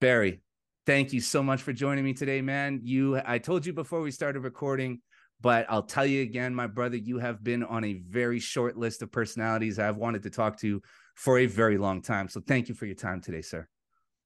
Barry, 0.00 0.40
thank 0.86 1.12
you 1.12 1.20
so 1.20 1.42
much 1.42 1.60
for 1.60 1.74
joining 1.74 2.04
me 2.04 2.14
today, 2.14 2.40
man. 2.40 2.80
You, 2.82 3.20
I 3.22 3.36
told 3.36 3.66
you 3.66 3.74
before 3.74 4.00
we 4.00 4.10
started 4.10 4.40
recording, 4.40 5.02
but 5.42 5.66
I'll 5.68 5.82
tell 5.82 6.06
you 6.06 6.22
again, 6.22 6.54
my 6.54 6.66
brother, 6.66 6.96
you 6.96 7.18
have 7.18 7.44
been 7.44 7.62
on 7.62 7.84
a 7.84 8.00
very 8.08 8.40
short 8.40 8.78
list 8.78 9.02
of 9.02 9.12
personalities 9.12 9.78
I've 9.78 9.98
wanted 9.98 10.22
to 10.22 10.30
talk 10.30 10.58
to 10.60 10.80
for 11.16 11.38
a 11.38 11.44
very 11.44 11.76
long 11.76 12.00
time. 12.00 12.28
So 12.28 12.40
thank 12.40 12.70
you 12.70 12.74
for 12.74 12.86
your 12.86 12.94
time 12.94 13.20
today, 13.20 13.42
sir. 13.42 13.68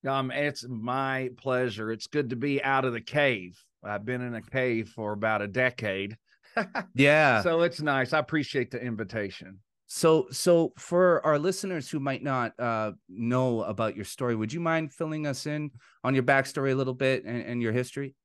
Um, 0.07 0.31
it's 0.31 0.65
my 0.69 1.31
pleasure. 1.37 1.91
It's 1.91 2.07
good 2.07 2.31
to 2.31 2.37
be 2.37 2.63
out 2.63 2.85
of 2.85 2.93
the 2.93 3.01
cave. 3.01 3.61
I've 3.83 4.05
been 4.05 4.21
in 4.21 4.37
a 4.37 4.43
cave 4.43 4.91
for 4.91 5.13
about 5.13 5.43
a 5.43 5.49
decade. 5.49 6.17
yeah. 6.95 7.43
So 7.43 7.63
it's 7.63 7.81
nice. 7.81 8.13
I 8.13 8.21
appreciate 8.21 8.71
the 8.71 8.81
invitation. 8.81 9.59
So, 9.97 10.27
so 10.33 10.73
for 10.77 11.25
our 11.25 11.39
listeners 11.39 11.89
who 11.89 12.01
might 12.01 12.25
not 12.25 12.59
uh, 12.59 12.95
know 13.09 13.63
about 13.63 13.95
your 13.95 14.05
story, 14.05 14.35
would 14.35 14.53
you 14.53 14.59
mind 14.59 14.93
filling 14.93 15.25
us 15.25 15.47
in 15.47 15.71
on 16.03 16.15
your 16.15 16.25
backstory 16.25 16.73
a 16.73 16.75
little 16.75 16.95
bit 16.95 17.25
and, 17.25 17.41
and 17.41 17.63
your 17.63 17.71
history? 17.71 18.17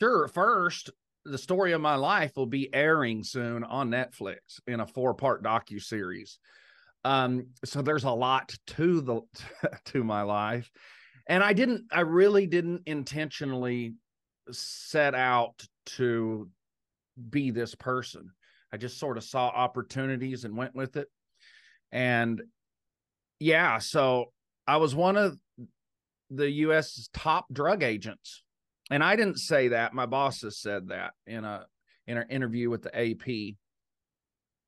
Sure. 0.00 0.28
First, 0.28 0.90
the 1.24 1.38
story 1.38 1.72
of 1.72 1.80
my 1.80 1.96
life 1.96 2.36
will 2.36 2.46
be 2.46 2.72
airing 2.72 3.24
soon 3.24 3.64
on 3.64 3.90
Netflix 3.90 4.60
in 4.68 4.78
a 4.78 4.86
four-part 4.86 5.42
docu 5.42 5.82
series. 5.82 6.38
Um, 7.04 7.48
so 7.64 7.82
there's 7.82 8.04
a 8.04 8.12
lot 8.12 8.56
to 8.68 9.00
the 9.00 9.22
to 9.86 10.04
my 10.04 10.22
life, 10.22 10.70
and 11.26 11.42
I 11.42 11.52
didn't, 11.52 11.86
I 11.90 12.02
really 12.02 12.46
didn't 12.46 12.82
intentionally 12.86 13.94
set 14.52 15.16
out 15.16 15.66
to 15.96 16.48
be 17.28 17.50
this 17.50 17.74
person. 17.74 18.30
I 18.74 18.76
just 18.76 18.98
sort 18.98 19.16
of 19.16 19.22
saw 19.22 19.46
opportunities 19.46 20.44
and 20.44 20.56
went 20.56 20.74
with 20.74 20.96
it. 20.96 21.06
And 21.92 22.42
yeah, 23.38 23.78
so 23.78 24.32
I 24.66 24.78
was 24.78 24.96
one 24.96 25.16
of 25.16 25.38
the 26.28 26.50
US's 26.50 27.08
top 27.14 27.46
drug 27.52 27.84
agents. 27.84 28.42
And 28.90 29.04
I 29.04 29.14
didn't 29.14 29.38
say 29.38 29.68
that. 29.68 29.94
My 29.94 30.06
bosses 30.06 30.58
said 30.58 30.88
that 30.88 31.12
in 31.24 31.44
a 31.44 31.66
in 32.08 32.18
an 32.18 32.26
interview 32.30 32.68
with 32.68 32.82
the 32.82 33.12
AP. 33.12 33.54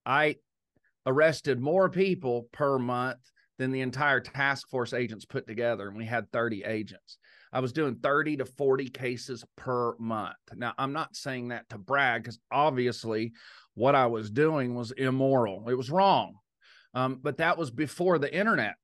I 0.06 0.36
arrested 1.04 1.60
more 1.60 1.90
people 1.90 2.46
per 2.52 2.78
month 2.78 3.18
than 3.58 3.72
the 3.72 3.80
entire 3.80 4.20
task 4.20 4.68
force 4.68 4.92
agents 4.92 5.24
put 5.24 5.48
together 5.48 5.88
and 5.88 5.96
we 5.96 6.06
had 6.06 6.30
30 6.30 6.62
agents. 6.62 7.18
I 7.52 7.58
was 7.58 7.72
doing 7.72 7.96
30 7.96 8.36
to 8.38 8.44
40 8.44 8.88
cases 8.90 9.44
per 9.56 9.96
month. 9.98 10.36
Now, 10.54 10.74
I'm 10.78 10.92
not 10.92 11.16
saying 11.16 11.48
that 11.48 11.68
to 11.70 11.78
brag 11.78 12.22
because 12.22 12.38
obviously 12.52 13.32
what 13.76 13.94
I 13.94 14.06
was 14.06 14.30
doing 14.30 14.74
was 14.74 14.90
immoral. 14.90 15.68
It 15.68 15.74
was 15.74 15.90
wrong. 15.90 16.34
Um, 16.94 17.20
but 17.22 17.36
that 17.36 17.58
was 17.58 17.70
before 17.70 18.18
the 18.18 18.34
internet. 18.34 18.74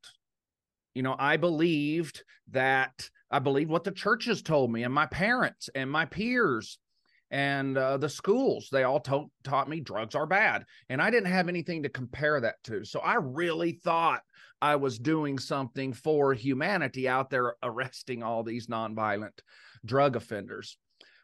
You 0.95 1.03
know, 1.03 1.17
I 1.19 1.39
believed 1.39 2.23
that 2.51 3.09
I 3.31 3.39
believed 3.39 3.71
what 3.71 3.85
the 3.85 3.91
churches 3.91 4.43
told 4.43 4.71
me 4.71 4.85
and 4.85 4.93
my 4.93 5.07
parents 5.07 5.71
and 5.75 5.91
my 5.91 6.05
peers 6.05 6.79
and 7.31 7.79
uh, 7.79 7.97
the 7.97 8.11
schools. 8.11 8.69
They 8.71 8.83
all 8.83 9.01
to- 9.01 9.31
taught 9.43 9.71
me 9.71 9.81
drugs 9.81 10.15
are 10.15 10.27
bad. 10.27 10.65
And 10.91 11.01
I 11.01 11.11
didn't 11.11 11.33
have 11.33 11.49
anything 11.49 11.83
to 11.83 11.89
compare 11.89 12.39
that 12.43 12.63
to. 12.65 12.85
So 12.85 13.01
I 13.01 13.15
really 13.15 13.73
thought 13.73 14.21
I 14.61 14.77
was 14.77 14.99
doing 14.99 15.39
something 15.39 15.95
for 15.95 16.35
humanity 16.35 17.09
out 17.09 17.31
there 17.31 17.55
arresting 17.63 18.23
all 18.23 18.43
these 18.43 18.67
nonviolent 18.67 19.41
drug 19.87 20.17
offenders. 20.17 20.77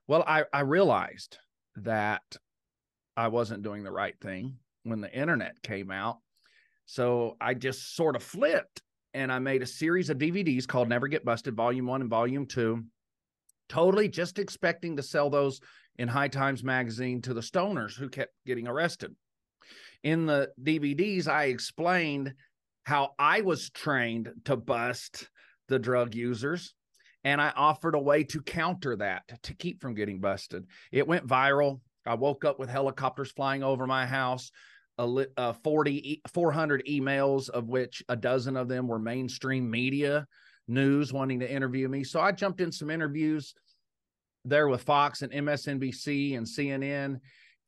Well, 0.06 0.24
I, 0.26 0.44
I 0.54 0.60
realized 0.60 1.36
that 1.76 2.22
I 3.18 3.26
wasn't 3.26 3.64
doing 3.64 3.82
the 3.82 3.90
right 3.90 4.14
thing 4.20 4.54
when 4.84 5.00
the 5.00 5.12
internet 5.12 5.60
came 5.60 5.90
out. 5.90 6.18
So 6.86 7.36
I 7.40 7.54
just 7.54 7.96
sort 7.96 8.14
of 8.14 8.22
flipped 8.22 8.80
and 9.12 9.32
I 9.32 9.40
made 9.40 9.60
a 9.60 9.66
series 9.66 10.08
of 10.08 10.18
DVDs 10.18 10.68
called 10.68 10.88
Never 10.88 11.08
Get 11.08 11.24
Busted, 11.24 11.56
Volume 11.56 11.86
One 11.86 12.00
and 12.00 12.08
Volume 12.08 12.46
Two, 12.46 12.84
totally 13.68 14.08
just 14.08 14.38
expecting 14.38 14.96
to 14.96 15.02
sell 15.02 15.30
those 15.30 15.60
in 15.96 16.06
High 16.06 16.28
Times 16.28 16.62
Magazine 16.62 17.20
to 17.22 17.34
the 17.34 17.40
stoners 17.40 17.96
who 17.96 18.08
kept 18.08 18.32
getting 18.46 18.68
arrested. 18.68 19.16
In 20.04 20.26
the 20.26 20.50
DVDs, 20.62 21.26
I 21.26 21.46
explained 21.46 22.34
how 22.84 23.14
I 23.18 23.40
was 23.40 23.68
trained 23.70 24.30
to 24.44 24.56
bust 24.56 25.28
the 25.66 25.80
drug 25.80 26.14
users. 26.14 26.72
And 27.24 27.42
I 27.42 27.52
offered 27.56 27.96
a 27.96 28.00
way 28.00 28.22
to 28.24 28.40
counter 28.42 28.94
that 28.96 29.24
to 29.42 29.54
keep 29.54 29.82
from 29.82 29.94
getting 29.94 30.20
busted. 30.20 30.66
It 30.92 31.08
went 31.08 31.26
viral. 31.26 31.80
I 32.08 32.14
woke 32.14 32.44
up 32.44 32.58
with 32.58 32.70
helicopters 32.70 33.30
flying 33.30 33.62
over 33.62 33.86
my 33.86 34.06
house, 34.06 34.50
a, 34.98 35.26
a 35.36 35.54
40, 35.54 36.22
400 36.32 36.84
emails, 36.88 37.48
of 37.48 37.68
which 37.68 38.02
a 38.08 38.16
dozen 38.16 38.56
of 38.56 38.68
them 38.68 38.88
were 38.88 38.98
mainstream 38.98 39.70
media 39.70 40.26
news 40.66 41.12
wanting 41.12 41.40
to 41.40 41.50
interview 41.50 41.88
me. 41.88 42.04
So 42.04 42.20
I 42.20 42.32
jumped 42.32 42.60
in 42.60 42.72
some 42.72 42.90
interviews 42.90 43.54
there 44.44 44.68
with 44.68 44.82
Fox 44.82 45.22
and 45.22 45.32
MSNBC 45.32 46.36
and 46.36 46.46
CNN, 46.46 47.20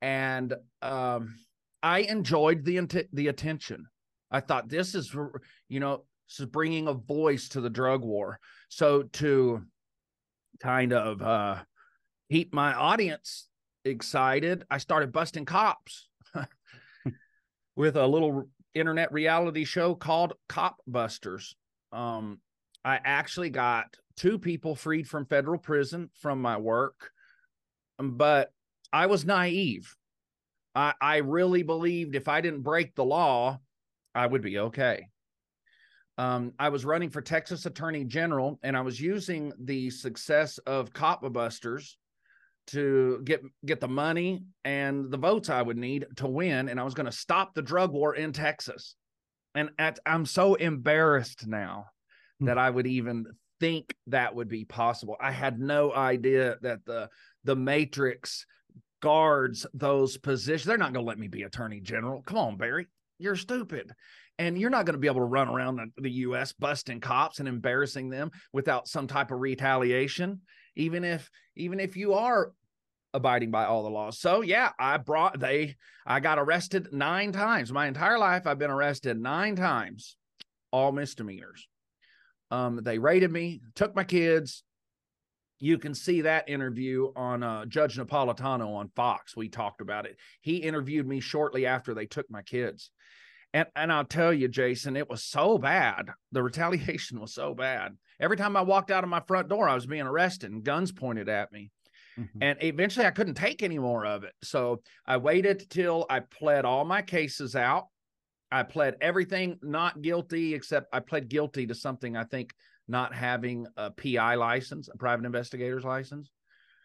and 0.02 0.54
um, 0.82 1.34
I 1.82 2.00
enjoyed 2.00 2.64
the 2.64 3.06
the 3.12 3.28
attention. 3.28 3.86
I 4.30 4.40
thought 4.40 4.68
this 4.68 4.94
is, 4.94 5.14
you 5.68 5.80
know, 5.80 6.04
this 6.28 6.40
is 6.40 6.46
bringing 6.46 6.88
a 6.88 6.94
voice 6.94 7.48
to 7.50 7.60
the 7.60 7.70
drug 7.70 8.02
war. 8.02 8.38
So 8.68 9.02
to 9.02 9.62
kind 10.60 10.92
of 10.92 11.20
uh, 11.20 11.56
keep 12.30 12.54
my 12.54 12.72
audience 12.74 13.48
excited, 13.84 14.64
I 14.70 14.78
started 14.78 15.12
busting 15.12 15.44
cops 15.44 16.08
with 17.76 17.96
a 17.96 18.06
little 18.06 18.48
internet 18.74 19.12
reality 19.12 19.64
show 19.64 19.94
called 19.94 20.34
Cop 20.48 20.76
Busters. 20.86 21.56
Um, 21.92 22.40
I 22.84 23.00
actually 23.04 23.50
got 23.50 23.96
two 24.16 24.38
people 24.38 24.74
freed 24.74 25.08
from 25.08 25.26
federal 25.26 25.58
prison 25.58 26.10
from 26.20 26.40
my 26.40 26.56
work, 26.56 27.10
but 27.98 28.52
I 28.92 29.06
was 29.06 29.24
naive. 29.24 29.96
I, 30.74 30.94
I 31.00 31.16
really 31.18 31.62
believed 31.62 32.14
if 32.14 32.28
I 32.28 32.40
didn't 32.40 32.62
break 32.62 32.94
the 32.94 33.04
law, 33.04 33.58
I 34.14 34.26
would 34.26 34.42
be 34.42 34.58
okay. 34.58 35.08
Um, 36.18 36.52
I 36.58 36.68
was 36.68 36.84
running 36.84 37.10
for 37.10 37.22
Texas 37.22 37.66
Attorney 37.66 38.04
General, 38.04 38.58
and 38.62 38.76
I 38.76 38.82
was 38.82 39.00
using 39.00 39.52
the 39.58 39.90
success 39.90 40.58
of 40.58 40.92
Cop 40.92 41.20
Busters 41.32 41.96
to 42.72 43.20
get 43.24 43.42
get 43.64 43.80
the 43.80 43.88
money 43.88 44.44
and 44.64 45.10
the 45.10 45.16
votes 45.16 45.48
I 45.48 45.62
would 45.62 45.76
need 45.76 46.06
to 46.16 46.26
win, 46.26 46.68
and 46.68 46.78
I 46.78 46.84
was 46.84 46.94
going 46.94 47.06
to 47.06 47.12
stop 47.12 47.54
the 47.54 47.62
drug 47.62 47.92
war 47.92 48.14
in 48.14 48.32
Texas. 48.32 48.96
And 49.54 49.70
at, 49.78 49.98
I'm 50.06 50.26
so 50.26 50.54
embarrassed 50.54 51.46
now 51.46 51.86
hmm. 52.38 52.46
that 52.46 52.58
I 52.58 52.70
would 52.70 52.86
even 52.86 53.26
think 53.58 53.94
that 54.06 54.34
would 54.34 54.48
be 54.48 54.64
possible. 54.64 55.16
I 55.20 55.32
had 55.32 55.58
no 55.58 55.92
idea 55.92 56.56
that 56.62 56.84
the 56.84 57.08
the 57.44 57.56
Matrix 57.56 58.46
guards 59.02 59.66
those 59.74 60.16
positions. 60.16 60.66
They're 60.66 60.78
not 60.78 60.92
going 60.92 61.04
to 61.04 61.08
let 61.08 61.18
me 61.18 61.28
be 61.28 61.42
Attorney 61.42 61.80
General. 61.80 62.22
Come 62.22 62.38
on, 62.38 62.56
Barry, 62.56 62.86
you're 63.18 63.36
stupid. 63.36 63.92
And 64.38 64.56
you're 64.56 64.70
not 64.70 64.86
going 64.86 64.94
to 64.94 65.00
be 65.00 65.06
able 65.06 65.20
to 65.20 65.24
run 65.24 65.48
around 65.48 65.76
the, 65.76 65.86
the 66.00 66.10
U.S. 66.10 66.54
busting 66.54 67.00
cops 67.00 67.40
and 67.40 67.48
embarrassing 67.48 68.08
them 68.08 68.30
without 68.54 68.88
some 68.88 69.06
type 69.06 69.30
of 69.32 69.40
retaliation 69.40 70.40
even 70.76 71.04
if 71.04 71.30
even 71.56 71.80
if 71.80 71.96
you 71.96 72.14
are 72.14 72.52
abiding 73.12 73.50
by 73.50 73.64
all 73.64 73.82
the 73.82 73.90
laws. 73.90 74.18
So 74.18 74.40
yeah, 74.40 74.70
I 74.78 74.96
brought 74.96 75.38
they 75.38 75.76
I 76.06 76.20
got 76.20 76.38
arrested 76.38 76.92
9 76.92 77.32
times. 77.32 77.72
My 77.72 77.86
entire 77.86 78.18
life 78.18 78.46
I've 78.46 78.58
been 78.58 78.70
arrested 78.70 79.20
9 79.20 79.56
times, 79.56 80.16
all 80.70 80.92
misdemeanors. 80.92 81.66
Um 82.50 82.80
they 82.82 82.98
raided 82.98 83.30
me, 83.30 83.60
took 83.74 83.94
my 83.94 84.04
kids. 84.04 84.64
You 85.62 85.76
can 85.78 85.94
see 85.94 86.22
that 86.22 86.48
interview 86.48 87.12
on 87.14 87.42
uh, 87.42 87.66
Judge 87.66 87.98
Napolitano 87.98 88.76
on 88.76 88.88
Fox. 88.96 89.36
We 89.36 89.50
talked 89.50 89.82
about 89.82 90.06
it. 90.06 90.16
He 90.40 90.56
interviewed 90.56 91.06
me 91.06 91.20
shortly 91.20 91.66
after 91.66 91.92
they 91.92 92.06
took 92.06 92.30
my 92.30 92.40
kids. 92.40 92.90
And 93.52 93.66
and 93.74 93.92
I'll 93.92 94.04
tell 94.04 94.32
you, 94.32 94.48
Jason, 94.48 94.96
it 94.96 95.10
was 95.10 95.24
so 95.24 95.58
bad. 95.58 96.10
The 96.32 96.42
retaliation 96.42 97.20
was 97.20 97.34
so 97.34 97.54
bad. 97.54 97.96
Every 98.20 98.36
time 98.36 98.56
I 98.56 98.62
walked 98.62 98.90
out 98.90 99.04
of 99.04 99.10
my 99.10 99.20
front 99.20 99.48
door, 99.48 99.68
I 99.68 99.74
was 99.74 99.86
being 99.86 100.02
arrested 100.02 100.50
and 100.52 100.62
guns 100.64 100.92
pointed 100.92 101.28
at 101.28 101.52
me. 101.52 101.70
Mm-hmm. 102.18 102.42
And 102.42 102.58
eventually 102.62 103.06
I 103.06 103.10
couldn't 103.10 103.34
take 103.34 103.62
any 103.62 103.78
more 103.78 104.04
of 104.04 104.24
it. 104.24 104.32
So 104.42 104.82
I 105.06 105.16
waited 105.16 105.68
till 105.70 106.06
I 106.10 106.20
pled 106.20 106.64
all 106.64 106.84
my 106.84 107.02
cases 107.02 107.56
out. 107.56 107.86
I 108.52 108.62
pled 108.64 108.96
everything 109.00 109.58
not 109.62 110.02
guilty, 110.02 110.54
except 110.54 110.88
I 110.92 111.00
pled 111.00 111.28
guilty 111.28 111.66
to 111.66 111.74
something 111.74 112.16
I 112.16 112.24
think 112.24 112.52
not 112.88 113.14
having 113.14 113.66
a 113.76 113.90
PI 113.90 114.34
license, 114.34 114.88
a 114.92 114.96
private 114.98 115.24
investigator's 115.24 115.84
license, 115.84 116.30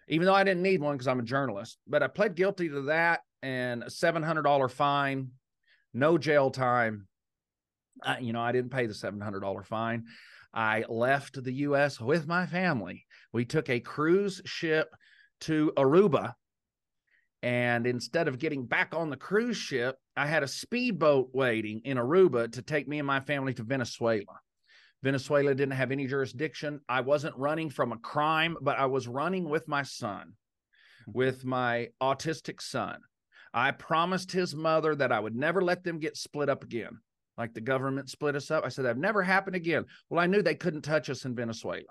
even 0.08 0.28
though 0.28 0.36
I 0.36 0.44
didn't 0.44 0.62
need 0.62 0.82
one 0.82 0.96
because 0.96 1.08
I'm 1.08 1.20
a 1.20 1.24
journalist. 1.24 1.80
But 1.88 2.04
I 2.04 2.08
pled 2.08 2.36
guilty 2.36 2.70
to 2.70 2.84
that 2.84 3.22
and 3.42 3.84
a 3.84 3.88
$700 3.88 4.72
fine, 4.72 5.30
no 5.94 6.18
jail 6.18 6.52
time. 6.52 7.08
I, 8.04 8.20
you 8.20 8.34
know, 8.34 8.42
I 8.42 8.52
didn't 8.52 8.72
pay 8.72 8.86
the 8.86 8.94
$700 8.94 9.66
fine. 9.66 10.06
I 10.54 10.86
left 10.88 11.44
the 11.44 11.54
US 11.54 12.00
with 12.00 12.28
my 12.28 12.46
family. 12.46 13.06
We 13.34 13.44
took 13.44 13.70
a 13.70 13.80
cruise 13.80 14.42
ship 14.46 14.88
to 15.42 15.72
Aruba. 15.78 16.34
And 17.44 17.86
instead 17.86 18.28
of 18.28 18.40
getting 18.40 18.66
back 18.66 18.96
on 18.96 19.10
the 19.10 19.18
cruise 19.18 19.58
ship, 19.58 19.98
I 20.18 20.26
had 20.26 20.44
a 20.44 20.48
speedboat 20.48 21.30
waiting 21.34 21.82
in 21.86 21.98
Aruba 21.98 22.52
to 22.54 22.62
take 22.62 22.88
me 22.88 23.00
and 23.00 23.06
my 23.06 23.20
family 23.20 23.54
to 23.54 23.64
Venezuela. 23.64 24.40
Venezuela 25.04 25.54
didn't 25.54 25.76
have 25.76 25.92
any 25.92 26.08
jurisdiction. 26.08 26.80
I 26.90 27.02
wasn't 27.02 27.38
running 27.38 27.70
from 27.70 27.92
a 27.92 27.98
crime, 27.98 28.58
but 28.62 28.80
I 28.80 28.88
was 28.88 29.08
running 29.08 29.48
with 29.48 29.68
my 29.68 29.84
son, 29.84 30.34
mm-hmm. 31.08 31.12
with 31.12 31.46
my 31.46 31.90
autistic 32.02 32.62
son. 32.62 33.02
I 33.54 33.72
promised 33.72 34.32
his 34.32 34.56
mother 34.56 34.96
that 34.96 35.12
I 35.12 35.20
would 35.20 35.36
never 35.36 35.62
let 35.62 35.84
them 35.84 36.00
get 36.00 36.18
split 36.18 36.50
up 36.50 36.64
again, 36.64 37.00
like 37.38 37.54
the 37.54 37.62
government 37.62 38.10
split 38.10 38.36
us 38.36 38.50
up. 38.50 38.66
I 38.66 38.70
said, 38.70 38.86
that 38.86 38.98
never 38.98 39.22
happened 39.22 39.56
again. 39.56 39.86
Well, 40.10 40.20
I 40.20 40.26
knew 40.26 40.42
they 40.42 40.56
couldn't 40.56 40.82
touch 40.82 41.12
us 41.12 41.26
in 41.26 41.36
Venezuela. 41.36 41.84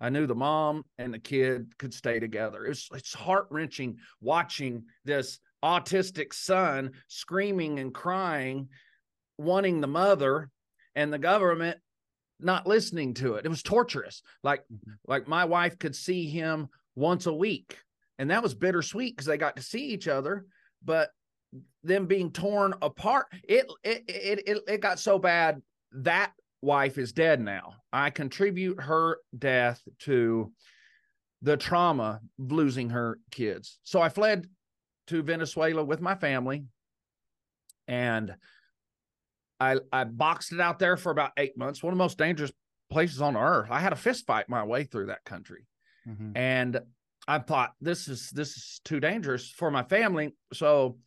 I 0.00 0.10
knew 0.10 0.26
the 0.26 0.34
mom 0.34 0.84
and 0.98 1.12
the 1.12 1.18
kid 1.18 1.72
could 1.78 1.94
stay 1.94 2.20
together. 2.20 2.64
It 2.64 2.70
was, 2.70 2.88
it's 2.92 3.14
heart 3.14 3.46
wrenching 3.50 3.98
watching 4.20 4.84
this 5.04 5.38
autistic 5.64 6.32
son 6.32 6.92
screaming 7.08 7.78
and 7.78 7.92
crying, 7.92 8.68
wanting 9.38 9.80
the 9.80 9.86
mother, 9.86 10.50
and 10.94 11.12
the 11.12 11.18
government 11.18 11.78
not 12.40 12.66
listening 12.66 13.14
to 13.14 13.34
it. 13.34 13.46
It 13.46 13.48
was 13.48 13.62
torturous. 13.62 14.22
Like 14.42 14.60
mm-hmm. 14.62 14.92
like 15.06 15.28
my 15.28 15.44
wife 15.44 15.78
could 15.78 15.96
see 15.96 16.28
him 16.28 16.68
once 16.94 17.26
a 17.26 17.32
week, 17.32 17.78
and 18.18 18.30
that 18.30 18.42
was 18.42 18.54
bittersweet 18.54 19.16
because 19.16 19.26
they 19.26 19.38
got 19.38 19.56
to 19.56 19.62
see 19.62 19.88
each 19.88 20.08
other. 20.08 20.46
But 20.84 21.10
them 21.82 22.06
being 22.06 22.32
torn 22.32 22.74
apart, 22.82 23.26
it 23.48 23.66
it 23.82 24.04
it 24.08 24.42
it, 24.46 24.62
it 24.68 24.80
got 24.80 24.98
so 24.98 25.18
bad 25.18 25.62
that 25.92 26.32
wife 26.62 26.98
is 26.98 27.12
dead 27.12 27.40
now. 27.40 27.74
I 27.92 28.10
contribute 28.10 28.80
her 28.80 29.18
death 29.36 29.80
to 30.00 30.52
the 31.42 31.56
trauma 31.56 32.20
of 32.38 32.52
losing 32.52 32.90
her 32.90 33.18
kids. 33.30 33.78
So 33.82 34.00
I 34.00 34.08
fled 34.08 34.46
to 35.08 35.22
Venezuela 35.22 35.84
with 35.84 36.00
my 36.00 36.14
family 36.14 36.64
and 37.88 38.34
I 39.60 39.76
I 39.92 40.04
boxed 40.04 40.52
it 40.52 40.60
out 40.60 40.78
there 40.78 40.96
for 40.96 41.10
about 41.10 41.32
eight 41.36 41.56
months. 41.56 41.82
One 41.82 41.92
of 41.92 41.98
the 41.98 42.04
most 42.04 42.18
dangerous 42.18 42.52
places 42.90 43.20
on 43.20 43.36
earth. 43.36 43.68
I 43.70 43.80
had 43.80 43.92
a 43.92 43.96
fist 43.96 44.26
fight 44.26 44.48
my 44.48 44.64
way 44.64 44.84
through 44.84 45.06
that 45.06 45.24
country, 45.24 45.66
mm-hmm. 46.06 46.36
and 46.36 46.80
I 47.26 47.38
thought 47.38 47.72
this 47.80 48.08
is 48.08 48.30
this 48.30 48.56
is 48.56 48.80
too 48.84 49.00
dangerous 49.00 49.50
for 49.50 49.70
my 49.70 49.82
family. 49.82 50.34
So 50.52 50.98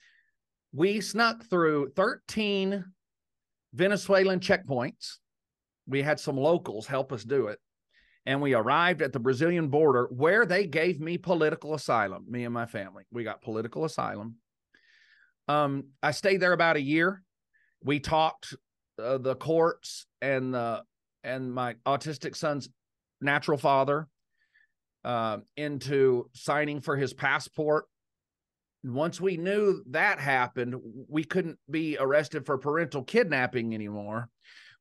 we 0.73 1.01
snuck 1.01 1.45
through 1.45 1.91
thirteen 1.95 2.85
Venezuelan 3.73 4.39
checkpoints. 4.39 5.17
We 5.89 6.01
had 6.01 6.19
some 6.19 6.37
locals 6.37 6.87
help 6.87 7.11
us 7.11 7.23
do 7.23 7.47
it. 7.47 7.59
And 8.25 8.41
we 8.41 8.53
arrived 8.53 9.01
at 9.01 9.11
the 9.11 9.19
Brazilian 9.19 9.69
border 9.69 10.07
where 10.11 10.45
they 10.45 10.67
gave 10.67 10.99
me 10.99 11.17
political 11.17 11.73
asylum, 11.73 12.25
me 12.29 12.45
and 12.45 12.53
my 12.53 12.65
family. 12.65 13.03
We 13.11 13.23
got 13.23 13.41
political 13.41 13.85
asylum. 13.85 14.35
Um, 15.47 15.85
I 16.03 16.11
stayed 16.11 16.41
there 16.41 16.53
about 16.53 16.75
a 16.75 16.81
year 16.81 17.23
we 17.83 17.99
talked 17.99 18.55
uh, 19.01 19.17
the 19.17 19.35
courts 19.35 20.05
and 20.21 20.53
the 20.53 20.83
and 21.23 21.53
my 21.53 21.75
autistic 21.85 22.35
son's 22.35 22.69
natural 23.21 23.57
father 23.57 24.07
uh, 25.03 25.37
into 25.57 26.29
signing 26.33 26.81
for 26.81 26.95
his 26.95 27.13
passport. 27.13 27.85
Once 28.83 29.19
we 29.19 29.35
knew 29.35 29.83
that 29.89 30.19
happened, 30.19 30.75
we 31.09 31.23
couldn't 31.23 31.59
be 31.69 31.97
arrested 31.99 32.45
for 32.45 32.57
parental 32.57 33.03
kidnapping 33.03 33.73
anymore. 33.73 34.29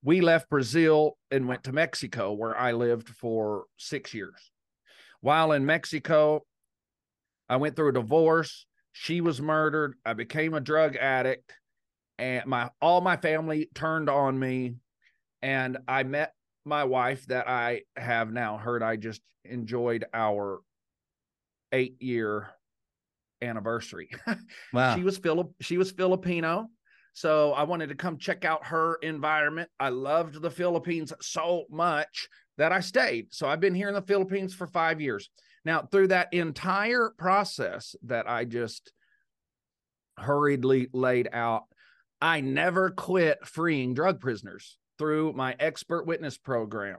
We 0.02 0.20
left 0.20 0.48
Brazil 0.48 1.16
and 1.30 1.48
went 1.48 1.64
to 1.64 1.72
Mexico, 1.72 2.32
where 2.32 2.56
I 2.56 2.72
lived 2.72 3.08
for 3.08 3.64
six 3.76 4.14
years. 4.14 4.50
While 5.20 5.52
in 5.52 5.66
Mexico, 5.66 6.44
I 7.48 7.56
went 7.56 7.74
through 7.76 7.88
a 7.88 7.92
divorce. 7.92 8.66
She 8.92 9.20
was 9.20 9.40
murdered. 9.40 9.94
I 10.04 10.12
became 10.12 10.54
a 10.54 10.60
drug 10.60 10.96
addict 10.96 11.52
and 12.18 12.46
my 12.46 12.70
all 12.80 13.00
my 13.00 13.16
family 13.16 13.68
turned 13.74 14.10
on 14.10 14.38
me 14.38 14.74
and 15.40 15.78
I 15.86 16.02
met 16.02 16.32
my 16.64 16.84
wife 16.84 17.24
that 17.26 17.48
I 17.48 17.82
have 17.96 18.32
now 18.32 18.58
heard 18.58 18.82
I 18.82 18.96
just 18.96 19.22
enjoyed 19.44 20.04
our 20.12 20.60
8 21.72 22.02
year 22.02 22.48
anniversary. 23.40 24.10
Wow. 24.72 24.96
she 24.96 25.02
was 25.02 25.16
Philip 25.18 25.52
she 25.60 25.78
was 25.78 25.92
Filipino. 25.92 26.68
So 27.18 27.52
I 27.52 27.64
wanted 27.64 27.88
to 27.88 27.96
come 27.96 28.16
check 28.16 28.44
out 28.44 28.66
her 28.66 28.94
environment. 29.02 29.68
I 29.80 29.88
loved 29.88 30.40
the 30.40 30.52
Philippines 30.52 31.12
so 31.20 31.64
much 31.68 32.28
that 32.58 32.70
I 32.70 32.78
stayed. 32.78 33.34
So 33.34 33.48
I've 33.48 33.58
been 33.58 33.74
here 33.74 33.88
in 33.88 33.94
the 33.94 34.02
Philippines 34.02 34.54
for 34.54 34.68
5 34.68 35.00
years. 35.00 35.28
Now, 35.64 35.82
through 35.82 36.06
that 36.08 36.32
entire 36.32 37.10
process 37.18 37.96
that 38.04 38.30
I 38.30 38.44
just 38.44 38.92
hurriedly 40.16 40.90
laid 40.92 41.28
out, 41.32 41.64
I 42.20 42.40
never 42.40 42.90
quit 42.90 43.44
freeing 43.44 43.94
drug 43.94 44.20
prisoners 44.20 44.78
through 44.96 45.32
my 45.32 45.56
expert 45.58 46.06
witness 46.06 46.38
program. 46.38 46.98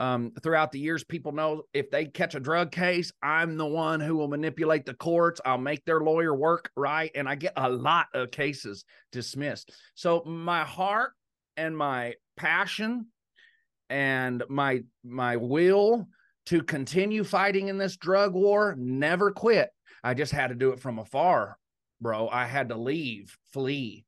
Um, 0.00 0.32
throughout 0.42 0.72
the 0.72 0.80
years, 0.80 1.04
people 1.04 1.32
know 1.32 1.62
if 1.72 1.90
they 1.90 2.06
catch 2.06 2.34
a 2.34 2.40
drug 2.40 2.72
case, 2.72 3.12
I'm 3.22 3.56
the 3.56 3.66
one 3.66 4.00
who 4.00 4.16
will 4.16 4.28
manipulate 4.28 4.84
the 4.84 4.94
courts. 4.94 5.40
I'll 5.44 5.58
make 5.58 5.84
their 5.84 6.00
lawyer 6.00 6.34
work 6.34 6.70
right. 6.76 7.10
And 7.14 7.28
I 7.28 7.36
get 7.36 7.52
a 7.56 7.68
lot 7.68 8.06
of 8.14 8.30
cases 8.30 8.84
dismissed. 9.12 9.72
So 9.94 10.22
my 10.24 10.64
heart 10.64 11.12
and 11.56 11.76
my 11.76 12.14
passion 12.36 13.06
and 13.90 14.42
my 14.48 14.82
my 15.04 15.36
will 15.36 16.08
to 16.46 16.62
continue 16.62 17.22
fighting 17.22 17.68
in 17.68 17.78
this 17.78 17.96
drug 17.96 18.34
war 18.34 18.74
never 18.78 19.30
quit. 19.30 19.70
I 20.02 20.14
just 20.14 20.32
had 20.32 20.48
to 20.48 20.54
do 20.56 20.70
it 20.70 20.80
from 20.80 20.98
afar, 20.98 21.58
bro. 22.00 22.28
I 22.28 22.46
had 22.46 22.70
to 22.70 22.76
leave, 22.76 23.36
flee 23.52 24.04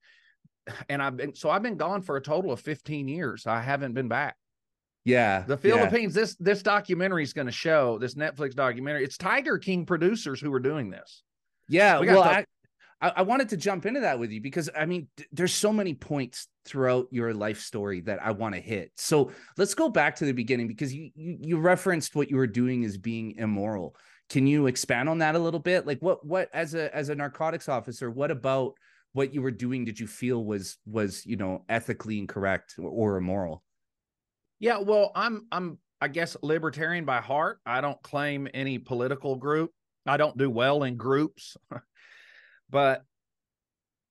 and 0.89 1.03
I've 1.03 1.17
been 1.17 1.35
so 1.35 1.51
I've 1.51 1.63
been 1.63 1.77
gone 1.77 2.03
for 2.03 2.17
a 2.17 2.23
total 2.23 2.53
of 2.53 2.61
15 2.61 3.09
years. 3.09 3.47
I 3.47 3.61
haven't 3.61 3.95
been 3.95 4.09
back. 4.09 4.37
Yeah. 5.05 5.45
The 5.47 5.57
Philippines, 5.57 6.17
yeah. 6.17 6.23
this 6.23 6.37
this 6.37 6.63
documentary 6.63 7.23
is 7.23 7.33
going 7.33 7.47
to 7.47 7.53
show 7.53 7.99
this 7.99 8.15
Netflix 8.15 8.55
documentary. 8.55 9.05
It's 9.05 9.19
Tiger 9.19 9.59
King 9.59 9.85
producers 9.85 10.41
who 10.41 10.53
are 10.53 10.61
doing 10.61 10.91
this. 10.91 11.23
Yeah. 11.69 12.01
We 12.01 12.07
well, 12.07 12.23
I, 13.03 13.13
I 13.17 13.23
wanted 13.23 13.51
to 13.51 13.59
jump 13.59 13.85
into 13.85 14.01
that 14.01 14.19
with 14.19 14.31
you 14.31 14.41
because 14.41 14.71
I 14.77 14.87
mean, 14.87 15.09
there's 15.31 15.53
so 15.53 15.73
many 15.73 15.93
points 15.93 16.49
throughout 16.65 17.07
your 17.11 17.35
life 17.35 17.61
story 17.61 18.01
that 18.03 18.23
I 18.23 18.31
want 18.31 18.55
to 18.55 18.61
hit. 18.61 18.93
So 18.97 19.31
let's 19.59 19.75
go 19.75 19.91
back 19.91 20.17
to 20.17 20.25
the 20.25 20.33
beginning 20.33 20.69
because 20.69 20.95
you, 20.95 21.11
you 21.15 21.37
you 21.41 21.59
referenced 21.59 22.15
what 22.15 22.31
you 22.31 22.37
were 22.37 22.47
doing 22.47 22.85
as 22.85 22.97
being 22.97 23.33
immoral. 23.37 23.97
Can 24.31 24.47
you 24.47 24.69
expand 24.69 25.11
on 25.11 25.19
that 25.19 25.35
a 25.35 25.39
little 25.39 25.61
bit? 25.61 25.87
Like 25.87 26.01
what 26.01 26.25
what 26.25 26.49
as 26.55 26.75
a 26.75 26.95
as 26.97 27.11
a 27.11 27.15
narcotics 27.15 27.69
officer, 27.69 28.11
what 28.11 28.31
about 28.31 28.75
what 29.13 29.35
you 29.35 29.43
were 29.43 29.51
doing 29.51 29.85
did 29.85 30.01
you 30.01 30.07
feel 30.07 30.43
was 30.43 30.79
was 30.87 31.27
you 31.27 31.37
know 31.37 31.65
ethically 31.69 32.19
incorrect 32.19 32.75
or, 32.79 33.17
immoral 33.17 33.63
yeah 34.59 34.79
well 34.79 35.13
i'm 35.15 35.47
i'm 35.53 35.79
i 36.01 36.09
guess 36.09 36.37
libertarian 36.43 37.05
by 37.05 37.21
heart. 37.21 37.61
I 37.65 37.81
don't 37.81 38.03
claim 38.03 38.49
any 38.53 38.79
political 38.79 39.37
group. 39.37 39.71
I 40.07 40.17
don't 40.17 40.37
do 40.37 40.51
well 40.51 40.85
in 40.85 40.97
groups. 40.97 41.57
But 42.71 43.05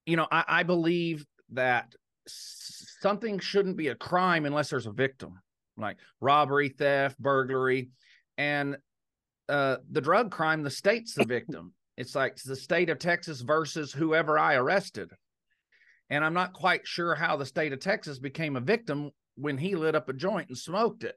you 0.05 0.15
know 0.15 0.27
I, 0.31 0.45
I 0.47 0.63
believe 0.63 1.25
that 1.49 1.93
something 2.27 3.39
shouldn't 3.39 3.75
be 3.75 3.89
a 3.89 3.95
crime 3.95 4.45
unless 4.45 4.69
there's 4.69 4.85
a 4.85 4.91
victim 4.91 5.39
like 5.77 5.97
robbery 6.21 6.69
theft 6.69 7.19
burglary. 7.19 7.89
And 8.37 8.77
uh, 9.49 9.77
the 9.91 10.01
drug 10.01 10.31
crime 10.31 10.63
the 10.63 10.69
state's 10.69 11.13
the 11.13 11.25
victim. 11.25 11.73
It's 11.95 12.15
like 12.15 12.37
the 12.37 12.55
state 12.55 12.89
of 12.89 12.97
Texas 12.97 13.41
versus 13.41 13.93
whoever 13.93 14.39
I 14.39 14.55
arrested. 14.55 15.11
And 16.09 16.25
I'm 16.25 16.33
not 16.33 16.53
quite 16.53 16.87
sure 16.87 17.13
how 17.13 17.37
the 17.37 17.45
state 17.45 17.71
of 17.71 17.81
Texas 17.81 18.17
became 18.17 18.55
a 18.55 18.61
victim 18.61 19.11
when 19.35 19.57
he 19.57 19.75
lit 19.75 19.95
up 19.95 20.09
a 20.09 20.13
joint 20.13 20.49
and 20.49 20.57
smoked 20.57 21.03
it. 21.03 21.15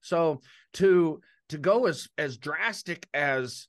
So 0.00 0.40
to 0.74 1.20
to 1.48 1.58
go 1.58 1.86
as 1.86 2.08
as 2.18 2.36
drastic 2.36 3.08
as 3.14 3.68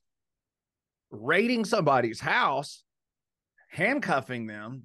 raiding 1.10 1.64
somebody's 1.64 2.20
house, 2.20 2.84
handcuffing 3.70 4.46
them, 4.46 4.84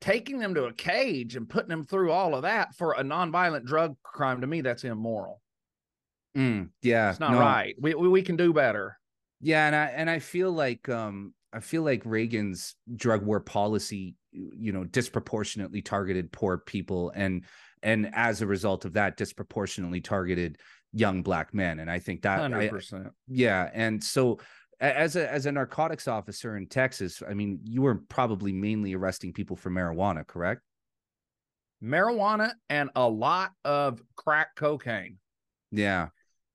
taking 0.00 0.38
them 0.38 0.54
to 0.54 0.64
a 0.64 0.72
cage 0.72 1.36
and 1.36 1.48
putting 1.48 1.68
them 1.68 1.84
through 1.84 2.12
all 2.12 2.34
of 2.34 2.42
that 2.42 2.74
for 2.74 2.92
a 2.92 3.02
nonviolent 3.02 3.64
drug 3.64 3.96
crime 4.02 4.40
to 4.40 4.46
me 4.46 4.60
that's 4.60 4.84
immoral. 4.84 5.40
Mm, 6.36 6.70
yeah, 6.82 7.10
it's 7.10 7.20
not 7.20 7.32
no. 7.32 7.40
right. 7.40 7.74
We, 7.80 7.94
we 7.94 8.08
we 8.08 8.22
can 8.22 8.36
do 8.36 8.52
better. 8.52 8.98
Yeah, 9.40 9.66
and 9.66 9.76
I 9.76 9.86
and 9.86 10.10
I 10.10 10.18
feel 10.18 10.52
like 10.52 10.88
um 10.88 11.34
I 11.52 11.60
feel 11.60 11.82
like 11.82 12.02
Reagan's 12.04 12.74
drug 12.96 13.24
war 13.24 13.40
policy, 13.40 14.16
you 14.32 14.72
know, 14.72 14.84
disproportionately 14.84 15.82
targeted 15.82 16.32
poor 16.32 16.58
people 16.58 17.12
and 17.14 17.44
and 17.84 18.10
as 18.14 18.42
a 18.42 18.46
result 18.46 18.84
of 18.84 18.94
that 18.94 19.16
disproportionately 19.16 20.00
targeted 20.00 20.58
young 20.92 21.22
black 21.22 21.54
men 21.54 21.80
and 21.80 21.90
I 21.90 21.98
think 21.98 22.22
that 22.22 22.40
100%. 22.50 23.06
I, 23.06 23.10
yeah, 23.28 23.70
and 23.72 24.02
so 24.02 24.40
as 24.80 25.16
a 25.16 25.30
as 25.30 25.46
a 25.46 25.52
narcotics 25.52 26.08
officer 26.08 26.56
in 26.56 26.66
Texas, 26.66 27.22
I 27.28 27.34
mean, 27.34 27.60
you 27.62 27.82
were 27.82 28.02
probably 28.08 28.52
mainly 28.52 28.94
arresting 28.94 29.32
people 29.32 29.56
for 29.56 29.70
marijuana, 29.70 30.26
correct? 30.26 30.62
Marijuana 31.82 32.52
and 32.68 32.90
a 32.96 33.08
lot 33.08 33.52
of 33.64 34.02
crack 34.16 34.56
cocaine. 34.56 35.18
Yeah 35.70 36.08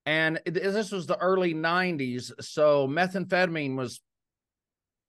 and 0.09 0.39
this 0.45 0.91
was 0.91 1.05
the 1.05 1.17
early 1.17 1.53
90s 1.53 2.31
so 2.41 2.87
methamphetamine 2.87 3.75
was 3.75 4.01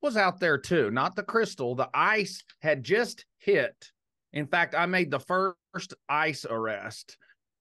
was 0.03 0.17
out 0.17 0.41
there 0.41 0.59
too 0.59 0.91
not 0.91 1.17
the 1.17 1.23
crystal 1.23 1.75
the 1.75 1.89
ice 1.95 2.43
had 2.61 2.85
just 2.85 3.25
hit 3.39 3.91
in 4.33 4.47
fact 4.47 4.75
i 4.75 4.87
made 4.87 5.11
the 5.11 5.21
first 5.21 5.95
ice 6.09 6.45
arrest 6.49 7.17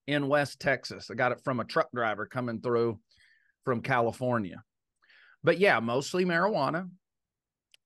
in 0.09 0.27
West 0.27 0.59
Texas. 0.59 1.09
I 1.11 1.13
got 1.13 1.31
it 1.31 1.41
from 1.43 1.59
a 1.59 1.65
truck 1.65 1.87
driver 1.93 2.25
coming 2.25 2.61
through 2.61 2.99
from 3.63 3.81
California. 3.81 4.63
But 5.43 5.59
yeah, 5.59 5.79
mostly 5.79 6.25
marijuana, 6.25 6.89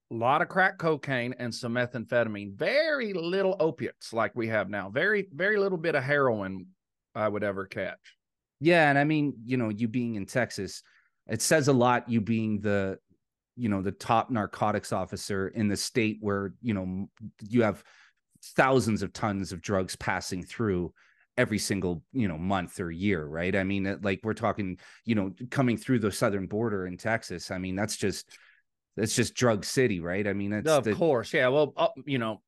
a 0.09 0.13
lot 0.13 0.41
of 0.41 0.47
crack 0.47 0.77
cocaine 0.77 1.35
and 1.37 1.53
some 1.53 1.73
methamphetamine. 1.73 2.55
Very 2.55 3.11
little 3.13 3.57
opiates 3.59 4.13
like 4.13 4.31
we 4.35 4.47
have 4.47 4.69
now. 4.69 4.89
Very, 4.89 5.27
very 5.33 5.57
little 5.57 5.77
bit 5.77 5.95
of 5.95 6.03
heroin 6.03 6.67
I 7.13 7.27
would 7.27 7.43
ever 7.43 7.65
catch. 7.65 7.99
Yeah, 8.61 8.89
and 8.89 8.97
I 8.97 9.03
mean, 9.03 9.33
you 9.43 9.57
know, 9.57 9.67
you 9.67 9.89
being 9.89 10.15
in 10.15 10.25
Texas, 10.25 10.81
it 11.27 11.41
says 11.41 11.67
a 11.67 11.73
lot. 11.73 12.09
You 12.09 12.21
being 12.21 12.61
the, 12.61 12.97
you 13.57 13.67
know, 13.67 13.81
the 13.81 13.91
top 13.91 14.31
narcotics 14.31 14.93
officer 14.93 15.49
in 15.49 15.67
the 15.67 15.75
state 15.75 16.19
where 16.21 16.53
you 16.61 16.73
know 16.73 17.09
you 17.41 17.63
have 17.63 17.83
thousands 18.55 19.01
of 19.01 19.13
tons 19.13 19.51
of 19.51 19.61
drugs 19.61 19.95
passing 19.95 20.43
through 20.43 20.93
every 21.37 21.57
single 21.57 22.03
you 22.11 22.27
know 22.27 22.37
month 22.37 22.79
or 22.79 22.91
year 22.91 23.25
right? 23.25 23.55
I 23.55 23.63
mean 23.63 23.99
like 24.01 24.19
we're 24.23 24.33
talking 24.33 24.77
you 25.05 25.15
know 25.15 25.31
coming 25.49 25.77
through 25.77 25.99
the 25.99 26.11
southern 26.11 26.47
border 26.47 26.85
in 26.85 26.97
texas 26.97 27.49
i 27.49 27.57
mean 27.57 27.75
that's 27.75 27.95
just 27.95 28.37
that's 28.95 29.15
just 29.15 29.33
drug 29.33 29.65
city 29.65 29.99
right? 29.99 30.27
I 30.27 30.33
mean 30.33 30.51
that's 30.51 30.69
of 30.69 30.83
the, 30.83 30.93
course 30.93 31.33
yeah 31.33 31.47
well 31.47 31.73
uh, 31.77 31.87
you 32.05 32.19
know 32.19 32.41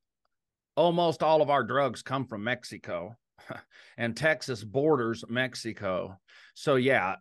almost 0.75 1.23
all 1.23 1.41
of 1.41 1.49
our 1.49 1.63
drugs 1.63 2.01
come 2.01 2.25
from 2.25 2.43
mexico 2.43 3.15
and 3.97 4.15
texas 4.15 4.63
borders 4.63 5.23
mexico. 5.29 6.19
So 6.53 6.75
yeah 6.75 7.15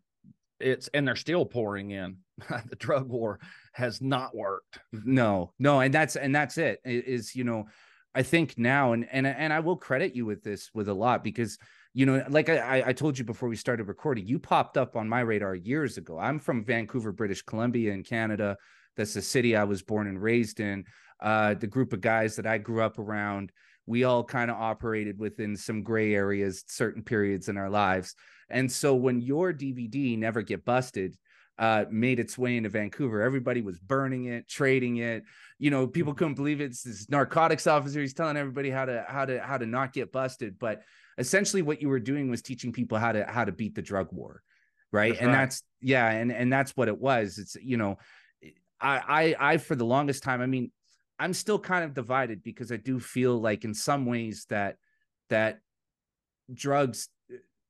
it's 0.60 0.88
and 0.88 1.06
they're 1.06 1.16
still 1.16 1.46
pouring 1.46 1.90
in. 1.90 2.18
The 2.68 2.76
drug 2.76 3.08
war 3.08 3.38
has 3.72 4.00
not 4.00 4.34
worked. 4.34 4.78
No 4.92 5.52
no 5.58 5.80
and 5.80 5.94
that's 5.94 6.16
and 6.16 6.34
that's 6.34 6.58
it 6.58 6.80
is 6.84 7.34
you 7.34 7.44
know 7.44 7.66
I 8.14 8.22
think 8.22 8.56
now, 8.56 8.92
and 8.92 9.06
and 9.10 9.26
and 9.26 9.52
I 9.52 9.60
will 9.60 9.76
credit 9.76 10.14
you 10.14 10.24
with 10.24 10.42
this 10.42 10.70
with 10.72 10.88
a 10.88 10.94
lot 10.94 11.24
because 11.24 11.58
you 11.94 12.06
know, 12.06 12.24
like 12.28 12.48
I, 12.48 12.82
I 12.86 12.92
told 12.92 13.18
you 13.18 13.24
before 13.24 13.48
we 13.48 13.56
started 13.56 13.84
recording, 13.84 14.26
you 14.26 14.38
popped 14.38 14.76
up 14.76 14.96
on 14.96 15.08
my 15.08 15.20
radar 15.20 15.54
years 15.54 15.96
ago. 15.96 16.18
I'm 16.18 16.40
from 16.40 16.64
Vancouver, 16.64 17.12
British 17.12 17.42
Columbia, 17.42 17.92
in 17.92 18.02
Canada. 18.02 18.56
That's 18.96 19.14
the 19.14 19.22
city 19.22 19.54
I 19.54 19.64
was 19.64 19.82
born 19.82 20.08
and 20.08 20.20
raised 20.20 20.58
in. 20.58 20.84
Uh, 21.20 21.54
the 21.54 21.68
group 21.68 21.92
of 21.92 22.00
guys 22.00 22.34
that 22.36 22.46
I 22.46 22.58
grew 22.58 22.82
up 22.82 22.98
around, 22.98 23.52
we 23.86 24.02
all 24.02 24.24
kind 24.24 24.50
of 24.50 24.56
operated 24.56 25.18
within 25.18 25.56
some 25.56 25.84
gray 25.84 26.14
areas, 26.14 26.64
certain 26.66 27.02
periods 27.02 27.48
in 27.48 27.56
our 27.56 27.70
lives. 27.70 28.16
And 28.50 28.70
so 28.70 28.94
when 28.94 29.20
your 29.20 29.52
DVD 29.52 30.18
never 30.18 30.42
get 30.42 30.64
busted 30.64 31.16
uh, 31.58 31.84
made 31.90 32.18
its 32.18 32.36
way 32.36 32.56
into 32.56 32.68
Vancouver. 32.68 33.22
Everybody 33.22 33.62
was 33.62 33.78
burning 33.78 34.26
it, 34.26 34.48
trading 34.48 34.96
it. 34.96 35.24
You 35.58 35.70
know, 35.70 35.86
people 35.86 36.12
mm-hmm. 36.12 36.18
couldn't 36.18 36.34
believe 36.34 36.60
it. 36.60 36.64
it's 36.64 36.82
this 36.82 37.08
narcotics 37.08 37.66
officer. 37.66 38.00
He's 38.00 38.14
telling 38.14 38.36
everybody 38.36 38.70
how 38.70 38.84
to 38.86 39.04
how 39.08 39.24
to 39.24 39.40
how 39.40 39.58
to 39.58 39.66
not 39.66 39.92
get 39.92 40.12
busted. 40.12 40.58
But 40.58 40.82
essentially, 41.18 41.62
what 41.62 41.80
you 41.80 41.88
were 41.88 42.00
doing 42.00 42.30
was 42.30 42.42
teaching 42.42 42.72
people 42.72 42.98
how 42.98 43.12
to 43.12 43.24
how 43.24 43.44
to 43.44 43.52
beat 43.52 43.74
the 43.74 43.82
drug 43.82 44.08
war, 44.10 44.42
right? 44.90 45.12
That's 45.12 45.22
and 45.22 45.30
right. 45.30 45.38
that's 45.38 45.62
yeah, 45.80 46.10
and 46.10 46.32
and 46.32 46.52
that's 46.52 46.72
what 46.76 46.88
it 46.88 46.98
was. 46.98 47.38
It's 47.38 47.56
you 47.62 47.76
know, 47.76 47.98
I 48.80 49.34
I 49.38 49.52
I 49.52 49.56
for 49.58 49.76
the 49.76 49.86
longest 49.86 50.24
time, 50.24 50.40
I 50.40 50.46
mean, 50.46 50.72
I'm 51.18 51.34
still 51.34 51.58
kind 51.58 51.84
of 51.84 51.94
divided 51.94 52.42
because 52.42 52.72
I 52.72 52.76
do 52.76 52.98
feel 52.98 53.40
like 53.40 53.64
in 53.64 53.74
some 53.74 54.06
ways 54.06 54.46
that 54.50 54.76
that 55.30 55.60
drugs 56.52 57.08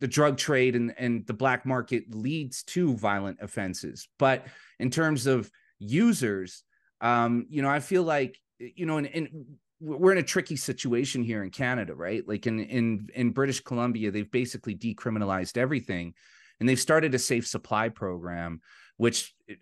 the 0.01 0.09
drug 0.09 0.37
trade 0.37 0.77
and, 0.77 0.95
and 0.99 1.27
the 1.27 1.33
black 1.33 1.65
market 1.65 2.15
leads 2.15 2.63
to 2.65 2.97
violent 2.97 3.39
offenses. 3.41 4.09
But 4.19 4.47
in 4.79 4.91
terms 4.91 5.27
of 5.27 5.51
users, 5.79 6.65
um, 7.01 7.47
you 7.49 7.63
know, 7.63 7.69
I 7.69 7.81
feel 7.81 8.03
like, 8.03 8.39
you 8.59 8.87
know, 8.87 8.99
and, 8.99 9.07
and 9.07 9.29
we're 9.81 10.13
in 10.13 10.19
a 10.19 10.23
tricky 10.23 10.57
situation 10.57 11.23
here 11.23 11.43
in 11.43 11.51
Canada, 11.51 11.95
right? 11.95 12.27
Like 12.27 12.47
in 12.47 12.61
in 12.61 13.09
in 13.15 13.31
British 13.31 13.61
Columbia, 13.61 14.11
they've 14.11 14.31
basically 14.31 14.75
decriminalized 14.75 15.57
everything, 15.57 16.15
and 16.59 16.69
they've 16.69 16.81
started 16.81 17.15
a 17.15 17.19
safe 17.19 17.47
supply 17.47 17.89
program, 17.89 18.61
which 18.97 19.35
uh, 19.51 19.55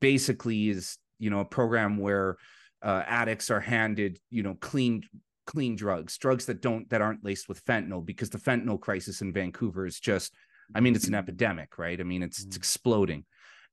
basically 0.00 0.68
is 0.68 0.98
you 1.18 1.30
know 1.30 1.40
a 1.40 1.44
program 1.44 1.96
where 1.96 2.36
uh, 2.82 3.02
addicts 3.06 3.50
are 3.50 3.60
handed 3.60 4.18
you 4.30 4.42
know 4.42 4.54
clean 4.60 5.02
clean 5.46 5.76
drugs, 5.76 6.18
drugs 6.18 6.46
that 6.46 6.60
don't 6.60 6.88
that 6.90 7.02
aren't 7.02 7.24
laced 7.24 7.48
with 7.48 7.64
fentanyl, 7.64 8.04
because 8.04 8.30
the 8.30 8.38
fentanyl 8.38 8.80
crisis 8.80 9.20
in 9.20 9.32
Vancouver 9.32 9.86
is 9.86 10.00
just, 10.00 10.34
I 10.74 10.80
mean, 10.80 10.94
it's 10.94 11.08
an 11.08 11.14
epidemic, 11.14 11.78
right? 11.78 12.00
I 12.00 12.04
mean, 12.04 12.22
it's, 12.22 12.42
it's 12.42 12.56
mm. 12.56 12.60
exploding, 12.60 13.24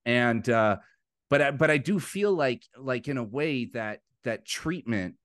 and 0.05 0.47
uh, 0.49 0.77
but 1.29 1.41
I, 1.41 1.51
but 1.51 1.71
I 1.71 1.77
do 1.77 1.99
feel 1.99 2.33
like 2.33 2.63
like 2.77 3.07
in 3.07 3.17
a 3.17 3.23
way 3.23 3.65
that 3.73 3.99
that 4.23 4.45
treatment 4.45 5.15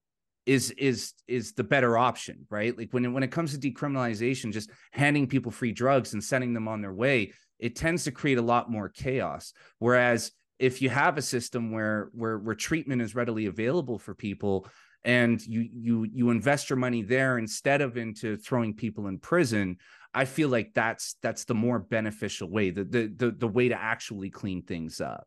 is 0.47 0.71
is 0.73 1.13
is 1.27 1.53
the 1.53 1.65
better 1.65 1.99
option, 1.99 2.47
right? 2.51 2.77
Like 2.77 2.93
when 2.93 3.05
it, 3.05 3.09
when 3.09 3.25
it 3.25 3.33
comes 3.33 3.53
to 3.53 3.59
decriminalization, 3.59 4.53
just 4.53 4.71
handing 4.93 5.27
people 5.27 5.51
free 5.51 5.73
drugs 5.73 6.13
and 6.13 6.23
sending 6.23 6.55
them 6.55 6.69
on 6.69 6.81
their 6.81 6.95
way, 6.95 7.33
it 7.59 7.75
tends 7.75 8.05
to 8.05 8.13
create 8.13 8.39
a 8.39 8.43
lot 8.43 8.71
more 8.71 8.89
chaos. 8.89 9.53
Whereas 9.81 10.31
if 10.59 10.81
you 10.81 10.89
have 10.89 11.19
a 11.19 11.23
system 11.23 11.73
where 11.73 12.11
where 12.13 12.39
where 12.39 12.55
treatment 12.55 13.03
is 13.03 13.15
readily 13.15 13.47
available 13.47 13.99
for 13.99 14.15
people 14.15 14.69
and 15.07 15.41
you 15.47 15.69
you 15.73 16.07
you 16.13 16.31
invest 16.31 16.69
your 16.69 16.77
money 16.77 17.01
there 17.01 17.39
instead 17.39 17.81
of 17.81 17.97
into 17.97 18.37
throwing 18.37 18.75
people 18.75 19.07
in 19.07 19.19
prison 19.19 19.77
i 20.13 20.25
feel 20.25 20.49
like 20.49 20.75
that's 20.75 21.15
that's 21.23 21.45
the 21.45 21.55
more 21.55 21.79
beneficial 21.79 22.51
way 22.51 22.71
the 22.71 22.85
the 22.85 23.13
the, 23.17 23.31
the 23.31 23.49
way 23.49 23.69
to 23.69 23.81
actually 23.81 24.29
clean 24.29 24.63
things 24.63 25.01
up. 25.01 25.27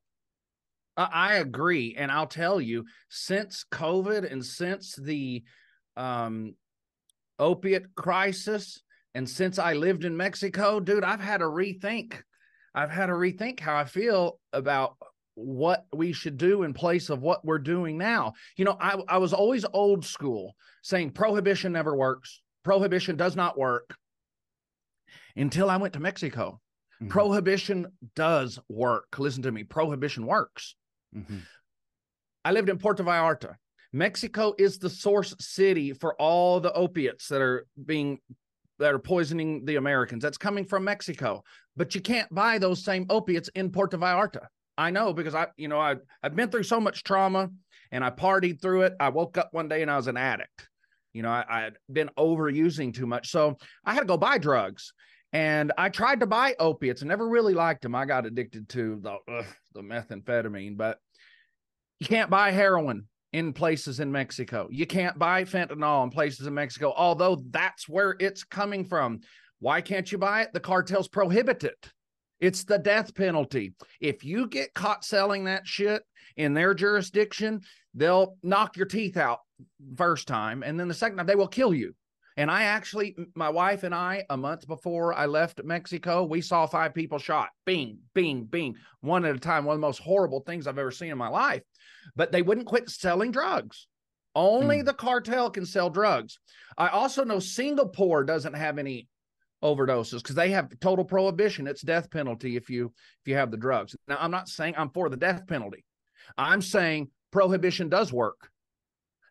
I 0.98 1.36
agree 1.36 1.96
and 1.98 2.12
i'll 2.12 2.28
tell 2.28 2.60
you 2.60 2.84
since 3.08 3.66
covid 3.72 4.30
and 4.30 4.46
since 4.46 4.96
the 4.96 5.44
um 5.96 6.56
opiate 7.40 7.96
crisis 7.96 8.82
and 9.16 9.28
since 9.28 9.58
i 9.58 9.72
lived 9.72 10.04
in 10.04 10.18
mexico 10.18 10.82
dude 10.82 11.06
i've 11.06 11.22
had 11.22 11.38
to 11.38 11.46
rethink. 11.46 12.22
I've 12.76 12.92
had 12.92 13.06
to 13.06 13.14
rethink 13.14 13.62
how 13.62 13.78
i 13.78 13.86
feel 13.86 14.42
about 14.52 14.98
what 15.40 15.86
we 15.94 16.12
should 16.12 16.38
do 16.38 16.64
in 16.64 16.74
place 16.74 17.10
of 17.10 17.22
what 17.22 17.46
we're 17.46 17.60
doing 17.60 17.98
now. 17.98 18.34
You 18.58 18.66
know, 18.66 18.78
I, 18.80 19.02
I 19.08 19.18
was 19.18 19.34
always 19.34 19.66
old 19.74 20.06
school 20.06 20.56
saying 20.82 21.12
prohibition 21.12 21.72
never 21.72 21.96
works, 21.96 22.42
prohibition 22.64 23.16
does 23.16 23.36
not 23.36 23.58
work 23.58 23.96
until 25.36 25.70
I 25.70 25.78
went 25.78 25.94
to 25.94 26.00
Mexico. 26.00 26.60
Mm-hmm. 27.02 27.10
Prohibition 27.10 27.88
does 28.16 28.60
work. 28.68 29.18
Listen 29.18 29.44
to 29.44 29.52
me, 29.52 29.64
prohibition 29.64 30.26
works. 30.26 30.76
Mm-hmm. 31.16 31.38
I 32.44 32.52
lived 32.52 32.70
in 32.70 32.78
Puerto 32.78 33.04
Vallarta. 33.04 33.56
Mexico 33.92 34.54
is 34.58 34.78
the 34.78 34.90
source 34.90 35.36
city 35.40 35.94
for 35.94 36.14
all 36.16 36.60
the 36.60 36.74
opiates 36.74 37.28
that 37.30 37.42
are 37.42 37.66
being 37.86 38.20
that 38.78 38.94
are 38.94 39.00
poisoning 39.00 39.66
the 39.66 39.76
Americans. 39.76 40.24
That's 40.24 40.38
coming 40.38 40.66
from 40.66 40.84
Mexico. 40.84 41.44
But 41.76 41.96
you 41.96 42.02
can't 42.02 42.34
buy 42.34 42.58
those 42.58 42.84
same 42.84 43.06
opiates 43.10 43.50
in 43.50 43.72
Puerto 43.72 43.98
Vallarta. 43.98 44.48
I 44.80 44.92
know 44.92 45.12
because 45.12 45.36
I, 45.36 45.48
you 45.58 45.68
know, 45.68 45.78
I 45.80 45.98
I've 46.24 46.36
been 46.36 46.50
through 46.50 46.64
so 46.64 46.80
much 46.80 47.04
trauma 47.04 47.50
and 47.92 48.02
I 48.02 48.12
partied 48.12 48.62
through 48.62 48.84
it. 48.84 48.94
I 49.00 49.10
woke 49.10 49.38
up 49.38 49.50
one 49.52 49.68
day 49.68 49.82
and 49.82 49.92
I 49.92 49.98
was 49.98 50.08
an 50.08 50.16
addict. 50.16 50.70
You 51.12 51.22
know, 51.22 51.30
I, 51.30 51.44
I 51.50 51.62
had 51.62 51.74
been 51.92 52.10
overusing 52.18 52.94
too 52.94 53.06
much. 53.06 53.30
So 53.30 53.58
I 53.84 53.94
had 53.94 54.02
to 54.02 54.06
go 54.06 54.16
buy 54.16 54.38
drugs. 54.38 54.94
And 55.34 55.74
I 55.78 55.90
tried 55.90 56.22
to 56.22 56.28
buy 56.28 56.56
opiates 56.60 57.02
and 57.02 57.10
never 57.10 57.28
really 57.28 57.54
liked 57.54 57.82
them. 57.82 57.94
I 57.94 58.06
got 58.06 58.26
addicted 58.26 58.70
to 58.70 59.00
the 59.02 59.18
ugh, 59.32 59.46
the 59.74 59.82
methamphetamine, 59.82 60.78
but 60.78 60.98
you 62.00 62.08
can't 62.08 62.30
buy 62.30 62.52
heroin 62.52 63.06
in 63.34 63.52
places 63.52 64.00
in 64.00 64.12
Mexico. 64.12 64.70
You 64.72 64.88
can't 64.88 65.20
buy 65.20 65.44
fentanyl 65.44 66.04
in 66.06 66.10
places 66.10 66.48
in 66.48 66.54
Mexico, 66.54 66.94
although 66.96 67.44
that's 67.52 67.88
where 67.88 68.16
it's 68.20 68.44
coming 68.46 68.86
from. 68.86 69.20
Why 69.60 69.82
can't 69.82 70.10
you 70.10 70.18
buy 70.18 70.44
it? 70.44 70.54
The 70.54 70.62
cartels 70.62 71.10
prohibit 71.10 71.66
it. 71.66 71.92
It's 72.40 72.64
the 72.64 72.78
death 72.78 73.14
penalty. 73.16 73.74
If 74.00 74.24
you 74.24 74.48
get 74.48 74.74
caught 74.74 75.04
selling 75.04 75.46
that 75.46 75.68
shit 75.68 76.04
in 76.38 76.54
their 76.54 76.74
jurisdiction, 76.74 77.62
they'll 77.94 78.38
knock 78.44 78.78
your 78.78 78.86
teeth 78.86 79.18
out 79.18 79.40
first 79.98 80.28
time. 80.28 80.64
And 80.64 80.80
then 80.80 80.88
the 80.88 80.94
second 80.94 81.18
time, 81.18 81.26
they 81.26 81.36
will 81.36 81.48
kill 81.48 81.74
you. 81.74 81.94
And 82.38 82.50
I 82.50 82.64
actually, 82.64 83.18
my 83.36 83.50
wife 83.50 83.84
and 83.84 83.94
I, 83.94 84.24
a 84.30 84.38
month 84.38 84.66
before 84.66 85.14
I 85.14 85.26
left 85.26 85.62
Mexico, 85.66 86.24
we 86.24 86.40
saw 86.40 86.66
five 86.66 86.94
people 86.94 87.20
shot. 87.20 87.50
Bing, 87.66 87.98
bing, 88.14 88.46
bing, 88.46 88.76
one 89.02 89.26
at 89.26 89.36
a 89.36 89.40
time. 89.40 89.66
One 89.66 89.74
of 89.74 89.82
the 89.82 89.88
most 89.88 90.00
horrible 90.00 90.40
things 90.40 90.66
I've 90.66 90.78
ever 90.78 90.92
seen 90.92 91.12
in 91.12 91.18
my 91.18 91.28
life. 91.28 91.64
But 92.16 92.32
they 92.32 92.42
wouldn't 92.42 92.68
quit 92.68 92.90
selling 92.90 93.32
drugs. 93.32 93.88
Only 94.36 94.82
mm. 94.82 94.86
the 94.86 94.94
cartel 94.94 95.50
can 95.50 95.66
sell 95.66 95.90
drugs. 95.90 96.40
I 96.78 96.88
also 96.88 97.26
know 97.26 97.40
Singapore 97.40 98.24
doesn't 98.24 98.54
have 98.54 98.78
any 98.78 99.10
overdoses 99.64 100.22
because 100.22 100.36
they 100.36 100.52
have 100.52 100.72
total 100.80 101.06
prohibition. 101.06 101.68
It's 101.68 101.82
death 101.82 102.10
penalty 102.10 102.56
if 102.56 102.70
you 102.70 102.86
if 103.22 103.28
you 103.28 103.36
have 103.36 103.52
the 103.52 103.58
drugs. 103.58 103.96
Now 104.08 104.18
i'm 104.20 104.32
not 104.32 104.48
saying 104.48 104.76
i'm 104.78 104.90
for 104.90 105.10
the 105.10 105.18
death 105.18 105.48
penalty. 105.48 105.86
I'm 106.38 106.62
saying 106.62 107.10
prohibition 107.32 107.90
does 107.90 108.14
work. 108.14 108.50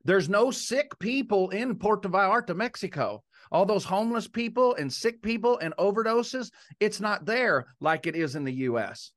There's 0.05 0.29
no 0.29 0.51
sick 0.51 0.99
people 0.99 1.51
in 1.51 1.77
puerto 1.77 2.09
vallarta 2.09 2.55
mexico. 2.55 3.23
All 3.51 3.65
those 3.65 3.85
homeless 3.85 4.29
people 4.29 4.75
and 4.75 4.93
sick 4.93 5.23
people 5.23 5.59
and 5.59 5.73
overdoses 5.79 6.51
it's 6.81 7.01
not 7.01 7.25
there 7.25 7.67
like 7.81 8.07
it 8.07 8.15
is 8.15 8.37
in 8.37 8.45
the 8.45 8.53
us 8.53 9.13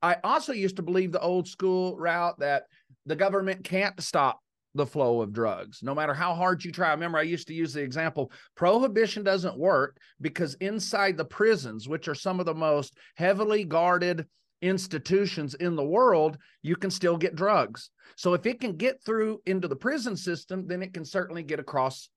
i 0.00 0.16
also 0.22 0.52
used 0.52 0.76
to 0.76 0.82
believe 0.82 1.10
the 1.10 1.20
old 1.20 1.48
school 1.48 1.96
route 1.96 2.38
that 2.38 2.64
the 3.06 3.16
government 3.16 3.64
can't 3.64 4.00
stop 4.00 4.38
the 4.74 4.86
flow 4.86 5.20
of 5.20 5.32
drugs, 5.32 5.82
no 5.82 5.94
matter 5.94 6.14
how 6.14 6.34
hard 6.34 6.64
you 6.64 6.72
try. 6.72 6.90
Remember, 6.90 7.18
I 7.18 7.22
used 7.22 7.48
to 7.48 7.54
use 7.54 7.72
the 7.72 7.82
example 7.82 8.32
prohibition 8.56 9.22
doesn't 9.22 9.58
work 9.58 9.98
because 10.20 10.54
inside 10.54 11.16
the 11.16 11.24
prisons, 11.24 11.88
which 11.88 12.08
are 12.08 12.14
some 12.14 12.40
of 12.40 12.46
the 12.46 12.54
most 12.54 12.96
heavily 13.16 13.64
guarded 13.64 14.26
institutions 14.62 15.54
in 15.54 15.76
the 15.76 15.84
world, 15.84 16.38
you 16.62 16.76
can 16.76 16.90
still 16.90 17.16
get 17.16 17.34
drugs. 17.34 17.90
So 18.16 18.34
if 18.34 18.46
it 18.46 18.60
can 18.60 18.76
get 18.76 19.02
through 19.04 19.42
into 19.44 19.68
the 19.68 19.76
prison 19.76 20.16
system, 20.16 20.66
then 20.66 20.82
it 20.82 20.94
can 20.94 21.04
certainly 21.04 21.42
get 21.42 21.60
across 21.60 22.08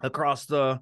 across 0.00 0.44
the 0.44 0.80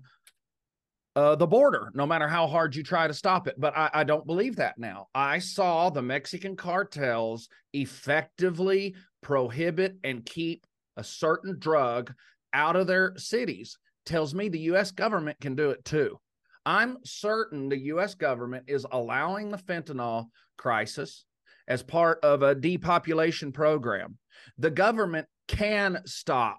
uh, 1.17 1.37
the 1.37 1.47
border, 1.47 1.91
no 1.95 2.07
matter 2.07 2.29
how 2.29 2.47
hard 2.47 2.75
you 2.75 2.83
try 2.83 3.07
to 3.07 3.15
stop 3.15 3.47
it. 3.47 3.55
But 3.59 3.77
I, 3.77 3.91
I 3.93 4.05
don't 4.05 4.27
believe 4.27 4.57
that 4.57 4.79
now. 4.79 5.07
I 5.15 5.39
saw 5.39 5.91
the 5.91 6.03
Mexican 6.03 6.57
cartels 6.57 7.49
effectively 7.73 8.95
prohibit 9.23 9.97
and 10.03 10.27
keep 10.27 10.67
a 10.97 11.05
certain 11.05 11.59
drug 11.59 12.13
out 12.53 12.77
of 12.77 12.87
their 12.87 13.15
cities. 13.17 13.79
Tells 14.07 14.35
me 14.35 14.49
the 14.49 14.61
US 14.61 14.91
government 14.91 15.41
can 15.41 15.55
do 15.55 15.71
it 15.71 15.85
too. 15.85 16.19
I'm 16.67 16.99
certain 17.05 17.69
the 17.69 17.79
US 17.79 18.15
government 18.15 18.65
is 18.69 18.87
allowing 18.91 19.51
the 19.51 19.59
fentanyl 19.59 20.27
crisis 20.57 21.25
as 21.69 21.83
part 21.83 22.19
of 22.23 22.43
a 22.43 22.55
depopulation 22.55 23.53
program. 23.53 24.19
The 24.59 24.71
government 24.71 25.27
can 25.49 26.01
stop 26.07 26.59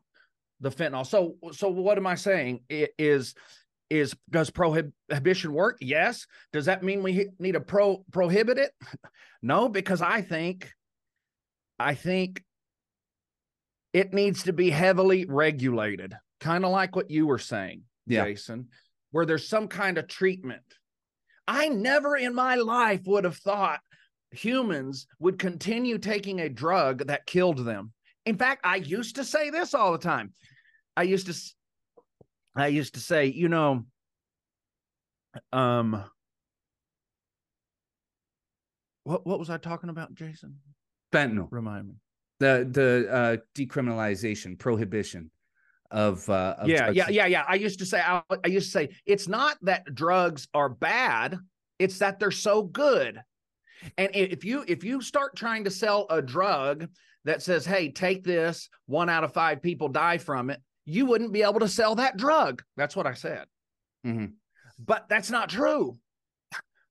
the 0.62 0.71
fentanyl. 0.71 1.05
So 1.05 1.35
so 1.51 1.69
what 1.69 1.97
am 1.97 2.07
I 2.07 2.15
saying? 2.15 2.62
It 2.69 2.91
is 2.97 3.35
is 3.89 4.15
does 4.30 4.50
prohibition 4.50 5.54
work? 5.54 5.77
Yes. 5.82 6.25
Does 6.54 6.65
that 6.65 6.84
mean 6.84 7.04
we 7.04 7.30
need 7.39 7.54
to 7.54 7.62
pro 7.62 8.04
prohibit 8.12 8.58
it? 8.58 8.72
No, 9.42 9.70
because 9.70 10.01
I 10.01 10.24
think 10.24 10.72
I 11.77 11.94
think 11.94 12.44
it 13.94 14.12
needs 14.12 14.44
to 14.44 14.54
be 14.54 14.72
heavily 14.72 15.25
regulated, 15.25 16.15
kind 16.39 16.65
of 16.65 16.72
like 16.72 16.96
what 16.96 17.12
you 17.12 17.27
were 17.27 17.38
saying, 17.38 17.84
yeah. 18.08 18.25
Jason, 18.25 18.70
where 19.12 19.25
there's 19.25 19.48
some 19.48 19.68
kind 19.68 20.00
of 20.00 20.08
treatment. 20.08 20.63
I 21.48 21.70
never 21.70 22.18
in 22.18 22.34
my 22.34 22.56
life 22.56 23.01
would 23.06 23.24
have 23.24 23.38
thought 23.38 23.82
humans 24.32 25.08
would 25.20 25.38
continue 25.38 25.98
taking 25.98 26.42
a 26.42 26.50
drug 26.50 27.06
that 27.08 27.27
killed 27.27 27.60
them. 27.60 27.94
In 28.25 28.38
fact, 28.38 28.62
I 28.65 28.77
used 28.77 29.15
to 29.18 29.24
say 29.24 29.50
this 29.50 29.74
all 29.74 29.92
the 29.92 29.98
time. 29.98 30.34
I 30.98 31.04
used 31.04 31.27
to 31.27 31.54
I 32.55 32.67
used 32.67 32.93
to 32.93 33.00
say, 33.00 33.25
you 33.25 33.50
know, 33.50 33.85
um, 35.51 36.03
what 39.03 39.25
what 39.25 39.39
was 39.39 39.50
I 39.50 39.57
talking 39.57 39.89
about, 39.89 40.13
Jason? 40.13 40.59
Fentanyl. 41.12 41.47
Remind 41.51 41.88
me. 41.88 41.95
The 42.39 42.67
the 42.69 43.07
uh, 43.12 43.38
decriminalization, 43.53 44.57
prohibition 44.57 45.31
of, 45.91 46.27
uh, 46.29 46.55
of 46.57 46.67
yeah, 46.67 46.89
yeah, 46.89 47.09
yeah, 47.09 47.25
yeah. 47.25 47.45
I 47.47 47.55
used 47.55 47.79
to 47.79 47.85
say 47.85 48.01
I, 48.01 48.21
I 48.43 48.47
used 48.47 48.67
to 48.67 48.71
say 48.71 48.89
it's 49.05 49.27
not 49.27 49.57
that 49.63 49.93
drugs 49.93 50.47
are 50.53 50.69
bad; 50.69 51.38
it's 51.77 52.00
that 52.00 52.19
they're 52.19 52.31
so 52.31 52.63
good. 52.63 53.21
And 53.97 54.09
if 54.13 54.45
you 54.45 54.63
if 54.67 54.83
you 54.83 55.01
start 55.01 55.35
trying 55.35 55.65
to 55.65 55.71
sell 55.71 56.07
a 56.09 56.21
drug 56.21 56.88
that 57.25 57.41
says, 57.41 57.65
"Hey, 57.65 57.91
take 57.91 58.24
this," 58.24 58.69
one 58.85 59.09
out 59.09 59.25
of 59.25 59.33
five 59.33 59.62
people 59.62 59.89
die 59.89 60.17
from 60.17 60.50
it 60.50 60.62
you 60.86 61.06
wouldn't 61.06 61.34
be 61.34 61.42
able 61.42 61.60
to 61.60 61.68
sell 61.68 61.96
that 61.96 62.18
drug. 62.18 62.63
That's 62.77 62.96
what 62.96 63.08
I 63.08 63.13
said. 63.13 63.46
Mm-hmm. 64.06 64.25
But 64.84 65.10
that's 65.10 65.32
not 65.32 65.50
true. 65.50 65.98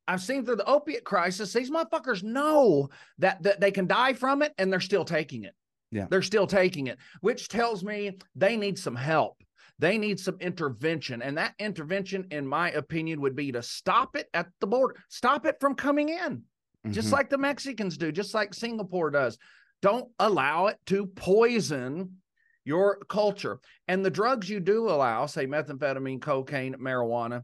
I've 0.07 0.23
seen 0.23 0.45
through 0.45 0.57
the 0.57 0.67
opiate 0.67 1.05
crisis, 1.05 1.53
these 1.53 1.71
motherfuckers 1.71 2.23
know 2.23 2.91
that, 3.19 3.43
that 3.43 3.61
they 3.61 3.71
can 3.71 3.87
die 3.87 4.13
from 4.13 4.43
it 4.43 4.53
and 4.59 4.73
they're 4.73 4.81
still 4.81 5.05
taking 5.05 5.45
it. 5.45 5.55
Yeah. 5.91 6.07
They're 6.11 6.23
still 6.23 6.47
taking 6.47 6.89
it, 6.89 6.99
which 7.21 7.49
tells 7.49 7.85
me 7.85 8.19
they 8.35 8.57
need 8.57 8.79
some 8.79 8.97
help. 8.97 9.37
They 9.79 9.97
need 9.97 10.21
some 10.21 10.37
intervention. 10.41 11.23
And 11.23 11.39
that 11.39 11.55
intervention, 11.59 12.27
in 12.31 12.47
my 12.47 12.71
opinion, 12.73 13.21
would 13.21 13.37
be 13.37 13.53
to 13.53 13.63
stop 13.63 14.17
it 14.17 14.29
at 14.35 14.49
the 14.61 14.67
border, 14.67 14.97
stop 15.09 15.47
it 15.47 15.57
from 15.61 15.75
coming 15.75 16.11
in, 16.11 16.19
mm-hmm. 16.19 16.93
just 16.93 17.13
like 17.13 17.31
the 17.31 17.39
Mexicans 17.39 17.97
do, 17.97 18.13
just 18.13 18.35
like 18.35 18.55
Singapore 18.55 19.11
does. 19.11 19.39
Don't 19.83 20.09
allow 20.19 20.67
it 20.67 20.79
to 20.87 21.07
poison 21.07 22.17
your 22.65 22.99
culture. 23.09 23.59
And 23.89 24.05
the 24.05 24.11
drugs 24.11 24.49
you 24.49 24.61
do 24.61 24.89
allow, 24.89 25.27
say 25.27 25.47
methamphetamine, 25.47 26.21
cocaine, 26.21 26.75
marijuana, 26.75 27.43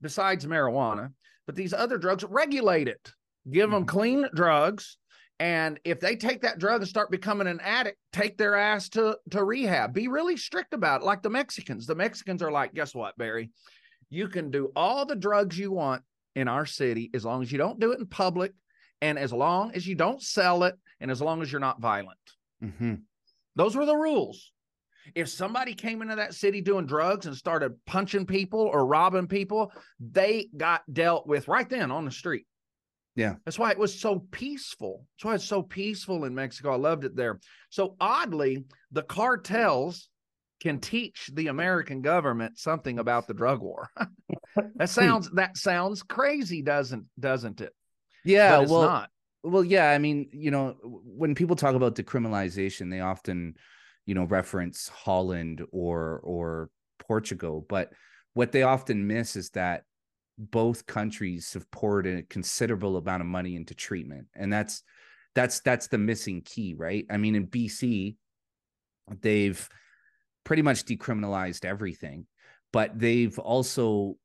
besides 0.00 0.46
marijuana, 0.46 1.12
but 1.46 1.56
these 1.56 1.72
other 1.74 1.98
drugs, 1.98 2.24
regulate 2.24 2.88
it. 2.88 3.12
Give 3.50 3.70
them 3.70 3.80
mm-hmm. 3.80 3.98
clean 3.98 4.26
drugs. 4.34 4.96
And 5.40 5.80
if 5.84 5.98
they 5.98 6.14
take 6.14 6.42
that 6.42 6.58
drug 6.58 6.82
and 6.82 6.88
start 6.88 7.10
becoming 7.10 7.48
an 7.48 7.60
addict, 7.60 7.98
take 8.12 8.38
their 8.38 8.56
ass 8.56 8.88
to, 8.90 9.18
to 9.30 9.42
rehab. 9.42 9.92
Be 9.92 10.06
really 10.06 10.36
strict 10.36 10.72
about 10.72 11.00
it, 11.00 11.04
like 11.04 11.22
the 11.22 11.30
Mexicans. 11.30 11.86
The 11.86 11.96
Mexicans 11.96 12.42
are 12.42 12.52
like, 12.52 12.74
guess 12.74 12.94
what, 12.94 13.16
Barry? 13.18 13.50
You 14.08 14.28
can 14.28 14.50
do 14.50 14.70
all 14.76 15.04
the 15.04 15.16
drugs 15.16 15.58
you 15.58 15.72
want 15.72 16.02
in 16.36 16.46
our 16.46 16.64
city 16.64 17.10
as 17.12 17.24
long 17.24 17.42
as 17.42 17.50
you 17.50 17.58
don't 17.58 17.80
do 17.80 17.92
it 17.92 17.98
in 17.98 18.06
public 18.06 18.52
and 19.00 19.18
as 19.18 19.32
long 19.32 19.72
as 19.74 19.86
you 19.86 19.96
don't 19.96 20.22
sell 20.22 20.62
it 20.62 20.76
and 21.00 21.10
as 21.10 21.20
long 21.20 21.42
as 21.42 21.50
you're 21.50 21.60
not 21.60 21.80
violent. 21.80 22.18
Mm-hmm. 22.62 22.94
Those 23.56 23.74
were 23.74 23.86
the 23.86 23.96
rules. 23.96 24.52
If 25.14 25.28
somebody 25.28 25.74
came 25.74 26.02
into 26.02 26.16
that 26.16 26.34
city 26.34 26.60
doing 26.60 26.86
drugs 26.86 27.26
and 27.26 27.36
started 27.36 27.76
punching 27.86 28.26
people 28.26 28.60
or 28.60 28.86
robbing 28.86 29.26
people, 29.26 29.72
they 30.00 30.48
got 30.56 30.82
dealt 30.92 31.26
with 31.26 31.48
right 31.48 31.68
then 31.68 31.90
on 31.90 32.04
the 32.04 32.10
street. 32.10 32.46
Yeah. 33.14 33.34
That's 33.44 33.58
why 33.58 33.70
it 33.70 33.78
was 33.78 33.98
so 33.98 34.20
peaceful. 34.30 35.06
That's 35.16 35.24
why 35.24 35.34
it's 35.34 35.44
so 35.44 35.62
peaceful 35.62 36.24
in 36.24 36.34
Mexico. 36.34 36.72
I 36.72 36.76
loved 36.76 37.04
it 37.04 37.14
there. 37.14 37.40
So 37.70 37.96
oddly, 38.00 38.64
the 38.90 39.02
cartels 39.02 40.08
can 40.62 40.78
teach 40.78 41.28
the 41.32 41.48
American 41.48 42.02
government 42.02 42.58
something 42.58 42.98
about 42.98 43.26
the 43.26 43.34
drug 43.34 43.60
war. 43.60 43.88
that 44.56 44.70
hmm. 44.78 44.84
sounds 44.86 45.30
that 45.32 45.56
sounds 45.56 46.02
crazy, 46.02 46.62
doesn't 46.62 47.06
doesn't 47.18 47.60
it? 47.60 47.72
Yeah, 48.24 48.60
well, 48.60 48.82
not. 48.82 49.10
Well, 49.42 49.64
yeah, 49.64 49.90
I 49.90 49.98
mean, 49.98 50.28
you 50.32 50.52
know, 50.52 50.76
when 50.82 51.34
people 51.34 51.56
talk 51.56 51.74
about 51.74 51.96
decriminalization, 51.96 52.90
they 52.90 53.00
often 53.00 53.56
you 54.06 54.14
know 54.14 54.24
reference 54.24 54.88
Holland 54.88 55.62
or 55.70 56.20
or 56.22 56.70
Portugal, 56.98 57.64
but 57.68 57.92
what 58.34 58.52
they 58.52 58.62
often 58.62 59.06
miss 59.06 59.36
is 59.36 59.50
that 59.50 59.84
both 60.38 60.86
countries 60.86 61.52
have 61.52 61.70
poured 61.70 62.06
a 62.06 62.22
considerable 62.22 62.96
amount 62.96 63.20
of 63.20 63.26
money 63.26 63.56
into 63.56 63.74
treatment, 63.74 64.26
and 64.34 64.52
that's 64.52 64.82
that's 65.34 65.60
that's 65.60 65.88
the 65.88 65.98
missing 65.98 66.42
key, 66.42 66.74
right? 66.74 67.06
I 67.10 67.16
mean, 67.16 67.34
in 67.34 67.46
BC, 67.46 68.16
they've 69.20 69.68
pretty 70.44 70.62
much 70.62 70.84
decriminalized 70.84 71.64
everything, 71.64 72.26
but 72.72 72.98
they've 72.98 73.38
also 73.38 74.16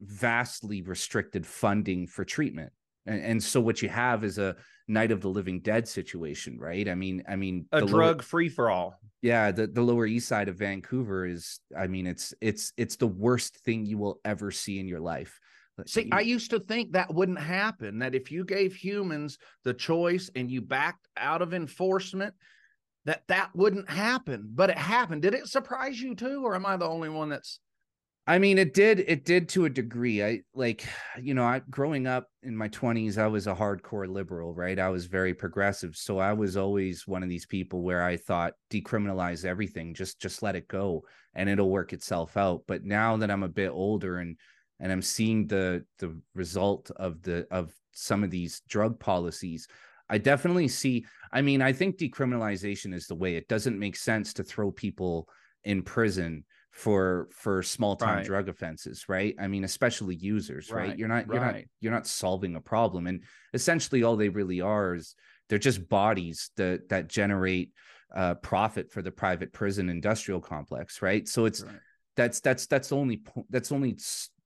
vastly 0.00 0.82
restricted 0.82 1.46
funding 1.46 2.06
for 2.06 2.24
treatment. 2.24 2.72
And, 3.06 3.22
and 3.22 3.42
so 3.42 3.60
what 3.60 3.82
you 3.82 3.88
have 3.88 4.24
is 4.24 4.38
a 4.38 4.56
Night 4.88 5.10
of 5.10 5.20
the 5.20 5.28
Living 5.28 5.60
Dead 5.60 5.88
situation, 5.88 6.58
right? 6.58 6.88
I 6.88 6.94
mean, 6.94 7.22
I 7.28 7.36
mean, 7.36 7.66
a 7.72 7.82
drug 7.82 8.22
free 8.22 8.48
for 8.48 8.70
all. 8.70 8.94
Yeah, 9.22 9.50
the 9.50 9.66
the 9.66 9.82
Lower 9.82 10.06
East 10.06 10.28
Side 10.28 10.48
of 10.48 10.56
Vancouver 10.56 11.26
is, 11.26 11.60
I 11.76 11.86
mean, 11.88 12.06
it's 12.06 12.34
it's 12.40 12.72
it's 12.76 12.96
the 12.96 13.06
worst 13.06 13.56
thing 13.64 13.86
you 13.86 13.98
will 13.98 14.20
ever 14.24 14.50
see 14.50 14.78
in 14.78 14.86
your 14.86 15.00
life. 15.00 15.40
See, 15.86 16.08
I 16.10 16.20
used 16.20 16.50
to 16.50 16.60
think 16.60 16.92
that 16.92 17.12
wouldn't 17.12 17.40
happen. 17.40 17.98
That 17.98 18.14
if 18.14 18.30
you 18.30 18.44
gave 18.44 18.74
humans 18.74 19.38
the 19.64 19.74
choice 19.74 20.30
and 20.34 20.50
you 20.50 20.62
backed 20.62 21.06
out 21.16 21.42
of 21.42 21.52
enforcement, 21.52 22.34
that 23.04 23.22
that 23.28 23.50
wouldn't 23.54 23.90
happen. 23.90 24.48
But 24.54 24.70
it 24.70 24.78
happened. 24.78 25.22
Did 25.22 25.34
it 25.34 25.48
surprise 25.48 26.00
you 26.00 26.14
too, 26.14 26.42
or 26.44 26.54
am 26.54 26.64
I 26.64 26.76
the 26.76 26.88
only 26.88 27.08
one 27.08 27.28
that's 27.28 27.60
I 28.28 28.40
mean, 28.40 28.58
it 28.58 28.74
did. 28.74 29.00
It 29.00 29.24
did 29.24 29.48
to 29.50 29.66
a 29.66 29.70
degree. 29.70 30.24
I 30.24 30.40
like, 30.52 30.84
you 31.20 31.32
know, 31.32 31.44
I 31.44 31.60
growing 31.70 32.08
up 32.08 32.28
in 32.42 32.56
my 32.56 32.66
twenties, 32.66 33.18
I 33.18 33.28
was 33.28 33.46
a 33.46 33.54
hardcore 33.54 34.08
liberal, 34.08 34.52
right? 34.52 34.78
I 34.80 34.88
was 34.88 35.06
very 35.06 35.32
progressive, 35.32 35.94
so 35.96 36.18
I 36.18 36.32
was 36.32 36.56
always 36.56 37.06
one 37.06 37.22
of 37.22 37.28
these 37.28 37.46
people 37.46 37.82
where 37.82 38.02
I 38.02 38.16
thought 38.16 38.54
decriminalize 38.68 39.44
everything, 39.44 39.94
just 39.94 40.20
just 40.20 40.42
let 40.42 40.56
it 40.56 40.66
go, 40.66 41.04
and 41.34 41.48
it'll 41.48 41.70
work 41.70 41.92
itself 41.92 42.36
out. 42.36 42.62
But 42.66 42.84
now 42.84 43.16
that 43.18 43.30
I'm 43.30 43.44
a 43.44 43.48
bit 43.48 43.70
older 43.70 44.18
and 44.18 44.36
and 44.80 44.90
I'm 44.90 45.02
seeing 45.02 45.46
the 45.46 45.84
the 46.00 46.20
result 46.34 46.90
of 46.96 47.22
the 47.22 47.46
of 47.52 47.72
some 47.92 48.24
of 48.24 48.30
these 48.30 48.60
drug 48.68 48.98
policies, 48.98 49.68
I 50.10 50.18
definitely 50.18 50.66
see. 50.66 51.06
I 51.32 51.42
mean, 51.42 51.62
I 51.62 51.72
think 51.72 51.96
decriminalization 51.96 52.92
is 52.92 53.06
the 53.06 53.14
way. 53.14 53.36
It 53.36 53.46
doesn't 53.46 53.78
make 53.78 53.94
sense 53.94 54.32
to 54.34 54.42
throw 54.42 54.72
people 54.72 55.28
in 55.62 55.82
prison 55.82 56.44
for 56.76 57.26
for 57.32 57.62
small 57.62 57.96
time 57.96 58.16
right. 58.18 58.26
drug 58.26 58.50
offenses 58.50 59.08
right 59.08 59.34
i 59.40 59.46
mean 59.46 59.64
especially 59.64 60.14
users 60.14 60.70
right, 60.70 60.90
right? 60.90 60.98
you're 60.98 61.08
not 61.08 61.26
you're 61.26 61.40
right. 61.40 61.54
not 61.54 61.64
you're 61.80 61.92
not 61.92 62.06
solving 62.06 62.54
a 62.54 62.60
problem 62.60 63.06
and 63.06 63.22
essentially 63.54 64.02
all 64.02 64.14
they 64.14 64.28
really 64.28 64.60
are 64.60 64.94
is 64.94 65.14
they're 65.48 65.58
just 65.58 65.88
bodies 65.88 66.50
that 66.58 66.86
that 66.90 67.08
generate 67.08 67.72
uh, 68.14 68.34
profit 68.34 68.92
for 68.92 69.00
the 69.00 69.10
private 69.10 69.54
prison 69.54 69.88
industrial 69.88 70.38
complex 70.38 71.00
right 71.00 71.26
so 71.26 71.46
it's 71.46 71.64
that's 72.14 72.40
that's 72.40 72.66
that's 72.66 72.92
only 72.92 73.22
that's 73.48 73.72
only 73.72 73.96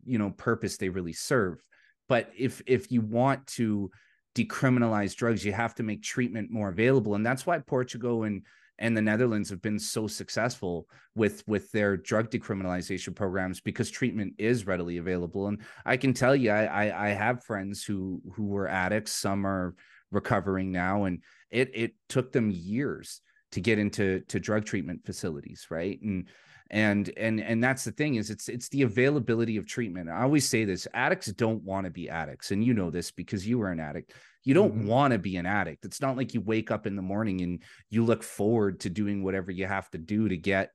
you 0.05 0.16
know 0.16 0.31
purpose 0.31 0.77
they 0.77 0.88
really 0.88 1.12
serve 1.12 1.61
but 2.09 2.31
if 2.38 2.62
if 2.64 2.93
you 2.93 3.01
want 3.01 3.45
to 3.49 3.90
decriminalize 4.37 5.16
drugs 5.16 5.45
you 5.45 5.53
have 5.53 5.75
to 5.75 5.83
make 5.83 6.01
treatment 6.01 6.49
more 6.49 6.69
available 6.69 7.16
and 7.16 7.27
that's 7.27 7.45
why 7.45 7.59
portugal 7.59 8.23
and 8.23 8.43
and 8.81 8.97
the 8.97 9.03
Netherlands 9.03 9.51
have 9.51 9.62
been 9.62 9.79
so 9.79 10.07
successful 10.07 10.88
with 11.14 11.47
with 11.47 11.71
their 11.71 11.97
drug 11.97 12.31
decriminalization 12.31 13.14
programs 13.14 13.61
because 13.61 13.90
treatment 13.90 14.35
is 14.38 14.66
readily 14.66 14.97
available. 14.97 15.47
And 15.47 15.61
I 15.85 15.97
can 15.97 16.14
tell 16.14 16.35
you, 16.35 16.51
I 16.51 16.64
I, 16.64 17.07
I 17.07 17.09
have 17.11 17.45
friends 17.45 17.85
who 17.85 18.21
who 18.35 18.47
were 18.47 18.69
addicts. 18.69 19.12
Some 19.12 19.47
are 19.47 19.75
recovering 20.11 20.73
now, 20.73 21.05
and 21.05 21.23
it 21.51 21.71
it 21.75 21.93
took 22.09 22.33
them 22.33 22.51
years 22.51 23.21
to 23.53 23.61
get 23.61 23.79
into 23.79 24.21
to 24.29 24.40
drug 24.40 24.64
treatment 24.64 25.05
facilities, 25.05 25.66
right? 25.71 26.01
And 26.03 26.29
and 26.71 27.11
and 27.17 27.41
and 27.41 27.63
that's 27.63 27.85
the 27.85 27.91
thing 27.91 28.15
is 28.15 28.31
it's 28.31 28.49
it's 28.49 28.69
the 28.69 28.83
availability 28.83 29.57
of 29.57 29.67
treatment. 29.67 30.09
I 30.09 30.23
always 30.23 30.49
say 30.49 30.65
this 30.65 30.87
addicts 30.95 31.27
don't 31.27 31.63
want 31.65 31.85
to 31.85 31.91
be 31.91 32.09
addicts 32.09 32.53
and 32.53 32.65
you 32.65 32.75
know 32.75 32.91
this 32.91 33.11
because 33.11 33.47
you 33.47 33.59
were 33.59 33.71
an 33.71 33.81
addict. 33.81 34.13
You 34.45 34.55
don't 34.55 34.75
mm-hmm. 34.75 34.87
want 34.87 35.13
to 35.13 35.19
be 35.19 35.37
an 35.37 35.47
addict. 35.47 35.85
It's 35.85 36.01
not 36.01 36.17
like 36.17 36.33
you 36.33 36.41
wake 36.41 36.71
up 36.71 36.87
in 36.87 36.97
the 36.97 37.03
morning 37.03 37.41
and 37.41 37.63
you 37.91 38.05
look 38.05 38.23
forward 38.23 38.81
to 38.81 38.91
doing 38.91 39.23
whatever 39.23 39.51
you 39.51 39.67
have 39.67 39.91
to 39.91 39.99
do 39.99 40.29
to 40.29 40.37
get 40.37 40.71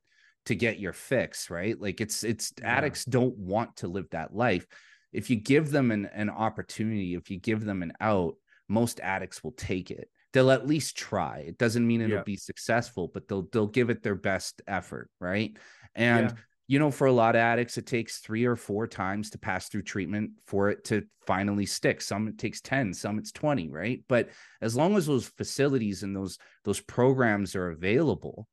to 0.46 0.54
get 0.54 0.78
your 0.78 0.92
fix 0.92 1.48
right? 1.48 1.80
Like 1.80 2.00
it's 2.00 2.22
it's 2.24 2.52
yeah. 2.58 2.76
addicts 2.76 3.04
don't 3.04 3.36
want 3.36 3.76
to 3.76 3.88
live 3.88 4.10
that 4.10 4.34
life. 4.34 4.66
If 5.12 5.30
you 5.30 5.36
give 5.36 5.70
them 5.70 5.90
an, 5.90 6.06
an 6.06 6.28
opportunity 6.28 7.14
if 7.14 7.30
you 7.30 7.38
give 7.38 7.64
them 7.64 7.82
an 7.82 7.94
out 8.00 8.34
most 8.68 9.00
addicts 9.00 9.42
will 9.42 9.52
take 9.52 9.90
it. 9.90 10.10
They'll 10.32 10.50
at 10.50 10.66
least 10.66 10.98
try. 10.98 11.44
It 11.46 11.56
doesn't 11.56 11.86
mean 11.86 12.02
it'll 12.02 12.16
yeah. 12.16 12.22
be 12.22 12.36
successful 12.36 13.10
but 13.12 13.28
they'll 13.28 13.48
they'll 13.50 13.66
give 13.66 13.88
it 13.88 14.02
their 14.02 14.14
best 14.14 14.60
effort 14.66 15.08
right 15.20 15.56
and 15.96 16.30
yeah 16.30 16.36
you 16.68 16.80
know, 16.80 16.90
for 16.90 17.06
a 17.06 17.12
lot 17.12 17.36
of 17.36 17.40
addicts, 17.40 17.78
it 17.78 17.86
takes 17.86 18.18
three 18.18 18.44
or 18.44 18.56
four 18.56 18.88
times 18.88 19.30
to 19.30 19.38
pass 19.38 19.68
through 19.68 19.82
treatment 19.82 20.32
for 20.46 20.68
it 20.68 20.84
to 20.84 21.04
finally 21.24 21.64
stick. 21.64 22.00
Some 22.00 22.26
it 22.26 22.38
takes 22.38 22.60
10, 22.60 22.92
some 22.92 23.18
it's 23.18 23.30
20, 23.30 23.68
right? 23.68 24.02
But 24.08 24.30
as 24.60 24.74
long 24.74 24.96
as 24.96 25.06
those 25.06 25.28
facilities 25.28 26.02
and 26.02 26.14
those 26.14 26.38
those 26.64 26.80
programs 26.80 27.54
are 27.54 27.70
available, 27.70 28.48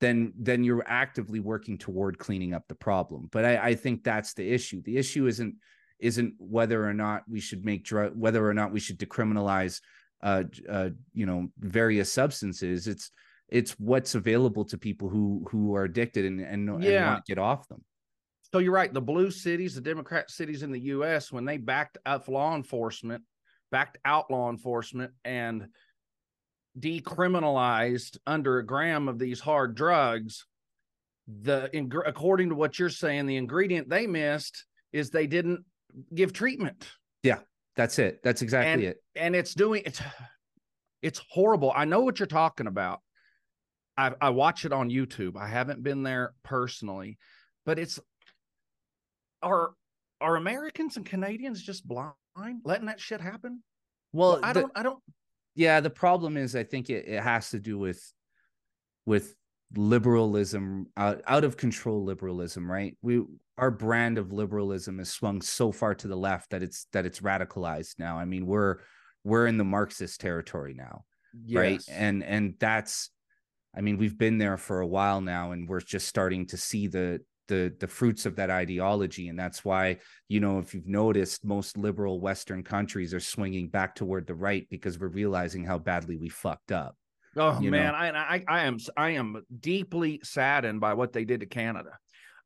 then 0.00 0.32
then 0.36 0.64
you're 0.64 0.84
actively 0.86 1.38
working 1.38 1.78
toward 1.78 2.18
cleaning 2.18 2.54
up 2.54 2.64
the 2.68 2.74
problem. 2.74 3.28
But 3.30 3.44
I, 3.44 3.56
I 3.68 3.74
think 3.76 4.02
that's 4.02 4.34
the 4.34 4.50
issue. 4.52 4.82
The 4.82 4.96
issue 4.96 5.28
isn't 5.28 5.54
isn't 6.00 6.34
whether 6.38 6.84
or 6.84 6.92
not 6.92 7.22
we 7.28 7.38
should 7.38 7.64
make 7.64 7.84
drug 7.84 8.14
whether 8.16 8.46
or 8.46 8.54
not 8.54 8.72
we 8.72 8.80
should 8.80 8.98
decriminalize 8.98 9.80
uh, 10.24 10.42
uh 10.68 10.88
you 11.12 11.26
know 11.26 11.46
various 11.60 12.12
substances. 12.12 12.88
It's 12.88 13.12
it's 13.54 13.70
what's 13.78 14.16
available 14.16 14.64
to 14.64 14.76
people 14.76 15.08
who 15.08 15.46
who 15.48 15.76
are 15.76 15.84
addicted 15.84 16.24
and 16.24 16.40
and, 16.40 16.82
yeah. 16.82 16.96
and 16.96 17.06
want 17.06 17.24
to 17.24 17.30
get 17.30 17.38
off 17.38 17.68
them. 17.68 17.82
So 18.52 18.58
you're 18.58 18.72
right. 18.72 18.92
The 18.92 19.00
blue 19.00 19.30
cities, 19.30 19.76
the 19.76 19.80
Democrat 19.80 20.30
cities 20.30 20.62
in 20.62 20.72
the 20.72 20.80
U.S., 20.80 21.30
when 21.30 21.44
they 21.44 21.56
backed 21.56 21.98
up 22.04 22.28
law 22.28 22.56
enforcement, 22.56 23.22
backed 23.70 23.98
out 24.04 24.30
law 24.30 24.50
enforcement, 24.50 25.12
and 25.24 25.68
decriminalized 26.78 28.18
under 28.26 28.58
a 28.58 28.66
gram 28.66 29.06
of 29.08 29.20
these 29.20 29.38
hard 29.38 29.76
drugs, 29.76 30.46
the 31.28 31.70
according 32.06 32.48
to 32.48 32.56
what 32.56 32.76
you're 32.76 32.90
saying, 32.90 33.26
the 33.26 33.36
ingredient 33.36 33.88
they 33.88 34.08
missed 34.08 34.64
is 34.92 35.10
they 35.10 35.28
didn't 35.28 35.64
give 36.12 36.32
treatment. 36.32 36.88
Yeah, 37.22 37.38
that's 37.76 38.00
it. 38.00 38.20
That's 38.24 38.42
exactly 38.42 38.72
and, 38.72 38.82
it. 38.82 38.96
And 39.14 39.36
it's 39.36 39.54
doing 39.54 39.82
it's 39.86 40.02
it's 41.02 41.22
horrible. 41.30 41.72
I 41.74 41.84
know 41.84 42.00
what 42.00 42.18
you're 42.18 42.26
talking 42.26 42.66
about. 42.66 42.98
I, 43.96 44.12
I 44.20 44.30
watch 44.30 44.64
it 44.64 44.72
on 44.72 44.90
YouTube. 44.90 45.36
I 45.36 45.48
haven't 45.48 45.82
been 45.82 46.02
there 46.02 46.34
personally, 46.42 47.18
but 47.64 47.78
it's 47.78 48.00
are 49.42 49.70
are 50.20 50.36
Americans 50.36 50.96
and 50.96 51.06
Canadians 51.06 51.62
just 51.62 51.86
blind 51.86 52.14
letting 52.64 52.86
that 52.86 53.00
shit 53.00 53.20
happen? 53.20 53.62
Well, 54.12 54.32
well 54.32 54.40
I 54.42 54.52
the, 54.52 54.60
don't 54.62 54.72
I 54.74 54.82
don't 54.82 54.98
yeah, 55.54 55.80
the 55.80 55.90
problem 55.90 56.36
is 56.36 56.56
I 56.56 56.64
think 56.64 56.90
it, 56.90 57.06
it 57.06 57.22
has 57.22 57.50
to 57.50 57.58
do 57.58 57.78
with 57.78 58.02
with 59.06 59.34
liberalism 59.76 60.86
out, 60.96 61.22
out 61.26 61.44
of 61.44 61.56
control 61.56 62.04
liberalism, 62.04 62.70
right? 62.70 62.96
We 63.02 63.22
our 63.56 63.70
brand 63.70 64.18
of 64.18 64.32
liberalism 64.32 64.98
has 64.98 65.10
swung 65.10 65.40
so 65.40 65.70
far 65.70 65.94
to 65.94 66.08
the 66.08 66.16
left 66.16 66.50
that 66.50 66.62
it's 66.62 66.86
that 66.92 67.06
it's 67.06 67.20
radicalized 67.20 67.98
now. 67.98 68.18
I 68.18 68.24
mean, 68.24 68.46
we're 68.46 68.78
we're 69.22 69.46
in 69.46 69.58
the 69.58 69.64
Marxist 69.64 70.20
territory 70.20 70.74
now. 70.74 71.04
Yes. 71.44 71.58
Right. 71.58 71.82
And 71.88 72.24
and 72.24 72.54
that's 72.58 73.10
I 73.76 73.80
mean, 73.80 73.98
we've 73.98 74.18
been 74.18 74.38
there 74.38 74.56
for 74.56 74.80
a 74.80 74.86
while 74.86 75.20
now, 75.20 75.52
and 75.52 75.68
we're 75.68 75.80
just 75.80 76.08
starting 76.08 76.46
to 76.48 76.56
see 76.56 76.86
the 76.86 77.20
the 77.48 77.74
the 77.78 77.88
fruits 77.88 78.26
of 78.26 78.36
that 78.36 78.50
ideology, 78.50 79.28
and 79.28 79.38
that's 79.38 79.64
why 79.64 79.98
you 80.28 80.40
know 80.40 80.58
if 80.58 80.74
you've 80.74 80.86
noticed, 80.86 81.44
most 81.44 81.76
liberal 81.76 82.20
Western 82.20 82.62
countries 82.62 83.12
are 83.12 83.20
swinging 83.20 83.68
back 83.68 83.94
toward 83.94 84.26
the 84.26 84.34
right 84.34 84.66
because 84.70 84.98
we're 84.98 85.08
realizing 85.08 85.64
how 85.64 85.78
badly 85.78 86.16
we 86.16 86.28
fucked 86.28 86.72
up. 86.72 86.96
Oh 87.36 87.60
man, 87.60 87.94
I, 87.94 88.36
I 88.36 88.44
I 88.48 88.64
am 88.64 88.78
I 88.96 89.10
am 89.10 89.42
deeply 89.60 90.20
saddened 90.22 90.80
by 90.80 90.94
what 90.94 91.12
they 91.12 91.24
did 91.24 91.40
to 91.40 91.46
Canada. 91.46 91.90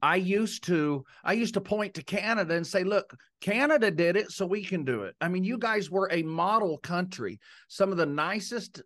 I 0.01 0.17
used 0.17 0.65
to 0.65 1.05
I 1.25 1.33
used 1.33 1.55
to 1.55 1.61
point 1.61 1.95
to 1.95 2.05
Canada 2.05 2.55
and 2.55 2.67
say, 2.67 2.85
look, 2.85 3.15
Canada 3.41 3.91
did 3.91 4.17
it, 4.17 4.31
so 4.31 4.47
we 4.47 4.65
can 4.65 4.85
do 4.85 5.03
it. 5.03 5.15
I 5.21 5.29
mean, 5.29 5.45
you 5.45 5.59
guys 5.59 5.91
were 5.91 6.09
a 6.11 6.23
model 6.23 6.79
country, 6.79 7.39
some 7.69 7.91
of 7.91 7.99
the 7.99 8.07
nicest 8.07 8.83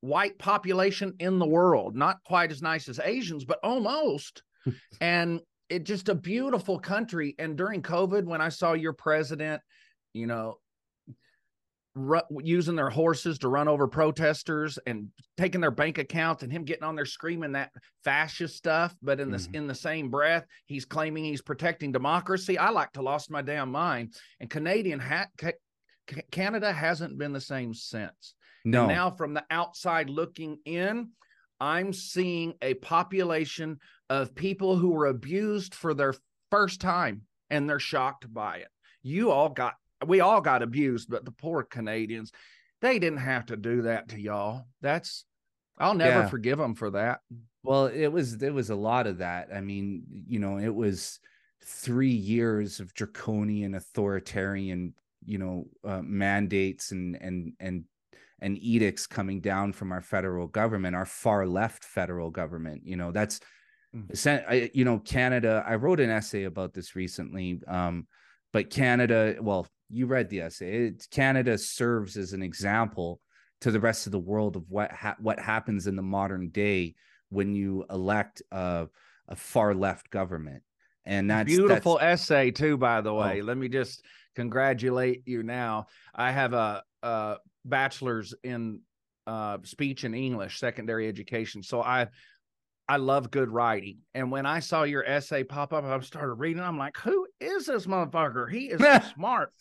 white 0.00 0.38
population 0.38 1.14
in 1.18 1.38
the 1.38 1.46
world, 1.46 1.96
not 1.96 2.22
quite 2.24 2.50
as 2.50 2.62
nice 2.62 2.88
as 2.88 3.00
Asians, 3.02 3.44
but 3.44 3.58
almost. 3.62 4.42
and 5.00 5.40
it 5.68 5.84
just 5.84 6.08
a 6.08 6.14
beautiful 6.14 6.78
country. 6.78 7.34
And 7.38 7.56
during 7.56 7.82
COVID, 7.82 8.24
when 8.24 8.40
I 8.40 8.48
saw 8.48 8.72
your 8.72 8.92
president, 8.92 9.62
you 10.12 10.26
know, 10.26 10.58
using 12.42 12.76
their 12.76 12.90
horses 12.90 13.38
to 13.38 13.48
run 13.48 13.68
over 13.68 13.88
protesters 13.88 14.78
and 14.86 15.08
taking 15.38 15.62
their 15.62 15.70
bank 15.70 15.96
accounts 15.96 16.42
and 16.42 16.52
him 16.52 16.64
getting 16.64 16.84
on 16.84 16.94
there 16.94 17.06
screaming 17.06 17.52
that 17.52 17.70
fascist 18.04 18.54
stuff 18.54 18.94
but 19.00 19.18
in 19.18 19.30
the 19.30 19.38
mm-hmm. 19.38 19.54
in 19.54 19.66
the 19.66 19.74
same 19.74 20.10
breath 20.10 20.44
he's 20.66 20.84
claiming 20.84 21.24
he's 21.24 21.40
protecting 21.40 21.92
democracy 21.92 22.58
i 22.58 22.68
like 22.68 22.92
to 22.92 23.00
lost 23.00 23.30
my 23.30 23.40
damn 23.40 23.70
mind 23.70 24.12
and 24.40 24.50
canadian 24.50 25.00
ha- 25.00 25.28
canada 26.30 26.70
hasn't 26.70 27.16
been 27.16 27.32
the 27.32 27.40
same 27.40 27.72
since 27.72 28.34
no. 28.66 28.80
And 28.80 28.88
now, 28.88 29.10
from 29.10 29.32
the 29.32 29.44
outside 29.50 30.10
looking 30.10 30.58
in, 30.64 31.10
I'm 31.60 31.92
seeing 31.92 32.54
a 32.60 32.74
population 32.74 33.78
of 34.10 34.34
people 34.34 34.76
who 34.76 34.90
were 34.90 35.06
abused 35.06 35.74
for 35.74 35.94
their 35.94 36.14
first 36.50 36.80
time 36.80 37.22
and 37.48 37.68
they're 37.68 37.78
shocked 37.78 38.32
by 38.32 38.58
it. 38.58 38.68
You 39.02 39.30
all 39.30 39.48
got, 39.48 39.74
we 40.06 40.20
all 40.20 40.40
got 40.40 40.62
abused, 40.62 41.08
but 41.08 41.24
the 41.24 41.30
poor 41.30 41.62
Canadians, 41.62 42.32
they 42.82 42.98
didn't 42.98 43.20
have 43.20 43.46
to 43.46 43.56
do 43.56 43.82
that 43.82 44.08
to 44.10 44.20
y'all. 44.20 44.66
That's, 44.82 45.24
I'll 45.78 45.94
never 45.94 46.20
yeah. 46.20 46.28
forgive 46.28 46.58
them 46.58 46.74
for 46.74 46.90
that. 46.90 47.20
Well, 47.62 47.86
it 47.86 48.08
was, 48.08 48.36
there 48.36 48.52
was 48.52 48.70
a 48.70 48.76
lot 48.76 49.06
of 49.06 49.18
that. 49.18 49.48
I 49.54 49.60
mean, 49.60 50.02
you 50.28 50.38
know, 50.38 50.58
it 50.58 50.74
was 50.74 51.20
three 51.64 52.10
years 52.10 52.80
of 52.80 52.94
draconian 52.94 53.74
authoritarian, 53.74 54.94
you 55.24 55.38
know, 55.38 55.66
uh, 55.84 56.02
mandates 56.02 56.92
and, 56.92 57.16
and, 57.20 57.52
and 57.58 57.84
and 58.40 58.58
edicts 58.58 59.06
coming 59.06 59.40
down 59.40 59.72
from 59.72 59.92
our 59.92 60.02
federal 60.02 60.46
government, 60.46 60.94
our 60.94 61.06
far 61.06 61.46
left 61.46 61.84
federal 61.84 62.30
government. 62.30 62.82
You 62.84 62.96
know, 62.96 63.12
that's 63.12 63.40
mm-hmm. 63.94 64.66
you 64.74 64.84
know 64.84 64.98
Canada. 64.98 65.64
I 65.66 65.76
wrote 65.76 66.00
an 66.00 66.10
essay 66.10 66.44
about 66.44 66.74
this 66.74 66.94
recently, 66.94 67.60
um, 67.66 68.06
but 68.52 68.70
Canada. 68.70 69.36
Well, 69.40 69.66
you 69.88 70.06
read 70.06 70.28
the 70.28 70.42
essay. 70.42 70.86
It, 70.86 71.06
Canada 71.10 71.56
serves 71.58 72.16
as 72.16 72.32
an 72.32 72.42
example 72.42 73.20
to 73.62 73.70
the 73.70 73.80
rest 73.80 74.06
of 74.06 74.12
the 74.12 74.18
world 74.18 74.56
of 74.56 74.64
what 74.68 74.92
ha- 74.92 75.16
what 75.18 75.40
happens 75.40 75.86
in 75.86 75.96
the 75.96 76.02
modern 76.02 76.48
day 76.50 76.94
when 77.30 77.54
you 77.54 77.84
elect 77.90 78.42
a, 78.52 78.86
a 79.28 79.36
far 79.36 79.74
left 79.74 80.10
government. 80.10 80.62
And 81.04 81.30
that's 81.30 81.46
beautiful 81.46 81.98
that's, 81.98 82.22
essay 82.22 82.50
too, 82.50 82.76
by 82.76 83.00
the 83.00 83.14
way. 83.14 83.40
Oh. 83.40 83.44
Let 83.44 83.56
me 83.56 83.68
just 83.68 84.04
congratulate 84.34 85.22
you 85.26 85.42
now. 85.42 85.86
I 86.14 86.32
have 86.32 86.52
a, 86.52 86.82
a 87.02 87.36
bachelor's 87.68 88.34
in 88.42 88.80
uh, 89.26 89.58
speech 89.64 90.04
and 90.04 90.14
English, 90.14 90.58
secondary 90.58 91.08
education. 91.08 91.62
So 91.62 91.82
I 91.82 92.08
I 92.88 92.98
love 92.98 93.30
good 93.30 93.50
writing. 93.50 93.98
And 94.14 94.30
when 94.30 94.46
I 94.46 94.60
saw 94.60 94.84
your 94.84 95.04
essay 95.04 95.42
pop 95.42 95.72
up, 95.72 95.84
I 95.84 95.98
started 96.00 96.34
reading. 96.34 96.62
I'm 96.62 96.78
like, 96.78 96.96
who 96.98 97.26
is 97.40 97.66
this 97.66 97.86
motherfucker? 97.86 98.50
He 98.50 98.66
is 98.66 98.80
so 98.80 99.00
smart. 99.14 99.52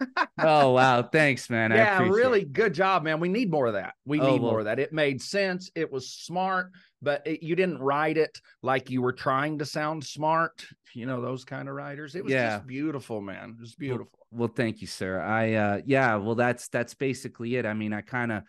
oh 0.38 0.72
wow, 0.72 1.02
thanks, 1.02 1.50
man. 1.50 1.72
yeah, 1.72 1.98
really 1.98 2.42
it. 2.42 2.52
good 2.52 2.72
job, 2.72 3.02
man. 3.02 3.20
We 3.20 3.28
need 3.28 3.50
more 3.50 3.66
of 3.66 3.74
that. 3.74 3.94
We 4.06 4.20
oh, 4.20 4.30
need 4.30 4.40
well. 4.40 4.52
more 4.52 4.58
of 4.60 4.64
that. 4.64 4.78
It 4.78 4.92
made 4.92 5.20
sense. 5.20 5.70
It 5.74 5.92
was 5.92 6.10
smart, 6.10 6.72
but 7.02 7.26
it, 7.26 7.42
you 7.42 7.56
didn't 7.56 7.78
write 7.78 8.16
it 8.16 8.40
like 8.62 8.90
you 8.90 9.02
were 9.02 9.12
trying 9.12 9.58
to 9.58 9.66
sound 9.66 10.04
smart. 10.04 10.66
You 10.94 11.06
know 11.06 11.20
those 11.20 11.44
kind 11.44 11.68
of 11.68 11.74
writers. 11.74 12.14
It 12.14 12.24
was 12.24 12.32
yeah. 12.32 12.56
just 12.56 12.66
beautiful, 12.66 13.20
man. 13.20 13.56
It 13.58 13.60
was 13.60 13.74
beautiful. 13.74 14.18
Well, 14.30 14.46
well, 14.46 14.54
thank 14.54 14.80
you, 14.80 14.86
sir. 14.86 15.20
I 15.20 15.54
uh 15.54 15.80
yeah, 15.84 16.16
well 16.16 16.34
that's 16.34 16.68
that's 16.68 16.94
basically 16.94 17.56
it. 17.56 17.66
I 17.66 17.74
mean, 17.74 17.92
I 17.92 18.00
kind 18.00 18.32
of 18.32 18.42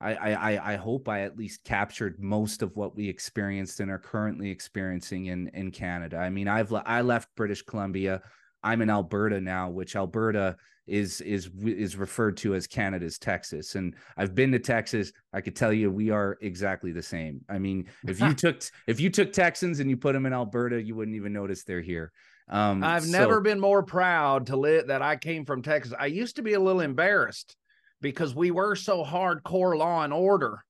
I, 0.00 0.14
I 0.14 0.72
I 0.74 0.76
hope 0.76 1.08
I 1.08 1.22
at 1.22 1.36
least 1.36 1.64
captured 1.64 2.20
most 2.20 2.62
of 2.62 2.76
what 2.76 2.94
we 2.94 3.08
experienced 3.08 3.80
and 3.80 3.90
are 3.90 3.98
currently 3.98 4.50
experiencing 4.50 5.26
in 5.26 5.48
in 5.48 5.70
Canada. 5.70 6.18
I 6.18 6.30
mean, 6.30 6.46
I've 6.46 6.72
I 6.72 7.00
left 7.00 7.34
British 7.36 7.62
Columbia. 7.62 8.22
I'm 8.68 8.82
in 8.82 8.90
Alberta 8.90 9.40
now, 9.40 9.70
which 9.70 9.96
Alberta 9.96 10.56
is 10.86 11.22
is 11.22 11.48
is 11.64 11.96
referred 11.96 12.36
to 12.38 12.54
as 12.54 12.66
Canada's 12.66 13.18
Texas. 13.18 13.76
And 13.76 13.94
I've 14.18 14.34
been 14.34 14.52
to 14.52 14.58
Texas. 14.58 15.10
I 15.32 15.40
could 15.40 15.56
tell 15.56 15.72
you 15.72 15.90
we 15.90 16.10
are 16.10 16.36
exactly 16.42 16.92
the 16.92 17.02
same. 17.02 17.40
I 17.48 17.58
mean, 17.58 17.88
if 18.06 18.20
you 18.20 18.34
took 18.44 18.62
if 18.86 19.00
you 19.00 19.08
took 19.08 19.32
Texans 19.32 19.80
and 19.80 19.88
you 19.88 19.96
put 19.96 20.12
them 20.12 20.26
in 20.26 20.34
Alberta, 20.34 20.82
you 20.82 20.94
wouldn't 20.94 21.16
even 21.16 21.32
notice 21.32 21.64
they're 21.64 21.80
here. 21.80 22.12
Um, 22.50 22.84
I've 22.84 23.04
so, 23.04 23.18
never 23.18 23.40
been 23.40 23.58
more 23.58 23.82
proud 23.82 24.46
to 24.46 24.56
live 24.56 24.88
that 24.88 25.00
I 25.00 25.16
came 25.16 25.46
from 25.46 25.62
Texas. 25.62 25.94
I 25.98 26.06
used 26.06 26.36
to 26.36 26.42
be 26.42 26.52
a 26.52 26.60
little 26.60 26.82
embarrassed 26.82 27.56
because 28.02 28.34
we 28.34 28.50
were 28.50 28.74
so 28.74 29.02
hardcore 29.02 29.78
law 29.78 30.02
and 30.02 30.12
order. 30.12 30.62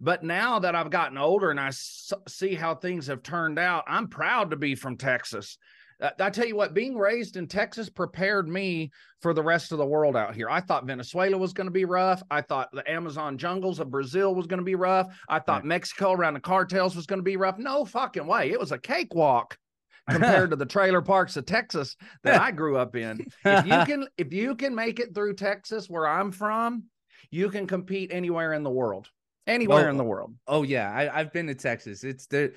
But 0.00 0.22
now 0.24 0.58
that 0.58 0.74
I've 0.74 0.90
gotten 0.90 1.18
older 1.18 1.50
and 1.50 1.60
I 1.60 1.70
see 1.70 2.54
how 2.54 2.74
things 2.74 3.06
have 3.08 3.22
turned 3.22 3.58
out, 3.58 3.84
I'm 3.86 4.08
proud 4.08 4.50
to 4.50 4.56
be 4.56 4.74
from 4.74 4.96
Texas. 4.96 5.58
Uh, 6.00 6.10
I 6.20 6.30
tell 6.30 6.46
you 6.46 6.56
what, 6.56 6.74
being 6.74 6.96
raised 6.96 7.36
in 7.36 7.46
Texas 7.46 7.88
prepared 7.88 8.48
me 8.48 8.90
for 9.20 9.32
the 9.32 9.42
rest 9.42 9.72
of 9.72 9.78
the 9.78 9.86
world 9.86 10.16
out 10.16 10.34
here. 10.34 10.50
I 10.50 10.60
thought 10.60 10.86
Venezuela 10.86 11.38
was 11.38 11.52
going 11.52 11.66
to 11.66 11.72
be 11.72 11.84
rough. 11.84 12.22
I 12.30 12.40
thought 12.40 12.70
the 12.72 12.88
Amazon 12.90 13.38
jungles 13.38 13.80
of 13.80 13.90
Brazil 13.90 14.34
was 14.34 14.46
going 14.46 14.58
to 14.58 14.64
be 14.64 14.74
rough. 14.74 15.08
I 15.28 15.38
thought 15.38 15.62
right. 15.62 15.64
Mexico 15.64 16.12
around 16.12 16.34
the 16.34 16.40
cartels 16.40 16.96
was 16.96 17.06
going 17.06 17.20
to 17.20 17.24
be 17.24 17.36
rough. 17.36 17.58
No 17.58 17.84
fucking 17.84 18.26
way. 18.26 18.50
It 18.50 18.60
was 18.60 18.72
a 18.72 18.78
cakewalk 18.78 19.56
compared 20.10 20.50
to 20.50 20.56
the 20.56 20.66
trailer 20.66 21.00
parks 21.00 21.36
of 21.36 21.46
Texas 21.46 21.96
that 22.22 22.40
I 22.40 22.50
grew 22.50 22.76
up 22.76 22.96
in. 22.96 23.26
If 23.44 23.66
you 23.66 23.72
can 23.86 24.06
if 24.18 24.32
you 24.32 24.54
can 24.54 24.74
make 24.74 25.00
it 25.00 25.14
through 25.14 25.34
Texas 25.34 25.88
where 25.88 26.06
I'm 26.06 26.30
from, 26.30 26.84
you 27.30 27.48
can 27.48 27.66
compete 27.66 28.12
anywhere 28.12 28.52
in 28.52 28.62
the 28.62 28.70
world. 28.70 29.08
Anywhere 29.46 29.90
in 29.90 29.96
the 29.96 30.04
world. 30.04 30.34
Oh 30.46 30.62
yeah, 30.62 30.90
I, 30.90 31.18
have 31.18 31.32
been 31.32 31.46
to 31.48 31.54
Texas. 31.54 32.02
It's 32.02 32.26
the 32.26 32.52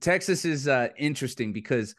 Texas 0.00 0.44
is 0.44 0.66
uh, 0.68 0.88
interesting 0.96 1.52
because 1.52 1.94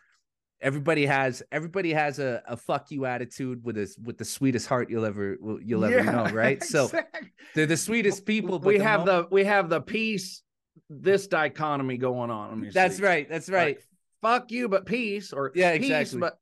everybody 0.62 1.06
has 1.06 1.44
everybody 1.52 1.94
has 1.94 2.20
a, 2.20 2.42
a 2.48 2.58
fuck 2.58 2.90
you 2.90 3.06
attitude 3.06 3.64
with 3.64 3.76
this 3.76 3.98
with 4.04 4.18
the 4.18 4.26
sweetest 4.26 4.68
heart 4.68 4.90
you'll 4.90 5.06
ever 5.06 5.38
you'll 5.64 5.86
ever 5.86 5.96
yeah, 5.96 6.12
know 6.12 6.26
right 6.34 6.64
so 6.76 6.86
exactly. 6.86 7.32
they're 7.54 7.66
the 7.66 7.78
sweetest 7.78 8.26
people 8.26 8.60
we 8.60 8.80
have 8.80 9.06
moment... 9.06 9.30
the 9.30 9.34
we 9.34 9.44
have 9.44 9.70
the 9.70 9.82
peace 9.82 10.42
this 10.90 11.28
dichotomy 11.28 11.98
going 11.98 12.30
on 12.30 12.70
that's 12.74 12.98
see. 12.98 13.04
right 13.04 13.30
that's 13.30 13.50
right 13.50 13.78
like, 13.78 13.84
fuck 14.22 14.52
you 14.52 14.70
but 14.70 14.86
peace 14.86 15.34
or 15.34 15.52
yeah 15.56 15.78
peace, 15.78 15.92
exactly 15.92 16.20
but 16.20 16.38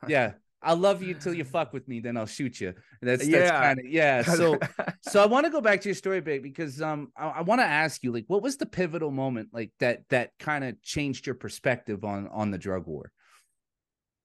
yeah 0.08 0.32
I'll 0.64 0.76
love 0.76 1.02
you 1.02 1.14
until 1.14 1.34
you 1.34 1.42
fuck 1.58 1.72
with 1.72 1.88
me, 1.88 1.98
then 1.98 2.16
I'll 2.16 2.24
shoot 2.24 2.60
you. 2.60 2.74
That's 3.00 3.26
that's 3.26 3.50
yeah. 3.50 3.60
kind 3.60 3.80
of 3.80 3.86
yeah. 3.86 4.22
So 4.22 4.60
so 5.02 5.20
I 5.20 5.26
want 5.26 5.44
to 5.44 5.50
go 5.50 5.60
back 5.60 5.80
to 5.80 5.88
your 5.88 5.96
story, 5.96 6.20
babe, 6.20 6.40
because 6.40 6.80
um 6.80 7.10
I, 7.16 7.28
I 7.28 7.40
want 7.42 7.60
to 7.60 7.64
ask 7.64 8.02
you 8.04 8.12
like 8.12 8.26
what 8.28 8.42
was 8.42 8.58
the 8.58 8.66
pivotal 8.66 9.10
moment 9.10 9.48
like 9.52 9.72
that 9.80 10.02
that 10.10 10.30
kind 10.38 10.62
of 10.62 10.80
changed 10.80 11.26
your 11.26 11.34
perspective 11.34 12.04
on 12.04 12.28
on 12.28 12.52
the 12.52 12.58
drug 12.58 12.86
war? 12.86 13.10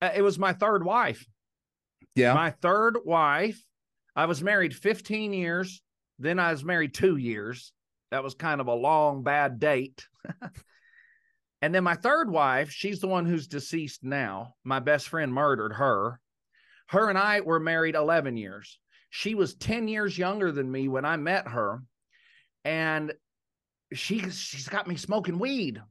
Uh, 0.02 0.12
it 0.16 0.22
was 0.22 0.38
my 0.38 0.54
third 0.54 0.84
wife. 0.84 1.26
Yeah. 2.16 2.34
My 2.34 2.52
third 2.52 2.98
wife. 3.06 3.62
I 4.16 4.26
was 4.26 4.44
married 4.44 4.76
15 4.76 5.34
years. 5.34 5.82
Then 6.20 6.40
I 6.40 6.52
was 6.52 6.64
married 6.64 6.94
two 6.94 7.18
years. 7.18 7.72
That 8.12 8.24
was 8.24 8.34
kind 8.34 8.62
of 8.62 8.68
a 8.68 8.74
long, 8.74 9.24
bad 9.24 9.60
date. 9.60 10.08
and 11.62 11.76
then 11.76 11.84
my 11.84 11.96
third 11.96 12.30
wife, 12.30 12.72
she's 12.72 13.00
the 13.00 13.08
one 13.08 13.26
who's 13.26 13.48
deceased 13.48 14.04
now. 14.04 14.56
My 14.64 14.80
best 14.80 15.10
friend 15.10 15.34
murdered 15.34 15.74
her. 15.74 16.20
Her 16.88 17.10
and 17.10 17.18
I 17.18 17.42
were 17.42 17.60
married 17.60 17.96
11 17.96 18.38
years. 18.38 18.80
She 19.10 19.36
was 19.36 19.56
10 19.56 19.88
years 19.88 20.18
younger 20.18 20.52
than 20.52 20.72
me 20.72 20.88
when 20.88 21.06
I 21.06 21.18
met 21.18 21.48
her. 21.50 21.84
And 22.66 23.14
she, 23.94 24.30
she's 24.30 24.68
got 24.68 24.88
me 24.88 24.96
smoking 24.96 25.38
weed 25.38 25.82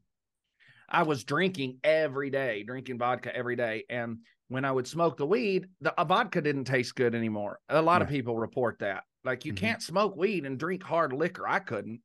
I 0.88 1.02
was 1.02 1.24
drinking 1.24 1.78
every 1.82 2.30
day, 2.30 2.62
drinking 2.62 2.98
vodka 2.98 3.34
every 3.34 3.56
day. 3.56 3.84
And 3.90 4.18
when 4.48 4.64
I 4.64 4.72
would 4.72 4.86
smoke 4.86 5.16
the 5.16 5.26
weed, 5.26 5.68
the 5.80 5.94
vodka 6.06 6.40
didn't 6.40 6.64
taste 6.64 6.94
good 6.94 7.14
anymore. 7.14 7.58
A 7.68 7.82
lot 7.82 8.00
yeah. 8.00 8.04
of 8.04 8.10
people 8.10 8.36
report 8.36 8.78
that. 8.80 9.04
Like 9.24 9.44
you 9.44 9.52
mm-hmm. 9.52 9.64
can't 9.64 9.82
smoke 9.82 10.16
weed 10.16 10.46
and 10.46 10.58
drink 10.58 10.82
hard 10.82 11.12
liquor. 11.12 11.46
I 11.46 11.58
couldn't. 11.58 12.00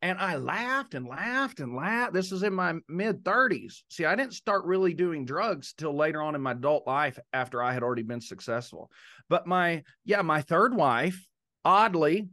And 0.00 0.18
I 0.18 0.36
laughed 0.36 0.94
and 0.94 1.08
laughed 1.08 1.58
and 1.58 1.74
laughed. 1.74 2.12
This 2.12 2.30
is 2.30 2.44
in 2.44 2.54
my 2.54 2.74
mid 2.88 3.24
30s. 3.24 3.82
See, 3.88 4.04
I 4.04 4.14
didn't 4.14 4.34
start 4.34 4.64
really 4.64 4.94
doing 4.94 5.24
drugs 5.24 5.72
till 5.76 5.94
later 5.94 6.22
on 6.22 6.34
in 6.34 6.40
my 6.40 6.52
adult 6.52 6.86
life 6.86 7.18
after 7.32 7.62
I 7.62 7.72
had 7.72 7.82
already 7.82 8.02
been 8.02 8.20
successful. 8.20 8.90
But 9.28 9.46
my, 9.46 9.82
yeah, 10.04 10.22
my 10.22 10.42
third 10.42 10.74
wife, 10.74 11.26
oddly, 11.64 12.28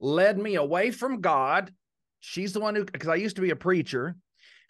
led 0.00 0.38
me 0.38 0.54
away 0.54 0.90
from 0.90 1.20
God. 1.20 1.72
She's 2.20 2.54
the 2.54 2.60
one 2.60 2.74
who, 2.74 2.84
because 2.84 3.08
I 3.08 3.16
used 3.16 3.36
to 3.36 3.42
be 3.42 3.50
a 3.50 3.56
preacher 3.56 4.16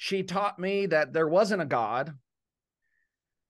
she 0.02 0.24
taught 0.24 0.58
me 0.58 0.86
that 0.86 1.12
there 1.12 1.28
wasn't 1.28 1.62
a 1.62 1.64
God. 1.64 2.12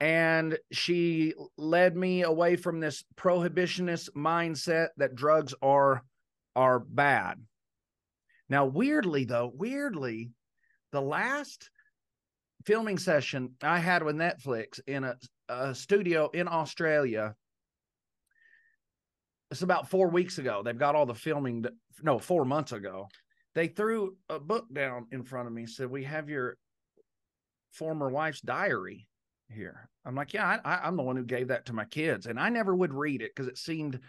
And 0.01 0.59
she 0.71 1.33
led 1.57 1.97
me 1.97 2.25
away 2.25 2.57
from 2.57 2.79
this 2.79 3.05
prohibitionist 3.17 4.11
mindset 4.11 4.89
that 4.99 5.15
drugs 5.15 5.55
are 5.63 6.05
are 6.55 6.79
bad. 6.79 7.43
Now, 8.51 8.67
weirdly, 8.67 9.25
though, 9.25 9.51
weirdly, 9.55 10.33
the 10.91 11.01
last 11.01 11.71
filming 12.67 12.99
session 12.99 13.55
I 13.63 13.79
had 13.79 14.03
with 14.03 14.17
Netflix 14.17 14.79
in 14.87 15.05
a, 15.05 15.17
a 15.49 15.75
studio 15.75 16.29
in 16.35 16.49
Australia 16.49 17.35
it's 19.51 19.61
about 19.61 19.91
four 19.91 20.09
weeks 20.09 20.39
ago. 20.39 20.63
They've 20.65 20.79
got 20.79 20.95
all 20.95 21.05
the 21.05 21.15
filming, 21.15 21.67
no, 22.03 22.19
four 22.19 22.47
months 22.47 22.73
ago 22.73 23.09
they 23.55 23.69
threw 23.69 24.17
a 24.29 24.39
book 24.39 24.73
down 24.73 25.07
in 25.13 25.23
front 25.23 25.47
of 25.47 25.53
me 25.53 25.63
and 25.63 25.71
said 25.71 25.91
we 25.91 26.05
have 26.05 26.29
your 26.29 26.57
former 27.73 28.09
wife's 28.09 28.41
diary 28.41 29.07
here. 29.49 29.89
I'm 30.05 30.15
like 30.15 30.33
yeah 30.33 30.59
I, 30.65 30.89
am 30.89 30.97
the 30.97 31.03
one 31.03 31.17
who 31.17 31.25
gave 31.25 31.49
that 31.49 31.67
to 31.67 31.73
my 31.73 31.85
kids. 31.85 32.27
And 32.27 32.39
i 32.41 32.49
never 32.49 32.75
would 32.75 32.93
read 32.93 33.23
it 33.23 33.33
because 33.35 33.49
it 33.49 33.59
seemed 33.59 34.01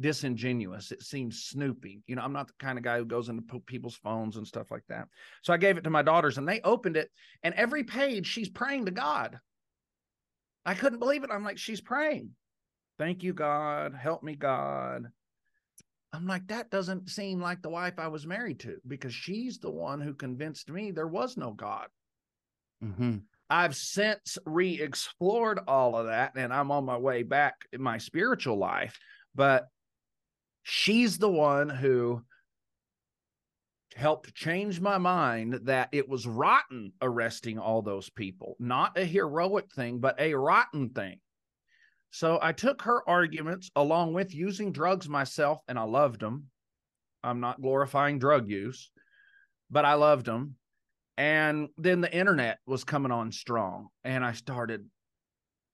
disingenuous. 0.00 0.92
It 0.92 1.02
seemed 1.02 1.34
snoopy. 1.34 2.02
You 2.06 2.16
know 2.16 2.22
i'm 2.22 2.32
not 2.32 2.48
the 2.48 2.54
kind 2.58 2.78
of 2.78 2.84
guy 2.84 2.98
who 2.98 3.04
goes 3.04 3.28
into 3.28 3.60
people's 3.60 3.96
phones 3.96 4.36
and 4.36 4.46
stuff 4.46 4.70
like 4.70 4.84
that. 4.88 5.08
So 5.42 5.52
i 5.52 5.56
gave 5.56 5.78
it 5.78 5.84
to 5.84 5.90
my 5.90 6.02
daughters 6.02 6.38
and 6.38 6.48
they 6.48 6.60
opened 6.62 6.96
it 6.96 7.10
and 7.42 7.54
every 7.54 7.84
page 7.84 8.26
she's 8.26 8.48
praying 8.48 8.86
to 8.86 8.92
god. 8.92 9.38
I 10.64 10.74
couldn't 10.74 11.00
believe 11.00 11.24
it. 11.24 11.30
I'm 11.32 11.44
like 11.44 11.58
she's 11.58 11.80
praying. 11.80 12.30
Thank 12.98 13.22
you 13.22 13.32
god. 13.32 13.94
Help 13.94 14.22
me 14.22 14.36
god 14.36 15.10
I'm 16.12 16.26
like, 16.26 16.46
that 16.48 16.70
doesn't 16.70 17.08
seem 17.08 17.40
like 17.40 17.62
the 17.62 17.70
wife 17.70 17.98
I 17.98 18.08
was 18.08 18.26
married 18.26 18.60
to 18.60 18.76
because 18.86 19.14
she's 19.14 19.58
the 19.58 19.70
one 19.70 20.00
who 20.00 20.14
convinced 20.14 20.70
me 20.70 20.90
there 20.90 21.06
was 21.06 21.36
no 21.36 21.52
God. 21.52 21.86
Mm-hmm. 22.84 23.18
I've 23.48 23.76
since 23.76 24.38
re 24.46 24.80
explored 24.80 25.60
all 25.66 25.96
of 25.96 26.06
that 26.06 26.32
and 26.36 26.52
I'm 26.52 26.70
on 26.70 26.84
my 26.84 26.96
way 26.96 27.22
back 27.22 27.54
in 27.72 27.82
my 27.82 27.98
spiritual 27.98 28.56
life, 28.56 28.98
but 29.34 29.68
she's 30.62 31.18
the 31.18 31.30
one 31.30 31.68
who 31.68 32.22
helped 33.94 34.34
change 34.34 34.80
my 34.80 34.98
mind 34.98 35.60
that 35.64 35.88
it 35.92 36.08
was 36.08 36.26
rotten 36.26 36.92
arresting 37.00 37.58
all 37.58 37.82
those 37.82 38.08
people, 38.10 38.56
not 38.58 38.98
a 38.98 39.04
heroic 39.04 39.70
thing, 39.72 39.98
but 39.98 40.18
a 40.18 40.34
rotten 40.34 40.90
thing. 40.90 41.18
So 42.12 42.38
I 42.42 42.52
took 42.52 42.82
her 42.82 43.08
arguments 43.08 43.70
along 43.74 44.12
with 44.12 44.34
using 44.34 44.70
drugs 44.70 45.08
myself, 45.08 45.60
and 45.66 45.78
I 45.78 45.84
loved 45.84 46.20
them. 46.20 46.44
I'm 47.24 47.40
not 47.40 47.62
glorifying 47.62 48.18
drug 48.18 48.48
use, 48.50 48.90
but 49.70 49.86
I 49.86 49.94
loved 49.94 50.26
them. 50.26 50.56
And 51.16 51.68
then 51.78 52.02
the 52.02 52.14
internet 52.14 52.58
was 52.66 52.84
coming 52.84 53.12
on 53.12 53.32
strong, 53.32 53.88
and 54.04 54.22
I 54.22 54.32
started 54.32 54.86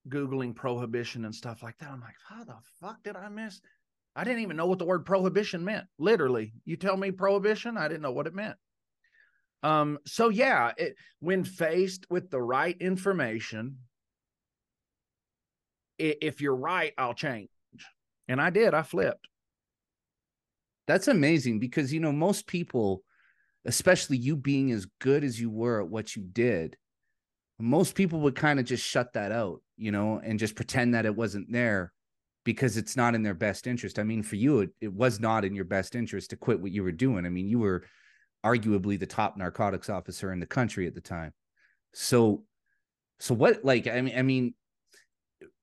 Googling 0.08 0.54
prohibition 0.54 1.24
and 1.24 1.34
stuff 1.34 1.60
like 1.60 1.76
that. 1.78 1.90
I'm 1.90 2.00
like, 2.00 2.14
how 2.28 2.44
the 2.44 2.56
fuck 2.80 3.02
did 3.02 3.16
I 3.16 3.28
miss? 3.28 3.60
I 4.14 4.22
didn't 4.22 4.42
even 4.42 4.56
know 4.56 4.66
what 4.66 4.78
the 4.78 4.84
word 4.84 5.04
prohibition 5.04 5.64
meant. 5.64 5.86
Literally, 5.98 6.52
you 6.64 6.76
tell 6.76 6.96
me 6.96 7.10
prohibition, 7.10 7.76
I 7.76 7.88
didn't 7.88 8.02
know 8.02 8.12
what 8.12 8.28
it 8.28 8.34
meant. 8.34 8.56
Um, 9.64 9.98
so 10.06 10.28
yeah, 10.28 10.70
it, 10.76 10.94
when 11.18 11.42
faced 11.42 12.06
with 12.08 12.30
the 12.30 12.40
right 12.40 12.76
information, 12.80 13.78
if 15.98 16.40
you're 16.40 16.56
right, 16.56 16.92
I'll 16.96 17.14
change. 17.14 17.48
And 18.28 18.40
I 18.40 18.50
did. 18.50 18.74
I 18.74 18.82
flipped. 18.82 19.28
That's 20.86 21.08
amazing 21.08 21.58
because, 21.58 21.92
you 21.92 22.00
know, 22.00 22.12
most 22.12 22.46
people, 22.46 23.02
especially 23.64 24.16
you 24.16 24.36
being 24.36 24.72
as 24.72 24.86
good 25.00 25.24
as 25.24 25.40
you 25.40 25.50
were 25.50 25.82
at 25.82 25.88
what 25.88 26.16
you 26.16 26.22
did, 26.22 26.76
most 27.58 27.94
people 27.94 28.20
would 28.20 28.34
kind 28.34 28.58
of 28.58 28.64
just 28.64 28.84
shut 28.84 29.12
that 29.14 29.32
out, 29.32 29.60
you 29.76 29.90
know, 29.90 30.20
and 30.22 30.38
just 30.38 30.54
pretend 30.54 30.94
that 30.94 31.06
it 31.06 31.14
wasn't 31.14 31.50
there 31.52 31.92
because 32.44 32.76
it's 32.76 32.96
not 32.96 33.14
in 33.14 33.22
their 33.22 33.34
best 33.34 33.66
interest. 33.66 33.98
I 33.98 34.04
mean, 34.04 34.22
for 34.22 34.36
you, 34.36 34.60
it, 34.60 34.70
it 34.80 34.92
was 34.92 35.20
not 35.20 35.44
in 35.44 35.54
your 35.54 35.66
best 35.66 35.94
interest 35.94 36.30
to 36.30 36.36
quit 36.36 36.60
what 36.60 36.72
you 36.72 36.82
were 36.82 36.92
doing. 36.92 37.26
I 37.26 37.28
mean, 37.28 37.48
you 37.48 37.58
were 37.58 37.84
arguably 38.46 38.98
the 38.98 39.06
top 39.06 39.36
narcotics 39.36 39.90
officer 39.90 40.32
in 40.32 40.40
the 40.40 40.46
country 40.46 40.86
at 40.86 40.94
the 40.94 41.00
time. 41.00 41.34
So, 41.92 42.44
so 43.18 43.34
what, 43.34 43.64
like, 43.64 43.86
I 43.86 44.00
mean, 44.00 44.16
I 44.16 44.22
mean, 44.22 44.54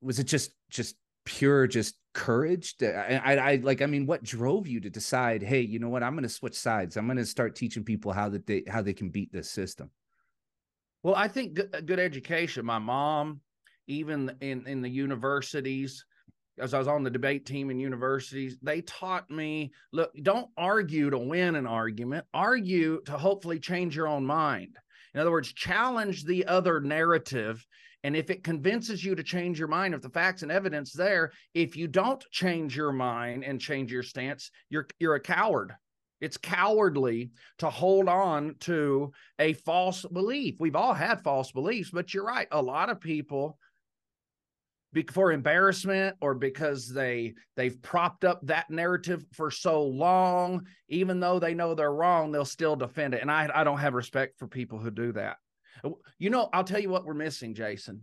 was 0.06 0.20
it 0.20 0.26
just 0.26 0.52
just 0.70 0.96
pure 1.26 1.66
just 1.66 1.96
courage 2.14 2.76
I, 2.82 3.22
I, 3.24 3.36
I 3.36 3.56
like 3.56 3.82
i 3.82 3.88
mean 3.88 4.06
what 4.06 4.24
drove 4.24 4.68
you 4.68 4.80
to 4.80 4.90
decide 4.90 5.42
hey 5.42 5.62
you 5.62 5.80
know 5.80 5.90
what 5.90 6.04
i'm 6.04 6.14
going 6.14 6.24
to 6.24 6.30
switch 6.30 6.56
sides 6.56 6.96
i'm 6.96 7.08
going 7.08 7.18
to 7.18 7.26
start 7.26 7.56
teaching 7.56 7.84
people 7.84 8.14
how 8.14 8.30
that 8.30 8.46
they 8.46 8.64
how 8.68 8.82
they 8.82 8.94
can 8.94 9.10
beat 9.10 9.34
this 9.34 9.50
system 9.50 9.90
well 11.04 11.16
i 11.16 11.28
think 11.28 11.56
good, 11.56 11.76
uh, 11.76 11.82
good 11.82 12.00
education 12.00 12.66
my 12.66 12.80
mom 12.80 13.42
even 13.88 14.32
in 14.40 14.66
in 14.68 14.82
the 14.82 14.90
universities 14.90 16.06
as 16.58 16.74
I 16.74 16.80
was 16.80 16.88
on 16.88 17.04
the 17.04 17.10
debate 17.10 17.46
team 17.46 17.70
in 17.70 17.80
universities, 17.80 18.58
they 18.62 18.82
taught 18.82 19.30
me 19.30 19.74
look, 19.92 20.12
don't 20.22 20.50
argue 20.58 21.10
to 21.10 21.18
win 21.18 21.56
an 21.56 21.68
argument, 21.68 22.26
argue 22.34 23.02
to 23.06 23.18
hopefully 23.18 23.60
change 23.60 23.96
your 23.96 24.08
own 24.08 24.26
mind. 24.26 24.78
In 25.14 25.20
other 25.20 25.32
words, 25.32 25.52
challenge 25.52 26.24
the 26.24 26.46
other 26.46 26.80
narrative. 26.80 27.66
And 28.06 28.16
if 28.16 28.30
it 28.30 28.44
convinces 28.44 29.04
you 29.04 29.16
to 29.16 29.24
change 29.24 29.58
your 29.58 29.68
mind, 29.68 29.96
if 29.96 30.02
the 30.04 30.12
facts 30.12 30.44
and 30.44 30.52
evidence 30.52 30.94
there, 30.94 31.32
if 31.56 31.76
you 31.76 31.88
don't 31.88 32.24
change 32.30 32.78
your 32.78 32.92
mind 32.92 33.44
and 33.44 33.60
change 33.60 33.92
your 33.92 34.04
stance, 34.04 34.52
you're 34.70 34.86
you're 35.00 35.16
a 35.16 35.20
coward. 35.20 35.74
It's 36.22 36.38
cowardly 36.38 37.32
to 37.58 37.70
hold 37.72 38.08
on 38.08 38.58
to 38.60 39.12
a 39.40 39.54
false 39.54 40.06
belief. 40.06 40.58
We've 40.60 40.76
all 40.76 40.94
had 40.94 41.24
false 41.24 41.52
beliefs, 41.52 41.90
but 41.92 42.14
you're 42.14 42.28
right. 42.28 42.48
A 42.52 42.62
lot 42.62 42.92
of 42.92 43.02
people 43.02 43.58
for 45.12 45.32
embarrassment 45.32 46.16
or 46.22 46.36
because 46.36 46.88
they 46.88 47.34
they've 47.58 47.82
propped 47.82 48.24
up 48.24 48.40
that 48.44 48.70
narrative 48.70 49.26
for 49.34 49.50
so 49.50 49.84
long 49.84 50.66
even 50.90 51.20
though 51.20 51.38
they 51.38 51.54
know 51.54 51.74
they're 51.76 51.92
wrong 51.92 52.32
they'll 52.32 52.46
still 52.46 52.78
defend 52.78 53.14
it 53.14 53.22
and 53.22 53.30
i 53.30 53.50
i 53.54 53.62
don't 53.62 53.80
have 53.80 53.94
respect 53.94 54.40
for 54.40 54.48
people 54.48 54.80
who 54.80 54.90
do 54.90 55.12
that 55.12 55.36
Uh, 55.84 55.92
you 56.20 56.30
know 56.30 56.50
i'll 56.54 56.64
tell 56.64 56.80
you 56.80 56.90
what 56.90 57.06
we're 57.06 57.14
missing 57.14 57.54
jason. 57.54 58.02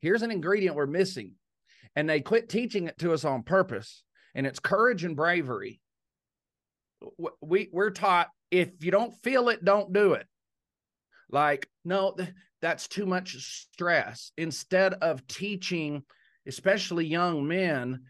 Here's 0.00 0.22
an 0.22 0.30
ingredient 0.30 0.76
we're 0.76 0.86
missing 0.86 1.32
and 1.96 2.08
they 2.08 2.20
quit 2.20 2.48
teaching 2.48 2.88
it 2.88 2.98
to 2.98 3.12
us 3.12 3.24
on 3.24 3.42
purpose 3.42 4.02
and 4.34 4.46
it's 4.46 4.58
courage 4.58 5.04
and 5.04 5.16
bravery. 5.16 5.80
We 7.40 7.68
we're 7.72 7.90
taught 7.90 8.28
if 8.50 8.70
you 8.80 8.90
don't 8.90 9.14
feel 9.22 9.48
it 9.48 9.64
don't 9.64 9.92
do 9.92 10.12
it. 10.14 10.26
Like 11.30 11.68
no 11.84 12.16
that's 12.60 12.88
too 12.88 13.06
much 13.06 13.36
stress. 13.36 14.32
Instead 14.36 14.94
of 14.94 15.26
teaching 15.26 16.02
especially 16.46 17.06
young 17.06 17.46
men, 17.46 18.02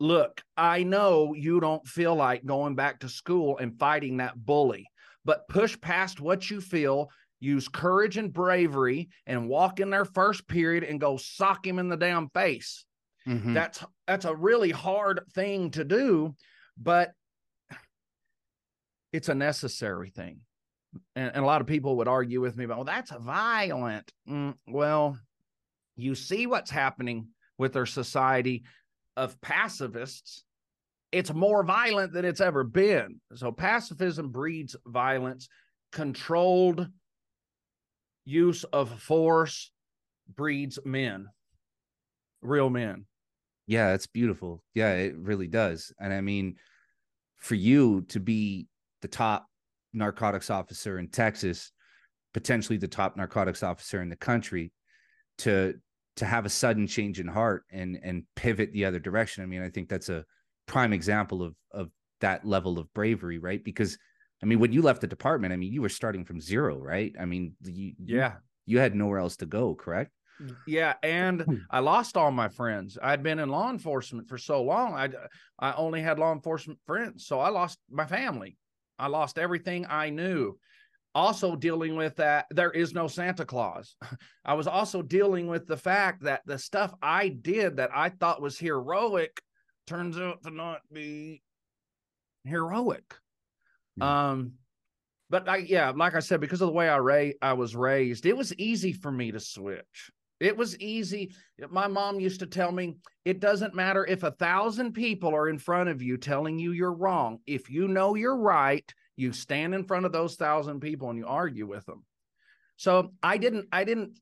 look, 0.00 0.42
I 0.56 0.82
know 0.82 1.34
you 1.34 1.60
don't 1.60 1.86
feel 1.86 2.14
like 2.14 2.44
going 2.44 2.74
back 2.74 3.00
to 3.00 3.08
school 3.08 3.58
and 3.58 3.78
fighting 3.78 4.18
that 4.18 4.36
bully, 4.36 4.86
but 5.24 5.48
push 5.48 5.80
past 5.80 6.20
what 6.20 6.50
you 6.50 6.60
feel, 6.60 7.10
use 7.42 7.66
courage 7.68 8.16
and 8.16 8.32
bravery, 8.32 9.08
and 9.26 9.48
walk 9.48 9.80
in 9.80 9.90
their 9.90 10.04
first 10.04 10.46
period 10.46 10.84
and 10.84 11.00
go 11.00 11.16
sock 11.16 11.66
him 11.66 11.78
in 11.78 11.88
the 11.88 11.96
damn 11.96 12.28
face. 12.28 12.84
Mm-hmm. 13.26 13.52
That's 13.52 13.84
that's 14.06 14.24
a 14.24 14.34
really 14.34 14.70
hard 14.70 15.20
thing 15.34 15.70
to 15.72 15.84
do, 15.84 16.34
but 16.78 17.12
it's 19.12 19.28
a 19.28 19.34
necessary 19.34 20.10
thing. 20.10 20.40
And, 21.16 21.32
and 21.34 21.44
a 21.44 21.46
lot 21.46 21.60
of 21.60 21.66
people 21.66 21.96
would 21.96 22.08
argue 22.08 22.40
with 22.40 22.56
me 22.56 22.64
about, 22.64 22.78
well, 22.78 22.84
that's 22.84 23.10
violent. 23.10 24.12
Mm, 24.28 24.54
well, 24.66 25.18
you 25.96 26.14
see 26.14 26.46
what's 26.46 26.70
happening 26.70 27.28
with 27.58 27.76
our 27.76 27.86
society 27.86 28.64
of 29.16 29.40
pacifists, 29.40 30.44
it's 31.12 31.32
more 31.32 31.62
violent 31.62 32.12
than 32.12 32.24
it's 32.24 32.40
ever 32.40 32.64
been. 32.64 33.20
So 33.34 33.52
pacifism 33.52 34.30
breeds 34.30 34.76
violence, 34.86 35.48
controlled 35.92 36.88
use 38.24 38.64
of 38.64 39.00
force 39.00 39.70
breeds 40.34 40.78
men, 40.84 41.26
real 42.40 42.70
men. 42.70 43.06
Yeah, 43.66 43.94
it's 43.94 44.06
beautiful. 44.06 44.62
Yeah, 44.74 44.92
it 44.94 45.16
really 45.16 45.46
does. 45.46 45.92
And 45.98 46.12
I 46.12 46.20
mean, 46.20 46.56
for 47.38 47.54
you 47.54 48.02
to 48.08 48.20
be 48.20 48.66
the 49.00 49.08
top 49.08 49.46
narcotics 49.92 50.50
officer 50.50 50.98
in 50.98 51.08
Texas, 51.08 51.72
potentially 52.34 52.78
the 52.78 52.88
top 52.88 53.16
narcotics 53.16 53.62
officer 53.62 54.02
in 54.02 54.08
the 54.08 54.16
country, 54.16 54.72
to 55.38 55.74
to 56.16 56.26
have 56.26 56.44
a 56.44 56.50
sudden 56.50 56.86
change 56.86 57.20
in 57.20 57.26
heart 57.26 57.64
and 57.70 57.98
and 58.02 58.24
pivot 58.36 58.72
the 58.72 58.84
other 58.84 58.98
direction. 58.98 59.42
I 59.42 59.46
mean, 59.46 59.62
I 59.62 59.70
think 59.70 59.88
that's 59.88 60.08
a 60.08 60.24
prime 60.66 60.92
example 60.92 61.42
of 61.42 61.54
of 61.72 61.90
that 62.20 62.44
level 62.44 62.78
of 62.78 62.92
bravery, 62.94 63.38
right? 63.38 63.62
Because 63.62 63.98
I 64.42 64.46
mean, 64.46 64.58
when 64.58 64.72
you 64.72 64.82
left 64.82 65.00
the 65.00 65.06
department, 65.06 65.52
I 65.52 65.56
mean, 65.56 65.72
you 65.72 65.82
were 65.82 65.88
starting 65.88 66.24
from 66.24 66.40
zero, 66.40 66.76
right? 66.76 67.14
I 67.18 67.24
mean, 67.24 67.54
you, 67.62 67.92
yeah, 68.04 68.34
you, 68.66 68.78
had 68.78 68.94
nowhere 68.94 69.18
else 69.18 69.36
to 69.36 69.46
go, 69.46 69.74
correct? 69.74 70.10
Yeah, 70.66 70.94
and 71.02 71.42
hmm. 71.42 71.56
I 71.70 71.78
lost 71.78 72.16
all 72.16 72.32
my 72.32 72.48
friends. 72.48 72.98
I'd 73.00 73.22
been 73.22 73.38
in 73.38 73.48
law 73.48 73.70
enforcement 73.70 74.28
for 74.28 74.38
so 74.38 74.62
long. 74.62 74.94
I 74.94 75.10
I 75.58 75.72
only 75.74 76.02
had 76.02 76.18
law 76.18 76.32
enforcement 76.32 76.80
friends, 76.86 77.26
so 77.26 77.38
I 77.38 77.50
lost 77.50 77.78
my 77.90 78.06
family. 78.06 78.56
I 78.98 79.06
lost 79.06 79.38
everything 79.38 79.86
I 79.88 80.10
knew 80.10 80.58
also 81.14 81.56
dealing 81.56 81.96
with 81.96 82.16
that 82.16 82.46
there 82.50 82.70
is 82.70 82.94
no 82.94 83.06
Santa 83.06 83.44
Claus. 83.44 83.96
I 84.44 84.54
was 84.54 84.66
also 84.66 85.02
dealing 85.02 85.46
with 85.46 85.66
the 85.66 85.76
fact 85.76 86.24
that 86.24 86.42
the 86.46 86.58
stuff 86.58 86.94
I 87.02 87.28
did 87.28 87.76
that 87.76 87.90
I 87.94 88.08
thought 88.08 88.42
was 88.42 88.58
heroic 88.58 89.40
turns 89.86 90.18
out 90.18 90.42
to 90.44 90.50
not 90.50 90.80
be 90.92 91.42
heroic. 92.44 93.14
Um 94.00 94.52
but 95.30 95.48
I 95.48 95.58
yeah, 95.58 95.92
like 95.94 96.14
I 96.14 96.20
said 96.20 96.40
because 96.40 96.60
of 96.60 96.68
the 96.68 96.72
way 96.74 96.88
I 96.88 96.98
ra- 96.98 97.38
I 97.40 97.52
was 97.54 97.74
raised, 97.74 98.26
it 98.26 98.36
was 98.36 98.54
easy 98.54 98.92
for 98.92 99.10
me 99.10 99.32
to 99.32 99.40
switch. 99.40 100.10
It 100.40 100.56
was 100.56 100.78
easy. 100.80 101.32
My 101.70 101.86
mom 101.86 102.18
used 102.18 102.40
to 102.40 102.46
tell 102.46 102.72
me 102.72 102.96
it 103.24 103.38
doesn't 103.38 103.74
matter 103.74 104.04
if 104.04 104.24
a 104.24 104.32
thousand 104.32 104.92
people 104.92 105.34
are 105.34 105.48
in 105.48 105.58
front 105.58 105.88
of 105.88 106.02
you 106.02 106.16
telling 106.16 106.58
you 106.58 106.72
you're 106.72 106.92
wrong. 106.92 107.38
If 107.46 107.70
you 107.70 107.86
know 107.86 108.16
you're 108.16 108.36
right, 108.36 108.84
you 109.16 109.32
stand 109.32 109.74
in 109.74 109.84
front 109.84 110.04
of 110.04 110.12
those 110.12 110.34
thousand 110.34 110.80
people 110.80 111.10
and 111.10 111.18
you 111.18 111.26
argue 111.26 111.66
with 111.66 111.86
them. 111.86 112.04
So 112.76 113.12
I 113.22 113.38
didn't, 113.38 113.68
I 113.70 113.84
didn't, 113.84 114.18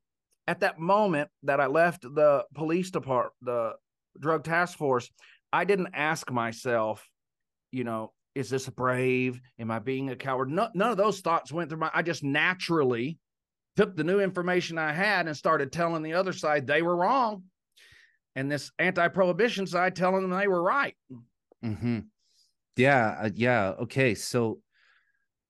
at 0.46 0.60
that 0.60 0.78
moment 0.78 1.30
that 1.44 1.60
I 1.60 1.66
left 1.66 2.02
the 2.02 2.44
police 2.54 2.90
department, 2.90 3.32
the 3.40 3.72
drug 4.18 4.44
task 4.44 4.76
force, 4.76 5.10
I 5.52 5.64
didn't 5.64 5.94
ask 5.94 6.30
myself, 6.30 7.08
you 7.72 7.84
know, 7.84 8.12
is 8.34 8.50
this 8.50 8.68
brave? 8.68 9.40
Am 9.58 9.70
I 9.70 9.78
being 9.78 10.10
a 10.10 10.16
coward? 10.16 10.50
No, 10.50 10.68
none 10.74 10.90
of 10.90 10.96
those 10.96 11.20
thoughts 11.20 11.52
went 11.52 11.70
through 11.70 11.80
my, 11.80 11.90
I 11.92 12.02
just 12.02 12.22
naturally 12.22 13.18
took 13.76 13.96
the 13.96 14.04
new 14.04 14.20
information 14.20 14.78
I 14.78 14.92
had 14.92 15.26
and 15.26 15.36
started 15.36 15.72
telling 15.72 16.02
the 16.02 16.14
other 16.14 16.32
side 16.32 16.66
they 16.66 16.82
were 16.82 16.96
wrong. 16.96 17.44
And 18.36 18.50
this 18.50 18.70
anti 18.78 19.08
prohibition 19.08 19.66
side 19.66 19.96
telling 19.96 20.22
them 20.22 20.38
they 20.38 20.48
were 20.48 20.62
right. 20.62 20.96
Mm-hmm. 21.64 22.00
Yeah. 22.76 23.18
Uh, 23.22 23.30
yeah. 23.34 23.74
Okay. 23.80 24.14
So, 24.14 24.60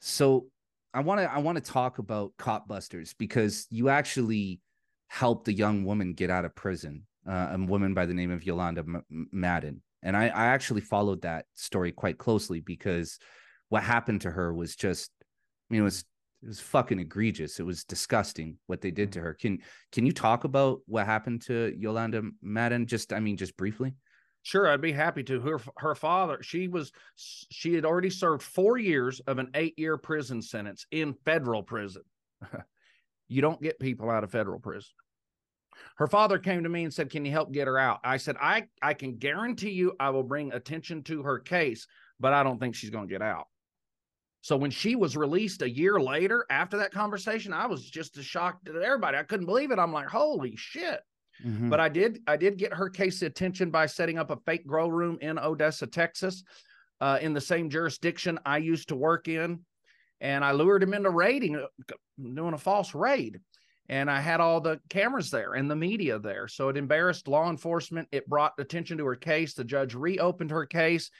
so 0.00 0.46
I 0.94 1.00
want 1.00 1.20
to 1.20 1.30
I 1.30 1.38
want 1.38 1.62
to 1.62 1.72
talk 1.72 1.98
about 1.98 2.32
KopBusters 2.38 3.14
because 3.16 3.66
you 3.70 3.90
actually 3.90 4.60
helped 5.08 5.48
a 5.48 5.52
young 5.52 5.84
woman 5.84 6.14
get 6.14 6.30
out 6.30 6.44
of 6.44 6.54
prison, 6.54 7.06
uh, 7.28 7.48
a 7.52 7.58
woman 7.58 7.94
by 7.94 8.06
the 8.06 8.14
name 8.14 8.30
of 8.30 8.44
Yolanda 8.44 8.80
M- 8.80 9.28
Madden, 9.32 9.82
and 10.02 10.16
I, 10.16 10.28
I 10.28 10.46
actually 10.46 10.80
followed 10.80 11.22
that 11.22 11.46
story 11.54 11.92
quite 11.92 12.18
closely 12.18 12.60
because 12.60 13.18
what 13.68 13.82
happened 13.82 14.22
to 14.22 14.30
her 14.30 14.52
was 14.52 14.76
just, 14.76 15.10
I 15.20 15.74
mean, 15.74 15.82
it 15.82 15.84
was 15.84 16.04
it 16.42 16.48
was 16.48 16.60
fucking 16.60 16.98
egregious. 16.98 17.60
It 17.60 17.66
was 17.66 17.84
disgusting 17.84 18.56
what 18.66 18.80
they 18.80 18.90
did 18.90 19.12
to 19.12 19.18
mm-hmm. 19.18 19.26
her. 19.26 19.34
Can 19.34 19.58
can 19.92 20.06
you 20.06 20.12
talk 20.12 20.44
about 20.44 20.80
what 20.86 21.06
happened 21.06 21.42
to 21.42 21.74
Yolanda 21.76 22.22
Madden? 22.42 22.86
Just 22.86 23.12
I 23.12 23.20
mean, 23.20 23.36
just 23.36 23.56
briefly. 23.56 23.94
Sure, 24.42 24.68
I'd 24.68 24.80
be 24.80 24.92
happy 24.92 25.22
to. 25.24 25.40
Her 25.40 25.60
her 25.76 25.94
father, 25.94 26.42
she 26.42 26.68
was 26.68 26.92
she 27.14 27.74
had 27.74 27.84
already 27.84 28.08
served 28.08 28.42
4 28.42 28.78
years 28.78 29.20
of 29.20 29.38
an 29.38 29.48
8-year 29.52 29.98
prison 29.98 30.40
sentence 30.40 30.86
in 30.90 31.14
federal 31.26 31.62
prison. 31.62 32.02
you 33.28 33.42
don't 33.42 33.60
get 33.60 33.78
people 33.78 34.08
out 34.08 34.24
of 34.24 34.30
federal 34.30 34.58
prison. 34.58 34.90
Her 35.96 36.06
father 36.06 36.38
came 36.38 36.62
to 36.62 36.68
me 36.68 36.84
and 36.84 36.92
said, 36.92 37.10
"Can 37.10 37.24
you 37.24 37.32
help 37.32 37.52
get 37.52 37.66
her 37.66 37.78
out?" 37.78 38.00
I 38.04 38.16
said, 38.16 38.36
"I 38.40 38.68
I 38.82 38.94
can 38.94 39.16
guarantee 39.16 39.70
you 39.70 39.94
I 40.00 40.10
will 40.10 40.22
bring 40.22 40.52
attention 40.52 41.02
to 41.04 41.22
her 41.22 41.38
case, 41.38 41.86
but 42.18 42.32
I 42.32 42.42
don't 42.42 42.58
think 42.58 42.74
she's 42.74 42.90
going 42.90 43.08
to 43.08 43.12
get 43.12 43.22
out." 43.22 43.46
So 44.42 44.56
when 44.56 44.70
she 44.70 44.96
was 44.96 45.16
released 45.16 45.62
a 45.62 45.70
year 45.70 46.00
later 46.00 46.46
after 46.48 46.78
that 46.78 46.92
conversation, 46.92 47.52
I 47.52 47.66
was 47.66 47.88
just 47.88 48.16
as 48.16 48.24
shocked 48.24 48.68
as 48.68 48.76
everybody. 48.82 49.18
I 49.18 49.22
couldn't 49.22 49.46
believe 49.46 49.70
it. 49.70 49.78
I'm 49.78 49.92
like, 49.92 50.08
"Holy 50.08 50.56
shit." 50.56 51.00
Mm-hmm. 51.44 51.70
But 51.70 51.80
I 51.80 51.88
did 51.88 52.20
I 52.26 52.36
did 52.36 52.58
get 52.58 52.74
her 52.74 52.88
case 52.88 53.22
attention 53.22 53.70
by 53.70 53.86
setting 53.86 54.18
up 54.18 54.30
a 54.30 54.36
fake 54.46 54.66
grow 54.66 54.88
room 54.88 55.18
in 55.20 55.38
Odessa, 55.38 55.86
Texas, 55.86 56.42
uh, 57.00 57.18
in 57.20 57.32
the 57.32 57.40
same 57.40 57.70
jurisdiction 57.70 58.38
I 58.44 58.58
used 58.58 58.88
to 58.88 58.96
work 58.96 59.28
in, 59.28 59.60
and 60.20 60.44
I 60.44 60.52
lured 60.52 60.82
him 60.82 60.94
into 60.94 61.10
raiding, 61.10 61.56
uh, 61.56 61.66
doing 62.18 62.54
a 62.54 62.58
false 62.58 62.94
raid. 62.94 63.40
And 63.90 64.08
I 64.08 64.20
had 64.20 64.40
all 64.40 64.60
the 64.60 64.80
cameras 64.88 65.32
there 65.32 65.54
and 65.54 65.68
the 65.68 65.74
media 65.74 66.20
there. 66.20 66.46
So 66.46 66.68
it 66.68 66.76
embarrassed 66.76 67.26
law 67.26 67.50
enforcement. 67.50 68.06
It 68.12 68.28
brought 68.28 68.52
attention 68.56 68.96
to 68.98 69.06
her 69.06 69.16
case. 69.16 69.52
The 69.52 69.64
judge 69.64 69.96
reopened 69.96 70.52
her 70.52 70.64
case 70.64 71.10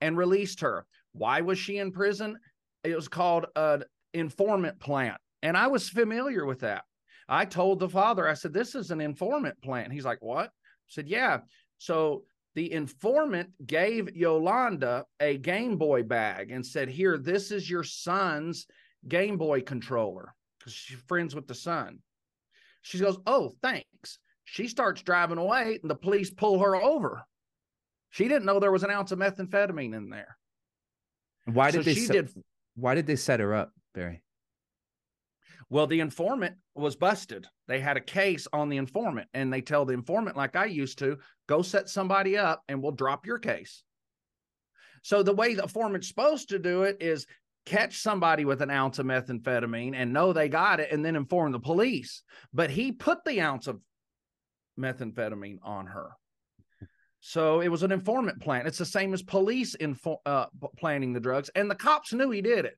and 0.00 0.16
released 0.16 0.60
her. 0.60 0.86
Why 1.12 1.40
was 1.40 1.58
she 1.58 1.78
in 1.78 1.90
prison? 1.90 2.38
It 2.84 2.94
was 2.94 3.08
called 3.08 3.46
an 3.56 3.82
informant 4.14 4.78
plant. 4.78 5.16
And 5.42 5.56
I 5.56 5.66
was 5.66 5.88
familiar 5.88 6.46
with 6.46 6.60
that. 6.60 6.84
I 7.28 7.46
told 7.46 7.80
the 7.80 7.88
father, 7.88 8.28
I 8.28 8.34
said, 8.34 8.52
this 8.52 8.76
is 8.76 8.92
an 8.92 9.00
informant 9.00 9.60
plant. 9.60 9.92
He's 9.92 10.04
like, 10.04 10.22
what? 10.22 10.46
I 10.46 10.86
said, 10.86 11.08
yeah. 11.08 11.40
So 11.78 12.22
the 12.54 12.72
informant 12.72 13.50
gave 13.66 14.14
Yolanda 14.14 15.04
a 15.18 15.36
Game 15.36 15.76
Boy 15.76 16.04
bag 16.04 16.52
and 16.52 16.64
said, 16.64 16.88
here, 16.88 17.18
this 17.18 17.50
is 17.50 17.68
your 17.68 17.82
son's 17.82 18.66
Game 19.08 19.36
Boy 19.36 19.62
controller 19.62 20.32
because 20.60 20.72
she's 20.74 21.00
friends 21.08 21.34
with 21.34 21.48
the 21.48 21.54
son. 21.56 21.98
She 22.82 22.98
goes, 22.98 23.18
oh, 23.26 23.52
thanks. 23.62 24.18
She 24.44 24.68
starts 24.68 25.02
driving 25.02 25.38
away, 25.38 25.78
and 25.80 25.90
the 25.90 25.94
police 25.94 26.30
pull 26.30 26.58
her 26.60 26.74
over. 26.74 27.22
She 28.10 28.26
didn't 28.26 28.44
know 28.44 28.58
there 28.58 28.72
was 28.72 28.82
an 28.82 28.90
ounce 28.90 29.12
of 29.12 29.18
methamphetamine 29.18 29.94
in 29.94 30.10
there. 30.10 30.36
Why 31.44 31.70
did 31.70 31.78
So 31.78 31.82
they 31.84 31.94
she 31.94 32.00
set, 32.00 32.12
did 32.12 32.44
why 32.74 32.94
did 32.94 33.06
they 33.06 33.16
set 33.16 33.40
her 33.40 33.54
up, 33.54 33.72
Barry? 33.94 34.22
Well, 35.68 35.86
the 35.86 36.00
informant 36.00 36.56
was 36.74 36.96
busted. 36.96 37.46
They 37.68 37.78
had 37.78 37.96
a 37.96 38.00
case 38.00 38.48
on 38.52 38.68
the 38.68 38.76
informant, 38.76 39.28
and 39.34 39.52
they 39.52 39.60
tell 39.60 39.84
the 39.84 39.94
informant, 39.94 40.36
like 40.36 40.56
I 40.56 40.64
used 40.64 40.98
to, 40.98 41.18
go 41.46 41.62
set 41.62 41.88
somebody 41.88 42.36
up 42.36 42.62
and 42.68 42.82
we'll 42.82 42.92
drop 42.92 43.24
your 43.24 43.38
case. 43.38 43.84
So, 45.02 45.22
the 45.22 45.34
way 45.34 45.54
the 45.54 45.62
informant's 45.62 46.08
supposed 46.08 46.48
to 46.48 46.58
do 46.58 46.82
it 46.82 46.96
is 47.00 47.26
catch 47.70 47.98
somebody 47.98 48.44
with 48.44 48.62
an 48.62 48.70
ounce 48.70 48.98
of 48.98 49.06
methamphetamine 49.06 49.94
and 49.94 50.12
know 50.12 50.32
they 50.32 50.48
got 50.48 50.80
it 50.80 50.90
and 50.90 51.04
then 51.04 51.14
inform 51.14 51.52
the 51.52 51.60
police. 51.60 52.22
But 52.52 52.70
he 52.70 52.90
put 52.90 53.24
the 53.24 53.40
ounce 53.40 53.68
of 53.68 53.80
methamphetamine 54.78 55.58
on 55.62 55.86
her. 55.86 56.10
So 57.20 57.60
it 57.60 57.68
was 57.68 57.84
an 57.84 57.92
informant 57.92 58.40
plan. 58.40 58.66
It's 58.66 58.78
the 58.78 58.84
same 58.84 59.14
as 59.14 59.22
police 59.22 59.76
info- 59.78 60.20
uh, 60.26 60.46
planning 60.78 61.12
the 61.12 61.20
drugs, 61.20 61.50
and 61.54 61.70
the 61.70 61.74
cops 61.74 62.12
knew 62.12 62.30
he 62.30 62.40
did 62.40 62.64
it. 62.64 62.76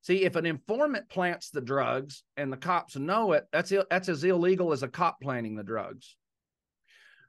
See, 0.00 0.24
if 0.24 0.34
an 0.36 0.46
informant 0.46 1.08
plants 1.10 1.50
the 1.50 1.60
drugs 1.60 2.24
and 2.38 2.50
the 2.50 2.56
cops 2.56 2.96
know 2.96 3.32
it, 3.32 3.44
that's 3.52 3.70
Ill- 3.70 3.84
that's 3.90 4.08
as 4.08 4.24
illegal 4.24 4.72
as 4.72 4.82
a 4.82 4.88
cop 4.88 5.20
planting 5.20 5.54
the 5.54 5.62
drugs. 5.62 6.16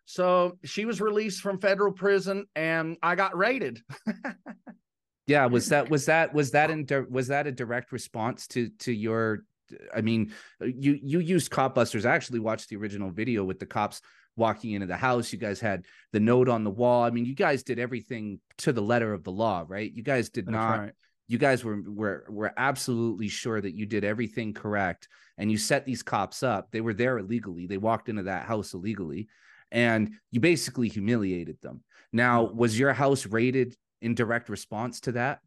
So 0.06 0.58
she 0.64 0.86
was 0.86 1.02
released 1.02 1.42
from 1.42 1.60
federal 1.60 1.92
prison, 1.92 2.46
and 2.56 2.98
I 3.04 3.16
got 3.16 3.38
raided. 3.38 3.82
Yeah, 5.32 5.46
was 5.46 5.70
that 5.70 5.90
was 5.90 6.06
that 6.06 6.34
was 6.34 6.52
that 6.52 6.70
in 6.70 6.86
was 7.10 7.28
that 7.30 7.48
a 7.48 7.52
direct 7.52 7.92
response 7.92 8.48
to 8.48 8.70
to 8.80 8.92
your 8.92 9.46
I 9.94 10.02
mean, 10.02 10.34
uh, 10.62 10.66
you 10.66 11.00
you 11.02 11.20
used 11.20 11.52
KopBusters. 11.52 12.06
I 12.06 12.14
actually 12.16 12.40
watched 12.40 12.70
the 12.70 12.76
original 12.76 13.10
video 13.10 13.44
with 13.44 13.60
the 13.60 13.66
cops 13.66 14.02
walking 14.36 14.72
into 14.72 14.88
the 14.88 14.98
house. 14.98 15.32
You 15.32 15.40
guys 15.40 15.60
had 15.60 15.86
the 16.12 16.20
note 16.20 16.50
on 16.50 16.64
the 16.64 16.70
wall. 16.70 17.04
I 17.04 17.10
mean, 17.10 17.26
you 17.26 17.36
guys 17.36 17.64
did 17.64 17.80
everything 17.80 18.40
to 18.60 18.74
the 18.74 18.82
letter 18.82 19.14
of 19.14 19.24
the 19.24 19.32
law, 19.32 19.66
right? 19.68 19.92
You 19.92 20.04
guys 20.04 20.30
did 20.30 20.48
That's 20.48 20.54
not 20.54 20.80
right. 20.80 20.92
you 21.28 21.38
guys 21.38 21.64
were 21.64 21.82
were 21.82 22.26
were 22.30 22.54
absolutely 22.58 23.30
sure 23.30 23.62
that 23.62 23.76
you 23.76 23.86
did 23.86 24.04
everything 24.04 24.54
correct 24.54 25.08
and 25.38 25.52
you 25.52 25.58
set 25.58 25.86
these 25.86 26.04
cops 26.04 26.44
up. 26.44 26.72
They 26.72 26.82
were 26.82 26.94
there 26.94 27.18
illegally. 27.18 27.68
They 27.68 27.78
walked 27.78 28.10
into 28.10 28.24
that 28.24 28.46
house 28.46 28.74
illegally 28.74 29.28
and 29.72 30.12
you 30.32 30.40
basically 30.40 30.90
humiliated 30.90 31.62
them. 31.62 31.84
Now, 32.12 32.46
mm. 32.48 32.56
was 32.56 32.78
your 32.78 32.94
house 32.94 33.26
raided 33.26 33.76
in 34.02 34.16
direct 34.16 34.50
response 34.50 35.00
to 35.02 35.14
that? 35.14 35.40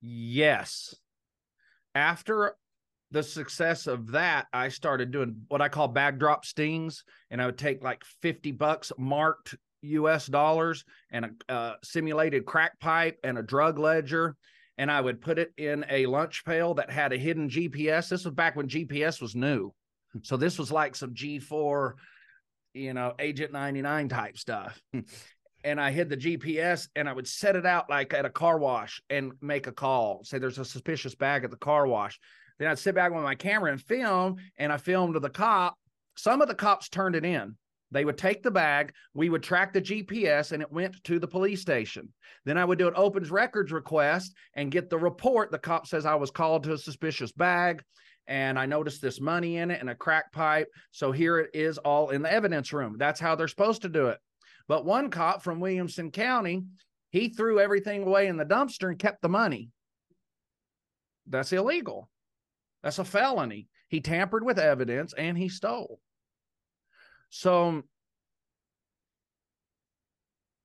Yes. 0.00 0.94
After 1.94 2.56
the 3.10 3.22
success 3.22 3.86
of 3.86 4.12
that, 4.12 4.46
I 4.52 4.68
started 4.68 5.10
doing 5.10 5.42
what 5.48 5.60
I 5.60 5.68
call 5.68 5.88
bag 5.88 6.18
drop 6.18 6.44
stings, 6.44 7.04
and 7.30 7.40
I 7.40 7.46
would 7.46 7.58
take 7.58 7.82
like 7.82 8.04
50 8.22 8.52
bucks 8.52 8.90
marked 8.98 9.54
US 9.82 10.26
dollars 10.26 10.84
and 11.10 11.26
a 11.48 11.52
uh, 11.52 11.74
simulated 11.82 12.46
crack 12.46 12.78
pipe 12.80 13.18
and 13.22 13.38
a 13.38 13.42
drug 13.42 13.78
ledger. 13.78 14.36
And 14.78 14.90
I 14.90 15.00
would 15.00 15.20
put 15.20 15.38
it 15.38 15.52
in 15.58 15.84
a 15.90 16.06
lunch 16.06 16.44
pail 16.44 16.74
that 16.74 16.90
had 16.90 17.12
a 17.12 17.18
hidden 17.18 17.50
GPS. 17.50 18.08
This 18.08 18.24
was 18.24 18.34
back 18.34 18.56
when 18.56 18.68
GPS 18.68 19.20
was 19.20 19.34
new. 19.36 19.72
So 20.22 20.36
this 20.36 20.58
was 20.58 20.72
like 20.72 20.96
some 20.96 21.14
G4, 21.14 21.92
you 22.74 22.94
know, 22.94 23.12
Agent 23.18 23.52
99 23.52 24.08
type 24.08 24.38
stuff. 24.38 24.80
and 25.64 25.80
I 25.80 25.90
hid 25.90 26.08
the 26.08 26.16
GPS 26.16 26.88
and 26.96 27.08
I 27.08 27.12
would 27.12 27.26
set 27.26 27.56
it 27.56 27.66
out 27.66 27.88
like 27.88 28.12
at 28.14 28.24
a 28.24 28.30
car 28.30 28.58
wash 28.58 29.00
and 29.10 29.32
make 29.40 29.66
a 29.66 29.72
call. 29.72 30.24
Say 30.24 30.38
there's 30.38 30.58
a 30.58 30.64
suspicious 30.64 31.14
bag 31.14 31.44
at 31.44 31.50
the 31.50 31.56
car 31.56 31.86
wash. 31.86 32.18
Then 32.58 32.68
I'd 32.68 32.78
sit 32.78 32.94
back 32.94 33.12
with 33.12 33.22
my 33.22 33.34
camera 33.34 33.72
and 33.72 33.80
film, 33.80 34.36
and 34.56 34.72
I 34.72 34.76
filmed 34.76 35.14
the 35.14 35.30
cop. 35.30 35.76
Some 36.16 36.42
of 36.42 36.48
the 36.48 36.54
cops 36.54 36.88
turned 36.88 37.16
it 37.16 37.24
in. 37.24 37.56
They 37.90 38.04
would 38.04 38.16
take 38.16 38.42
the 38.42 38.50
bag, 38.50 38.92
we 39.12 39.28
would 39.28 39.42
track 39.42 39.72
the 39.72 39.80
GPS, 39.80 40.52
and 40.52 40.62
it 40.62 40.72
went 40.72 41.02
to 41.04 41.18
the 41.18 41.28
police 41.28 41.60
station. 41.60 42.08
Then 42.44 42.56
I 42.56 42.64
would 42.64 42.78
do 42.78 42.88
an 42.88 42.94
opens 42.96 43.30
records 43.30 43.70
request 43.70 44.34
and 44.54 44.70
get 44.70 44.88
the 44.88 44.98
report. 44.98 45.50
The 45.50 45.58
cop 45.58 45.86
says 45.86 46.06
I 46.06 46.14
was 46.14 46.30
called 46.30 46.64
to 46.64 46.72
a 46.72 46.78
suspicious 46.78 47.32
bag 47.32 47.82
and 48.26 48.58
I 48.58 48.66
noticed 48.66 49.02
this 49.02 49.20
money 49.20 49.58
in 49.58 49.70
it 49.70 49.80
and 49.80 49.90
a 49.90 49.94
crack 49.94 50.32
pipe. 50.32 50.68
So 50.90 51.12
here 51.12 51.38
it 51.38 51.50
is 51.54 51.78
all 51.78 52.10
in 52.10 52.22
the 52.22 52.32
evidence 52.32 52.72
room. 52.72 52.96
That's 52.98 53.20
how 53.20 53.34
they're 53.34 53.48
supposed 53.48 53.82
to 53.82 53.88
do 53.88 54.08
it. 54.08 54.18
But 54.68 54.84
one 54.84 55.10
cop 55.10 55.42
from 55.42 55.60
Williamson 55.60 56.10
County, 56.10 56.64
he 57.10 57.28
threw 57.28 57.60
everything 57.60 58.04
away 58.04 58.26
in 58.26 58.36
the 58.36 58.44
dumpster 58.44 58.88
and 58.88 58.98
kept 58.98 59.22
the 59.22 59.28
money. 59.28 59.70
That's 61.26 61.52
illegal. 61.52 62.08
That's 62.82 62.98
a 62.98 63.04
felony. 63.04 63.68
He 63.88 64.00
tampered 64.00 64.44
with 64.44 64.58
evidence 64.58 65.12
and 65.12 65.36
he 65.36 65.48
stole. 65.48 66.00
So 67.30 67.82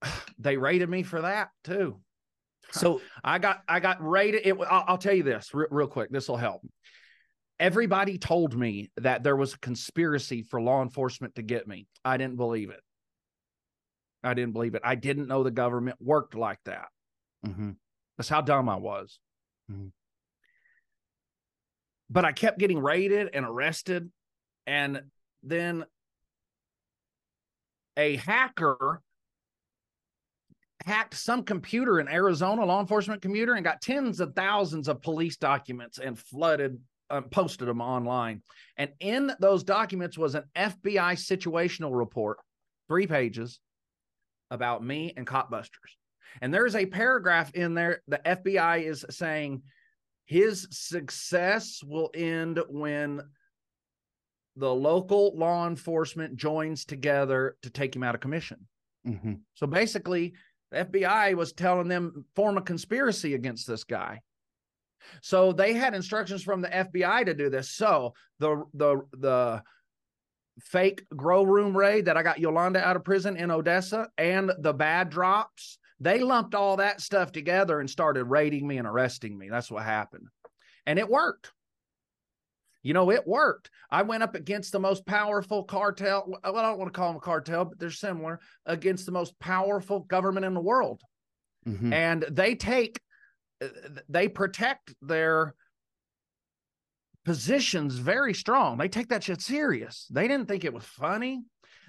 they 0.39 0.57
raided 0.57 0.89
me 0.89 1.03
for 1.03 1.21
that 1.21 1.49
too. 1.63 1.99
So 2.71 3.01
I 3.23 3.39
got 3.39 3.61
I 3.67 3.79
got 3.79 4.05
rated. 4.05 4.45
It. 4.45 4.57
I'll, 4.69 4.83
I'll 4.87 4.97
tell 4.97 5.13
you 5.13 5.23
this 5.23 5.53
re- 5.53 5.67
real 5.69 5.87
quick. 5.87 6.09
This 6.11 6.27
will 6.27 6.37
help. 6.37 6.61
Everybody 7.59 8.17
told 8.17 8.55
me 8.55 8.91
that 8.97 9.23
there 9.23 9.35
was 9.35 9.53
a 9.53 9.59
conspiracy 9.59 10.43
for 10.43 10.61
law 10.61 10.81
enforcement 10.83 11.35
to 11.35 11.41
get 11.41 11.67
me. 11.67 11.87
I 12.05 12.17
didn't 12.17 12.37
believe 12.37 12.69
it. 12.69 12.81
I 14.24 14.34
didn't 14.34 14.53
believe 14.53 14.76
it. 14.76 14.82
I 14.84 14.95
didn't 14.95 15.28
know 15.28 15.43
the 15.43 15.51
government 15.51 15.97
worked 16.01 16.36
like 16.36 16.59
that. 16.65 16.88
mhm. 17.45 17.76
That's 18.18 18.30
how 18.30 18.41
dumb 18.41 18.68
I 18.68 18.78
was. 18.78 19.20
Mhm. 19.72 19.91
But 22.09 22.26
I 22.26 22.32
kept 22.32 22.57
getting 22.57 22.80
raided 22.80 23.30
and 23.34 23.45
arrested. 23.45 24.11
And 24.65 25.11
then 25.43 25.86
a 27.95 28.15
hacker 28.18 29.01
hacked 30.86 31.15
some 31.15 31.43
computer 31.43 31.99
in 31.99 32.07
Arizona, 32.07 32.65
law 32.65 32.80
enforcement 32.80 33.22
computer, 33.22 33.53
and 33.53 33.63
got 33.63 33.82
tens 33.82 34.20
of 34.20 34.34
thousands 34.36 34.88
of 34.88 35.01
police 35.01 35.38
documents 35.38 35.99
and 35.99 36.18
flooded, 36.18 36.80
um, 37.09 37.26
posted 37.30 37.68
them 37.68 37.82
online. 37.82 38.41
And 38.78 38.91
in 38.99 39.32
those 39.39 39.63
documents 39.63 40.18
was 40.18 40.36
an 40.36 40.43
FBI 40.55 41.13
situational 41.15 41.97
report, 41.97 42.39
three 42.88 43.07
pages, 43.07 43.59
about 44.51 44.83
me 44.83 45.13
and 45.17 45.25
KopBusters. 45.25 45.95
And 46.41 46.53
there's 46.53 46.75
a 46.75 46.85
paragraph 46.85 47.53
in 47.53 47.73
there. 47.73 48.01
The 48.07 48.21
FBI 48.25 48.83
is 48.83 49.05
saying 49.09 49.63
his 50.25 50.67
success 50.71 51.81
will 51.83 52.11
end 52.13 52.59
when 52.69 53.21
the 54.55 54.73
local 54.73 55.37
law 55.37 55.67
enforcement 55.67 56.35
joins 56.35 56.83
together 56.85 57.55
to 57.61 57.69
take 57.69 57.95
him 57.95 58.03
out 58.03 58.15
of 58.15 58.21
commission. 58.21 58.67
Mhm. 59.05 59.41
So 59.53 59.67
basically, 59.67 60.33
the 60.71 60.79
FBI 60.79 61.33
was 61.35 61.53
telling 61.53 61.87
them 61.87 62.25
form 62.35 62.57
a 62.57 62.61
conspiracy 62.61 63.35
against 63.35 63.67
this 63.67 63.83
guy. 63.83 64.21
So 65.21 65.53
they 65.53 65.73
had 65.73 65.93
instructions 65.93 66.43
from 66.43 66.61
the 66.61 66.75
FBI 66.75 67.23
to 67.23 67.33
do 67.33 67.49
this. 67.49 67.71
So 67.71 68.13
the 68.39 68.65
the 68.73 69.01
the 69.17 69.63
fake 70.59 71.05
grow 71.15 71.43
room 71.43 71.77
raid 71.77 72.05
that 72.05 72.17
I 72.17 72.23
got 72.23 72.39
Yolanda 72.39 72.85
out 72.85 72.95
of 72.95 73.03
prison 73.03 73.37
in 73.37 73.51
Odessa 73.51 74.09
and 74.17 74.51
the 74.59 74.73
bad 74.73 75.09
drops, 75.09 75.77
they 75.99 76.19
lumped 76.19 76.55
all 76.55 76.77
that 76.77 77.01
stuff 77.01 77.31
together 77.31 77.79
and 77.79 77.89
started 77.89 78.25
raiding 78.25 78.67
me 78.67 78.77
and 78.77 78.87
arresting 78.87 79.37
me. 79.37 79.49
That's 79.49 79.71
what 79.71 79.83
happened. 79.83 80.27
And 80.85 80.99
it 80.99 81.09
worked. 81.09 81.51
You 82.83 82.93
know, 82.93 83.11
it 83.11 83.27
worked. 83.27 83.69
I 83.91 84.03
went 84.03 84.23
up 84.23 84.35
against 84.35 84.71
the 84.71 84.79
most 84.79 85.05
powerful 85.05 85.63
cartel. 85.63 86.25
Well, 86.27 86.55
I 86.55 86.61
don't 86.61 86.77
want 86.77 86.93
to 86.93 86.97
call 86.97 87.09
them 87.09 87.17
a 87.17 87.19
cartel, 87.21 87.65
but 87.65 87.79
they're 87.79 87.91
similar 87.91 88.39
against 88.65 89.05
the 89.05 89.11
most 89.11 89.37
powerful 89.39 90.01
government 90.01 90.45
in 90.45 90.53
the 90.53 90.61
world. 90.61 91.01
Mhm. 91.67 91.91
And 91.91 92.23
they 92.29 92.55
take, 92.55 93.01
uh, 93.61 93.67
they 94.07 94.29
protect 94.29 94.93
their 95.01 95.55
positions 97.28 97.95
very 97.95 98.34
strong. 98.34 98.78
They 98.78 98.88
take 98.88 99.09
that 99.09 99.21
shit 99.21 99.41
serious. 99.41 100.07
They 100.09 100.30
didn't 100.30 100.47
think 100.47 100.63
it 100.63 100.73
was 100.73 100.86
funny. 100.86 101.41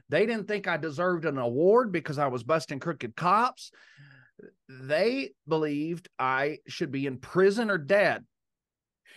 They 0.08 0.26
didn't 0.26 0.48
think 0.48 0.66
I 0.66 0.76
deserved 0.76 1.24
an 1.26 1.38
award 1.38 1.92
because 1.92 2.18
I 2.18 2.26
was 2.26 2.42
busting 2.42 2.80
crooked 2.80 3.14
cops. 3.14 3.70
They 4.68 5.30
believed 5.46 6.08
I 6.18 6.58
should 6.66 6.90
be 6.90 7.06
in 7.06 7.18
prison 7.18 7.70
or 7.70 7.78
dead. 7.78 8.24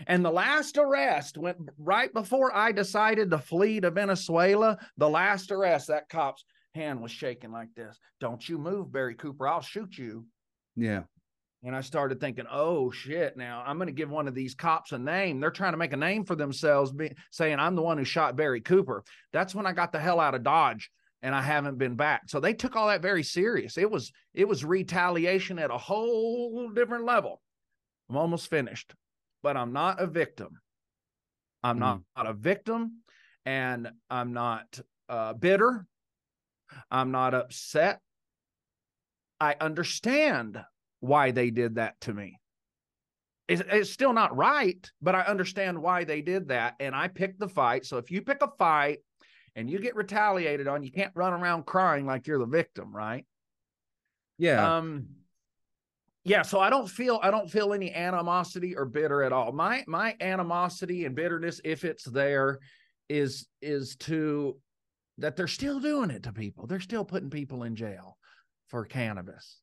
And 0.05 0.24
the 0.24 0.30
last 0.30 0.78
arrest 0.78 1.39
went 1.39 1.57
right 1.80 2.13
before 2.13 2.55
I 2.55 2.72
decided 2.72 3.32
to 3.32 3.39
flee 3.39 3.80
to 3.80 3.89
Venezuela. 3.89 4.78
The 4.97 5.09
last 5.09 5.51
arrest, 5.51 5.88
that 5.88 6.07
cop's 6.07 6.45
hand 6.76 7.01
was 7.01 7.11
shaking 7.11 7.51
like 7.51 7.74
this. 7.76 7.97
Don't 8.19 8.47
you 8.47 8.59
move, 8.59 8.91
Barry 8.91 9.15
Cooper. 9.15 9.47
I'll 9.47 9.61
shoot 9.61 9.97
you. 9.97 10.28
Yeah. 10.76 11.01
And 11.64 11.76
I 11.76 11.82
started 11.82 12.20
thinking, 12.20 12.45
oh 12.51 12.89
shit, 12.89 13.38
now 13.38 13.64
I'm 13.66 13.78
going 13.78 13.88
to 13.88 13.93
give 13.93 14.09
one 14.09 14.28
of 14.28 14.34
these 14.34 14.55
cops 14.55 14.93
a 14.93 14.97
name. 14.97 15.39
They're 15.39 15.51
trying 15.51 15.74
to 15.74 15.78
make 15.78 15.93
a 15.93 15.97
name 15.97 16.26
for 16.26 16.36
themselves, 16.36 16.91
be, 16.91 17.14
saying 17.30 17.59
I'm 17.59 17.76
the 17.76 17.84
one 17.84 17.99
who 17.99 18.03
shot 18.03 18.36
Barry 18.36 18.62
Cooper. 18.62 19.03
That's 19.32 19.53
when 19.53 19.68
I 19.68 19.72
got 19.72 19.91
the 19.91 19.99
hell 19.99 20.20
out 20.20 20.34
of 20.34 20.43
Dodge 20.43 20.89
and 21.22 21.36
I 21.36 21.41
haven't 21.41 21.78
been 21.78 21.95
back. 21.95 22.24
So 22.30 22.39
they 22.39 22.53
took 22.53 22.76
all 22.76 22.88
that 22.88 23.03
very 23.03 23.22
serious. 23.22 23.78
It 23.78 23.91
was 23.91 24.12
it 24.34 24.47
was 24.47 24.66
retaliation 24.66 25.59
at 25.59 25.70
a 25.70 25.78
whole 25.78 26.70
different 26.70 27.05
level. 27.05 27.41
I'm 28.09 28.18
almost 28.18 28.49
finished, 28.49 28.93
but 29.43 29.55
I'm 29.55 29.72
not 29.72 30.01
a 30.01 30.07
victim. 30.07 30.59
I'm 31.64 31.78
not, 31.78 32.01
not 32.18 32.26
a 32.26 32.34
victim. 32.34 33.03
and 33.45 33.89
I'm 34.09 34.34
not 34.34 34.80
uh, 35.09 35.34
bitter. 35.34 35.86
I'm 36.89 37.12
not 37.12 37.34
upset. 37.34 37.99
I 39.39 39.55
understand 39.59 40.64
why 41.01 41.31
they 41.31 41.49
did 41.51 41.75
that 41.75 41.99
to 42.01 42.13
me. 42.13 42.39
It's, 43.47 43.61
it's, 43.69 43.91
still 43.91 44.13
not 44.13 44.35
right, 44.35 44.89
but 45.01 45.13
I 45.13 45.21
understand 45.21 45.81
why 45.81 46.05
they 46.05 46.21
did 46.21 46.47
that. 46.47 46.75
And 46.79 46.95
I 46.95 47.09
picked 47.09 47.39
the 47.39 47.49
fight. 47.49 47.85
So 47.85 47.97
if 47.97 48.09
you 48.09 48.21
pick 48.21 48.41
a 48.41 48.49
fight 48.57 48.99
and 49.55 49.69
you 49.69 49.79
get 49.79 49.97
retaliated 49.97 50.67
on, 50.69 50.83
you 50.83 50.91
can't 50.91 51.11
run 51.15 51.33
around 51.33 51.65
crying 51.65 52.05
like 52.05 52.27
you're 52.27 52.39
the 52.39 52.45
victim, 52.45 52.95
right? 52.95 53.25
Yeah. 54.37 54.77
Um, 54.77 55.07
yeah 56.23 56.41
so 56.41 56.59
i 56.59 56.69
don't 56.69 56.87
feel 56.87 57.19
i 57.23 57.31
don't 57.31 57.49
feel 57.49 57.73
any 57.73 57.93
animosity 57.93 58.75
or 58.75 58.85
bitter 58.85 59.23
at 59.23 59.33
all 59.33 59.51
my 59.51 59.83
my 59.87 60.15
animosity 60.21 61.05
and 61.05 61.15
bitterness 61.15 61.59
if 61.63 61.83
it's 61.83 62.03
there 62.03 62.59
is 63.09 63.47
is 63.61 63.95
to 63.95 64.55
that 65.17 65.35
they're 65.35 65.47
still 65.47 65.79
doing 65.79 66.09
it 66.09 66.23
to 66.23 66.31
people 66.31 66.67
they're 66.67 66.79
still 66.79 67.03
putting 67.03 67.29
people 67.29 67.63
in 67.63 67.75
jail 67.75 68.17
for 68.67 68.85
cannabis 68.85 69.61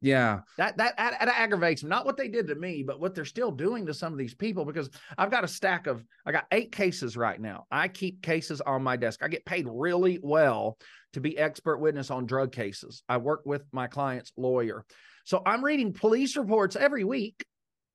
yeah. 0.00 0.40
That 0.58 0.76
that, 0.76 0.96
that, 0.96 1.28
aggravates 1.28 1.82
me 1.82 1.88
not 1.88 2.04
what 2.04 2.16
they 2.16 2.28
did 2.28 2.46
to 2.48 2.54
me 2.54 2.82
but 2.82 3.00
what 3.00 3.14
they're 3.14 3.24
still 3.24 3.50
doing 3.50 3.86
to 3.86 3.94
some 3.94 4.12
of 4.12 4.18
these 4.18 4.34
people 4.34 4.64
because 4.64 4.90
i've 5.18 5.30
got 5.30 5.44
a 5.44 5.48
stack 5.48 5.86
of 5.86 6.04
i 6.24 6.32
got 6.32 6.46
eight 6.52 6.72
cases 6.72 7.16
right 7.16 7.40
now. 7.40 7.66
I 7.70 7.88
keep 7.88 8.22
cases 8.22 8.60
on 8.60 8.82
my 8.82 8.96
desk. 8.96 9.20
I 9.22 9.28
get 9.28 9.44
paid 9.44 9.66
really 9.68 10.18
well 10.22 10.78
to 11.12 11.20
be 11.20 11.38
expert 11.38 11.78
witness 11.78 12.10
on 12.10 12.26
drug 12.26 12.52
cases. 12.52 13.02
I 13.08 13.16
work 13.16 13.42
with 13.44 13.62
my 13.72 13.86
client's 13.86 14.32
lawyer. 14.36 14.84
So 15.24 15.42
I'm 15.44 15.64
reading 15.64 15.92
police 15.92 16.36
reports 16.36 16.76
every 16.76 17.04
week, 17.04 17.44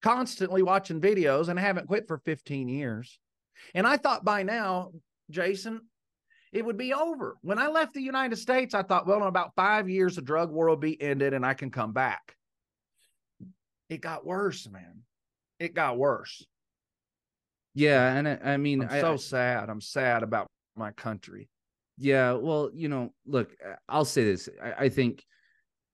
constantly 0.02 0.64
watching 0.64 1.00
videos, 1.00 1.48
and 1.48 1.60
I 1.60 1.62
haven't 1.62 1.88
quit 1.88 2.08
for 2.08 2.18
15 2.18 2.68
years. 2.68 3.20
And 3.76 3.86
I 3.86 3.98
thought 3.98 4.26
by 4.26 4.44
now, 4.44 4.92
Jason, 5.30 5.82
it 6.52 6.66
would 6.66 6.78
be 6.78 6.94
over. 6.94 7.38
When 7.42 7.60
I 7.60 7.68
left 7.68 7.94
the 7.94 8.02
United 8.02 8.36
States, 8.38 8.74
I 8.74 8.84
thought, 8.84 9.08
well, 9.08 9.22
in 9.22 9.28
about 9.28 9.56
five 9.56 9.90
years, 9.90 10.16
the 10.16 10.22
drug 10.22 10.52
war 10.52 10.68
will 10.68 10.76
be 10.76 11.02
ended 11.02 11.34
and 11.34 11.46
I 11.46 11.54
can 11.54 11.72
come 11.72 11.94
back. 11.94 12.36
It 13.90 14.02
got 14.02 14.26
worse, 14.26 14.70
man. 14.70 15.04
It 15.60 15.74
got 15.74 15.98
worse. 15.98 16.46
Yeah. 17.74 18.14
And 18.14 18.28
I, 18.28 18.40
I 18.44 18.58
mean, 18.58 18.82
I'm 18.82 19.02
so 19.02 19.14
I, 19.14 19.18
sad. 19.18 19.70
I'm 19.70 19.82
sad 19.82 20.24
about 20.24 20.48
my 20.76 20.92
country. 20.92 21.50
Yeah. 21.98 22.34
Well, 22.34 22.70
you 22.74 22.90
know, 22.90 23.14
look, 23.26 23.56
I'll 23.88 24.06
say 24.06 24.26
this. 24.26 24.50
I, 24.62 24.86
I 24.86 24.90
think 24.90 25.24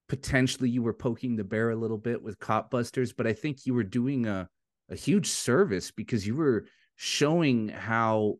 potentially 0.09 0.69
you 0.69 0.81
were 0.81 0.93
poking 0.93 1.35
the 1.35 1.43
bear 1.43 1.69
a 1.69 1.75
little 1.75 1.97
bit 1.97 2.21
with 2.21 2.39
KopBusters, 2.39 3.13
but 3.15 3.27
I 3.27 3.33
think 3.33 3.65
you 3.65 3.75
were 3.75 3.83
doing 3.83 4.25
a, 4.25 4.47
a 4.89 4.95
huge 4.95 5.27
service 5.27 5.91
because 5.91 6.25
you 6.25 6.35
were 6.35 6.65
showing 6.95 7.67
how 7.69 8.37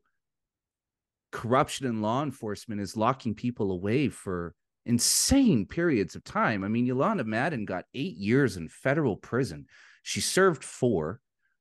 corruption 1.31 1.85
in 1.85 2.01
law 2.01 2.23
enforcement 2.23 2.81
is 2.81 2.97
locking 2.97 3.35
people 3.35 3.71
away 3.71 4.09
for 4.09 4.55
insane 4.85 5.65
periods 5.65 6.15
of 6.15 6.23
time. 6.23 6.63
I 6.63 6.67
mean, 6.67 6.85
Yolanda 6.85 7.23
Madden 7.23 7.65
got 7.65 7.85
eight 7.93 8.15
years 8.15 8.57
in 8.57 8.69
federal 8.69 9.17
prison. 9.17 9.65
She 10.03 10.21
served 10.21 10.63
four. 10.63 11.19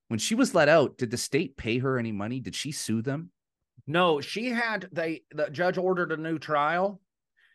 When 0.09 0.21
she 0.21 0.37
was 0.37 0.55
let 0.55 0.69
out, 0.69 0.99
did 0.99 1.11
the 1.11 1.17
state 1.17 1.57
pay 1.57 1.79
her 1.79 1.99
any 1.99 2.13
money? 2.13 2.39
Did 2.39 2.55
she 2.55 2.71
sue 2.71 3.03
them? 3.03 3.31
No, 3.87 4.21
she 4.21 4.51
had 4.51 4.89
they 4.93 5.23
the 5.33 5.51
judge 5.51 5.79
ordered 5.79 6.13
a 6.13 6.17
new 6.17 6.39
trial. 6.39 7.01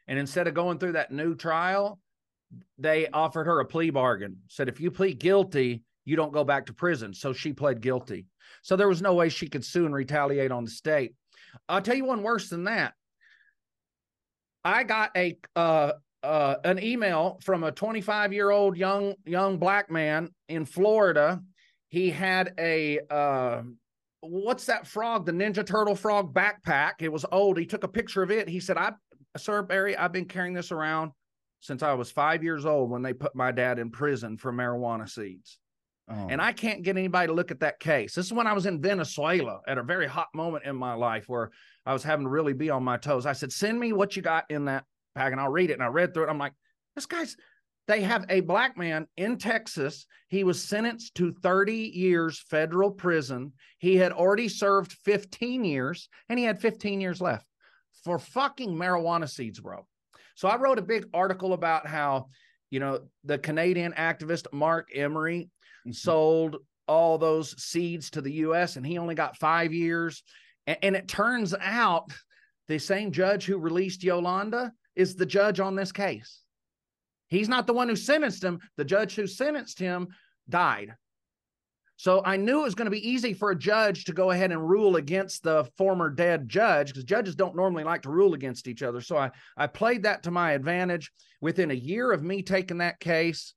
And 0.07 0.19
instead 0.19 0.47
of 0.47 0.53
going 0.53 0.77
through 0.77 0.93
that 0.93 1.11
new 1.11 1.35
trial, 1.35 1.99
they 2.77 3.07
offered 3.07 3.45
her 3.45 3.59
a 3.61 3.65
plea 3.65 3.91
bargain, 3.91 4.39
said, 4.47 4.67
if 4.67 4.81
you 4.81 4.91
plead 4.91 5.19
guilty, 5.19 5.83
you 6.03 6.15
don't 6.15 6.33
go 6.33 6.43
back 6.43 6.65
to 6.65 6.73
prison. 6.73 7.13
So 7.13 7.31
she 7.31 7.53
pled 7.53 7.79
guilty. 7.79 8.25
So 8.61 8.75
there 8.75 8.89
was 8.89 9.01
no 9.01 9.13
way 9.13 9.29
she 9.29 9.47
could 9.47 9.63
sue 9.63 9.85
and 9.85 9.93
retaliate 9.93 10.51
on 10.51 10.65
the 10.65 10.71
state. 10.71 11.13
I'll 11.67 11.81
tell 11.81 11.95
you 11.95 12.05
one 12.05 12.23
worse 12.23 12.49
than 12.49 12.65
that. 12.65 12.93
I 14.63 14.83
got 14.83 15.11
a 15.15 15.37
uh, 15.55 15.93
uh, 16.23 16.55
an 16.63 16.83
email 16.83 17.39
from 17.41 17.63
a 17.63 17.71
25 17.71 18.33
year 18.33 18.51
old 18.51 18.77
young 18.77 19.15
young 19.25 19.57
black 19.57 19.89
man 19.89 20.29
in 20.49 20.65
Florida. 20.65 21.41
He 21.89 22.09
had 22.09 22.53
a 22.59 22.99
uh, 23.09 23.63
what's 24.21 24.65
that 24.67 24.87
frog? 24.87 25.25
The 25.25 25.31
Ninja 25.31 25.65
Turtle 25.65 25.95
frog 25.95 26.33
backpack. 26.33 26.93
It 26.99 27.11
was 27.11 27.25
old. 27.31 27.57
He 27.57 27.65
took 27.65 27.83
a 27.83 27.87
picture 27.87 28.23
of 28.23 28.31
it. 28.31 28.47
He 28.47 28.59
said, 28.59 28.77
"I, 28.77 28.93
sir 29.37 29.61
Barry, 29.63 29.97
I've 29.97 30.11
been 30.11 30.25
carrying 30.25 30.53
this 30.53 30.71
around 30.71 31.11
since 31.59 31.83
I 31.83 31.93
was 31.93 32.11
five 32.11 32.43
years 32.43 32.65
old 32.65 32.89
when 32.89 33.01
they 33.01 33.13
put 33.13 33.35
my 33.35 33.51
dad 33.51 33.79
in 33.79 33.91
prison 33.91 34.37
for 34.37 34.51
marijuana 34.51 35.09
seeds. 35.09 35.59
Oh. 36.13 36.27
And 36.29 36.41
I 36.41 36.51
can't 36.51 36.83
get 36.83 36.97
anybody 36.97 37.27
to 37.27 37.33
look 37.33 37.51
at 37.51 37.59
that 37.61 37.79
case. 37.79 38.15
This 38.15 38.25
is 38.25 38.33
when 38.33 38.47
I 38.47 38.53
was 38.53 38.65
in 38.65 38.81
Venezuela 38.81 39.61
at 39.67 39.77
a 39.77 39.83
very 39.83 40.07
hot 40.07 40.27
moment 40.33 40.65
in 40.65 40.75
my 40.75 40.93
life 40.93 41.25
where 41.27 41.51
I 41.85 41.93
was 41.93 42.03
having 42.03 42.25
to 42.25 42.29
really 42.29 42.53
be 42.53 42.69
on 42.69 42.83
my 42.83 42.97
toes. 42.97 43.25
I 43.25 43.33
said, 43.33 43.51
Send 43.51 43.79
me 43.79 43.93
what 43.93 44.15
you 44.15 44.21
got 44.21 44.45
in 44.49 44.65
that 44.65 44.85
pack 45.15 45.31
and 45.31 45.41
I'll 45.41 45.51
read 45.51 45.69
it. 45.69 45.73
And 45.73 45.83
I 45.83 45.87
read 45.87 46.13
through 46.13 46.25
it. 46.25 46.29
I'm 46.29 46.37
like, 46.37 46.53
This 46.95 47.05
guy's, 47.05 47.35
they 47.87 48.01
have 48.01 48.25
a 48.29 48.41
black 48.41 48.77
man 48.77 49.07
in 49.17 49.37
Texas. 49.37 50.05
He 50.27 50.43
was 50.43 50.63
sentenced 50.63 51.15
to 51.15 51.31
30 51.31 51.73
years 51.73 52.43
federal 52.49 52.91
prison. 52.91 53.53
He 53.79 53.97
had 53.97 54.11
already 54.11 54.47
served 54.47 54.93
15 55.03 55.63
years 55.63 56.07
and 56.29 56.37
he 56.37 56.45
had 56.45 56.61
15 56.61 57.01
years 57.01 57.21
left 57.21 57.45
for 58.03 58.19
fucking 58.19 58.73
marijuana 58.73 59.29
seeds, 59.29 59.59
bro. 59.59 59.85
So 60.35 60.47
I 60.47 60.57
wrote 60.57 60.79
a 60.79 60.83
big 60.83 61.05
article 61.13 61.53
about 61.53 61.85
how, 61.87 62.27
you 62.69 62.79
know, 62.79 63.01
the 63.23 63.37
Canadian 63.37 63.93
activist 63.93 64.47
Marc 64.53 64.89
Emery 64.95 65.49
mm-hmm. 65.81 65.91
sold 65.91 66.57
all 66.87 67.17
those 67.17 67.61
seeds 67.61 68.09
to 68.11 68.21
the 68.21 68.33
US 68.33 68.75
and 68.75 68.85
he 68.85 68.97
only 68.97 69.15
got 69.15 69.37
five 69.37 69.73
years. 69.73 70.23
And, 70.67 70.77
and 70.81 70.95
it 70.95 71.07
turns 71.07 71.53
out 71.59 72.11
the 72.67 72.79
same 72.79 73.11
judge 73.11 73.45
who 73.45 73.57
released 73.57 74.03
Yolanda 74.03 74.71
is 74.95 75.15
the 75.15 75.25
judge 75.25 75.59
on 75.59 75.75
this 75.75 75.91
case. 75.91 76.41
He's 77.27 77.49
not 77.49 77.65
the 77.65 77.73
one 77.73 77.87
who 77.87 77.95
sentenced 77.95 78.43
him. 78.43 78.59
The 78.75 78.85
judge 78.85 79.15
who 79.15 79.25
sentenced 79.25 79.79
him 79.79 80.09
died. 80.49 80.95
So 81.95 82.23
I 82.25 82.35
knew 82.35 82.61
it 82.61 82.63
was 82.63 82.75
going 82.75 82.87
to 82.87 82.91
be 82.91 83.07
easy 83.07 83.33
for 83.33 83.51
a 83.51 83.55
judge 83.55 84.05
to 84.05 84.13
go 84.13 84.31
ahead 84.31 84.51
and 84.51 84.67
rule 84.67 84.95
against 84.95 85.43
the 85.43 85.69
former 85.77 86.09
dead 86.09 86.49
judge 86.49 86.87
because 86.87 87.03
judges 87.03 87.35
don't 87.35 87.55
normally 87.55 87.83
like 87.83 88.01
to 88.01 88.09
rule 88.09 88.33
against 88.33 88.67
each 88.67 88.81
other. 88.81 89.01
So 89.01 89.17
I, 89.17 89.29
I 89.55 89.67
played 89.67 90.03
that 90.03 90.23
to 90.23 90.31
my 90.31 90.53
advantage. 90.53 91.11
Within 91.41 91.71
a 91.71 91.75
year 91.75 92.11
of 92.11 92.23
me 92.23 92.41
taking 92.41 92.79
that 92.79 92.99
case, 92.99 93.53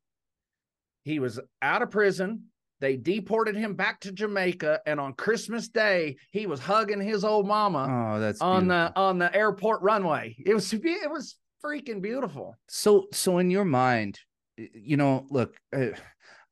he 1.04 1.18
was 1.18 1.38
out 1.62 1.82
of 1.82 1.90
prison. 1.90 2.44
They 2.80 2.96
deported 2.96 3.56
him 3.56 3.74
back 3.74 4.00
to 4.00 4.12
Jamaica, 4.12 4.80
and 4.84 4.98
on 4.98 5.14
Christmas 5.14 5.68
Day, 5.68 6.16
he 6.32 6.46
was 6.46 6.60
hugging 6.60 7.00
his 7.00 7.24
old 7.24 7.46
mama. 7.46 7.86
Oh, 7.88 8.20
that's 8.20 8.40
on 8.40 8.64
beautiful. 8.64 8.92
the 8.94 9.00
on 9.00 9.18
the 9.18 9.34
airport 9.34 9.82
runway. 9.82 10.34
It 10.44 10.52
was 10.52 10.72
it 10.72 11.10
was 11.10 11.36
freaking 11.64 12.02
beautiful. 12.02 12.56
So 12.68 13.06
so 13.12 13.38
in 13.38 13.50
your 13.50 13.64
mind, 13.64 14.18
you 14.56 14.96
know, 14.96 15.26
look, 15.30 15.56
uh, 15.74 15.88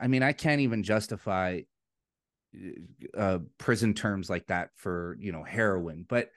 I 0.01 0.07
mean, 0.07 0.23
I 0.23 0.33
can't 0.33 0.61
even 0.61 0.83
justify 0.83 1.63
uh, 3.17 3.39
prison 3.59 3.95
terms 3.95 4.31
like 4.31 4.47
that 4.47 4.71
for 4.77 5.17
you 5.21 5.33
know 5.33 5.43
heroin, 5.43 6.07
but 6.09 6.31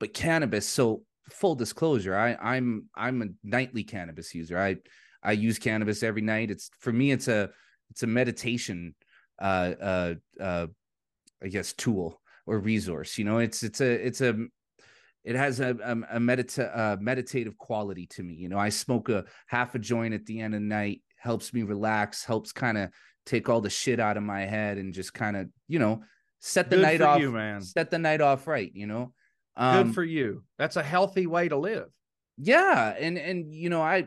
but 0.00 0.14
cannabis. 0.14 0.68
So 0.68 1.02
full 1.30 1.54
disclosure, 1.54 2.16
I 2.16 2.34
I'm 2.34 2.88
I'm 2.94 3.22
a 3.22 3.26
nightly 3.44 3.84
cannabis 3.84 4.34
user. 4.34 4.58
I 4.58 4.76
I 5.22 5.32
use 5.32 5.58
cannabis 5.58 6.02
every 6.02 6.22
night. 6.22 6.50
It's 6.50 6.70
for 6.80 6.92
me, 6.92 7.12
it's 7.12 7.28
a 7.28 7.50
it's 7.90 8.02
a 8.02 8.06
meditation, 8.06 8.94
uh, 9.40 9.72
uh, 9.80 10.14
uh, 10.40 10.66
I 11.42 11.48
guess 11.48 11.72
tool 11.72 12.20
or 12.46 12.58
resource. 12.58 13.18
You 13.18 13.24
know, 13.24 13.38
it's 13.38 13.62
it's 13.62 13.80
a 13.80 14.06
it's 14.06 14.20
a 14.20 14.36
it 15.24 15.36
has 15.36 15.60
a 15.60 15.76
a, 15.82 16.16
a 16.16 16.20
medita- 16.20 16.76
uh, 16.76 16.96
meditative 17.00 17.58
quality 17.58 18.06
to 18.08 18.22
me. 18.22 18.34
You 18.34 18.48
know, 18.48 18.58
I 18.58 18.68
smoke 18.68 19.08
a 19.08 19.24
half 19.46 19.74
a 19.74 19.78
joint 19.78 20.14
at 20.14 20.26
the 20.26 20.40
end 20.40 20.54
of 20.54 20.60
the 20.60 20.66
night, 20.66 21.02
helps 21.16 21.52
me 21.52 21.62
relax, 21.62 22.24
helps 22.24 22.52
kind 22.52 22.78
of 22.78 22.90
take 23.26 23.48
all 23.48 23.60
the 23.60 23.70
shit 23.70 24.00
out 24.00 24.16
of 24.16 24.22
my 24.22 24.42
head 24.46 24.78
and 24.78 24.94
just 24.94 25.12
kind 25.12 25.36
of, 25.36 25.48
you 25.66 25.78
know, 25.78 26.02
set 26.40 26.70
the 26.70 26.76
Good 26.76 26.82
night 26.82 27.00
off, 27.02 27.20
you, 27.20 27.30
man. 27.30 27.60
set 27.60 27.90
the 27.90 27.98
night 27.98 28.20
off 28.20 28.46
right, 28.46 28.70
you 28.74 28.86
know. 28.86 29.12
Um, 29.56 29.88
Good 29.88 29.94
for 29.94 30.04
you. 30.04 30.44
That's 30.56 30.76
a 30.76 30.82
healthy 30.82 31.26
way 31.26 31.48
to 31.48 31.56
live. 31.56 31.88
Yeah, 32.38 32.94
and 32.98 33.18
and 33.18 33.52
you 33.52 33.68
know, 33.68 33.82
I 33.82 34.06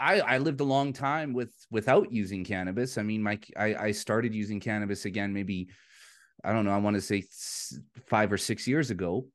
I 0.00 0.20
I 0.20 0.38
lived 0.38 0.60
a 0.60 0.64
long 0.64 0.92
time 0.92 1.32
with 1.32 1.52
without 1.70 2.10
using 2.10 2.44
cannabis. 2.44 2.98
I 2.98 3.02
mean, 3.02 3.22
my 3.22 3.38
I 3.56 3.74
I 3.74 3.90
started 3.92 4.34
using 4.34 4.58
cannabis 4.58 5.04
again 5.04 5.32
maybe 5.32 5.68
I 6.42 6.52
don't 6.52 6.64
know, 6.64 6.72
I 6.72 6.78
want 6.78 6.96
to 6.96 7.02
say 7.02 7.24
5 8.06 8.32
or 8.32 8.38
6 8.38 8.66
years 8.66 8.90
ago. 8.90 9.26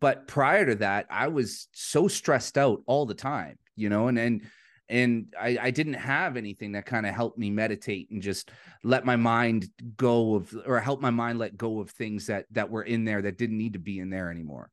But 0.00 0.28
prior 0.28 0.64
to 0.66 0.76
that, 0.76 1.06
I 1.10 1.28
was 1.28 1.68
so 1.72 2.06
stressed 2.08 2.56
out 2.56 2.82
all 2.86 3.04
the 3.04 3.14
time, 3.14 3.58
you 3.76 3.88
know, 3.88 4.08
and 4.08 4.18
and 4.18 4.42
and 4.88 5.34
I, 5.38 5.58
I 5.60 5.70
didn't 5.70 5.94
have 5.94 6.36
anything 6.36 6.72
that 6.72 6.86
kind 6.86 7.04
of 7.04 7.14
helped 7.14 7.38
me 7.38 7.50
meditate 7.50 8.10
and 8.10 8.22
just 8.22 8.50
let 8.82 9.04
my 9.04 9.16
mind 9.16 9.68
go 9.96 10.36
of 10.36 10.56
or 10.66 10.80
help 10.80 11.00
my 11.00 11.10
mind 11.10 11.38
let 11.38 11.56
go 11.56 11.80
of 11.80 11.90
things 11.90 12.26
that 12.26 12.46
that 12.52 12.70
were 12.70 12.84
in 12.84 13.04
there 13.04 13.22
that 13.22 13.38
didn't 13.38 13.58
need 13.58 13.74
to 13.74 13.78
be 13.78 13.98
in 13.98 14.08
there 14.08 14.30
anymore 14.30 14.70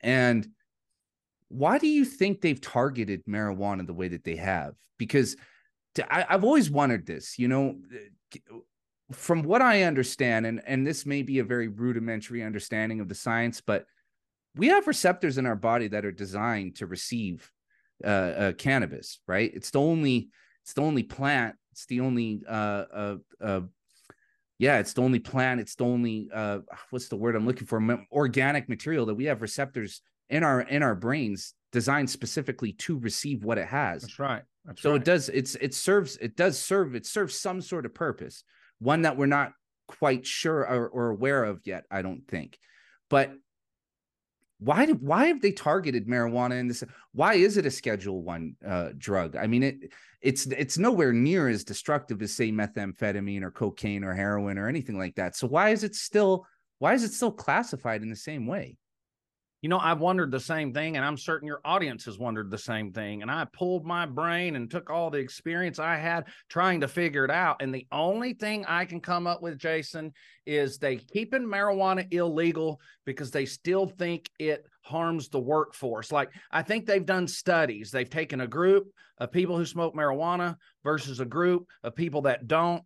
and 0.00 0.48
why 1.48 1.78
do 1.78 1.88
you 1.88 2.04
think 2.04 2.40
they've 2.40 2.60
targeted 2.60 3.24
marijuana 3.26 3.86
the 3.86 3.94
way 3.94 4.08
that 4.08 4.24
they 4.24 4.36
have 4.36 4.74
because 4.98 5.36
to, 5.94 6.12
I, 6.12 6.26
i've 6.34 6.44
always 6.44 6.70
wondered 6.70 7.06
this 7.06 7.38
you 7.38 7.48
know 7.48 7.76
from 9.12 9.42
what 9.42 9.62
i 9.62 9.82
understand 9.82 10.46
and 10.46 10.60
and 10.66 10.86
this 10.86 11.06
may 11.06 11.22
be 11.22 11.38
a 11.38 11.44
very 11.44 11.68
rudimentary 11.68 12.42
understanding 12.42 13.00
of 13.00 13.08
the 13.08 13.14
science 13.14 13.60
but 13.60 13.86
we 14.58 14.68
have 14.68 14.86
receptors 14.86 15.38
in 15.38 15.46
our 15.46 15.56
body 15.56 15.88
that 15.88 16.04
are 16.04 16.12
designed 16.12 16.76
to 16.76 16.86
receive 16.86 17.50
uh, 18.04 18.08
uh, 18.08 18.52
cannabis, 18.52 19.20
right? 19.26 19.50
It's 19.54 19.70
the 19.70 19.80
only 19.80 20.30
it's 20.62 20.74
the 20.74 20.82
only 20.82 21.04
plant. 21.04 21.56
It's 21.72 21.86
the 21.86 22.00
only 22.00 22.42
uh, 22.46 22.84
uh, 22.92 23.16
uh, 23.40 23.60
yeah, 24.58 24.78
it's 24.78 24.92
the 24.92 25.02
only 25.02 25.20
plant. 25.20 25.60
It's 25.60 25.76
the 25.76 25.84
only 25.84 26.28
uh, 26.34 26.60
what's 26.90 27.08
the 27.08 27.16
word 27.16 27.36
I'm 27.36 27.46
looking 27.46 27.66
for? 27.66 27.80
Organic 28.12 28.68
material 28.68 29.06
that 29.06 29.14
we 29.14 29.26
have 29.26 29.42
receptors 29.42 30.02
in 30.30 30.44
our 30.44 30.60
in 30.60 30.82
our 30.82 30.94
brains 30.94 31.54
designed 31.72 32.10
specifically 32.10 32.72
to 32.72 32.98
receive 32.98 33.44
what 33.44 33.58
it 33.58 33.68
has. 33.68 34.02
That's 34.02 34.18
right. 34.18 34.42
That's 34.64 34.82
so 34.82 34.92
right. 34.92 35.00
it 35.00 35.04
does. 35.04 35.28
It's 35.28 35.54
it 35.56 35.74
serves. 35.74 36.16
It 36.16 36.36
does 36.36 36.58
serve. 36.58 36.94
It 36.94 37.06
serves 37.06 37.38
some 37.38 37.60
sort 37.60 37.86
of 37.86 37.94
purpose. 37.94 38.44
One 38.78 39.02
that 39.02 39.16
we're 39.16 39.26
not 39.26 39.52
quite 39.86 40.26
sure 40.26 40.60
or, 40.60 40.88
or 40.88 41.10
aware 41.10 41.44
of 41.44 41.60
yet. 41.64 41.84
I 41.90 42.02
don't 42.02 42.26
think. 42.28 42.58
But 43.10 43.32
why 44.60 44.86
did 44.86 45.00
why 45.00 45.26
have 45.26 45.40
they 45.40 45.52
targeted 45.52 46.08
marijuana 46.08 46.58
in 46.58 46.66
this 46.66 46.82
why 47.12 47.34
is 47.34 47.56
it 47.56 47.66
a 47.66 47.70
schedule 47.70 48.22
one 48.22 48.56
uh, 48.66 48.88
drug 48.98 49.36
i 49.36 49.46
mean 49.46 49.62
it 49.62 49.92
it's 50.20 50.46
it's 50.46 50.78
nowhere 50.78 51.12
near 51.12 51.48
as 51.48 51.62
destructive 51.62 52.20
as 52.22 52.34
say 52.34 52.50
methamphetamine 52.50 53.42
or 53.42 53.52
cocaine 53.52 54.02
or 54.02 54.12
heroin 54.12 54.58
or 54.58 54.68
anything 54.68 54.98
like 54.98 55.14
that 55.14 55.36
so 55.36 55.46
why 55.46 55.70
is 55.70 55.84
it 55.84 55.94
still 55.94 56.44
why 56.80 56.92
is 56.92 57.04
it 57.04 57.12
still 57.12 57.30
classified 57.30 58.02
in 58.02 58.10
the 58.10 58.16
same 58.16 58.46
way 58.46 58.76
you 59.60 59.68
know, 59.68 59.78
I've 59.78 60.00
wondered 60.00 60.30
the 60.30 60.40
same 60.40 60.72
thing, 60.72 60.96
and 60.96 61.04
I'm 61.04 61.16
certain 61.16 61.48
your 61.48 61.60
audience 61.64 62.04
has 62.04 62.18
wondered 62.18 62.50
the 62.50 62.58
same 62.58 62.92
thing. 62.92 63.22
And 63.22 63.30
I 63.30 63.44
pulled 63.52 63.84
my 63.84 64.06
brain 64.06 64.54
and 64.54 64.70
took 64.70 64.88
all 64.88 65.10
the 65.10 65.18
experience 65.18 65.78
I 65.78 65.96
had 65.96 66.26
trying 66.48 66.80
to 66.80 66.88
figure 66.88 67.24
it 67.24 67.30
out. 67.30 67.60
And 67.60 67.74
the 67.74 67.86
only 67.90 68.34
thing 68.34 68.64
I 68.66 68.84
can 68.84 69.00
come 69.00 69.26
up 69.26 69.42
with, 69.42 69.58
Jason, 69.58 70.12
is 70.46 70.78
they 70.78 70.96
keeping 70.96 71.42
marijuana 71.42 72.06
illegal 72.12 72.80
because 73.04 73.30
they 73.30 73.46
still 73.46 73.86
think 73.86 74.30
it 74.38 74.64
harms 74.82 75.28
the 75.28 75.40
workforce. 75.40 76.10
Like 76.10 76.30
I 76.50 76.62
think 76.62 76.86
they've 76.86 77.04
done 77.04 77.28
studies. 77.28 77.90
They've 77.90 78.08
taken 78.08 78.40
a 78.40 78.46
group 78.46 78.88
of 79.18 79.32
people 79.32 79.56
who 79.56 79.66
smoke 79.66 79.94
marijuana 79.94 80.56
versus 80.84 81.20
a 81.20 81.24
group 81.24 81.66
of 81.82 81.94
people 81.94 82.22
that 82.22 82.46
don't 82.46 82.82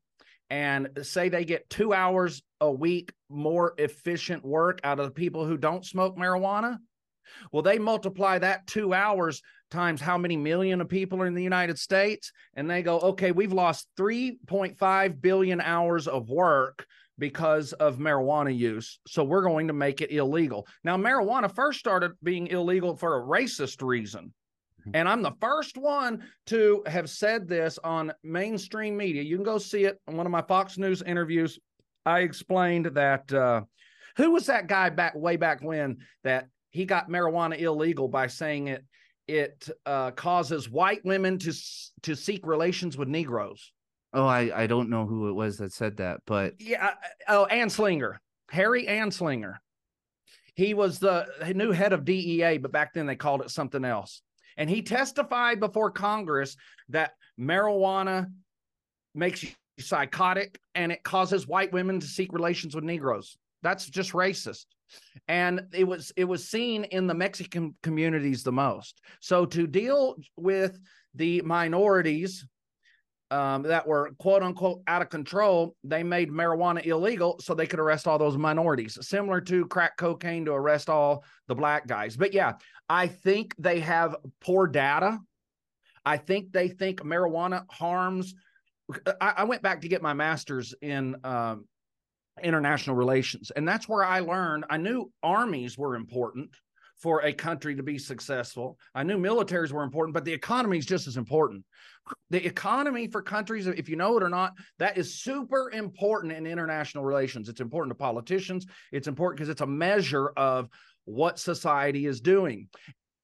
and 0.52 0.90
say 1.00 1.30
they 1.30 1.46
get 1.46 1.70
two 1.70 1.94
hours 1.94 2.42
a 2.60 2.70
week 2.70 3.10
more 3.30 3.72
efficient 3.78 4.44
work 4.44 4.80
out 4.84 5.00
of 5.00 5.06
the 5.06 5.10
people 5.10 5.46
who 5.46 5.56
don't 5.56 5.86
smoke 5.86 6.14
marijuana, 6.18 6.76
well, 7.50 7.62
they 7.62 7.78
multiply 7.78 8.38
that 8.38 8.66
two 8.66 8.92
hours 8.92 9.40
times 9.70 9.98
how 9.98 10.18
many 10.18 10.36
million 10.36 10.82
of 10.82 10.90
people 10.90 11.22
are 11.22 11.26
in 11.26 11.32
the 11.32 11.42
United 11.42 11.78
States, 11.78 12.32
and 12.52 12.68
they 12.68 12.82
go, 12.82 13.00
okay, 13.00 13.32
we've 13.32 13.54
lost 13.54 13.88
3.5 13.98 15.22
billion 15.22 15.58
hours 15.62 16.06
of 16.06 16.28
work 16.28 16.84
because 17.18 17.72
of 17.72 17.96
marijuana 17.96 18.54
use. 18.54 19.00
So 19.06 19.24
we're 19.24 19.44
going 19.44 19.68
to 19.68 19.72
make 19.72 20.02
it 20.02 20.10
illegal. 20.10 20.66
Now, 20.84 20.98
marijuana 20.98 21.50
first 21.54 21.78
started 21.78 22.12
being 22.22 22.48
illegal 22.48 22.94
for 22.94 23.16
a 23.16 23.24
racist 23.24 23.80
reason. 23.80 24.34
And 24.94 25.08
I'm 25.08 25.22
the 25.22 25.34
first 25.40 25.76
one 25.76 26.24
to 26.46 26.82
have 26.86 27.08
said 27.08 27.48
this 27.48 27.78
on 27.82 28.12
mainstream 28.22 28.96
media. 28.96 29.22
You 29.22 29.36
can 29.36 29.44
go 29.44 29.58
see 29.58 29.84
it 29.84 30.00
on 30.08 30.16
one 30.16 30.26
of 30.26 30.32
my 30.32 30.42
Fox 30.42 30.78
News 30.78 31.02
interviews. 31.02 31.58
I 32.04 32.20
explained 32.20 32.86
that 32.86 33.32
uh, 33.32 33.62
who 34.16 34.32
was 34.32 34.46
that 34.46 34.66
guy 34.66 34.90
back 34.90 35.14
way 35.14 35.36
back 35.36 35.62
when 35.62 35.98
that 36.24 36.48
he 36.70 36.84
got 36.84 37.08
marijuana 37.08 37.58
illegal 37.58 38.08
by 38.08 38.26
saying 38.26 38.68
it 38.68 38.84
it 39.28 39.68
uh, 39.86 40.10
causes 40.10 40.68
white 40.68 41.04
women 41.04 41.38
to 41.38 41.52
to 42.02 42.16
seek 42.16 42.46
relations 42.46 42.96
with 42.96 43.08
Negroes. 43.08 43.72
Oh, 44.12 44.26
I 44.26 44.62
I 44.62 44.66
don't 44.66 44.90
know 44.90 45.06
who 45.06 45.28
it 45.28 45.32
was 45.32 45.58
that 45.58 45.72
said 45.72 45.98
that, 45.98 46.20
but 46.26 46.54
yeah, 46.58 46.94
oh, 47.28 47.46
Anslinger, 47.50 48.16
Harry 48.50 48.86
Anslinger. 48.86 49.54
He 50.54 50.74
was 50.74 50.98
the 50.98 51.26
new 51.54 51.70
head 51.70 51.94
of 51.94 52.04
DEA, 52.04 52.58
but 52.58 52.72
back 52.72 52.92
then 52.92 53.06
they 53.06 53.16
called 53.16 53.40
it 53.40 53.50
something 53.50 53.84
else. 53.86 54.20
And 54.56 54.68
he 54.68 54.82
testified 54.82 55.60
before 55.60 55.90
Congress 55.90 56.56
that 56.88 57.12
marijuana 57.38 58.30
makes 59.14 59.42
you 59.42 59.50
psychotic 59.78 60.58
and 60.74 60.92
it 60.92 61.02
causes 61.02 61.46
white 61.46 61.72
women 61.72 62.00
to 62.00 62.06
seek 62.06 62.32
relations 62.32 62.74
with 62.74 62.84
Negroes. 62.84 63.36
That's 63.62 63.86
just 63.86 64.12
racist. 64.12 64.66
And 65.28 65.68
it 65.72 65.84
was 65.84 66.12
it 66.16 66.24
was 66.24 66.48
seen 66.48 66.84
in 66.84 67.06
the 67.06 67.14
Mexican 67.14 67.74
communities 67.82 68.42
the 68.42 68.52
most. 68.52 69.00
So 69.20 69.46
to 69.46 69.66
deal 69.66 70.16
with 70.36 70.78
the 71.14 71.40
minorities 71.42 72.46
um, 73.32 73.62
that 73.62 73.86
were 73.86 74.12
quote 74.18 74.42
unquote 74.42 74.82
out 74.86 75.02
of 75.02 75.08
control, 75.08 75.74
they 75.82 76.02
made 76.02 76.30
marijuana 76.30 76.84
illegal 76.84 77.38
so 77.40 77.54
they 77.54 77.66
could 77.66 77.80
arrest 77.80 78.06
all 78.06 78.18
those 78.18 78.36
minorities, 78.36 78.98
similar 79.00 79.40
to 79.40 79.66
crack 79.66 79.96
cocaine 79.96 80.44
to 80.44 80.52
arrest 80.52 80.90
all 80.90 81.24
the 81.48 81.54
black 81.54 81.86
guys. 81.86 82.16
But 82.16 82.34
yeah, 82.34 82.52
I 82.88 83.06
think 83.06 83.54
they 83.58 83.80
have 83.80 84.16
poor 84.40 84.66
data. 84.66 85.18
I 86.04 86.18
think 86.18 86.52
they 86.52 86.68
think 86.68 87.00
marijuana 87.00 87.64
harms. 87.70 88.34
I, 89.20 89.34
I 89.38 89.44
went 89.44 89.62
back 89.62 89.80
to 89.80 89.88
get 89.88 90.02
my 90.02 90.12
master's 90.12 90.74
in 90.82 91.16
um, 91.24 91.64
international 92.42 92.96
relations, 92.96 93.50
and 93.50 93.66
that's 93.66 93.88
where 93.88 94.04
I 94.04 94.20
learned 94.20 94.66
I 94.68 94.76
knew 94.76 95.10
armies 95.22 95.78
were 95.78 95.94
important 95.94 96.50
for 97.02 97.24
a 97.24 97.32
country 97.32 97.74
to 97.74 97.82
be 97.82 97.98
successful. 97.98 98.78
I 98.94 99.02
knew 99.02 99.18
militaries 99.18 99.72
were 99.72 99.82
important, 99.82 100.14
but 100.14 100.24
the 100.24 100.32
economy 100.32 100.78
is 100.78 100.86
just 100.86 101.08
as 101.08 101.16
important. 101.16 101.64
The 102.30 102.44
economy 102.46 103.08
for 103.08 103.20
countries, 103.20 103.66
if 103.66 103.88
you 103.88 103.96
know 103.96 104.16
it 104.16 104.22
or 104.22 104.28
not, 104.28 104.54
that 104.78 104.96
is 104.96 105.20
super 105.20 105.70
important 105.72 106.32
in 106.32 106.46
international 106.46 107.04
relations. 107.04 107.48
It's 107.48 107.60
important 107.60 107.90
to 107.90 108.02
politicians. 108.02 108.66
It's 108.92 109.08
important 109.08 109.38
because 109.38 109.48
it's 109.48 109.60
a 109.60 109.66
measure 109.66 110.28
of 110.36 110.68
what 111.04 111.40
society 111.40 112.06
is 112.06 112.20
doing. 112.20 112.68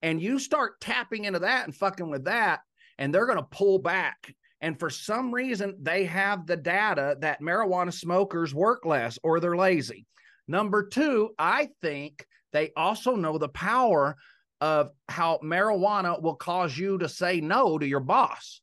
And 0.02 0.20
you 0.20 0.38
start 0.38 0.80
tapping 0.80 1.24
into 1.24 1.40
that 1.40 1.64
and 1.64 1.74
fucking 1.74 2.10
with 2.10 2.24
that, 2.24 2.60
and 2.98 3.14
they're 3.14 3.26
going 3.26 3.38
to 3.38 3.44
pull 3.44 3.78
back. 3.78 4.34
And 4.60 4.78
for 4.78 4.90
some 4.90 5.32
reason, 5.32 5.76
they 5.80 6.04
have 6.04 6.46
the 6.46 6.56
data 6.56 7.16
that 7.20 7.40
marijuana 7.40 7.92
smokers 7.92 8.52
work 8.52 8.84
less 8.84 9.18
or 9.22 9.38
they're 9.38 9.56
lazy. 9.56 10.06
Number 10.48 10.86
two, 10.86 11.30
I 11.38 11.68
think 11.80 12.26
they 12.52 12.72
also 12.76 13.14
know 13.14 13.38
the 13.38 13.48
power 13.48 14.16
of 14.60 14.90
how 15.08 15.38
marijuana 15.42 16.20
will 16.20 16.34
cause 16.34 16.76
you 16.76 16.98
to 16.98 17.08
say 17.08 17.40
no 17.40 17.78
to 17.78 17.86
your 17.86 18.00
boss. 18.00 18.60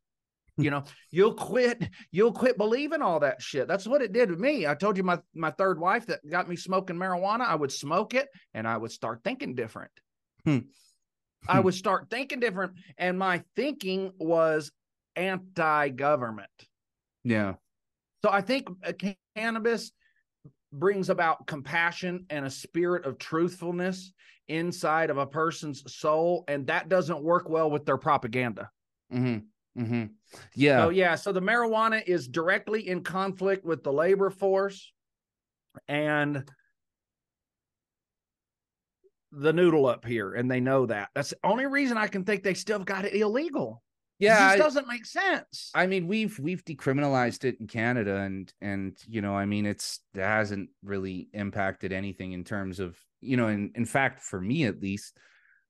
You 0.57 0.69
know, 0.69 0.83
you'll 1.11 1.33
quit, 1.33 1.89
you'll 2.11 2.33
quit 2.33 2.57
believing 2.57 3.01
all 3.01 3.19
that 3.21 3.41
shit. 3.41 3.67
That's 3.67 3.87
what 3.87 4.01
it 4.01 4.13
did 4.13 4.29
to 4.29 4.35
me. 4.35 4.67
I 4.67 4.75
told 4.75 4.97
you 4.97 5.03
my 5.03 5.19
my 5.33 5.51
third 5.51 5.79
wife 5.79 6.07
that 6.07 6.27
got 6.29 6.49
me 6.49 6.55
smoking 6.55 6.95
marijuana, 6.95 7.41
I 7.41 7.55
would 7.55 7.71
smoke 7.71 8.13
it 8.13 8.27
and 8.53 8.67
I 8.67 8.77
would 8.77 8.91
start 8.91 9.21
thinking 9.23 9.55
different. 9.55 9.91
Hmm. 10.43 10.59
I 11.47 11.59
would 11.59 11.73
start 11.73 12.09
thinking 12.09 12.39
different. 12.39 12.73
And 12.97 13.19
my 13.19 13.43
thinking 13.55 14.11
was 14.17 14.71
anti-government. 15.15 16.49
Yeah. 17.23 17.53
So 18.23 18.31
I 18.31 18.41
think 18.41 18.67
uh, 18.83 18.93
cannabis 19.35 19.91
brings 20.79 21.09
about 21.09 21.47
compassion 21.47 22.25
and 22.29 22.45
a 22.45 22.49
spirit 22.49 23.05
of 23.05 23.17
truthfulness 23.17 24.13
inside 24.47 25.09
of 25.09 25.17
a 25.17 25.25
person's 25.25 25.83
soul 25.91 26.43
and 26.47 26.67
that 26.67 26.89
doesn't 26.89 27.23
work 27.23 27.49
well 27.49 27.69
with 27.69 27.85
their 27.85 27.97
propaganda 27.97 28.69
mm-hmm. 29.11 29.81
Mm-hmm. 29.81 30.05
yeah 30.53 30.83
so 30.83 30.89
yeah 30.89 31.15
so 31.15 31.31
the 31.31 31.41
marijuana 31.41 32.03
is 32.05 32.27
directly 32.27 32.87
in 32.87 33.01
conflict 33.01 33.65
with 33.65 33.83
the 33.83 33.91
labor 33.91 34.29
force 34.29 34.91
and 35.87 36.43
the 39.31 39.51
noodle 39.51 39.87
up 39.87 40.05
here 40.05 40.33
and 40.33 40.49
they 40.49 40.59
know 40.59 40.85
that 40.85 41.09
that's 41.15 41.31
the 41.31 41.37
only 41.43 41.65
reason 41.65 41.97
i 41.97 42.07
can 42.07 42.23
think 42.23 42.43
they 42.43 42.53
still 42.53 42.79
got 42.79 43.03
it 43.03 43.15
illegal 43.15 43.81
yeah 44.19 44.53
it 44.53 44.57
doesn't 44.57 44.87
make 44.87 45.05
sense 45.05 45.71
i 45.73 45.85
mean 45.85 46.07
we've 46.07 46.37
we've 46.39 46.63
decriminalized 46.63 47.43
it 47.43 47.57
in 47.59 47.67
canada 47.67 48.17
and 48.17 48.53
and 48.61 48.97
you 49.07 49.21
know 49.21 49.35
i 49.35 49.45
mean 49.45 49.65
it's 49.65 49.99
it 50.13 50.21
hasn't 50.21 50.69
really 50.83 51.27
impacted 51.33 51.91
anything 51.91 52.31
in 52.31 52.43
terms 52.43 52.79
of 52.79 52.97
you 53.21 53.35
know 53.35 53.47
in, 53.47 53.71
in 53.75 53.85
fact 53.85 54.21
for 54.21 54.39
me 54.39 54.65
at 54.65 54.81
least 54.81 55.17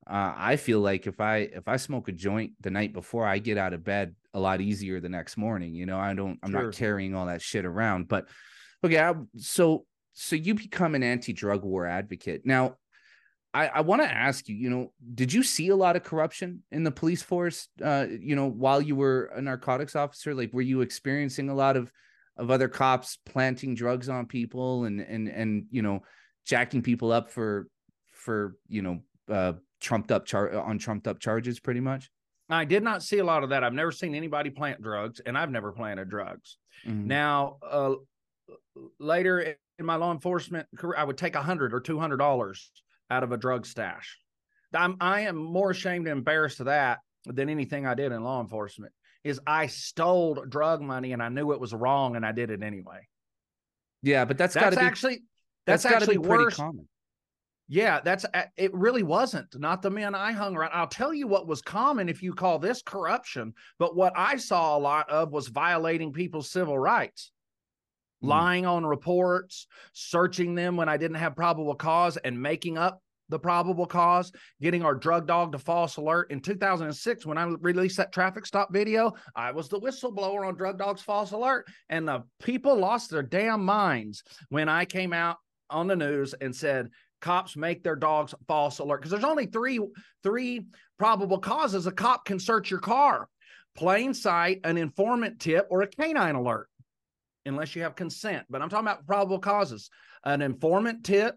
uh, 0.07 0.33
i 0.37 0.55
feel 0.55 0.79
like 0.79 1.07
if 1.07 1.19
i 1.19 1.37
if 1.37 1.67
i 1.67 1.77
smoke 1.77 2.07
a 2.07 2.11
joint 2.11 2.51
the 2.61 2.69
night 2.69 2.93
before 2.93 3.25
i 3.25 3.39
get 3.39 3.57
out 3.57 3.73
of 3.73 3.83
bed 3.83 4.15
a 4.33 4.39
lot 4.39 4.61
easier 4.61 4.99
the 4.99 5.09
next 5.09 5.37
morning 5.37 5.73
you 5.73 5.85
know 5.85 5.97
i 5.97 6.13
don't 6.13 6.37
i'm 6.43 6.51
sure. 6.51 6.63
not 6.63 6.73
carrying 6.73 7.15
all 7.15 7.25
that 7.25 7.41
shit 7.41 7.65
around 7.65 8.07
but 8.07 8.27
okay 8.83 8.99
I, 8.99 9.13
so 9.37 9.85
so 10.13 10.35
you 10.35 10.53
become 10.53 10.93
an 10.95 11.03
anti-drug 11.03 11.63
war 11.63 11.85
advocate 11.87 12.45
now 12.45 12.75
I, 13.55 13.67
I 13.67 13.81
want 13.81 14.01
to 14.01 14.11
ask 14.11 14.49
you, 14.49 14.55
you 14.55 14.69
know, 14.69 14.91
did 15.13 15.31
you 15.31 15.41
see 15.41 15.69
a 15.69 15.75
lot 15.77 15.95
of 15.95 16.03
corruption 16.03 16.61
in 16.73 16.83
the 16.83 16.91
police 16.91 17.23
force, 17.23 17.69
uh, 17.81 18.05
you 18.09 18.35
know, 18.35 18.47
while 18.47 18.81
you 18.81 18.97
were 18.97 19.31
a 19.33 19.41
narcotics 19.41 19.95
officer? 19.95 20.35
Like, 20.35 20.51
were 20.51 20.61
you 20.61 20.81
experiencing 20.81 21.47
a 21.47 21.55
lot 21.55 21.77
of, 21.77 21.89
of 22.35 22.51
other 22.51 22.67
cops 22.67 23.17
planting 23.25 23.73
drugs 23.73 24.09
on 24.09 24.25
people 24.25 24.83
and, 24.83 24.99
and, 24.99 25.29
and, 25.29 25.67
you 25.71 25.81
know, 25.81 26.03
jacking 26.45 26.81
people 26.81 27.13
up 27.13 27.31
for, 27.31 27.69
for, 28.11 28.57
you 28.67 28.81
know, 28.81 28.99
uh, 29.29 29.53
trumped 29.79 30.11
up 30.11 30.25
char 30.25 30.59
on 30.59 30.77
trumped 30.77 31.07
up 31.07 31.19
charges 31.19 31.57
pretty 31.61 31.79
much? 31.79 32.11
I 32.49 32.65
did 32.65 32.83
not 32.83 33.03
see 33.03 33.19
a 33.19 33.23
lot 33.23 33.43
of 33.43 33.51
that. 33.51 33.63
I've 33.63 33.73
never 33.73 33.91
seen 33.93 34.15
anybody 34.15 34.49
plant 34.49 34.81
drugs 34.81 35.21
and 35.25 35.37
I've 35.37 35.49
never 35.49 35.71
planted 35.71 36.09
drugs. 36.09 36.57
Mm-hmm. 36.85 37.07
Now, 37.07 37.55
uh, 37.65 37.93
later 38.99 39.55
in 39.79 39.85
my 39.85 39.95
law 39.95 40.11
enforcement 40.11 40.67
career, 40.77 40.95
I 40.97 41.05
would 41.05 41.17
take 41.17 41.35
a 41.35 41.41
hundred 41.41 41.73
or 41.73 41.79
two 41.79 41.97
hundred 41.97 42.17
dollars 42.17 42.69
out 43.09 43.23
of 43.23 43.31
a 43.31 43.37
drug 43.37 43.65
stash. 43.65 44.17
I'm 44.73 44.97
I 44.99 45.21
am 45.21 45.37
more 45.37 45.71
ashamed 45.71 46.07
and 46.07 46.17
embarrassed 46.17 46.59
of 46.59 46.65
that 46.65 46.99
than 47.25 47.49
anything 47.49 47.85
I 47.85 47.93
did 47.93 48.11
in 48.11 48.23
law 48.23 48.41
enforcement. 48.41 48.93
Is 49.23 49.39
I 49.47 49.67
stole 49.67 50.35
drug 50.47 50.81
money 50.81 51.13
and 51.13 51.23
I 51.23 51.29
knew 51.29 51.51
it 51.51 51.59
was 51.59 51.73
wrong 51.73 52.15
and 52.15 52.25
I 52.25 52.31
did 52.31 52.51
it 52.51 52.61
anyway. 52.61 53.07
Yeah, 54.03 54.25
but 54.25 54.37
that's, 54.37 54.53
That's 54.53 54.63
got 54.63 54.69
to 54.71 54.75
be 54.75 54.85
actually 54.85 55.23
that's, 55.65 55.81
that's, 55.81 55.83
got 55.83 55.89
to 55.89 55.95
actually 56.03 56.17
be 56.17 56.27
pretty 56.27 56.43
worse. 56.43 56.55
common. 56.55 56.87
Yeah, 57.67 57.99
that's 58.01 58.25
it. 58.57 58.71
Really 58.75 59.01
wasn't 59.01 59.47
not 59.59 59.81
the 59.81 59.89
men 59.89 60.13
I 60.13 60.31
hung 60.31 60.55
around. 60.55 60.71
I'll 60.73 60.85
tell 60.85 61.13
you 61.13 61.25
what 61.25 61.47
was 61.47 61.63
common 61.63 62.09
if 62.09 62.21
you 62.21 62.33
call 62.33 62.59
this 62.59 62.83
corruption, 62.83 63.53
but 63.79 63.95
what 63.95 64.13
I 64.15 64.35
saw 64.35 64.77
a 64.77 64.79
lot 64.79 65.09
of 65.09 65.31
was 65.31 65.47
violating 65.47 66.13
people's 66.13 66.51
civil 66.51 66.77
rights. 66.77 67.31
Mm-hmm. 68.25 68.29
lying 68.29 68.65
on 68.65 68.85
reports, 68.85 69.67
searching 69.93 70.55
them 70.55 70.75
when 70.75 70.89
I 70.89 70.97
didn't 70.97 71.17
have 71.17 71.35
probable 71.35 71.75
cause, 71.75 72.17
and 72.17 72.41
making 72.41 72.77
up 72.77 73.01
the 73.29 73.39
probable 73.39 73.85
cause. 73.85 74.31
Getting 74.61 74.83
our 74.83 74.95
drug 74.95 75.27
dog 75.27 75.51
to 75.51 75.59
false 75.59 75.97
alert 75.97 76.31
in 76.31 76.41
2006 76.41 77.25
when 77.25 77.37
I 77.37 77.43
released 77.43 77.97
that 77.97 78.11
traffic 78.11 78.45
stop 78.45 78.71
video. 78.71 79.13
I 79.35 79.51
was 79.51 79.69
the 79.69 79.79
whistleblower 79.79 80.47
on 80.47 80.55
drug 80.55 80.77
dogs 80.77 81.01
false 81.01 81.31
alert, 81.31 81.67
and 81.89 82.07
the 82.07 82.23
people 82.41 82.75
lost 82.75 83.11
their 83.11 83.23
damn 83.23 83.63
minds 83.63 84.23
when 84.49 84.69
I 84.69 84.85
came 84.85 85.13
out 85.13 85.37
on 85.69 85.87
the 85.87 85.95
news 85.95 86.33
and 86.41 86.55
said 86.55 86.89
cops 87.21 87.55
make 87.55 87.83
their 87.83 87.95
dogs 87.95 88.35
false 88.47 88.79
alert 88.79 88.97
because 88.97 89.11
there's 89.11 89.23
only 89.23 89.47
three 89.47 89.79
three 90.21 90.65
probable 90.99 91.39
causes 91.39 91.87
a 91.87 91.91
cop 91.91 92.25
can 92.25 92.39
search 92.39 92.69
your 92.69 92.79
car 92.79 93.27
plain 93.75 94.13
sight 94.13 94.59
an 94.63 94.77
informant 94.77 95.39
tip 95.39 95.65
or 95.71 95.81
a 95.81 95.87
canine 95.87 96.35
alert 96.35 96.67
unless 97.45 97.75
you 97.75 97.81
have 97.81 97.95
consent 97.95 98.45
but 98.49 98.61
i'm 98.61 98.69
talking 98.69 98.87
about 98.87 99.05
probable 99.05 99.39
causes 99.39 99.89
an 100.23 100.41
informant 100.41 101.03
tip 101.03 101.35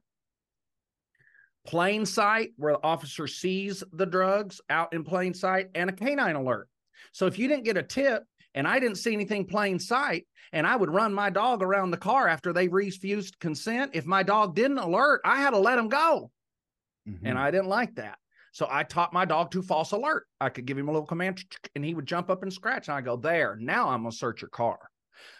plain 1.67 2.07
sight 2.07 2.51
where 2.57 2.73
the 2.73 2.83
officer 2.83 3.27
sees 3.27 3.83
the 3.93 4.07
drugs 4.07 4.61
out 4.71 4.93
in 4.93 5.05
plain 5.05 5.35
sight 5.35 5.69
and 5.75 5.91
a 5.91 5.93
canine 5.93 6.37
alert 6.37 6.69
so 7.13 7.27
if 7.27 7.39
you 7.39 7.49
didn't 7.49 7.65
get 7.65 7.77
a 7.77 7.83
tip 7.83 8.23
and 8.55 8.67
i 8.67 8.79
didn't 8.79 8.97
see 8.97 9.13
anything 9.13 9.45
plain 9.45 9.79
sight 9.79 10.27
and 10.53 10.67
I 10.67 10.77
would 10.77 10.91
run 10.91 11.13
my 11.13 11.31
dog 11.31 11.63
around 11.63 11.91
the 11.91 11.97
car 11.97 12.29
after 12.29 12.53
they 12.53 12.69
refused 12.69 13.39
consent. 13.39 13.91
If 13.95 14.07
my 14.07 14.23
dog 14.23 14.55
didn't 14.55 14.79
alert, 14.79 15.21
I 15.25 15.37
had 15.37 15.51
to 15.51 15.59
let 15.59 15.79
him 15.79 15.89
go. 15.89 16.31
Mhm. 17.09 17.21
And 17.25 17.39
I 17.39 17.51
didn't 17.51 17.69
like 17.69 17.95
that. 17.97 18.19
So 18.53 18.67
I 18.71 18.83
taught 18.83 19.13
my 19.13 19.25
dog 19.25 19.51
to 19.53 19.63
false 19.63 19.93
alert. 19.93 20.27
I 20.41 20.49
could 20.49 20.67
give 20.67 20.79
him 20.79 20.89
a 20.89 20.93
little 20.93 21.07
command 21.07 21.45
and 21.75 21.85
he 21.85 21.95
would 21.95 22.07
jump 22.07 22.31
up 22.31 22.43
and 22.43 22.53
scratch. 22.53 22.89
And 22.89 22.97
I 22.97 23.01
go, 23.01 23.17
there, 23.17 23.57
now 23.57 23.89
I'm 23.89 24.03
gonna 24.03 24.13
search 24.13 24.43
your 24.43 24.49
car. 24.49 24.79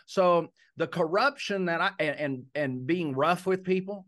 So 0.07 0.49
the 0.77 0.87
corruption 0.87 1.67
that 1.67 1.81
I 1.81 1.91
and 1.99 2.21
and, 2.21 2.45
and 2.55 2.87
being 2.87 3.15
rough 3.15 3.47
with 3.47 3.65
people, 3.65 4.07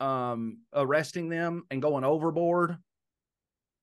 um, 0.00 0.58
arresting 0.72 1.28
them 1.28 1.64
and 1.70 1.82
going 1.82 2.04
overboard 2.04 2.76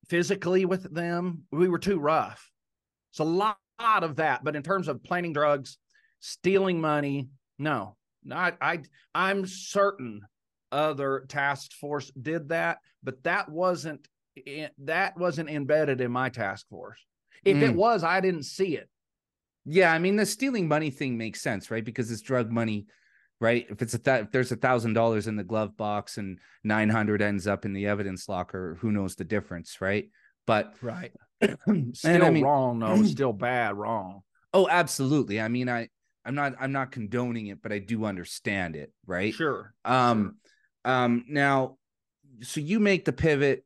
physically 0.09 0.65
with 0.65 0.93
them, 0.93 1.43
we 1.51 1.67
were 1.67 1.79
too 1.79 1.99
rough. 1.99 2.49
It's 3.11 3.19
a 3.19 3.23
lot 3.23 3.57
of 3.79 4.15
that. 4.17 4.43
But 4.43 4.55
in 4.55 4.63
terms 4.63 4.87
of 4.87 5.03
planting 5.03 5.33
drugs, 5.33 5.77
stealing 6.19 6.79
money, 6.79 7.29
no, 7.59 7.95
not 8.23 8.57
I. 8.61 8.81
I'm 9.13 9.45
certain 9.45 10.21
other 10.71 11.25
task 11.27 11.71
force 11.73 12.11
did 12.21 12.49
that, 12.49 12.79
but 13.03 13.23
that 13.23 13.49
wasn't 13.49 14.07
that 14.79 15.17
wasn't 15.17 15.49
embedded 15.49 16.01
in 16.01 16.11
my 16.11 16.29
task 16.29 16.67
force. 16.69 16.99
If 17.45 17.61
it 17.61 17.71
Mm. 17.71 17.75
was, 17.75 18.03
I 18.03 18.19
didn't 18.19 18.43
see 18.43 18.77
it. 18.77 18.89
Yeah, 19.69 19.91
I 19.91 19.99
mean 19.99 20.15
the 20.15 20.25
stealing 20.25 20.67
money 20.67 20.89
thing 20.89 21.17
makes 21.17 21.41
sense, 21.41 21.69
right? 21.69 21.83
Because 21.83 22.09
it's 22.09 22.21
drug 22.21 22.51
money, 22.51 22.87
right? 23.41 23.65
If 23.69 23.81
it's 23.81 23.93
a 23.93 23.99
th- 23.99 24.23
if 24.23 24.31
there's 24.31 24.51
a 24.51 24.55
thousand 24.55 24.93
dollars 24.93 25.27
in 25.27 25.35
the 25.35 25.43
glove 25.43 25.75
box 25.75 26.17
and 26.17 26.39
nine 26.63 26.89
hundred 26.89 27.21
ends 27.21 27.47
up 27.47 27.65
in 27.65 27.73
the 27.73 27.87
evidence 27.87 28.29
locker, 28.29 28.77
who 28.79 28.91
knows 28.91 29.15
the 29.15 29.25
difference, 29.25 29.81
right? 29.81 30.09
But 30.45 30.73
Right. 30.81 31.11
Still 31.93 32.23
I 32.23 32.29
mean, 32.29 32.43
wrong 32.43 32.79
though. 32.79 33.03
Still 33.03 33.33
bad 33.33 33.75
wrong. 33.75 34.21
oh, 34.53 34.67
absolutely. 34.69 35.41
I 35.41 35.49
mean, 35.49 35.67
I 35.69 35.89
I'm 36.25 36.35
not 36.35 36.53
I'm 36.59 36.71
not 36.71 36.91
condoning 36.91 37.47
it, 37.47 37.61
but 37.61 37.71
I 37.71 37.79
do 37.79 38.05
understand 38.05 38.75
it, 38.75 38.91
right? 39.05 39.33
Sure. 39.33 39.73
Um, 39.85 40.37
um, 40.85 41.25
now, 41.27 41.77
so 42.41 42.59
you 42.61 42.79
make 42.79 43.05
the 43.05 43.13
pivot, 43.13 43.65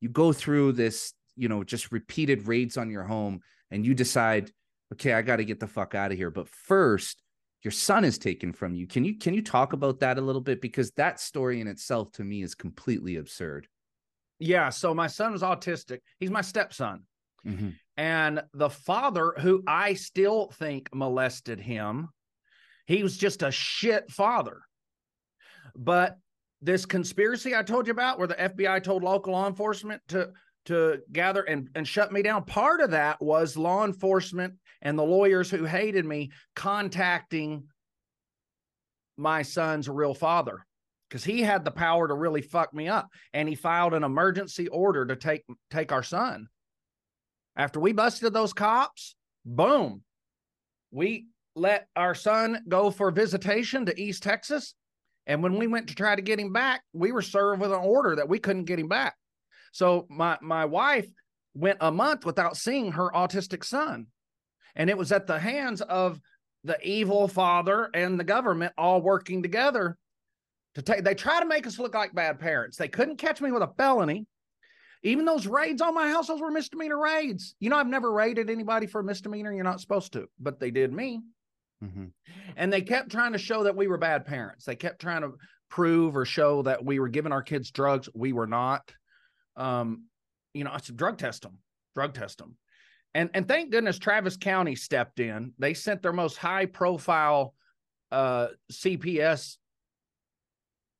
you 0.00 0.08
go 0.08 0.32
through 0.32 0.72
this, 0.72 1.12
you 1.36 1.48
know, 1.48 1.64
just 1.64 1.92
repeated 1.92 2.46
raids 2.46 2.76
on 2.76 2.90
your 2.90 3.04
home, 3.04 3.40
and 3.70 3.84
you 3.86 3.94
decide, 3.94 4.50
okay, 4.92 5.12
I 5.12 5.22
got 5.22 5.36
to 5.36 5.44
get 5.44 5.60
the 5.60 5.66
fuck 5.66 5.94
out 5.94 6.12
of 6.12 6.18
here. 6.18 6.30
But 6.30 6.48
first, 6.48 7.22
your 7.62 7.72
son 7.72 8.04
is 8.04 8.18
taken 8.18 8.52
from 8.52 8.74
you. 8.74 8.86
Can 8.86 9.04
you 9.04 9.18
can 9.18 9.34
you 9.34 9.42
talk 9.42 9.72
about 9.72 10.00
that 10.00 10.18
a 10.18 10.22
little 10.22 10.40
bit 10.40 10.60
because 10.60 10.90
that 10.92 11.20
story 11.20 11.60
in 11.60 11.66
itself 11.66 12.12
to 12.12 12.24
me 12.24 12.42
is 12.42 12.54
completely 12.54 13.16
absurd. 13.16 13.66
Yeah. 14.38 14.70
So 14.70 14.94
my 14.94 15.08
son 15.08 15.34
is 15.34 15.42
autistic. 15.42 15.98
He's 16.20 16.30
my 16.30 16.40
stepson. 16.42 17.04
Mhm. 17.44 17.74
And 17.96 18.42
the 18.52 18.70
father, 18.70 19.34
who 19.38 19.64
I 19.66 19.94
still 19.94 20.50
think 20.52 20.94
molested 20.94 21.58
him, 21.58 22.10
he 22.86 23.02
was 23.02 23.16
just 23.16 23.42
a 23.42 23.50
shit 23.50 24.10
father. 24.10 24.60
But 25.74 26.18
this 26.60 26.86
conspiracy 26.86 27.54
I 27.54 27.62
told 27.62 27.86
you 27.86 27.92
about, 27.92 28.18
where 28.18 28.28
the 28.28 28.40
FBI 28.40 28.82
told 28.82 29.02
local 29.02 29.32
law 29.32 29.46
enforcement 29.46 30.02
to 30.08 30.32
to 30.68 31.00
gather 31.12 31.42
and, 31.42 31.68
and 31.74 31.86
shut 31.86 32.12
me 32.12 32.22
down, 32.22 32.44
part 32.44 32.80
of 32.80 32.90
that 32.92 33.20
was 33.20 33.56
law 33.56 33.84
enforcement 33.84 34.54
and 34.82 34.98
the 34.98 35.04
lawyers 35.04 35.50
who 35.50 35.64
hated 35.64 36.04
me 36.04 36.30
contacting 36.54 37.64
my 39.16 39.42
son's 39.42 39.88
real 39.88 40.14
father 40.14 40.64
because 41.08 41.24
he 41.24 41.42
had 41.42 41.64
the 41.64 41.70
power 41.70 42.06
to 42.06 42.14
really 42.14 42.42
fuck 42.42 42.72
me 42.72 42.86
up 42.86 43.08
and 43.32 43.48
he 43.48 43.54
filed 43.54 43.94
an 43.94 44.04
emergency 44.04 44.68
order 44.68 45.04
to 45.06 45.16
take 45.16 45.44
take 45.70 45.90
our 45.90 46.02
son. 46.02 46.46
After 47.56 47.80
we 47.80 47.92
busted 47.92 48.32
those 48.32 48.52
cops 48.52 49.16
boom 49.44 50.02
we 50.90 51.26
let 51.54 51.88
our 51.96 52.14
son 52.14 52.62
go 52.68 52.90
for 52.90 53.10
visitation 53.10 53.86
to 53.86 54.00
east 54.00 54.22
texas 54.22 54.74
and 55.26 55.42
when 55.42 55.56
we 55.56 55.66
went 55.66 55.88
to 55.88 55.94
try 55.94 56.14
to 56.14 56.22
get 56.22 56.38
him 56.38 56.52
back 56.52 56.82
we 56.92 57.12
were 57.12 57.22
served 57.22 57.60
with 57.60 57.72
an 57.72 57.78
order 57.78 58.14
that 58.16 58.28
we 58.28 58.38
couldn't 58.38 58.64
get 58.64 58.78
him 58.78 58.88
back 58.88 59.14
so 59.72 60.06
my 60.08 60.38
my 60.40 60.64
wife 60.64 61.06
went 61.54 61.78
a 61.80 61.90
month 61.90 62.24
without 62.24 62.56
seeing 62.56 62.92
her 62.92 63.10
autistic 63.10 63.64
son. 63.64 64.06
And 64.76 64.88
it 64.88 64.96
was 64.96 65.10
at 65.12 65.26
the 65.26 65.38
hands 65.38 65.80
of 65.80 66.20
the 66.64 66.78
evil 66.86 67.26
father 67.28 67.88
and 67.94 68.18
the 68.18 68.24
government 68.24 68.72
all 68.78 69.00
working 69.00 69.42
together 69.42 69.96
to 70.74 70.82
take 70.82 71.02
they 71.04 71.14
try 71.14 71.40
to 71.40 71.46
make 71.46 71.66
us 71.66 71.78
look 71.78 71.94
like 71.94 72.14
bad 72.14 72.38
parents. 72.38 72.76
They 72.76 72.88
couldn't 72.88 73.16
catch 73.16 73.40
me 73.40 73.50
with 73.50 73.62
a 73.62 73.72
felony. 73.76 74.26
Even 75.04 75.24
those 75.24 75.46
raids 75.46 75.80
on 75.80 75.94
my 75.94 76.08
house 76.10 76.26
those 76.28 76.40
were 76.40 76.50
misdemeanor 76.50 76.98
raids. 76.98 77.54
You 77.60 77.70
know 77.70 77.76
i've 77.76 77.86
never 77.86 78.12
raided 78.12 78.50
anybody 78.50 78.86
for 78.86 79.00
a 79.00 79.04
misdemeanor. 79.04 79.52
You're 79.52 79.64
not 79.64 79.80
supposed 79.80 80.12
to 80.14 80.28
but 80.38 80.60
they 80.60 80.70
did 80.70 80.92
me. 80.92 81.22
Mhm. 81.82 82.10
and 82.56 82.72
they 82.72 82.82
kept 82.82 83.10
trying 83.10 83.32
to 83.32 83.38
show 83.38 83.62
that 83.62 83.76
we 83.76 83.86
were 83.86 83.98
bad 83.98 84.26
parents. 84.26 84.64
They 84.64 84.74
kept 84.74 85.00
trying 85.00 85.22
to 85.22 85.34
prove 85.68 86.16
or 86.16 86.24
show 86.24 86.62
that 86.62 86.84
we 86.84 86.98
were 86.98 87.08
giving 87.08 87.30
our 87.30 87.42
kids 87.42 87.70
drugs. 87.70 88.08
We 88.14 88.32
were 88.32 88.48
not 88.48 88.92
um 89.58 90.04
you 90.54 90.64
know 90.64 90.72
it's 90.74 90.88
drug 90.88 91.18
test 91.18 91.42
them 91.42 91.58
drug 91.94 92.14
test 92.14 92.38
them 92.38 92.56
and 93.14 93.30
and 93.34 93.46
thank 93.46 93.70
goodness 93.70 93.98
travis 93.98 94.36
county 94.36 94.74
stepped 94.74 95.20
in. 95.20 95.52
They 95.58 95.74
sent 95.74 96.02
their 96.02 96.12
most 96.12 96.36
high 96.36 96.66
profile 96.66 97.54
uh 98.10 98.48
cps 98.72 99.56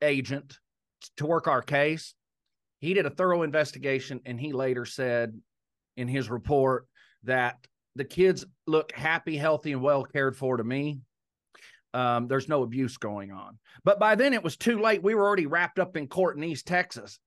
agent 0.03 0.59
to 1.17 1.27
work 1.27 1.49
our 1.49 1.63
case. 1.63 2.15
He 2.81 2.95
did 2.95 3.07
a 3.07 3.11
thorough 3.11 3.43
investigation 3.43 4.21
and 4.27 4.39
he 4.39 4.53
later 4.53 4.85
said 4.85 5.39
in 5.97 6.09
his 6.09 6.31
report 6.31 6.87
that 7.25 7.57
the 7.97 8.05
kids 8.05 8.45
look 8.67 8.93
happy 8.93 9.37
healthy 9.37 9.73
and 9.73 9.83
well 9.83 10.05
cared 10.05 10.37
for 10.37 10.57
to 10.57 10.65
me. 10.65 11.01
Um, 11.95 12.29
there's 12.29 12.49
no 12.49 12.63
abuse 12.63 12.97
going 12.99 13.33
on. 13.33 13.59
But 13.83 13.99
by 13.99 14.15
then 14.15 14.35
it 14.35 14.45
was 14.45 14.57
too 14.57 14.79
late. 14.81 15.03
We 15.03 15.15
were 15.15 15.27
already 15.27 15.47
wrapped 15.47 15.79
up 15.79 15.97
in 15.97 16.07
court 16.07 16.37
in 16.37 16.45
east 16.45 16.67
texas 16.67 17.19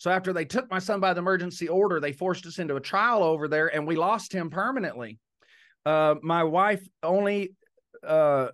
so 0.00 0.10
after 0.10 0.32
they 0.32 0.46
took 0.46 0.70
my 0.70 0.78
son 0.78 0.98
by 0.98 1.12
the 1.12 1.20
emergency 1.20 1.68
order 1.68 2.00
they 2.00 2.12
forced 2.12 2.46
us 2.46 2.58
into 2.58 2.76
a 2.76 2.80
trial 2.80 3.22
over 3.22 3.46
there 3.48 3.68
and 3.74 3.86
we 3.86 3.96
lost 3.96 4.32
him 4.32 4.48
permanently. 4.48 5.18
Uh, 5.84 6.14
my 6.22 6.42
wife 6.42 6.82
only 7.02 7.54
uh, 8.06 8.48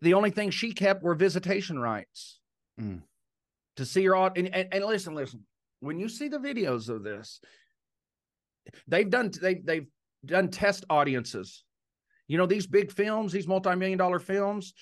the 0.00 0.14
only 0.14 0.30
thing 0.30 0.50
she 0.50 0.72
kept 0.72 1.02
were 1.02 1.14
visitation 1.14 1.78
rights. 1.78 2.38
Mm. 2.80 3.02
to 3.76 3.84
see 3.84 4.04
her 4.04 4.14
and, 4.14 4.54
and, 4.54 4.68
and 4.72 4.84
listen 4.84 5.14
listen 5.14 5.44
when 5.80 5.98
you 5.98 6.08
see 6.08 6.28
the 6.28 6.38
videos 6.38 6.88
of 6.88 7.02
this 7.02 7.40
they've 8.86 9.10
done 9.10 9.30
they, 9.42 9.54
they've 9.54 9.88
done 10.24 10.48
test 10.48 10.84
audiences. 10.88 11.64
You 12.28 12.38
know 12.38 12.46
these 12.46 12.66
big 12.66 12.92
films 12.92 13.32
these 13.32 13.48
multi-million 13.48 13.98
dollar 13.98 14.20
films 14.20 14.72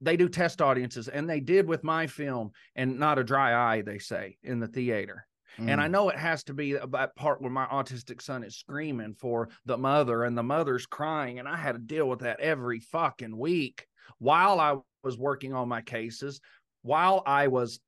they 0.00 0.16
do 0.16 0.28
test 0.28 0.60
audiences 0.60 1.08
and 1.08 1.28
they 1.28 1.40
did 1.40 1.66
with 1.66 1.84
my 1.84 2.06
film 2.06 2.50
and 2.74 2.98
not 2.98 3.18
a 3.18 3.24
dry 3.24 3.74
eye 3.74 3.82
they 3.82 3.98
say 3.98 4.36
in 4.42 4.58
the 4.58 4.66
theater 4.66 5.26
and 5.58 5.80
I 5.80 5.88
Mm. 5.88 5.90
know 5.90 6.08
it 6.08 6.18
has 6.18 6.44
to 6.44 6.54
be 6.54 6.74
that 6.74 7.16
part 7.16 7.42
where 7.42 7.50
my 7.50 7.66
autistic 7.66 8.22
son 8.22 8.44
is 8.44 8.56
screaming 8.56 9.14
for 9.14 9.48
the 9.64 9.76
mother 9.76 10.22
and 10.22 10.38
the 10.38 10.42
mother's 10.44 10.86
crying. 10.86 11.40
And 11.40 11.48
I 11.48 11.56
had 11.56 11.72
to 11.72 11.80
deal 11.80 12.08
with 12.08 12.20
that 12.20 12.38
every 12.38 12.78
fucking 12.78 13.36
week 13.36 13.84
while 14.18 14.60
I 14.60 14.78
was 15.02 15.18
working 15.18 15.54
on 15.54 15.68
my 15.68 15.82
cases, 15.82 16.40
while 16.82 17.24
I 17.26 17.48
was 17.48 17.80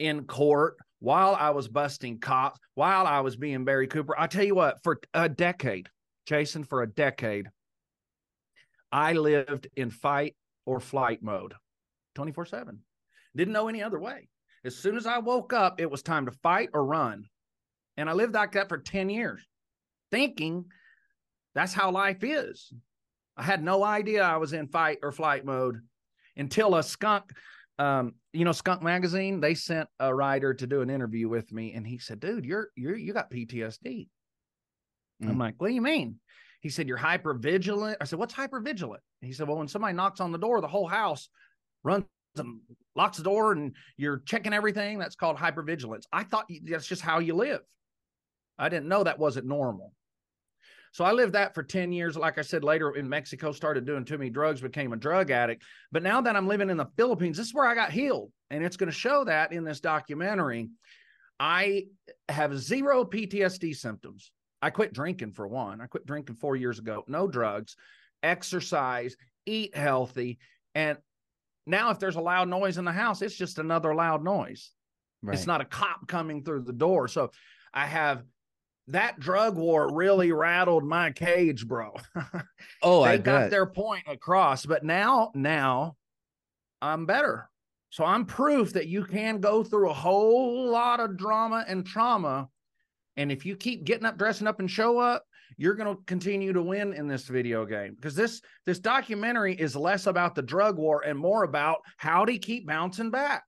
in 0.00 0.24
court 0.24 0.76
while 1.00 1.34
I 1.34 1.50
was 1.50 1.68
busting 1.68 2.18
cops, 2.18 2.58
while 2.74 3.06
I 3.06 3.20
was 3.20 3.36
being 3.36 3.64
Barry 3.64 3.86
Cooper. 3.86 4.18
I 4.18 4.26
tell 4.26 4.44
you 4.44 4.54
what, 4.54 4.82
for 4.82 5.00
a 5.14 5.28
decade, 5.28 5.88
Jason, 6.26 6.64
for 6.64 6.82
a 6.82 6.88
decade, 6.88 7.48
I 8.90 9.12
lived 9.12 9.68
in 9.76 9.90
fight 9.90 10.34
or 10.68 10.80
flight 10.80 11.22
mode 11.22 11.54
24 12.14 12.44
7. 12.44 12.78
Didn't 13.34 13.54
know 13.54 13.68
any 13.68 13.82
other 13.82 13.98
way. 13.98 14.28
As 14.64 14.76
soon 14.76 14.96
as 14.96 15.06
I 15.06 15.18
woke 15.18 15.54
up, 15.54 15.80
it 15.80 15.90
was 15.90 16.02
time 16.02 16.26
to 16.26 16.32
fight 16.42 16.68
or 16.74 16.84
run. 16.84 17.24
And 17.96 18.10
I 18.10 18.12
lived 18.12 18.34
like 18.34 18.52
that 18.52 18.68
for 18.68 18.76
10 18.76 19.08
years, 19.08 19.42
thinking 20.10 20.66
that's 21.54 21.72
how 21.72 21.90
life 21.90 22.22
is. 22.22 22.70
I 23.36 23.44
had 23.44 23.64
no 23.64 23.82
idea 23.82 24.22
I 24.22 24.36
was 24.36 24.52
in 24.52 24.68
fight 24.68 24.98
or 25.02 25.10
flight 25.10 25.46
mode 25.46 25.80
until 26.36 26.74
a 26.74 26.82
skunk 26.82 27.32
um, 27.78 28.14
you 28.32 28.44
know, 28.44 28.50
Skunk 28.50 28.82
Magazine, 28.82 29.40
they 29.40 29.54
sent 29.54 29.88
a 30.00 30.12
writer 30.12 30.52
to 30.52 30.66
do 30.66 30.80
an 30.80 30.90
interview 30.90 31.28
with 31.28 31.52
me, 31.52 31.74
and 31.74 31.86
he 31.86 31.98
said, 31.98 32.18
"Dude, 32.18 32.44
you're 32.44 32.70
you're 32.74 32.96
you 32.96 33.12
got 33.12 33.30
PTSD." 33.30 34.08
Mm. 35.22 35.28
I'm 35.28 35.38
like, 35.38 35.54
"What 35.58 35.68
do 35.68 35.74
you 35.74 35.80
mean?" 35.80 36.18
He 36.68 36.72
said, 36.72 36.86
"You're 36.86 36.98
hyper 36.98 37.32
vigilant." 37.32 37.96
I 37.98 38.04
said, 38.04 38.18
"What's 38.18 38.34
hyper 38.34 38.60
vigilant?" 38.60 39.02
He 39.22 39.32
said, 39.32 39.48
"Well, 39.48 39.56
when 39.56 39.68
somebody 39.68 39.94
knocks 39.94 40.20
on 40.20 40.32
the 40.32 40.38
door, 40.38 40.60
the 40.60 40.68
whole 40.68 40.86
house 40.86 41.30
runs 41.82 42.04
and 42.36 42.60
locks 42.94 43.16
the 43.16 43.22
door, 43.22 43.52
and 43.52 43.74
you're 43.96 44.18
checking 44.26 44.52
everything. 44.52 44.98
That's 44.98 45.16
called 45.16 45.38
hyper 45.38 45.62
vigilance." 45.62 46.06
I 46.12 46.24
thought 46.24 46.44
that's 46.64 46.86
just 46.86 47.00
how 47.00 47.20
you 47.20 47.32
live. 47.32 47.62
I 48.58 48.68
didn't 48.68 48.86
know 48.86 49.02
that 49.02 49.18
wasn't 49.18 49.46
normal. 49.46 49.94
So 50.92 51.06
I 51.06 51.12
lived 51.12 51.32
that 51.32 51.54
for 51.54 51.62
10 51.62 51.90
years. 51.90 52.18
Like 52.18 52.36
I 52.36 52.42
said, 52.42 52.62
later 52.64 52.94
in 52.96 53.08
Mexico, 53.08 53.50
started 53.50 53.86
doing 53.86 54.04
too 54.04 54.18
many 54.18 54.28
drugs, 54.28 54.60
became 54.60 54.92
a 54.92 54.96
drug 54.96 55.30
addict. 55.30 55.64
But 55.90 56.02
now 56.02 56.20
that 56.20 56.36
I'm 56.36 56.48
living 56.48 56.68
in 56.68 56.76
the 56.76 56.90
Philippines, 56.98 57.38
this 57.38 57.46
is 57.46 57.54
where 57.54 57.66
I 57.66 57.74
got 57.74 57.92
healed. 57.92 58.30
And 58.50 58.62
it's 58.62 58.76
going 58.76 58.90
to 58.90 58.94
show 58.94 59.24
that 59.24 59.54
in 59.54 59.64
this 59.64 59.80
documentary. 59.80 60.68
I 61.40 61.86
have 62.28 62.58
zero 62.58 63.06
PTSD 63.06 63.74
symptoms. 63.74 64.32
I 64.60 64.70
quit 64.70 64.92
drinking 64.92 65.32
for 65.32 65.46
one. 65.46 65.80
I 65.80 65.86
quit 65.86 66.06
drinking 66.06 66.36
four 66.36 66.56
years 66.56 66.78
ago. 66.78 67.04
No 67.06 67.28
drugs, 67.28 67.76
exercise, 68.22 69.16
eat 69.46 69.76
healthy. 69.76 70.38
And 70.74 70.98
now, 71.66 71.90
if 71.90 71.98
there's 71.98 72.16
a 72.16 72.20
loud 72.20 72.48
noise 72.48 72.78
in 72.78 72.84
the 72.84 72.92
house, 72.92 73.22
it's 73.22 73.36
just 73.36 73.58
another 73.58 73.94
loud 73.94 74.24
noise. 74.24 74.72
Right. 75.22 75.34
It's 75.34 75.46
not 75.46 75.60
a 75.60 75.64
cop 75.64 76.08
coming 76.08 76.42
through 76.42 76.62
the 76.62 76.72
door. 76.72 77.08
So 77.08 77.30
I 77.74 77.86
have 77.86 78.24
that 78.88 79.20
drug 79.20 79.56
war 79.56 79.92
really 79.92 80.32
rattled 80.32 80.84
my 80.84 81.10
cage, 81.10 81.66
bro. 81.66 81.94
oh, 82.82 83.04
they 83.04 83.10
I 83.10 83.16
got 83.18 83.40
bet. 83.40 83.50
their 83.50 83.66
point 83.66 84.04
across, 84.06 84.64
but 84.64 84.84
now, 84.84 85.30
now 85.34 85.96
I'm 86.80 87.04
better. 87.04 87.50
So 87.90 88.04
I'm 88.04 88.24
proof 88.24 88.72
that 88.74 88.86
you 88.86 89.04
can 89.04 89.40
go 89.40 89.62
through 89.62 89.90
a 89.90 89.94
whole 89.94 90.70
lot 90.70 91.00
of 91.00 91.16
drama 91.16 91.64
and 91.66 91.86
trauma. 91.86 92.48
And 93.18 93.30
if 93.30 93.44
you 93.44 93.54
keep 93.54 93.84
getting 93.84 94.06
up, 94.06 94.16
dressing 94.16 94.46
up, 94.46 94.60
and 94.60 94.70
show 94.70 94.98
up, 94.98 95.24
you're 95.58 95.74
going 95.74 95.94
to 95.94 96.02
continue 96.04 96.54
to 96.54 96.62
win 96.62 96.94
in 96.94 97.06
this 97.06 97.26
video 97.26 97.66
game 97.66 97.94
because 97.94 98.14
this 98.14 98.40
this 98.64 98.78
documentary 98.78 99.54
is 99.54 99.76
less 99.76 100.06
about 100.06 100.34
the 100.34 100.42
drug 100.42 100.78
war 100.78 101.02
and 101.04 101.18
more 101.18 101.42
about 101.42 101.78
how 101.96 102.24
to 102.24 102.38
keep 102.38 102.66
bouncing 102.66 103.10
back 103.10 103.42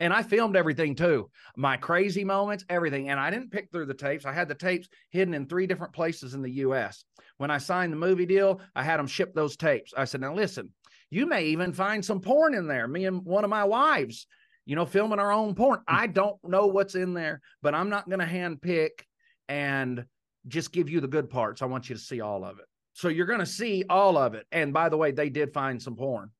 and 0.00 0.14
I 0.14 0.22
filmed 0.22 0.56
everything 0.56 0.94
too. 0.94 1.30
My 1.56 1.76
crazy 1.76 2.24
moments, 2.24 2.64
everything. 2.68 3.10
And 3.10 3.20
I 3.20 3.30
didn't 3.30 3.52
pick 3.52 3.70
through 3.70 3.86
the 3.86 3.94
tapes. 3.94 4.24
I 4.24 4.32
had 4.32 4.48
the 4.48 4.54
tapes 4.54 4.88
hidden 5.10 5.34
in 5.34 5.46
three 5.46 5.66
different 5.66 5.92
places 5.92 6.34
in 6.34 6.42
the 6.42 6.50
US. 6.52 7.04
When 7.36 7.50
I 7.50 7.58
signed 7.58 7.92
the 7.92 7.98
movie 7.98 8.26
deal, 8.26 8.60
I 8.74 8.82
had 8.82 8.98
them 8.98 9.06
ship 9.06 9.34
those 9.34 9.56
tapes. 9.56 9.92
I 9.96 10.06
said, 10.06 10.22
now 10.22 10.34
listen, 10.34 10.70
you 11.10 11.26
may 11.26 11.44
even 11.44 11.72
find 11.72 12.04
some 12.04 12.20
porn 12.20 12.54
in 12.54 12.66
there. 12.66 12.88
Me 12.88 13.04
and 13.04 13.24
one 13.24 13.44
of 13.44 13.50
my 13.50 13.64
wives, 13.64 14.26
you 14.66 14.76
know, 14.76 14.86
filming 14.86 15.18
our 15.18 15.32
own 15.32 15.54
porn. 15.54 15.80
I 15.86 16.06
don't 16.06 16.36
know 16.44 16.66
what's 16.66 16.94
in 16.94 17.14
there, 17.14 17.40
but 17.62 17.74
I'm 17.74 17.88
not 17.88 18.08
going 18.08 18.20
to 18.20 18.26
hand 18.26 18.62
pick 18.62 19.06
and 19.48 20.04
just 20.46 20.72
give 20.72 20.88
you 20.88 21.00
the 21.00 21.08
good 21.08 21.28
parts. 21.30 21.62
I 21.62 21.66
want 21.66 21.88
you 21.88 21.96
to 21.96 22.00
see 22.00 22.20
all 22.20 22.44
of 22.44 22.58
it. 22.58 22.64
So 22.92 23.08
you're 23.08 23.26
going 23.26 23.40
to 23.40 23.46
see 23.46 23.84
all 23.88 24.16
of 24.16 24.34
it. 24.34 24.46
And 24.52 24.72
by 24.72 24.88
the 24.88 24.96
way, 24.96 25.10
they 25.10 25.30
did 25.30 25.52
find 25.52 25.80
some 25.80 25.96
porn 25.96 26.30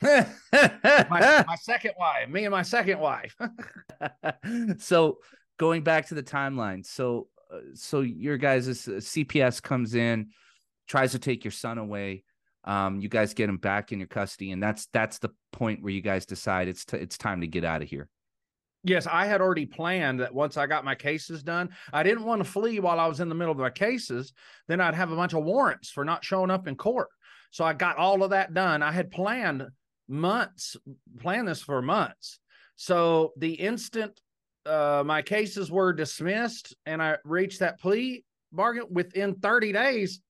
my, 0.00 0.26
my 1.10 1.56
second 1.60 1.92
wife, 1.98 2.28
me 2.28 2.44
and 2.44 2.52
my 2.52 2.62
second 2.62 2.98
wife. 2.98 3.36
so 4.78 5.18
going 5.58 5.82
back 5.82 6.06
to 6.08 6.14
the 6.14 6.22
timeline, 6.22 6.84
so 6.84 7.28
uh, 7.52 7.58
so 7.74 8.00
your 8.00 8.36
guys' 8.36 8.88
uh, 8.88 8.92
CPS 8.92 9.62
comes 9.62 9.94
in, 9.94 10.28
tries 10.86 11.12
to 11.12 11.18
take 11.18 11.44
your 11.44 11.52
son 11.52 11.78
away. 11.78 12.24
Um, 12.68 13.00
you 13.00 13.08
guys 13.08 13.32
get 13.32 13.48
him 13.48 13.56
back 13.56 13.92
in 13.92 13.98
your 13.98 14.08
custody, 14.08 14.52
and 14.52 14.62
that's 14.62 14.86
that's 14.92 15.18
the 15.18 15.30
point 15.52 15.82
where 15.82 15.92
you 15.92 16.02
guys 16.02 16.26
decide 16.26 16.68
it's 16.68 16.84
t- 16.84 16.98
it's 16.98 17.16
time 17.16 17.40
to 17.40 17.46
get 17.46 17.64
out 17.64 17.82
of 17.82 17.88
here. 17.88 18.08
Yes, 18.84 19.06
I 19.06 19.26
had 19.26 19.40
already 19.40 19.66
planned 19.66 20.20
that 20.20 20.32
once 20.32 20.56
I 20.56 20.66
got 20.66 20.84
my 20.84 20.94
cases 20.94 21.42
done, 21.42 21.70
I 21.92 22.02
didn't 22.02 22.24
want 22.24 22.44
to 22.44 22.50
flee 22.50 22.78
while 22.78 23.00
I 23.00 23.06
was 23.06 23.20
in 23.20 23.28
the 23.28 23.34
middle 23.34 23.52
of 23.52 23.58
my 23.58 23.70
cases. 23.70 24.32
Then 24.68 24.80
I'd 24.80 24.94
have 24.94 25.10
a 25.10 25.16
bunch 25.16 25.32
of 25.32 25.44
warrants 25.44 25.90
for 25.90 26.04
not 26.04 26.24
showing 26.24 26.50
up 26.50 26.68
in 26.68 26.76
court. 26.76 27.08
So 27.50 27.64
I 27.64 27.72
got 27.72 27.96
all 27.96 28.22
of 28.22 28.30
that 28.30 28.54
done. 28.54 28.82
I 28.82 28.92
had 28.92 29.10
planned 29.10 29.66
months, 30.06 30.76
planned 31.20 31.48
this 31.48 31.62
for 31.62 31.82
months. 31.82 32.38
So 32.76 33.32
the 33.36 33.54
instant 33.54 34.20
uh, 34.68 35.02
my 35.04 35.22
cases 35.22 35.70
were 35.70 35.92
dismissed 35.92 36.76
and 36.84 37.02
I 37.02 37.16
reached 37.24 37.60
that 37.60 37.80
plea 37.80 38.24
bargain 38.52 38.86
within 38.90 39.34
30 39.36 39.72
days, 39.72 40.20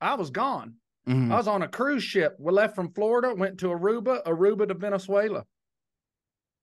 I 0.00 0.14
was 0.14 0.30
gone. 0.30 0.74
Mm-hmm. 1.08 1.32
I 1.32 1.36
was 1.36 1.48
on 1.48 1.62
a 1.62 1.68
cruise 1.68 2.02
ship. 2.02 2.36
We 2.38 2.52
left 2.52 2.74
from 2.74 2.92
Florida, 2.92 3.34
went 3.34 3.58
to 3.58 3.68
Aruba, 3.68 4.22
Aruba 4.24 4.68
to 4.68 4.74
Venezuela. 4.74 5.44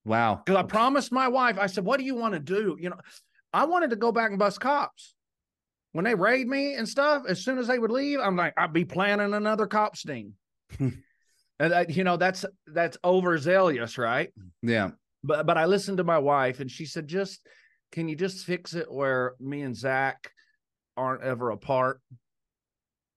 Wow. 0.06 0.42
Because 0.46 0.60
I 0.60 0.64
promised 0.64 1.12
my 1.12 1.28
wife, 1.28 1.58
I 1.60 1.66
said, 1.66 1.84
What 1.84 2.00
do 2.00 2.06
you 2.06 2.16
want 2.16 2.34
to 2.36 2.40
do? 2.40 2.78
You 2.80 2.92
know, 2.92 2.98
I 3.52 3.66
wanted 3.66 3.90
to 3.90 3.96
go 3.96 4.12
back 4.12 4.30
and 4.30 4.40
bust 4.40 4.60
cops. 4.60 5.14
When 5.94 6.06
they 6.06 6.14
raid 6.14 6.48
me 6.48 6.74
and 6.76 6.88
stuff, 6.88 7.24
as 7.28 7.44
soon 7.44 7.58
as 7.58 7.68
they 7.68 7.80
would 7.80 7.92
leave, 7.92 8.20
I'm 8.20 8.36
like, 8.36 8.54
I'd 8.58 8.74
be 8.74 8.86
planning 8.86 9.34
another 9.34 9.66
cop 9.66 9.96
sting. 9.96 10.34
and 11.60 11.74
I, 11.74 11.86
you 11.88 12.04
know 12.04 12.18
that's 12.18 12.46
that's 12.68 12.98
overzealous 13.04 13.98
right 13.98 14.34
yeah 14.62 14.92
but 15.24 15.46
but 15.46 15.58
i 15.58 15.66
listened 15.66 15.98
to 15.98 16.04
my 16.04 16.18
wife 16.18 16.60
and 16.60 16.70
she 16.70 16.86
said 16.86 17.08
just 17.08 17.42
can 17.92 18.08
you 18.08 18.16
just 18.16 18.46
fix 18.46 18.74
it 18.74 18.92
where 18.92 19.36
me 19.40 19.62
and 19.62 19.76
zach 19.76 20.32
aren't 20.98 21.24
ever 21.24 21.52
apart 21.52 22.02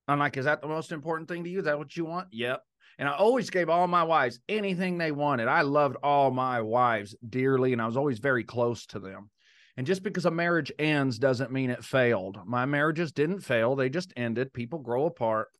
i'm 0.08 0.18
like 0.18 0.36
is 0.36 0.44
that 0.44 0.62
the 0.62 0.68
most 0.68 0.92
important 0.92 1.28
thing 1.28 1.44
to 1.44 1.50
you? 1.50 1.58
Is 1.58 1.64
that 1.66 1.78
what 1.78 1.96
you 1.96 2.04
want? 2.04 2.28
Yep. 2.32 2.62
And 2.98 3.08
i 3.08 3.12
always 3.12 3.50
gave 3.50 3.68
all 3.68 3.86
my 3.86 4.02
wives 4.02 4.40
anything 4.48 4.98
they 4.98 5.12
wanted. 5.12 5.48
I 5.48 5.62
loved 5.62 5.96
all 6.02 6.30
my 6.30 6.60
wives 6.60 7.14
dearly 7.28 7.72
and 7.72 7.82
i 7.82 7.86
was 7.86 7.96
always 7.96 8.18
very 8.18 8.44
close 8.44 8.86
to 8.86 8.98
them. 8.98 9.30
And 9.78 9.86
just 9.86 10.02
because 10.02 10.26
a 10.26 10.30
marriage 10.32 10.72
ends 10.80 11.20
doesn't 11.20 11.52
mean 11.52 11.70
it 11.70 11.84
failed. 11.84 12.40
My 12.44 12.66
marriages 12.66 13.12
didn't 13.12 13.42
fail. 13.42 13.76
They 13.76 13.88
just 13.88 14.12
ended. 14.16 14.52
People 14.52 14.80
grow 14.80 15.06
apart. 15.06 15.50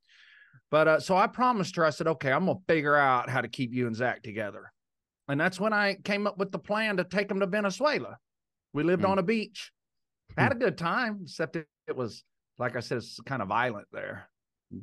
But 0.73 0.89
uh, 0.89 0.99
so 0.99 1.17
I 1.17 1.29
promised 1.29 1.77
her, 1.77 1.85
I 1.85 1.91
said, 1.91 2.09
okay, 2.09 2.33
I'm 2.33 2.47
going 2.47 2.59
to 2.59 2.65
figure 2.67 2.97
out 2.97 3.31
how 3.31 3.41
to 3.41 3.47
keep 3.47 3.73
you 3.73 3.87
and 3.87 3.95
Zach 3.95 4.25
together. 4.25 4.73
And 5.29 5.41
that's 5.41 5.61
when 5.61 5.73
I 5.73 5.99
came 6.03 6.27
up 6.27 6.37
with 6.37 6.51
the 6.51 6.59
plan 6.59 6.97
to 6.97 7.05
take 7.05 7.29
them 7.29 7.39
to 7.39 7.47
Venezuela. 7.47 8.19
We 8.73 8.83
lived 8.83 9.05
mm. 9.05 9.09
on 9.09 9.19
a 9.19 9.23
beach, 9.23 9.71
had 10.37 10.51
a 10.51 10.57
good 10.57 10.77
time, 10.77 11.21
except 11.23 11.55
it, 11.55 11.67
it 11.87 11.97
was, 11.97 12.25
like 12.59 12.75
I 12.75 12.81
said, 12.81 12.99
it's 12.99 13.21
kind 13.25 13.41
of 13.41 13.49
violent 13.49 13.87
there. 13.93 14.29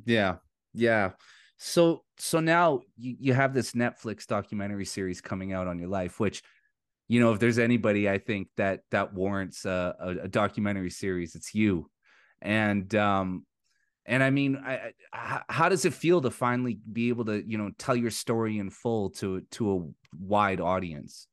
Yeah. 0.04 0.36
Yeah. 0.74 1.12
So, 1.58 2.04
so 2.18 2.40
now 2.40 2.80
you, 2.96 3.16
you 3.18 3.34
have 3.34 3.54
this 3.54 3.72
Netflix 3.72 4.26
documentary 4.26 4.84
series 4.84 5.20
coming 5.20 5.52
out 5.52 5.66
on 5.66 5.78
your 5.78 5.88
life, 5.88 6.20
which, 6.20 6.42
you 7.08 7.20
know, 7.20 7.32
if 7.32 7.38
there's 7.38 7.58
anybody 7.58 8.10
I 8.10 8.18
think 8.18 8.48
that 8.56 8.80
that 8.90 9.14
warrants 9.14 9.64
a, 9.64 9.94
a, 9.98 10.08
a 10.24 10.28
documentary 10.28 10.90
series, 10.90 11.34
it's 11.34 11.54
you. 11.54 11.88
And 12.42 12.94
um, 12.94 13.46
and 14.04 14.22
I 14.22 14.30
mean, 14.30 14.56
I, 14.56 14.92
I, 15.12 15.42
how 15.48 15.68
does 15.68 15.84
it 15.84 15.94
feel 15.94 16.20
to 16.20 16.30
finally 16.30 16.78
be 16.92 17.08
able 17.08 17.24
to, 17.26 17.42
you 17.48 17.58
know, 17.58 17.70
tell 17.78 17.96
your 17.96 18.10
story 18.10 18.58
in 18.58 18.70
full 18.70 19.10
to 19.10 19.40
to 19.52 19.72
a 19.72 20.16
wide 20.18 20.60
audience? 20.60 21.28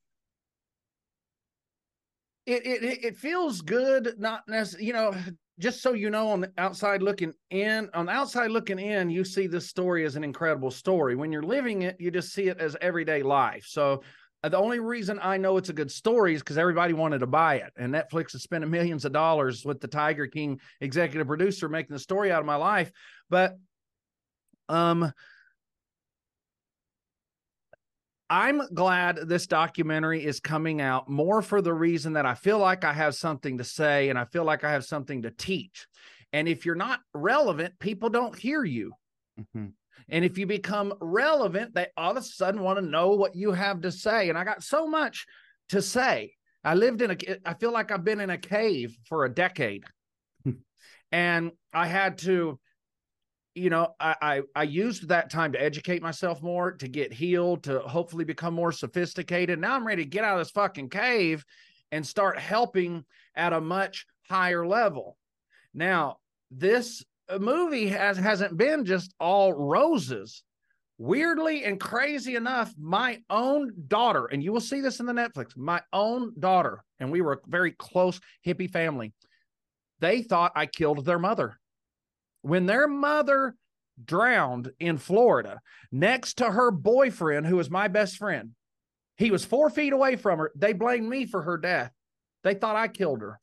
It 2.45 2.66
it 2.66 3.04
it 3.04 3.18
feels 3.18 3.62
good, 3.62 4.16
not 4.18 4.43
necessarily, 4.47 4.88
you 4.88 4.93
know. 4.93 5.14
Just 5.60 5.82
so 5.82 5.93
you 5.93 6.10
know, 6.10 6.30
on 6.30 6.41
the 6.41 6.51
outside 6.58 7.04
looking 7.04 7.34
in, 7.51 7.89
on 7.93 8.08
the 8.08 8.12
outside 8.12 8.49
looking 8.49 8.80
in, 8.80 9.10
you 9.10 9.24
see 9.24 9.45
this 9.45 9.70
story 9.70 10.04
as 10.04 10.16
an 10.16 10.24
incredible 10.24 10.72
story. 10.72 11.16
When 11.16 11.32
you're 11.32 11.43
living 11.43 11.84
it, 11.84 11.95
you 11.99 12.10
just 12.10 12.34
see 12.34 12.47
it 12.47 12.60
as 12.60 12.76
everyday 12.82 13.22
life. 13.22 13.66
So 13.68 14.01
uh, 14.43 14.49
the 14.49 14.58
only 14.58 14.80
reason 14.80 15.20
I 15.22 15.38
know 15.38 15.58
it's 15.58 15.70
a 15.70 15.74
good 15.74 15.91
story 15.91 16.34
is 16.34 16.41
because 16.41 16.58
everybody 16.58 16.93
wanted 16.93 17.20
to 17.20 17.28
buy 17.28 17.56
it. 17.56 17.72
And 17.78 17.93
Netflix 17.93 18.36
is 18.36 18.43
spending 18.43 18.72
millions 18.72 19.06
of 19.06 19.14
dollars 19.14 19.64
with 19.64 19.80
the 19.80 19.88
Tiger 19.88 20.28
King 20.28 20.60
executive 20.82 21.28
producer 21.28 21.70
making 21.70 21.93
the 21.93 21.99
story 21.99 22.32
out 22.32 22.39
of 22.39 22.45
my 22.45 22.56
life. 22.56 22.91
But 23.30 23.58
um 24.70 25.12
I'm 28.30 28.61
glad 28.74 29.17
this 29.28 29.47
documentary 29.47 30.26
is 30.26 30.39
coming 30.39 30.82
out 30.82 31.09
more 31.09 31.41
for 31.41 31.61
the 31.61 31.74
reason 31.74 32.13
that 32.13 32.26
I 32.26 32.36
feel 32.36 32.57
like 32.57 32.84
I 32.84 32.93
have 32.93 33.15
something 33.15 33.57
to 33.57 33.63
say 33.63 34.09
and 34.09 34.17
I 34.17 34.26
feel 34.26 34.43
like 34.43 34.63
I 34.63 34.71
have 34.71 34.86
something 34.86 35.24
to 35.24 35.32
teach. 35.32 35.88
And 36.32 36.47
if 36.47 36.65
you're 36.65 36.76
not 36.76 36.99
relevant, 37.13 37.78
people 37.80 38.09
don't 38.09 38.38
hear 38.38 38.63
you. 38.63 38.93
Mm-hmm. 39.39 39.67
And 40.09 40.26
if 40.26 40.38
you 40.38 40.45
become 40.45 40.93
relevant, 40.99 41.76
they 41.76 41.88
all 41.95 42.11
of 42.11 42.17
a 42.17 42.21
sudden 42.21 42.61
want 42.61 42.80
to 42.80 42.86
know 42.86 43.09
what 43.09 43.36
you 43.36 43.51
have 43.51 43.82
to 43.82 43.91
say. 43.91 44.30
And 44.30 44.38
I 44.38 44.43
got 44.43 44.63
so 44.63 44.88
much 44.88 45.26
to 45.69 45.82
say. 45.82 46.34
I 46.63 46.76
lived 46.76 47.01
in 47.01 47.11
a, 47.11 47.17
I 47.45 47.53
feel 47.55 47.71
like 47.71 47.91
I've 47.91 48.03
been 48.03 48.21
in 48.21 48.30
a 48.30 48.38
cave 48.38 48.97
for 49.07 49.26
a 49.26 49.34
decade. 49.34 49.84
and 51.11 51.51
I 51.74 51.88
had 51.88 52.17
to, 52.19 52.59
you 53.56 53.70
know, 53.70 53.95
I, 53.99 54.16
I, 54.22 54.41
I 54.56 54.64
used 54.64 55.08
that 55.08 55.30
time 55.30 55.51
to 55.51 55.62
educate 55.62 56.01
myself 56.01 56.41
more, 56.41 56.72
to 56.72 56.88
get 56.88 57.14
healed, 57.14 57.64
to 57.64 57.80
hopefully 57.80 58.26
become 58.26 58.54
more 58.54 58.72
sophisticated. 58.72 59.60
Now 59.60 59.76
I'm 59.76 59.86
ready 59.86 60.04
to 60.04 60.10
get 60.10 60.24
out 60.24 60.34
of 60.34 60.39
this 60.39 60.51
fucking 60.51 60.89
cave 60.89 61.45
and 61.91 62.06
start 62.06 62.39
helping 62.39 63.06
at 63.36 63.54
a 63.54 63.62
much 63.62 64.06
higher 64.30 64.66
level. 64.66 65.18
Now, 65.74 66.18
this 66.49 67.04
uh, 67.30 67.39
movie 67.39 67.88
has 67.88 68.18
hasn't 68.18 68.58
been 68.58 68.86
just 68.86 69.14
all 69.20 69.54
roses. 69.54 70.43
Weirdly 70.99 71.64
and 71.64 71.80
crazy 71.80 72.36
enough, 72.36 72.72
my 72.80 73.20
own 73.30 73.74
daughter, 73.88 74.28
and 74.28 74.43
you 74.43 74.54
will 74.54 74.62
see 74.62 74.80
this 74.80 74.99
in 74.99 75.06
the 75.06 75.14
Netflix, 75.14 75.58
my 75.58 75.82
own 75.91 76.34
daughter, 76.39 76.84
and 76.99 77.12
we 77.12 77.22
were 77.22 77.34
a 77.34 77.49
very 77.49 77.72
close 77.72 78.20
hippie 78.45 78.70
family. 78.70 79.12
They 79.99 80.22
thought 80.22 80.51
I 80.56 80.68
killed 80.68 81.04
their 81.04 81.20
mother. 81.20 81.60
When 82.44 82.66
their 82.66 82.88
mother 82.88 83.56
drowned 84.04 84.72
in 84.80 84.98
Florida 84.98 85.60
next 85.91 86.36
to 86.36 86.52
her 86.52 86.72
boyfriend, 86.72 87.48
who 87.48 87.56
was 87.56 87.70
my 87.70 87.88
best 87.88 88.18
friend, 88.18 88.52
he 89.18 89.32
was 89.32 89.46
four 89.46 89.70
feet 89.70 89.94
away 89.94 90.18
from 90.18 90.39
her. 90.39 90.52
They 90.56 90.74
blamed 90.74 91.08
me 91.08 91.26
for 91.26 91.41
her 91.41 91.58
death. 91.58 91.91
They 92.44 92.54
thought 92.54 92.76
I 92.76 92.89
killed 92.89 93.22
her. 93.22 93.39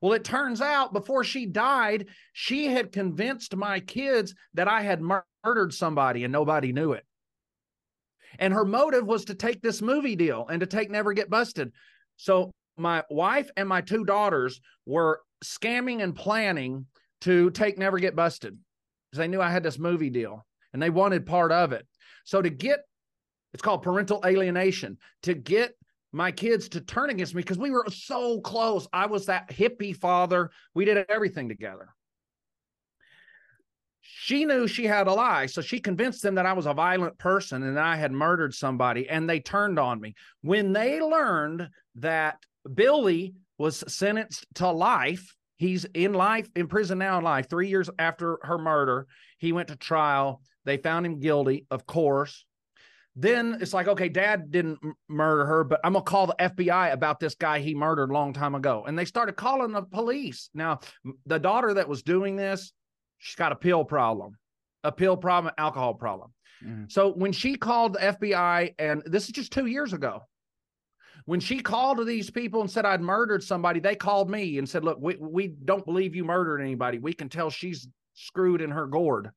Well, 0.00 0.14
it 0.14 0.24
turns 0.24 0.60
out 0.60 0.92
before 0.92 1.24
she 1.24 1.44
died, 1.44 2.06
she 2.32 2.66
had 2.66 2.92
convinced 2.92 3.54
my 3.54 3.80
kids 3.80 4.34
that 4.54 4.68
I 4.68 4.82
had 4.82 5.02
murdered 5.02 5.74
somebody 5.74 6.24
and 6.24 6.32
nobody 6.32 6.72
knew 6.72 6.92
it. 6.92 7.04
And 8.38 8.54
her 8.54 8.64
motive 8.64 9.06
was 9.06 9.26
to 9.26 9.34
take 9.34 9.60
this 9.60 9.82
movie 9.82 10.16
deal 10.16 10.46
and 10.48 10.60
to 10.60 10.66
take 10.66 10.90
Never 10.90 11.12
Get 11.12 11.28
Busted. 11.28 11.72
So 12.16 12.52
my 12.76 13.02
wife 13.10 13.50
and 13.56 13.68
my 13.68 13.80
two 13.80 14.04
daughters 14.04 14.60
were 14.86 15.20
scamming 15.44 16.02
and 16.02 16.14
planning 16.14 16.86
to 17.22 17.50
take 17.50 17.78
Never 17.78 17.98
Get 17.98 18.16
Busted 18.16 18.56
because 19.10 19.18
they 19.18 19.28
knew 19.28 19.40
I 19.40 19.50
had 19.50 19.62
this 19.62 19.78
movie 19.78 20.10
deal 20.10 20.46
and 20.72 20.82
they 20.82 20.90
wanted 20.90 21.26
part 21.26 21.52
of 21.52 21.72
it. 21.72 21.86
So 22.24 22.42
to 22.42 22.50
get 22.50 22.80
it's 23.54 23.62
called 23.62 23.82
parental 23.82 24.22
alienation 24.26 24.98
to 25.22 25.34
get 25.34 25.74
my 26.12 26.30
kids 26.32 26.68
to 26.70 26.80
turn 26.80 27.10
against 27.10 27.34
me 27.34 27.42
because 27.42 27.58
we 27.58 27.70
were 27.70 27.84
so 27.90 28.40
close. 28.40 28.86
I 28.92 29.06
was 29.06 29.26
that 29.26 29.48
hippie 29.50 29.96
father. 29.96 30.50
We 30.74 30.84
did 30.84 31.04
everything 31.08 31.48
together. 31.48 31.88
She 34.00 34.44
knew 34.44 34.66
she 34.66 34.84
had 34.84 35.06
a 35.06 35.12
lie. 35.12 35.46
So 35.46 35.60
she 35.60 35.80
convinced 35.80 36.22
them 36.22 36.34
that 36.36 36.46
I 36.46 36.54
was 36.54 36.66
a 36.66 36.74
violent 36.74 37.18
person 37.18 37.62
and 37.62 37.78
I 37.78 37.96
had 37.96 38.12
murdered 38.12 38.54
somebody, 38.54 39.08
and 39.08 39.28
they 39.28 39.40
turned 39.40 39.78
on 39.78 40.00
me. 40.00 40.14
When 40.42 40.72
they 40.72 41.00
learned 41.00 41.68
that 41.96 42.38
Billy 42.72 43.34
was 43.58 43.84
sentenced 43.86 44.46
to 44.56 44.70
life, 44.70 45.34
he's 45.58 45.84
in 45.92 46.14
life, 46.14 46.48
in 46.56 46.68
prison 46.68 46.98
now 46.98 47.18
in 47.18 47.24
life, 47.24 47.48
three 47.50 47.68
years 47.68 47.90
after 47.98 48.38
her 48.42 48.56
murder. 48.56 49.06
He 49.38 49.52
went 49.52 49.68
to 49.68 49.76
trial. 49.76 50.40
They 50.64 50.78
found 50.78 51.04
him 51.04 51.20
guilty, 51.20 51.66
of 51.70 51.86
course. 51.86 52.46
Then 53.14 53.58
it's 53.60 53.74
like, 53.74 53.88
okay, 53.88 54.08
dad 54.08 54.52
didn't 54.52 54.78
murder 55.08 55.44
her, 55.44 55.64
but 55.64 55.80
I'm 55.82 55.94
gonna 55.94 56.04
call 56.04 56.28
the 56.28 56.36
FBI 56.38 56.92
about 56.92 57.18
this 57.18 57.34
guy 57.34 57.58
he 57.58 57.74
murdered 57.74 58.10
a 58.10 58.12
long 58.12 58.32
time 58.32 58.54
ago. 58.54 58.84
And 58.86 58.96
they 58.96 59.04
started 59.04 59.32
calling 59.32 59.72
the 59.72 59.82
police. 59.82 60.50
Now, 60.54 60.80
the 61.26 61.38
daughter 61.38 61.74
that 61.74 61.88
was 61.88 62.04
doing 62.04 62.36
this, 62.36 62.72
she's 63.18 63.34
got 63.34 63.50
a 63.50 63.56
pill 63.56 63.84
problem, 63.84 64.38
a 64.84 64.92
pill 64.92 65.16
problem, 65.16 65.52
alcohol 65.58 65.94
problem. 65.94 66.32
Mm. 66.64 66.90
So 66.90 67.12
when 67.12 67.32
she 67.32 67.56
called 67.56 67.94
the 67.94 67.98
FBI, 67.98 68.74
and 68.78 69.02
this 69.04 69.24
is 69.24 69.30
just 69.30 69.52
two 69.52 69.66
years 69.66 69.92
ago, 69.92 70.22
when 71.28 71.40
she 71.40 71.60
called 71.60 71.98
to 71.98 72.06
these 72.06 72.30
people 72.30 72.62
and 72.62 72.70
said 72.70 72.86
I'd 72.86 73.02
murdered 73.02 73.44
somebody, 73.44 73.80
they 73.80 73.94
called 73.94 74.30
me 74.30 74.56
and 74.56 74.66
said, 74.66 74.82
Look, 74.82 74.96
we, 74.98 75.14
we 75.20 75.48
don't 75.48 75.84
believe 75.84 76.14
you 76.14 76.24
murdered 76.24 76.62
anybody. 76.62 76.98
We 76.98 77.12
can 77.12 77.28
tell 77.28 77.50
she's 77.50 77.86
screwed 78.14 78.62
in 78.62 78.70
her 78.70 78.86
gourd. 78.86 79.30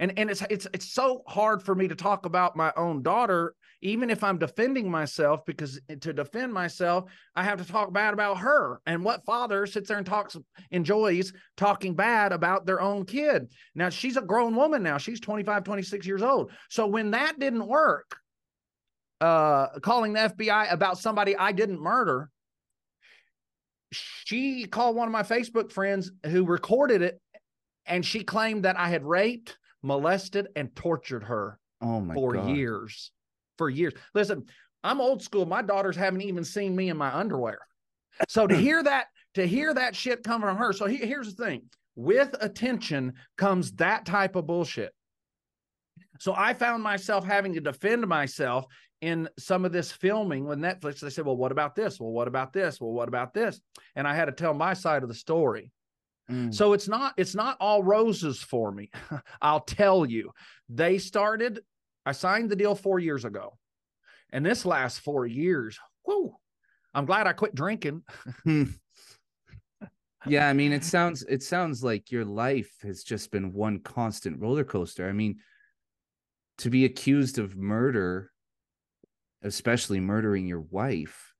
And 0.00 0.18
and 0.18 0.28
it's 0.28 0.42
it's 0.50 0.66
it's 0.74 0.92
so 0.92 1.22
hard 1.28 1.62
for 1.62 1.76
me 1.76 1.86
to 1.86 1.94
talk 1.94 2.26
about 2.26 2.56
my 2.56 2.72
own 2.76 3.02
daughter 3.02 3.54
even 3.82 4.10
if 4.10 4.24
i'm 4.24 4.36
defending 4.36 4.90
myself 4.90 5.44
because 5.46 5.80
to 6.00 6.12
defend 6.12 6.52
myself 6.52 7.04
i 7.34 7.42
have 7.42 7.58
to 7.58 7.64
talk 7.64 7.92
bad 7.92 8.12
about 8.12 8.38
her. 8.38 8.80
And 8.84 9.04
what 9.04 9.24
father 9.24 9.64
sits 9.64 9.88
there 9.88 9.98
and 9.98 10.04
talks 10.04 10.36
enjoys 10.70 11.32
talking 11.56 11.94
bad 11.94 12.32
about 12.32 12.66
their 12.66 12.80
own 12.80 13.06
kid? 13.06 13.52
Now 13.74 13.90
she's 13.90 14.16
a 14.16 14.22
grown 14.22 14.56
woman 14.56 14.82
now. 14.82 14.98
She's 14.98 15.20
25 15.20 15.62
26 15.62 16.04
years 16.04 16.22
old. 16.22 16.50
So 16.68 16.88
when 16.88 17.12
that 17.12 17.38
didn't 17.38 17.66
work 17.66 18.18
uh 19.20 19.68
calling 19.80 20.12
the 20.12 20.32
fbi 20.36 20.70
about 20.72 20.98
somebody 20.98 21.36
i 21.36 21.52
didn't 21.52 21.80
murder 21.80 22.30
she 23.92 24.66
called 24.66 24.96
one 24.96 25.08
of 25.08 25.12
my 25.12 25.22
facebook 25.22 25.72
friends 25.72 26.10
who 26.26 26.44
recorded 26.44 27.02
it 27.02 27.20
and 27.86 28.04
she 28.04 28.22
claimed 28.22 28.64
that 28.64 28.78
i 28.78 28.88
had 28.88 29.04
raped 29.04 29.56
molested 29.86 30.48
and 30.56 30.74
tortured 30.74 31.22
her 31.24 31.58
oh 31.80 32.00
my 32.00 32.14
for 32.14 32.34
God. 32.34 32.50
years. 32.50 33.12
For 33.56 33.70
years. 33.70 33.94
Listen, 34.14 34.44
I'm 34.84 35.00
old 35.00 35.22
school. 35.22 35.46
My 35.46 35.62
daughters 35.62 35.96
haven't 35.96 36.22
even 36.22 36.44
seen 36.44 36.76
me 36.76 36.90
in 36.90 36.96
my 36.96 37.14
underwear. 37.14 37.58
So 38.28 38.46
to 38.46 38.56
hear 38.56 38.82
that, 38.82 39.06
to 39.34 39.46
hear 39.46 39.72
that 39.72 39.94
shit 39.94 40.24
come 40.24 40.40
from 40.40 40.56
her. 40.56 40.72
So 40.72 40.86
he, 40.86 40.96
here's 40.96 41.34
the 41.34 41.44
thing 41.44 41.62
with 41.94 42.34
attention 42.40 43.14
comes 43.38 43.72
that 43.72 44.04
type 44.04 44.36
of 44.36 44.46
bullshit. 44.46 44.92
So 46.18 46.34
I 46.36 46.54
found 46.54 46.82
myself 46.82 47.24
having 47.24 47.54
to 47.54 47.60
defend 47.60 48.06
myself 48.06 48.66
in 49.00 49.28
some 49.38 49.64
of 49.64 49.72
this 49.72 49.92
filming 49.92 50.46
with 50.46 50.58
Netflix. 50.58 51.00
They 51.00 51.10
said, 51.10 51.26
Well, 51.26 51.36
what 51.36 51.52
about 51.52 51.74
this? 51.74 52.00
Well, 52.00 52.12
what 52.12 52.28
about 52.28 52.52
this? 52.52 52.80
Well, 52.80 52.92
what 52.92 53.08
about 53.08 53.34
this? 53.34 53.60
And 53.94 54.06
I 54.06 54.14
had 54.14 54.26
to 54.26 54.32
tell 54.32 54.54
my 54.54 54.74
side 54.74 55.02
of 55.02 55.08
the 55.08 55.14
story. 55.14 55.70
Mm. 56.30 56.52
So 56.52 56.72
it's 56.72 56.88
not 56.88 57.14
it's 57.16 57.34
not 57.34 57.56
all 57.60 57.82
roses 57.82 58.42
for 58.42 58.72
me. 58.72 58.90
I'll 59.42 59.60
tell 59.60 60.06
you. 60.06 60.32
They 60.68 60.98
started 60.98 61.60
I 62.04 62.12
signed 62.12 62.50
the 62.50 62.56
deal 62.56 62.74
4 62.74 62.98
years 62.98 63.24
ago. 63.24 63.58
And 64.30 64.44
this 64.44 64.64
last 64.64 65.00
4 65.00 65.26
years, 65.26 65.78
whoo, 66.06 66.34
I'm 66.94 67.04
glad 67.04 67.26
I 67.26 67.32
quit 67.32 67.54
drinking. 67.54 68.02
Hmm. 68.44 68.64
yeah, 70.26 70.48
I 70.48 70.52
mean 70.52 70.72
it 70.72 70.82
sounds 70.82 71.22
it 71.28 71.42
sounds 71.42 71.84
like 71.84 72.10
your 72.10 72.24
life 72.24 72.72
has 72.82 73.04
just 73.04 73.30
been 73.30 73.52
one 73.52 73.78
constant 73.80 74.40
roller 74.40 74.64
coaster. 74.64 75.08
I 75.08 75.12
mean 75.12 75.36
to 76.58 76.70
be 76.70 76.84
accused 76.84 77.38
of 77.38 77.56
murder, 77.56 78.30
especially 79.42 80.00
murdering 80.00 80.46
your 80.46 80.60
wife, 80.60 81.32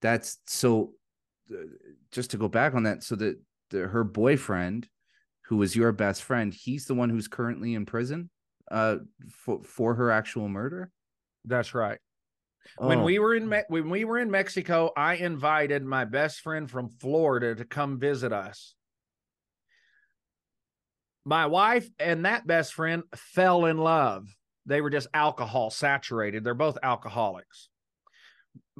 that's 0.00 0.38
so 0.46 0.92
uh, 1.50 1.56
just 2.12 2.30
to 2.30 2.36
go 2.36 2.48
back 2.48 2.74
on 2.74 2.84
that 2.84 3.02
so 3.02 3.16
that 3.16 3.38
the, 3.70 3.88
her 3.88 4.04
boyfriend, 4.04 4.88
who 5.46 5.56
was 5.56 5.76
your 5.76 5.92
best 5.92 6.22
friend, 6.22 6.52
he's 6.54 6.86
the 6.86 6.94
one 6.94 7.10
who's 7.10 7.28
currently 7.28 7.74
in 7.74 7.86
prison 7.86 8.30
uh 8.70 8.96
for 9.30 9.62
for 9.62 9.94
her 9.94 10.10
actual 10.10 10.48
murder. 10.48 10.90
That's 11.44 11.74
right. 11.74 11.98
Oh. 12.78 12.88
When 12.88 13.02
we 13.02 13.18
were 13.18 13.34
in 13.34 13.48
Me- 13.48 13.62
when 13.68 13.88
we 13.88 14.04
were 14.04 14.18
in 14.18 14.30
Mexico, 14.30 14.92
I 14.96 15.14
invited 15.14 15.84
my 15.84 16.04
best 16.04 16.40
friend 16.40 16.70
from 16.70 16.90
Florida 17.00 17.54
to 17.54 17.64
come 17.64 17.98
visit 17.98 18.32
us. 18.32 18.74
My 21.24 21.46
wife 21.46 21.88
and 21.98 22.24
that 22.24 22.46
best 22.46 22.74
friend 22.74 23.02
fell 23.14 23.66
in 23.66 23.78
love. 23.78 24.26
They 24.68 24.82
were 24.82 24.90
just 24.90 25.08
alcohol 25.14 25.70
saturated. 25.70 26.44
They're 26.44 26.54
both 26.54 26.76
alcoholics. 26.82 27.70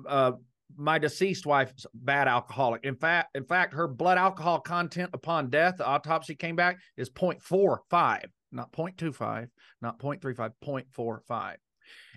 Uh, 0.07 0.33
my 0.77 0.99
deceased 0.99 1.47
wife's 1.47 1.87
bad 1.95 2.29
alcoholic. 2.29 2.85
In 2.85 2.95
fact, 2.95 3.35
in 3.35 3.45
fact, 3.45 3.73
her 3.73 3.89
blood 3.89 4.19
alcohol 4.19 4.61
content 4.61 5.11
upon 5.15 5.49
death, 5.49 5.79
the 5.79 5.87
autopsy 5.87 6.35
came 6.35 6.57
back 6.57 6.77
is 6.99 7.09
0.45, 7.09 8.25
not 8.53 8.71
0.25, 8.73 9.49
not 9.81 9.99
0.35, 9.99 10.53
0.45. 10.63 11.55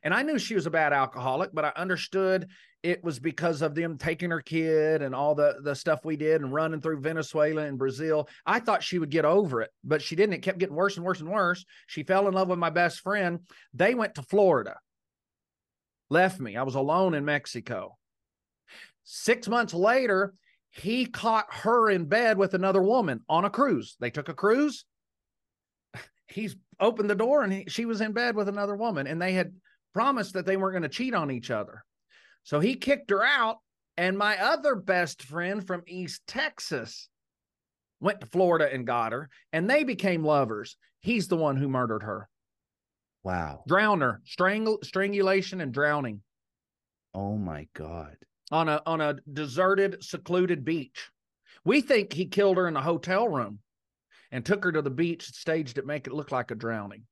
And 0.03 0.13
I 0.13 0.23
knew 0.23 0.39
she 0.39 0.55
was 0.55 0.65
a 0.65 0.71
bad 0.71 0.93
alcoholic, 0.93 1.51
but 1.53 1.65
I 1.65 1.71
understood 1.75 2.47
it 2.83 3.03
was 3.03 3.19
because 3.19 3.61
of 3.61 3.75
them 3.75 3.97
taking 3.97 4.31
her 4.31 4.41
kid 4.41 5.03
and 5.03 5.13
all 5.13 5.35
the, 5.35 5.57
the 5.63 5.75
stuff 5.75 6.03
we 6.03 6.15
did 6.15 6.41
and 6.41 6.51
running 6.51 6.81
through 6.81 7.01
Venezuela 7.01 7.63
and 7.63 7.77
Brazil. 7.77 8.27
I 8.45 8.59
thought 8.59 8.81
she 8.81 8.97
would 8.97 9.11
get 9.11 9.25
over 9.25 9.61
it, 9.61 9.69
but 9.83 10.01
she 10.01 10.15
didn't. 10.15 10.33
It 10.33 10.41
kept 10.41 10.57
getting 10.57 10.75
worse 10.75 10.97
and 10.97 11.05
worse 11.05 11.19
and 11.19 11.29
worse. 11.29 11.63
She 11.85 12.03
fell 12.03 12.27
in 12.27 12.33
love 12.33 12.47
with 12.47 12.57
my 12.57 12.71
best 12.71 13.01
friend. 13.01 13.41
They 13.73 13.93
went 13.93 14.15
to 14.15 14.23
Florida, 14.23 14.77
left 16.09 16.39
me. 16.39 16.57
I 16.57 16.63
was 16.63 16.75
alone 16.75 17.13
in 17.13 17.23
Mexico. 17.23 17.97
Six 19.03 19.47
months 19.47 19.73
later, 19.73 20.33
he 20.71 21.05
caught 21.05 21.47
her 21.49 21.89
in 21.89 22.05
bed 22.05 22.37
with 22.37 22.53
another 22.53 22.81
woman 22.81 23.21
on 23.29 23.45
a 23.45 23.49
cruise. 23.49 23.95
They 23.99 24.09
took 24.09 24.29
a 24.29 24.33
cruise. 24.33 24.85
He's 26.27 26.55
opened 26.79 27.09
the 27.09 27.15
door 27.15 27.43
and 27.43 27.51
he, 27.51 27.65
she 27.67 27.85
was 27.85 27.99
in 28.01 28.13
bed 28.13 28.35
with 28.35 28.47
another 28.47 28.75
woman, 28.75 29.05
and 29.05 29.21
they 29.21 29.33
had 29.33 29.53
promised 29.93 30.33
that 30.33 30.45
they 30.45 30.57
weren't 30.57 30.73
going 30.73 30.83
to 30.83 30.89
cheat 30.89 31.13
on 31.13 31.31
each 31.31 31.51
other. 31.51 31.83
So 32.43 32.59
he 32.59 32.75
kicked 32.75 33.09
her 33.11 33.23
out. 33.23 33.57
And 33.97 34.17
my 34.17 34.37
other 34.41 34.75
best 34.75 35.21
friend 35.21 35.65
from 35.67 35.83
East 35.85 36.21
Texas 36.25 37.09
went 37.99 38.21
to 38.21 38.25
Florida 38.25 38.67
and 38.73 38.87
got 38.87 39.11
her, 39.11 39.29
and 39.51 39.69
they 39.69 39.83
became 39.83 40.23
lovers. 40.23 40.77
He's 41.01 41.27
the 41.27 41.35
one 41.35 41.57
who 41.57 41.67
murdered 41.67 42.03
her. 42.03 42.29
Wow. 43.23 43.63
Drowned 43.67 44.01
her, 44.01 44.21
strangle, 44.25 44.79
strangulation, 44.81 45.59
and 45.61 45.73
drowning. 45.73 46.21
Oh 47.13 47.37
my 47.37 47.67
God. 47.75 48.15
on 48.51 48.67
a 48.69 48.81
on 48.85 49.01
a 49.01 49.15
deserted, 49.31 50.03
secluded 50.03 50.63
beach. 50.65 51.09
We 51.63 51.81
think 51.81 52.13
he 52.13 52.25
killed 52.25 52.57
her 52.57 52.67
in 52.67 52.75
a 52.75 52.81
hotel 52.81 53.27
room 53.27 53.59
and 54.31 54.45
took 54.45 54.63
her 54.63 54.71
to 54.71 54.81
the 54.81 54.89
beach, 54.89 55.25
staged 55.27 55.77
it, 55.77 55.85
make 55.85 56.07
it 56.07 56.13
look 56.13 56.31
like 56.31 56.51
a 56.51 56.55
drowning. 56.55 57.03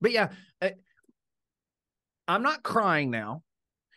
But 0.00 0.12
yeah, 0.12 0.28
eh, 0.60 0.72
I'm 2.28 2.42
not 2.42 2.62
crying 2.62 3.10
now. 3.10 3.42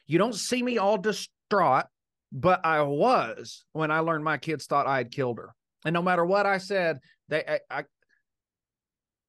You 0.08 0.18
don't 0.18 0.36
see 0.36 0.62
me 0.62 0.78
all 0.78 0.98
distraught, 0.98 1.86
but 2.32 2.66
I 2.66 2.82
was 2.82 3.66
when 3.74 3.92
I 3.92 4.00
learned 4.00 4.24
my 4.24 4.38
kids 4.38 4.66
thought 4.66 4.88
I 4.88 4.98
had 4.98 5.12
killed 5.12 5.38
her. 5.38 5.54
And 5.86 5.94
no 5.94 6.02
matter 6.02 6.26
what 6.26 6.46
I 6.46 6.58
said, 6.58 7.00
they 7.28 7.44
I, 7.48 7.60
I 7.70 7.84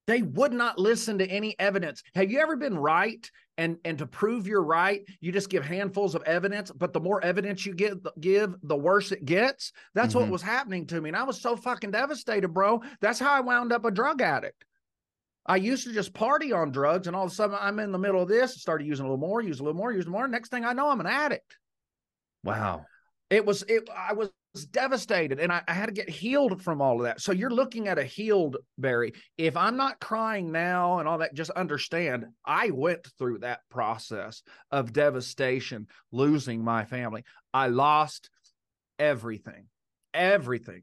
they 0.07 0.23
would 0.23 0.53
not 0.53 0.79
listen 0.79 1.19
to 1.19 1.27
any 1.27 1.55
evidence. 1.61 2.03
Have 2.15 2.31
you 2.31 2.41
ever 2.41 2.57
been 2.57 2.77
right 2.77 3.31
and 3.59 3.77
and 3.85 3.99
to 3.99 4.07
prove 4.07 4.47
you're 4.47 4.63
right, 4.63 5.03
you 5.21 5.31
just 5.33 5.51
give 5.51 5.65
handfuls 5.65 6.15
of 6.15 6.23
evidence, 6.25 6.71
but 6.73 6.93
the 6.93 7.01
more 7.01 7.23
evidence 7.23 7.65
you 7.65 7.75
give 7.75 7.99
give, 8.19 8.57
the 8.63 8.77
worse 8.77 9.13
it 9.13 9.25
gets. 9.25 9.73
That's 9.95 10.15
mm-hmm. 10.15 10.25
what 10.25 10.33
was 10.33 10.43
happening 10.43 10.87
to 10.89 11.01
me 11.01 11.11
and 11.11 11.17
I 11.17 11.23
was 11.23 11.41
so 11.41 11.57
fucking 11.57 11.93
devastated, 11.93 12.49
bro. 12.49 12.83
That's 13.01 13.21
how 13.21 13.33
I 13.33 13.41
wound 13.41 13.73
up 13.73 13.85
a 13.85 13.91
drug 13.91 14.21
addict. 14.21 14.65
I 15.51 15.57
used 15.57 15.83
to 15.83 15.93
just 15.93 16.15
party 16.15 16.53
on 16.53 16.71
drugs, 16.71 17.09
and 17.09 17.17
all 17.17 17.25
of 17.25 17.33
a 17.33 17.35
sudden 17.35 17.57
I'm 17.61 17.81
in 17.81 17.91
the 17.91 17.99
middle 17.99 18.23
of 18.23 18.29
this, 18.29 18.61
started 18.61 18.87
using 18.87 19.05
a 19.05 19.09
little 19.09 19.19
more, 19.19 19.41
use 19.41 19.59
a 19.59 19.65
little 19.65 19.77
more, 19.77 19.93
use 19.93 20.07
more. 20.07 20.29
Next 20.29 20.49
thing 20.49 20.65
I 20.65 20.75
know, 20.75 20.89
I'm 20.89 21.01
an 21.01 21.09
addict. 21.09 21.57
Wow. 22.45 22.87
It 23.31 23.45
was 23.45 23.65
it 23.65 23.91
I 23.91 24.13
was 24.13 24.31
devastated 24.71 25.41
and 25.41 25.51
I, 25.53 25.63
I, 25.67 25.73
had 25.73 25.87
to 25.87 25.93
get 25.93 26.09
healed 26.09 26.63
from 26.63 26.81
all 26.81 26.99
of 26.99 27.03
that. 27.03 27.21
So 27.21 27.33
you're 27.33 27.51
looking 27.51 27.89
at 27.89 27.99
a 27.99 28.05
healed 28.05 28.59
Barry. 28.79 29.13
If 29.39 29.57
I'm 29.57 29.77
not 29.77 29.99
crying 29.99 30.53
now 30.53 31.01
and 31.01 31.09
all 31.09 31.19
that, 31.19 31.35
just 31.35 31.51
understand 31.51 32.27
I 32.45 32.71
went 32.71 33.09
through 33.19 33.39
that 33.41 33.61
process 33.71 34.43
of 34.71 34.93
devastation, 34.93 35.89
losing 36.13 36.63
my 36.63 36.85
family. 36.85 37.25
I 37.53 37.69
lost 37.69 38.31
everything, 39.01 39.67
everything. 40.15 40.83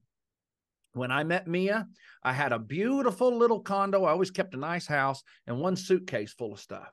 When 0.98 1.12
I 1.12 1.24
met 1.24 1.48
Mia, 1.48 1.88
I 2.24 2.34
had 2.34 2.52
a 2.52 2.60
beautiful 2.60 3.36
little 3.38 3.60
condo. 3.60 4.04
I 4.04 4.12
always 4.12 4.32
kept 4.32 4.54
a 4.54 4.58
nice 4.58 4.88
house 4.88 5.24
and 5.46 5.60
one 5.60 5.76
suitcase 5.76 6.34
full 6.34 6.54
of 6.54 6.60
stuff. 6.60 6.92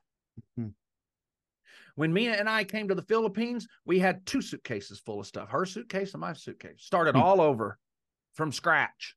Mm-hmm. 0.58 0.70
When 1.96 2.12
Mia 2.12 2.32
and 2.32 2.48
I 2.48 2.64
came 2.64 2.88
to 2.88 2.94
the 2.94 3.02
Philippines, 3.02 3.66
we 3.84 3.98
had 3.98 4.26
two 4.26 4.42
suitcases 4.42 5.00
full 5.00 5.20
of 5.20 5.26
stuff 5.26 5.48
her 5.50 5.64
suitcase 5.64 6.12
and 6.12 6.20
my 6.20 6.32
suitcase. 6.32 6.76
Started 6.78 7.16
all 7.16 7.40
over 7.40 7.78
from 8.34 8.52
scratch. 8.52 9.14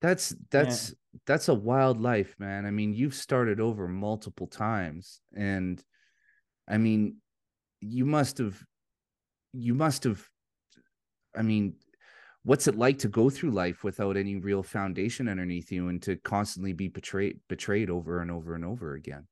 That's 0.00 0.34
that's 0.50 0.90
yeah. 0.90 1.18
that's 1.26 1.48
a 1.48 1.54
wild 1.54 2.00
life, 2.00 2.34
man. 2.38 2.66
I 2.66 2.70
mean, 2.70 2.94
you've 2.94 3.14
started 3.14 3.60
over 3.60 3.86
multiple 3.86 4.46
times 4.46 5.20
and 5.34 5.82
I 6.68 6.78
mean, 6.78 7.16
you 7.80 8.04
must 8.04 8.38
have 8.38 8.60
you 9.52 9.74
must 9.74 10.04
have 10.04 10.26
I 11.36 11.42
mean, 11.42 11.74
what's 12.44 12.66
it 12.66 12.76
like 12.76 12.98
to 12.98 13.08
go 13.08 13.28
through 13.28 13.50
life 13.50 13.84
without 13.84 14.16
any 14.16 14.36
real 14.36 14.62
foundation 14.62 15.28
underneath 15.28 15.70
you 15.70 15.88
and 15.88 16.02
to 16.02 16.16
constantly 16.16 16.72
be 16.72 16.88
betrayed 16.88 17.38
betrayed 17.48 17.90
over 17.90 18.20
and 18.20 18.30
over 18.30 18.54
and 18.54 18.64
over 18.64 18.94
again 18.94 19.26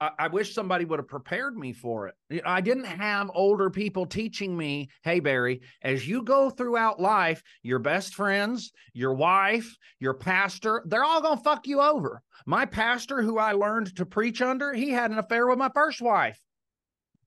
I, 0.00 0.10
I 0.18 0.28
wish 0.28 0.54
somebody 0.54 0.84
would 0.84 0.98
have 0.98 1.08
prepared 1.08 1.56
me 1.56 1.72
for 1.72 2.08
it. 2.08 2.42
I 2.44 2.60
didn't 2.60 2.84
have 2.84 3.30
older 3.34 3.70
people 3.70 4.06
teaching 4.06 4.56
me, 4.56 4.90
hey, 5.02 5.20
Barry, 5.20 5.60
as 5.82 6.06
you 6.06 6.22
go 6.22 6.50
throughout 6.50 7.00
life, 7.00 7.42
your 7.62 7.78
best 7.78 8.14
friends, 8.14 8.72
your 8.92 9.14
wife, 9.14 9.76
your 9.98 10.14
pastor, 10.14 10.82
they're 10.86 11.04
all 11.04 11.20
going 11.20 11.38
to 11.38 11.44
fuck 11.44 11.66
you 11.66 11.80
over. 11.80 12.22
My 12.46 12.64
pastor, 12.64 13.22
who 13.22 13.38
I 13.38 13.52
learned 13.52 13.96
to 13.96 14.06
preach 14.06 14.40
under, 14.40 14.72
he 14.72 14.90
had 14.90 15.10
an 15.10 15.18
affair 15.18 15.46
with 15.46 15.58
my 15.58 15.70
first 15.74 16.00
wife. 16.00 16.40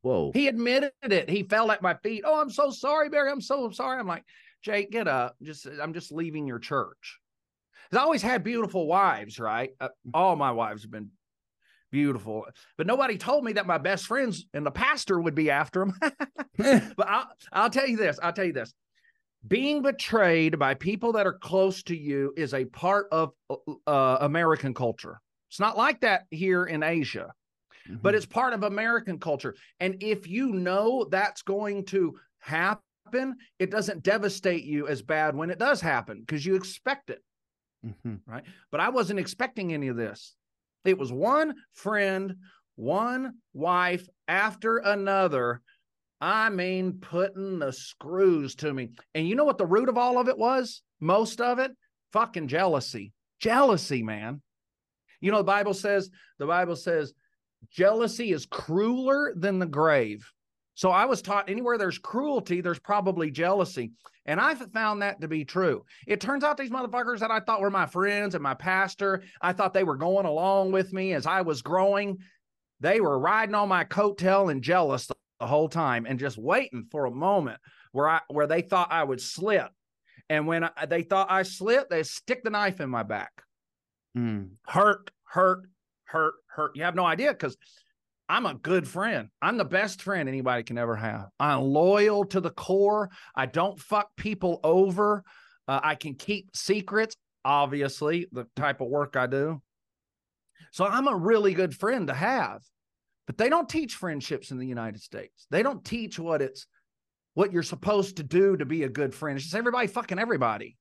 Whoa. 0.01 0.31
He 0.33 0.47
admitted 0.47 0.91
it. 1.03 1.29
He 1.29 1.43
fell 1.43 1.71
at 1.71 1.81
my 1.81 1.93
feet. 1.95 2.23
Oh, 2.25 2.41
I'm 2.41 2.49
so 2.49 2.71
sorry, 2.71 3.09
Barry. 3.09 3.31
I'm 3.31 3.41
so 3.41 3.69
sorry. 3.69 3.99
I'm 3.99 4.07
like, 4.07 4.23
Jake, 4.63 4.91
get 4.91 5.07
up. 5.07 5.35
Just 5.41 5.67
I'm 5.81 5.93
just 5.93 6.11
leaving 6.11 6.47
your 6.47 6.59
church. 6.59 7.19
I 7.93 7.97
always 7.97 8.21
had 8.21 8.43
beautiful 8.43 8.87
wives, 8.87 9.39
right? 9.39 9.71
Uh, 9.79 9.89
all 10.13 10.35
my 10.35 10.51
wives 10.51 10.83
have 10.83 10.91
been 10.91 11.09
beautiful. 11.91 12.45
But 12.77 12.87
nobody 12.87 13.17
told 13.17 13.43
me 13.43 13.53
that 13.53 13.67
my 13.67 13.77
best 13.77 14.05
friends 14.05 14.45
and 14.53 14.65
the 14.65 14.71
pastor 14.71 15.19
would 15.19 15.35
be 15.35 15.51
after 15.51 15.83
him. 15.83 15.93
but 16.57 17.07
I'll, 17.07 17.27
I'll 17.51 17.69
tell 17.69 17.87
you 17.87 17.97
this. 17.97 18.19
I'll 18.21 18.33
tell 18.33 18.45
you 18.45 18.53
this. 18.53 18.73
Being 19.47 19.81
betrayed 19.81 20.59
by 20.59 20.75
people 20.75 21.13
that 21.13 21.25
are 21.25 21.33
close 21.33 21.81
to 21.83 21.95
you 21.95 22.33
is 22.37 22.53
a 22.53 22.65
part 22.65 23.07
of 23.11 23.31
uh, 23.87 24.17
American 24.21 24.73
culture. 24.73 25.19
It's 25.49 25.59
not 25.59 25.77
like 25.77 26.01
that 26.01 26.25
here 26.29 26.65
in 26.65 26.83
Asia, 26.83 27.33
mm-hmm. 27.87 27.97
but 28.01 28.15
it's 28.15 28.25
part 28.25 28.53
of 28.53 28.63
American 28.63 29.19
culture. 29.19 29.55
And 29.79 30.01
if 30.01 30.27
you 30.27 30.53
know 30.53 31.05
that's 31.09 31.41
going 31.41 31.85
to 31.85 32.17
happen, 32.39 33.35
it 33.59 33.71
doesn't 33.71 34.03
devastate 34.03 34.63
you 34.63 34.87
as 34.87 35.01
bad 35.01 35.35
when 35.35 35.49
it 35.49 35.59
does 35.59 35.81
happen 35.81 36.21
because 36.21 36.45
you 36.45 36.55
expect 36.55 37.09
it. 37.09 37.21
Mm-hmm. 37.85 38.15
Right. 38.25 38.43
But 38.71 38.81
I 38.81 38.89
wasn't 38.89 39.19
expecting 39.19 39.73
any 39.73 39.87
of 39.87 39.97
this. 39.97 40.35
It 40.85 40.97
was 40.97 41.11
one 41.11 41.55
friend, 41.73 42.35
one 42.75 43.33
wife 43.53 44.07
after 44.27 44.77
another. 44.77 45.61
I 46.19 46.49
mean, 46.49 46.99
putting 47.01 47.59
the 47.59 47.73
screws 47.73 48.55
to 48.55 48.71
me. 48.71 48.89
And 49.15 49.27
you 49.27 49.35
know 49.35 49.43
what 49.43 49.57
the 49.57 49.65
root 49.65 49.89
of 49.89 49.97
all 49.97 50.19
of 50.19 50.27
it 50.27 50.37
was? 50.37 50.83
Most 50.99 51.41
of 51.41 51.57
it? 51.57 51.71
Fucking 52.13 52.47
jealousy. 52.47 53.13
Jealousy, 53.39 54.03
man. 54.03 54.41
You 55.19 55.31
know, 55.31 55.37
the 55.37 55.43
Bible 55.43 55.73
says, 55.73 56.09
the 56.37 56.45
Bible 56.45 56.75
says, 56.75 57.13
jealousy 57.69 58.31
is 58.31 58.45
crueler 58.45 59.33
than 59.35 59.59
the 59.59 59.65
grave. 59.65 60.29
So 60.73 60.89
I 60.89 61.05
was 61.05 61.21
taught 61.21 61.49
anywhere 61.49 61.77
there's 61.77 61.97
cruelty, 61.97 62.61
there's 62.61 62.79
probably 62.79 63.29
jealousy. 63.29 63.91
And 64.25 64.39
I've 64.39 64.59
found 64.71 65.01
that 65.01 65.21
to 65.21 65.27
be 65.27 65.45
true. 65.45 65.83
It 66.07 66.21
turns 66.21 66.43
out 66.43 66.57
these 66.57 66.69
motherfuckers 66.69 67.19
that 67.19 67.31
I 67.31 67.39
thought 67.39 67.61
were 67.61 67.71
my 67.71 67.87
friends 67.87 68.35
and 68.35 68.43
my 68.43 68.53
pastor, 68.53 69.23
I 69.41 69.53
thought 69.53 69.73
they 69.73 69.83
were 69.83 69.97
going 69.97 70.25
along 70.25 70.71
with 70.71 70.93
me 70.93 71.13
as 71.13 71.25
I 71.25 71.41
was 71.41 71.61
growing. 71.61 72.19
They 72.79 73.01
were 73.01 73.19
riding 73.19 73.55
on 73.55 73.69
my 73.69 73.83
coattail 73.83 74.51
and 74.51 74.63
jealous 74.63 75.07
the, 75.07 75.15
the 75.39 75.47
whole 75.47 75.69
time 75.69 76.05
and 76.07 76.19
just 76.19 76.37
waiting 76.37 76.87
for 76.91 77.05
a 77.05 77.11
moment 77.11 77.59
where 77.91 78.07
I 78.07 78.21
where 78.27 78.47
they 78.47 78.61
thought 78.61 78.91
I 78.91 79.03
would 79.03 79.21
slip. 79.21 79.71
And 80.29 80.47
when 80.47 80.63
I, 80.63 80.85
they 80.87 81.03
thought 81.03 81.31
I 81.31 81.43
slipped, 81.43 81.89
they 81.89 82.03
stick 82.03 82.43
the 82.43 82.49
knife 82.49 82.79
in 82.79 82.89
my 82.89 83.03
back. 83.03 83.31
Mm. 84.17 84.51
Hurt, 84.65 85.11
hurt, 85.25 85.67
hurt, 86.11 86.33
hurt. 86.47 86.75
You 86.75 86.83
have 86.83 86.95
no 86.95 87.05
idea 87.05 87.31
because 87.31 87.57
I'm 88.29 88.45
a 88.45 88.53
good 88.53 88.87
friend. 88.87 89.29
I'm 89.41 89.57
the 89.57 89.65
best 89.65 90.01
friend 90.01 90.29
anybody 90.29 90.63
can 90.63 90.77
ever 90.77 90.95
have. 90.95 91.27
I'm 91.39 91.61
loyal 91.61 92.25
to 92.25 92.39
the 92.39 92.49
core. 92.49 93.09
I 93.35 93.45
don't 93.45 93.79
fuck 93.79 94.15
people 94.15 94.59
over. 94.63 95.23
Uh, 95.67 95.79
I 95.83 95.95
can 95.95 96.15
keep 96.15 96.55
secrets, 96.55 97.15
obviously, 97.43 98.27
the 98.31 98.45
type 98.55 98.81
of 98.81 98.87
work 98.87 99.15
I 99.15 99.27
do. 99.27 99.61
So 100.71 100.85
I'm 100.85 101.07
a 101.07 101.15
really 101.15 101.53
good 101.53 101.75
friend 101.75 102.07
to 102.07 102.13
have. 102.13 102.61
But 103.27 103.37
they 103.37 103.49
don't 103.49 103.69
teach 103.69 103.95
friendships 103.95 104.51
in 104.51 104.57
the 104.57 104.67
United 104.67 105.01
States. 105.01 105.45
They 105.51 105.63
don't 105.63 105.83
teach 105.85 106.17
what 106.19 106.41
it's 106.41 106.65
what 107.33 107.53
you're 107.53 107.63
supposed 107.63 108.17
to 108.17 108.23
do 108.23 108.57
to 108.57 108.65
be 108.65 108.83
a 108.83 108.89
good 108.89 109.13
friend. 109.13 109.37
It's 109.37 109.45
just 109.45 109.55
everybody 109.55 109.87
fucking 109.87 110.19
everybody. 110.19 110.77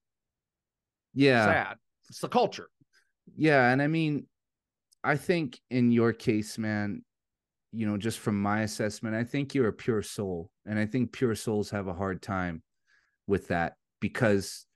Yeah. 1.15 1.45
Sad. 1.45 1.77
It's 2.09 2.21
the 2.21 2.29
culture. 2.29 2.69
Yeah. 3.37 3.71
And 3.71 3.81
I 3.81 3.87
mean, 3.87 4.27
I 5.03 5.17
think 5.17 5.59
in 5.71 5.93
your 5.93 6.13
case, 6.13 6.59
man, 6.59 7.03
you 7.73 7.87
know, 7.87 7.97
just 7.97 8.19
from 8.19 8.41
my 8.41 8.63
assessment, 8.63 9.15
I 9.15 9.25
think 9.25 9.55
you're 9.55 9.69
a 9.69 9.73
pure 9.73 10.03
soul. 10.03 10.51
And 10.67 10.79
I 10.79 10.87
think 10.87 11.13
pure 11.13 11.35
souls 11.35 11.71
have 11.71 11.87
a 11.87 11.95
hard 11.95 12.23
time 12.23 12.63
with 13.27 13.49
that 13.49 13.75
because 14.01 14.67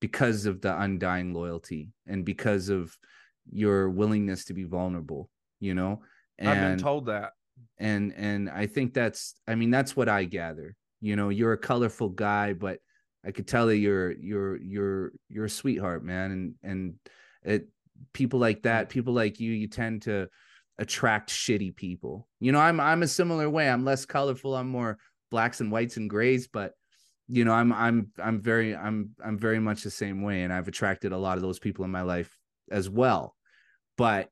because 0.00 0.46
of 0.46 0.60
the 0.60 0.80
undying 0.80 1.32
loyalty 1.32 1.88
and 2.06 2.24
because 2.24 2.68
of 2.68 2.96
your 3.50 3.88
willingness 3.88 4.44
to 4.46 4.54
be 4.54 4.64
vulnerable, 4.64 5.30
you 5.60 5.74
know. 5.74 6.02
And, 6.38 6.48
I've 6.48 6.60
been 6.60 6.78
told 6.78 7.06
that. 7.06 7.30
And 7.78 8.12
and 8.16 8.50
I 8.50 8.66
think 8.66 8.94
that's 8.94 9.34
I 9.46 9.54
mean, 9.54 9.70
that's 9.70 9.96
what 9.96 10.08
I 10.08 10.24
gather. 10.24 10.74
You 11.00 11.16
know, 11.16 11.28
you're 11.30 11.52
a 11.52 11.58
colorful 11.58 12.08
guy, 12.08 12.52
but 12.52 12.78
I 13.24 13.30
could 13.30 13.46
tell 13.46 13.66
that 13.68 13.76
you're 13.76 14.12
you're 14.12 14.56
you're 14.56 15.12
you're 15.28 15.44
a 15.46 15.50
sweetheart, 15.50 16.04
man. 16.04 16.30
And 16.30 16.54
and 16.62 16.94
it 17.44 17.68
people 18.12 18.38
like 18.38 18.62
that, 18.62 18.88
people 18.88 19.12
like 19.12 19.40
you, 19.40 19.52
you 19.52 19.68
tend 19.68 20.02
to 20.02 20.28
attract 20.78 21.30
shitty 21.30 21.74
people. 21.76 22.28
You 22.40 22.52
know, 22.52 22.60
I'm 22.60 22.80
I'm 22.80 23.02
a 23.02 23.08
similar 23.08 23.48
way. 23.48 23.68
I'm 23.68 23.84
less 23.84 24.04
colorful. 24.04 24.56
I'm 24.56 24.68
more 24.68 24.98
blacks 25.30 25.60
and 25.60 25.70
whites 25.70 25.96
and 25.96 26.10
grays, 26.10 26.48
but 26.48 26.72
you 27.28 27.44
know, 27.44 27.52
I'm 27.52 27.72
I'm 27.72 28.08
I'm 28.18 28.40
very 28.40 28.76
I'm 28.76 29.10
I'm 29.24 29.38
very 29.38 29.58
much 29.58 29.82
the 29.82 29.90
same 29.90 30.22
way 30.22 30.42
and 30.42 30.52
I've 30.52 30.68
attracted 30.68 31.12
a 31.12 31.18
lot 31.18 31.38
of 31.38 31.42
those 31.42 31.58
people 31.58 31.84
in 31.84 31.90
my 31.90 32.02
life 32.02 32.36
as 32.70 32.90
well. 32.90 33.36
But 33.96 34.28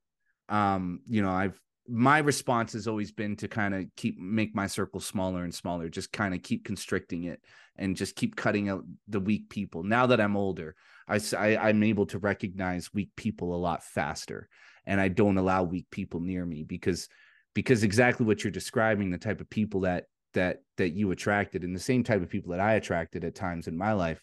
um, 0.49 1.01
you 1.07 1.23
know, 1.23 1.31
I've 1.31 1.61
my 1.89 2.19
response 2.19 2.73
has 2.75 2.87
always 2.87 3.11
been 3.11 3.37
to 3.37 3.49
kind 3.49 3.75
of 3.75 3.85
keep 3.97 4.19
make 4.19 4.55
my 4.55 4.67
circle 4.67 5.01
smaller 5.01 5.45
and 5.45 5.55
smaller, 5.55 5.89
just 5.89 6.13
kind 6.13 6.35
of 6.35 6.43
keep 6.43 6.65
constricting 6.65 7.25
it 7.25 7.41
and 7.81 7.97
just 7.97 8.15
keep 8.15 8.36
cutting 8.36 8.69
out 8.69 8.85
the 9.09 9.19
weak 9.19 9.51
people. 9.51 9.82
Now 9.82 10.07
that 10.07 10.20
I'm 10.20 10.36
older, 10.36 10.77
I, 11.09 11.20
I 11.36 11.57
I'm 11.57 11.82
able 11.82 12.07
to 12.07 12.19
recognize 12.19 12.94
weak 12.94 13.11
people 13.16 13.55
a 13.55 13.59
lot 13.59 13.82
faster 13.82 14.48
and 14.86 15.01
I 15.01 15.09
don't 15.09 15.39
allow 15.39 15.65
weak 15.65 15.86
people 15.90 16.20
near 16.20 16.47
me 16.47 16.62
because 16.62 17.09
because 17.55 17.82
exactly 17.82 18.24
what 18.24 18.44
you're 18.44 18.52
describing, 18.52 19.11
the 19.11 19.19
type 19.19 19.40
of 19.40 19.51
people 19.51 19.81
that 19.81 20.05
that 20.35 20.59
that 20.77 20.90
you 20.90 21.11
attracted 21.11 21.65
and 21.65 21.74
the 21.74 21.81
same 21.81 22.05
type 22.05 22.23
of 22.23 22.31
people 22.31 22.52
that 22.52 22.61
I 22.61 22.74
attracted 22.74 23.24
at 23.24 23.35
times 23.35 23.66
in 23.66 23.77
my 23.77 23.93
life 23.93 24.23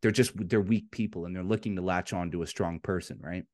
they're 0.00 0.10
just 0.10 0.32
they're 0.48 0.60
weak 0.60 0.90
people 0.90 1.26
and 1.26 1.34
they're 1.34 1.44
looking 1.44 1.76
to 1.76 1.82
latch 1.82 2.12
on 2.12 2.30
to 2.32 2.42
a 2.42 2.46
strong 2.46 2.80
person 2.80 3.18
right? 3.22 3.44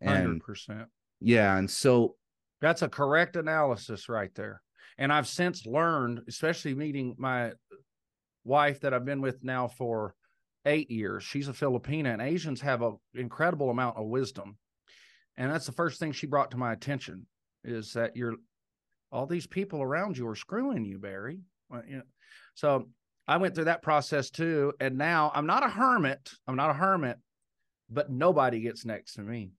And 0.00 0.40
100% 0.40 0.86
yeah 1.20 1.56
and 1.56 1.68
so 1.68 2.14
that's 2.60 2.82
a 2.82 2.88
correct 2.88 3.36
analysis 3.36 4.08
right 4.08 4.34
there. 4.34 4.62
And 4.96 5.12
I've 5.12 5.28
since 5.28 5.66
learned 5.66 6.22
especially 6.28 6.74
meeting 6.74 7.14
my 7.18 7.52
wife 8.44 8.80
that 8.80 8.94
I've 8.94 9.04
been 9.04 9.20
with 9.20 9.42
now 9.42 9.68
for 9.68 10.14
8 10.64 10.90
years 10.90 11.24
she's 11.24 11.48
a 11.48 11.52
Filipina 11.52 12.12
and 12.12 12.22
Asians 12.22 12.60
have 12.60 12.82
an 12.82 12.96
incredible 13.14 13.70
amount 13.70 13.96
of 13.96 14.06
wisdom 14.06 14.56
and 15.38 15.50
that's 15.50 15.66
the 15.66 15.72
first 15.72 16.00
thing 16.00 16.12
she 16.12 16.26
brought 16.26 16.50
to 16.50 16.56
my 16.56 16.72
attention 16.72 17.26
is 17.64 17.92
that 17.92 18.16
you're 18.16 18.34
all 19.12 19.24
these 19.24 19.46
people 19.46 19.80
around 19.80 20.18
you 20.18 20.26
are 20.28 20.34
screwing 20.34 20.84
you, 20.84 20.98
Barry. 20.98 21.40
Well, 21.70 21.82
you 21.88 21.96
know, 21.98 22.02
so 22.54 22.88
I 23.26 23.36
went 23.36 23.54
through 23.54 23.66
that 23.66 23.82
process 23.82 24.30
too. 24.30 24.72
And 24.80 24.98
now 24.98 25.30
I'm 25.34 25.46
not 25.46 25.64
a 25.64 25.68
hermit. 25.68 26.30
I'm 26.46 26.56
not 26.56 26.70
a 26.70 26.74
hermit, 26.74 27.18
but 27.88 28.10
nobody 28.10 28.60
gets 28.60 28.84
next 28.84 29.14
to 29.14 29.22
me. 29.22 29.52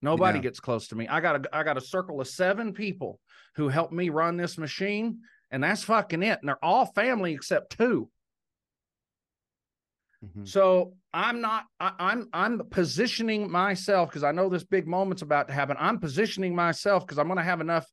Nobody 0.00 0.38
yeah. 0.38 0.44
gets 0.44 0.60
close 0.60 0.88
to 0.88 0.96
me. 0.96 1.08
I 1.08 1.20
got 1.20 1.44
a 1.44 1.56
I 1.56 1.62
got 1.62 1.76
a 1.76 1.82
circle 1.82 2.20
of 2.20 2.28
seven 2.28 2.72
people 2.72 3.20
who 3.56 3.68
help 3.68 3.92
me 3.92 4.08
run 4.08 4.36
this 4.36 4.56
machine, 4.56 5.18
and 5.50 5.62
that's 5.62 5.82
fucking 5.82 6.22
it. 6.22 6.38
And 6.40 6.48
they're 6.48 6.64
all 6.64 6.86
family 6.86 7.34
except 7.34 7.76
2 7.76 8.08
mm-hmm. 10.24 10.44
So 10.44 10.94
I'm 11.12 11.40
not. 11.40 11.64
I, 11.80 11.92
I'm 11.98 12.28
I'm 12.32 12.62
positioning 12.70 13.50
myself 13.50 14.10
because 14.10 14.24
I 14.24 14.32
know 14.32 14.48
this 14.48 14.64
big 14.64 14.86
moment's 14.86 15.22
about 15.22 15.48
to 15.48 15.54
happen. 15.54 15.76
I'm 15.78 15.98
positioning 15.98 16.54
myself 16.54 17.06
because 17.06 17.18
I'm 17.18 17.26
going 17.26 17.38
to 17.38 17.42
have 17.44 17.60
enough 17.60 17.86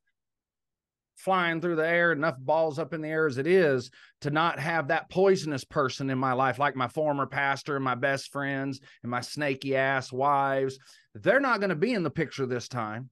flying 1.16 1.60
through 1.60 1.76
the 1.76 1.86
air, 1.86 2.12
enough 2.12 2.36
balls 2.38 2.78
up 2.78 2.92
in 2.92 3.00
the 3.00 3.08
air 3.08 3.26
as 3.26 3.38
it 3.38 3.46
is 3.46 3.90
to 4.20 4.30
not 4.30 4.58
have 4.58 4.88
that 4.88 5.10
poisonous 5.10 5.64
person 5.64 6.10
in 6.10 6.18
my 6.18 6.32
life, 6.32 6.58
like 6.58 6.76
my 6.76 6.88
former 6.88 7.26
pastor 7.26 7.74
and 7.76 7.84
my 7.84 7.94
best 7.94 8.30
friends 8.30 8.80
and 9.02 9.10
my 9.10 9.20
snaky 9.20 9.74
ass 9.76 10.12
wives. 10.12 10.78
They're 11.14 11.40
not 11.40 11.60
going 11.60 11.70
to 11.70 11.76
be 11.76 11.94
in 11.94 12.02
the 12.02 12.10
picture 12.10 12.46
this 12.46 12.68
time 12.68 13.08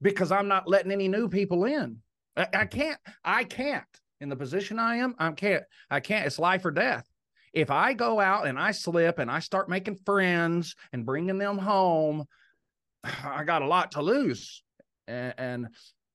because 0.00 0.30
I'm 0.30 0.48
not 0.48 0.68
letting 0.68 0.92
any 0.92 1.08
new 1.08 1.28
people 1.28 1.64
in. 1.64 1.98
I, 2.36 2.46
I 2.54 2.66
can't, 2.66 2.98
I 3.24 3.44
can't 3.44 3.84
in 4.20 4.28
the 4.28 4.36
position 4.36 4.78
I 4.78 4.96
am. 4.96 5.14
I 5.18 5.32
can't, 5.32 5.64
I 5.90 6.00
can't, 6.00 6.26
it's 6.26 6.38
life 6.38 6.64
or 6.64 6.70
death. 6.70 7.04
If 7.54 7.70
I 7.70 7.92
go 7.92 8.20
out 8.20 8.46
and 8.46 8.58
I 8.58 8.72
slip 8.72 9.18
and 9.18 9.30
I 9.30 9.38
start 9.38 9.68
making 9.68 10.00
friends 10.04 10.74
and 10.92 11.06
bringing 11.06 11.38
them 11.38 11.56
home, 11.56 12.26
I 13.24 13.44
got 13.44 13.62
a 13.62 13.66
lot 13.66 13.92
to 13.92 14.02
lose. 14.02 14.62
And, 15.06 15.34
and 15.38 15.68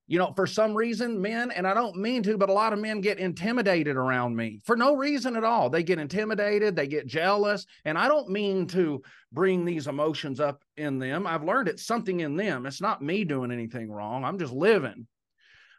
you 0.09 0.17
know, 0.17 0.33
for 0.35 0.47
some 0.47 0.73
reason, 0.73 1.21
men, 1.21 1.51
and 1.51 1.67
I 1.67 1.75
don't 1.75 1.95
mean 1.95 2.23
to, 2.23 2.35
but 2.35 2.49
a 2.49 2.53
lot 2.53 2.73
of 2.73 2.79
men 2.79 2.99
get 2.99 3.19
intimidated 3.19 3.95
around 3.95 4.35
me 4.35 4.59
for 4.65 4.75
no 4.75 4.95
reason 4.95 5.35
at 5.35 5.43
all. 5.43 5.69
They 5.69 5.83
get 5.83 5.99
intimidated, 5.99 6.75
they 6.75 6.87
get 6.87 7.05
jealous, 7.05 7.67
and 7.85 7.95
I 7.95 8.07
don't 8.07 8.27
mean 8.27 8.65
to 8.69 9.03
bring 9.31 9.65
these 9.65 9.87
emotions 9.87 10.39
up 10.39 10.63
in 10.77 10.97
them. 10.97 11.27
I've 11.27 11.43
learned 11.43 11.67
it's 11.67 11.85
something 11.85 12.21
in 12.21 12.35
them. 12.35 12.65
It's 12.65 12.81
not 12.81 13.03
me 13.03 13.23
doing 13.23 13.51
anything 13.51 13.91
wrong. 13.91 14.25
I'm 14.25 14.39
just 14.39 14.51
living. 14.51 15.05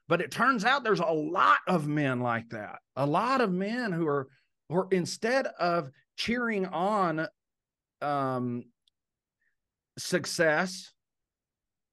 But 0.06 0.20
it 0.20 0.30
turns 0.30 0.64
out 0.64 0.84
there's 0.84 1.00
a 1.00 1.06
lot 1.06 1.58
of 1.66 1.88
men 1.88 2.20
like 2.20 2.50
that. 2.50 2.78
A 2.94 3.06
lot 3.06 3.40
of 3.40 3.52
men 3.52 3.90
who 3.90 4.06
are, 4.06 4.28
are 4.70 4.88
instead 4.90 5.46
of 5.46 5.90
cheering 6.16 6.66
on 6.66 7.26
um, 8.00 8.64
success 9.98 10.92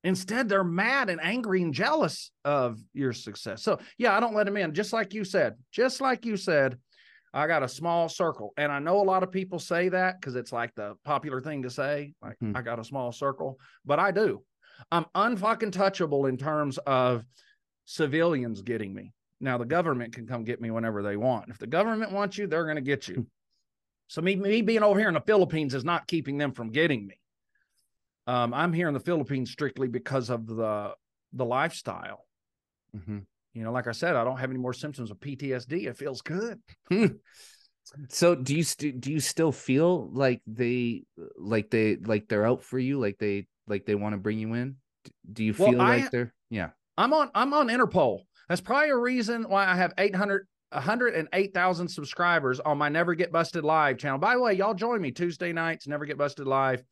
Instead, 0.07 0.47
they're 0.47 0.63
mad 0.63 1.09
and 1.09 1.19
angry 1.21 1.61
and 1.61 1.73
jealous 1.73 2.31
of 2.45 2.79
your 2.93 3.11
success. 3.11 3.61
So, 3.61 3.79
yeah, 3.97 4.15
I 4.15 4.21
don't 4.21 4.33
let 4.33 4.45
them 4.45 4.55
in. 4.55 4.73
Just 4.73 4.93
like 4.93 5.13
you 5.13 5.25
said, 5.25 5.55
just 5.71 5.99
like 5.99 6.25
you 6.25 6.37
said, 6.37 6.77
I 7.33 7.45
got 7.45 7.61
a 7.61 7.67
small 7.67 8.07
circle. 8.07 8.53
And 8.55 8.71
I 8.71 8.79
know 8.79 9.01
a 9.01 9.03
lot 9.03 9.21
of 9.21 9.33
people 9.33 9.59
say 9.59 9.89
that 9.89 10.19
because 10.19 10.35
it's 10.35 10.53
like 10.53 10.73
the 10.75 10.95
popular 11.03 11.41
thing 11.41 11.63
to 11.63 11.69
say, 11.69 12.13
like, 12.21 12.37
mm-hmm. 12.41 12.55
I 12.55 12.61
got 12.61 12.79
a 12.79 12.85
small 12.85 13.11
circle, 13.11 13.59
but 13.85 13.99
I 13.99 14.11
do. 14.11 14.43
I'm 14.91 15.05
unfucking 15.13 15.71
touchable 15.71 16.29
in 16.29 16.37
terms 16.37 16.77
of 16.87 17.25
civilians 17.83 18.61
getting 18.61 18.93
me. 18.93 19.11
Now, 19.39 19.57
the 19.57 19.65
government 19.65 20.13
can 20.13 20.25
come 20.25 20.43
get 20.43 20.61
me 20.61 20.71
whenever 20.71 21.03
they 21.03 21.15
want. 21.15 21.49
If 21.49 21.59
the 21.59 21.67
government 21.67 22.11
wants 22.11 22.37
you, 22.37 22.47
they're 22.47 22.63
going 22.63 22.75
to 22.75 22.81
get 22.81 23.07
you. 23.07 23.27
So, 24.09 24.21
me, 24.21 24.37
me 24.37 24.61
being 24.61 24.83
over 24.83 24.97
here 24.97 25.09
in 25.09 25.15
the 25.15 25.19
Philippines 25.19 25.73
is 25.73 25.83
not 25.83 26.07
keeping 26.07 26.37
them 26.37 26.53
from 26.53 26.71
getting 26.71 27.05
me. 27.05 27.19
Um, 28.25 28.53
I'm 28.53 28.71
here 28.71 28.87
in 28.87 28.93
the 28.93 29.01
Philippines 29.01 29.51
strictly 29.51 29.89
because 29.89 30.29
of 30.29 30.47
the 30.47 30.93
the 31.33 31.43
lifestyle. 31.43 32.23
Mm-hmm. 32.95 33.17
You 33.53 33.63
know, 33.65 33.73
like 33.73 33.87
I 33.87 33.91
said, 33.91 34.15
I 34.15 34.23
don't 34.23 34.37
have 34.37 34.49
any 34.49 34.59
more 34.59 34.71
symptoms 34.71 35.11
of 35.11 35.19
PTSD. 35.19 35.87
It 35.87 35.97
feels 35.97 36.21
good. 36.21 36.61
so 38.09 38.35
do 38.35 38.55
you 38.55 38.63
st- 38.63 38.99
do 38.99 39.11
you 39.11 39.19
still 39.19 39.51
feel 39.51 40.09
like 40.11 40.41
they 40.45 41.03
like 41.37 41.69
they 41.69 41.95
like 41.95 42.27
they're 42.27 42.45
out 42.45 42.63
for 42.63 42.77
you 42.77 42.99
like 42.99 43.17
they 43.17 43.47
like 43.67 43.85
they 43.85 43.95
want 43.95 44.13
to 44.13 44.17
bring 44.17 44.39
you 44.39 44.53
in 44.53 44.75
do 45.31 45.43
you 45.43 45.53
feel 45.53 45.69
well, 45.69 45.77
like 45.77 46.03
I, 46.03 46.09
they're 46.11 46.33
yeah 46.49 46.69
i'm 46.97 47.13
on 47.13 47.29
i'm 47.33 47.53
on 47.53 47.67
interpol 47.67 48.21
that's 48.47 48.61
probably 48.61 48.89
a 48.89 48.97
reason 48.97 49.43
why 49.43 49.65
i 49.65 49.75
have 49.75 49.93
800 49.97 50.47
108,000 50.71 51.87
subscribers 51.87 52.59
on 52.59 52.77
my 52.77 52.89
Never 52.89 53.15
Get 53.15 53.31
Busted 53.31 53.63
Live 53.63 53.97
channel. 53.97 54.19
By 54.19 54.35
the 54.35 54.41
way, 54.41 54.53
y'all 54.53 54.73
join 54.73 55.01
me 55.01 55.11
Tuesday 55.11 55.53
nights, 55.53 55.87
Never 55.87 56.05
Get 56.05 56.17
Busted 56.17 56.45
Live. 56.45 56.83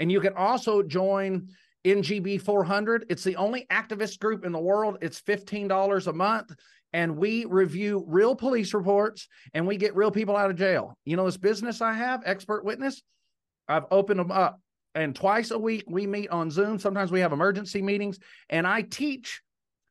And 0.00 0.10
you 0.10 0.20
can 0.20 0.34
also 0.34 0.82
join 0.82 1.48
NGB 1.84 2.42
400. 2.42 3.06
It's 3.08 3.24
the 3.24 3.36
only 3.36 3.66
activist 3.70 4.18
group 4.18 4.44
in 4.44 4.52
the 4.52 4.58
world. 4.58 4.98
It's 5.00 5.20
$15 5.20 6.06
a 6.06 6.12
month. 6.12 6.52
And 6.92 7.16
we 7.16 7.44
review 7.44 8.04
real 8.08 8.34
police 8.34 8.74
reports 8.74 9.28
and 9.54 9.66
we 9.66 9.76
get 9.76 9.94
real 9.94 10.10
people 10.10 10.36
out 10.36 10.50
of 10.50 10.56
jail. 10.56 10.96
You 11.04 11.16
know, 11.16 11.24
this 11.24 11.36
business 11.36 11.80
I 11.80 11.92
have, 11.92 12.22
Expert 12.26 12.64
Witness, 12.64 13.00
I've 13.68 13.86
opened 13.92 14.18
them 14.18 14.32
up. 14.32 14.60
And 14.96 15.14
twice 15.14 15.52
a 15.52 15.58
week 15.58 15.84
we 15.86 16.08
meet 16.08 16.30
on 16.30 16.50
Zoom. 16.50 16.80
Sometimes 16.80 17.12
we 17.12 17.20
have 17.20 17.32
emergency 17.32 17.80
meetings. 17.80 18.18
And 18.48 18.66
I 18.66 18.82
teach 18.82 19.40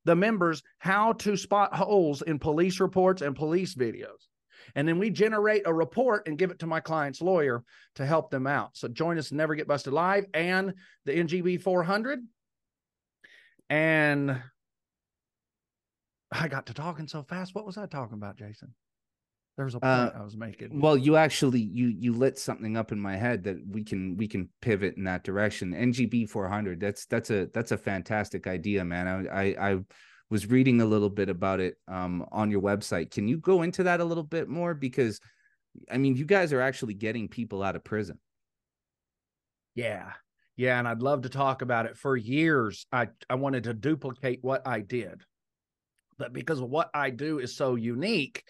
the 0.06 0.16
members 0.16 0.64
how 0.80 1.14
to 1.14 1.36
spot 1.36 1.76
holes 1.76 2.22
in 2.22 2.40
police 2.40 2.80
reports 2.80 3.22
and 3.22 3.36
police 3.36 3.76
videos. 3.76 4.28
And 4.76 4.88
then 4.88 5.00
we 5.00 5.10
generate 5.10 5.64
a 5.66 5.74
report 5.74 6.28
and 6.28 6.38
give 6.38 6.52
it 6.52 6.60
to 6.60 6.68
my 6.68 6.80
client's 6.80 7.22
lawyer 7.22 7.64
to 7.96 8.06
help 8.06 8.30
them 8.30 8.48
out. 8.48 8.78
So 8.78 8.88
join 8.88 9.18
us 9.18 9.32
Never 9.32 9.56
Get 9.56 9.68
Busted 9.68 9.94
Live 9.94 10.26
and 10.34 10.74
the 11.06 11.14
NGB 11.14 11.62
400. 11.62 12.20
And 13.70 14.42
I 16.32 16.48
got 16.48 16.68
to 16.68 16.74
talking 16.74 17.08
so 17.08 17.24
fast. 17.24 17.56
What 17.56 17.66
was 17.66 17.78
I 17.78 17.86
talking 17.86 18.18
about, 18.18 18.38
Jason? 18.38 18.74
There 19.60 19.66
was 19.66 19.76
a 19.76 19.82
point 19.82 19.92
uh, 19.92 20.12
I 20.16 20.24
was 20.24 20.38
making. 20.38 20.80
Well, 20.80 20.96
you 20.96 21.18
actually 21.18 21.60
you 21.60 21.88
you 21.88 22.14
lit 22.14 22.40
something 22.40 22.78
up 22.78 22.94
in 22.94 23.00
my 23.02 23.18
head 23.18 23.44
that 23.44 23.58
we 23.70 23.84
can 23.84 24.16
we 24.16 24.26
can 24.26 24.48
pivot 24.62 24.96
in 24.96 25.04
that 25.04 25.26
direction. 25.26 25.74
NGB 25.74 26.30
400. 26.30 26.80
That's 26.80 27.06
that's 27.08 27.30
a 27.30 27.50
that's 27.54 27.74
a 27.74 27.78
fantastic 27.78 28.48
idea, 28.48 28.86
man. 28.86 29.28
I 29.28 29.42
I, 29.42 29.72
I 29.72 29.80
was 30.30 30.50
reading 30.50 30.80
a 30.80 30.86
little 30.86 31.10
bit 31.10 31.28
about 31.28 31.60
it 31.60 31.76
um, 31.90 32.26
on 32.32 32.50
your 32.50 32.62
website. 32.62 33.12
Can 33.12 33.28
you 33.28 33.38
go 33.38 33.62
into 33.64 33.84
that 33.84 34.00
a 34.00 34.06
little 34.06 34.24
bit 34.24 34.48
more? 34.48 34.74
Because, 34.74 35.20
I 35.92 35.98
mean, 35.98 36.16
you 36.16 36.24
guys 36.24 36.54
are 36.54 36.62
actually 36.62 36.94
getting 36.94 37.28
people 37.28 37.62
out 37.62 37.76
of 37.76 37.84
prison. 37.84 38.18
Yeah. 39.76 40.14
Yeah. 40.56 40.80
And 40.80 40.88
I'd 40.88 41.02
love 41.02 41.24
to 41.24 41.30
talk 41.30 41.62
about 41.62 41.86
it. 41.86 41.98
For 41.98 42.16
years, 42.16 42.86
I, 42.94 43.10
I 43.30 43.36
wanted 43.36 43.66
to 43.66 43.74
duplicate 43.74 44.40
what 44.42 44.66
I 44.66 44.80
did. 44.80 45.22
But 46.18 46.32
because 46.32 46.62
what 46.62 46.90
I 46.94 47.10
do 47.10 47.40
is 47.40 47.58
so 47.58 47.76
unique, 47.76 48.46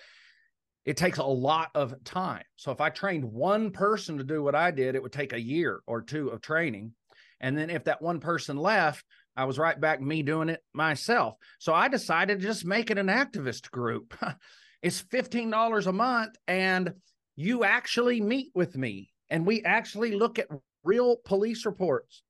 it 0.90 0.98
takes 0.98 1.20
a 1.20 1.24
lot 1.24 1.70
of 1.76 2.04
time. 2.04 2.42
So 2.56 2.72
if 2.72 2.82
I 2.82 2.90
trained 2.90 3.24
one 3.24 3.70
person 3.70 4.18
to 4.18 4.24
do 4.24 4.42
what 4.42 4.56
I 4.56 4.72
did, 4.72 4.96
it 4.96 5.04
would 5.04 5.12
take 5.12 5.34
a 5.34 5.40
year 5.40 5.82
or 5.86 6.02
two 6.02 6.30
of 6.30 6.42
training. 6.42 6.94
And 7.40 7.56
then 7.56 7.70
if 7.70 7.84
that 7.84 8.02
one 8.02 8.20
person 8.20 8.58
left, 8.58 9.06
I 9.38 9.44
was 9.44 9.60
right 9.60 9.80
back 9.80 10.02
me 10.02 10.24
doing 10.24 10.50
it 10.50 10.64
myself. 10.74 11.36
So 11.60 11.76
I 11.76 11.90
decided 11.90 12.40
to 12.40 12.48
just 12.48 12.66
make 12.66 12.90
it 12.90 12.98
an 12.98 13.06
activist 13.06 13.70
group. 13.70 14.16
it's 14.82 15.04
$15 15.04 15.86
a 15.86 15.92
month 15.92 16.36
and 16.48 16.92
you 17.36 17.64
actually 17.64 18.20
meet 18.20 18.50
with 18.56 18.76
me 18.76 19.12
and 19.30 19.46
we 19.46 19.62
actually 19.62 20.16
look 20.16 20.40
at 20.40 20.48
real 20.84 21.18
police 21.24 21.68
reports. 21.68 22.24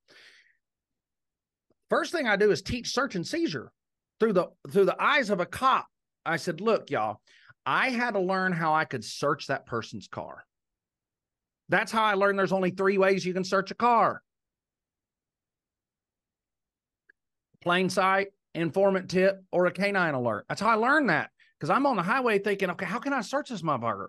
First 1.89 2.11
thing 2.11 2.27
I 2.27 2.35
do 2.35 2.51
is 2.51 2.61
teach 2.61 2.91
search 2.91 3.15
and 3.15 3.25
seizure 3.25 3.71
through 4.19 4.33
the 4.33 4.47
through 4.69 4.83
the 4.83 5.01
eyes 5.01 5.29
of 5.29 5.39
a 5.39 5.45
cop. 5.45 5.87
I 6.25 6.35
said, 6.35 6.59
"Look, 6.59 6.91
y'all, 6.91 7.21
I 7.65 7.89
had 7.89 8.11
to 8.11 8.19
learn 8.19 8.51
how 8.51 8.73
I 8.73 8.85
could 8.85 9.03
search 9.03 9.47
that 9.47 9.65
person's 9.65 10.07
car. 10.07 10.43
That's 11.69 11.91
how 11.91 12.03
I 12.03 12.15
learned 12.15 12.39
there's 12.39 12.51
only 12.51 12.71
3 12.71 12.97
ways 12.97 13.25
you 13.25 13.33
can 13.33 13.43
search 13.43 13.71
a 13.71 13.75
car. 13.75 14.21
plain 17.61 17.89
sight, 17.89 18.27
informant 18.55 19.09
tip, 19.09 19.43
or 19.51 19.65
a 19.65 19.71
canine 19.71 20.13
alert. 20.13 20.45
That's 20.49 20.61
how 20.61 20.69
I 20.69 20.75
learned 20.75 21.09
that 21.09 21.29
because 21.59 21.69
I'm 21.69 21.85
on 21.85 21.95
the 21.95 22.03
highway 22.03 22.39
thinking, 22.39 22.69
okay, 22.71 22.85
how 22.85 22.99
can 22.99 23.13
I 23.13 23.21
search 23.21 23.49
this 23.49 23.61
motherfucker? 23.61 24.07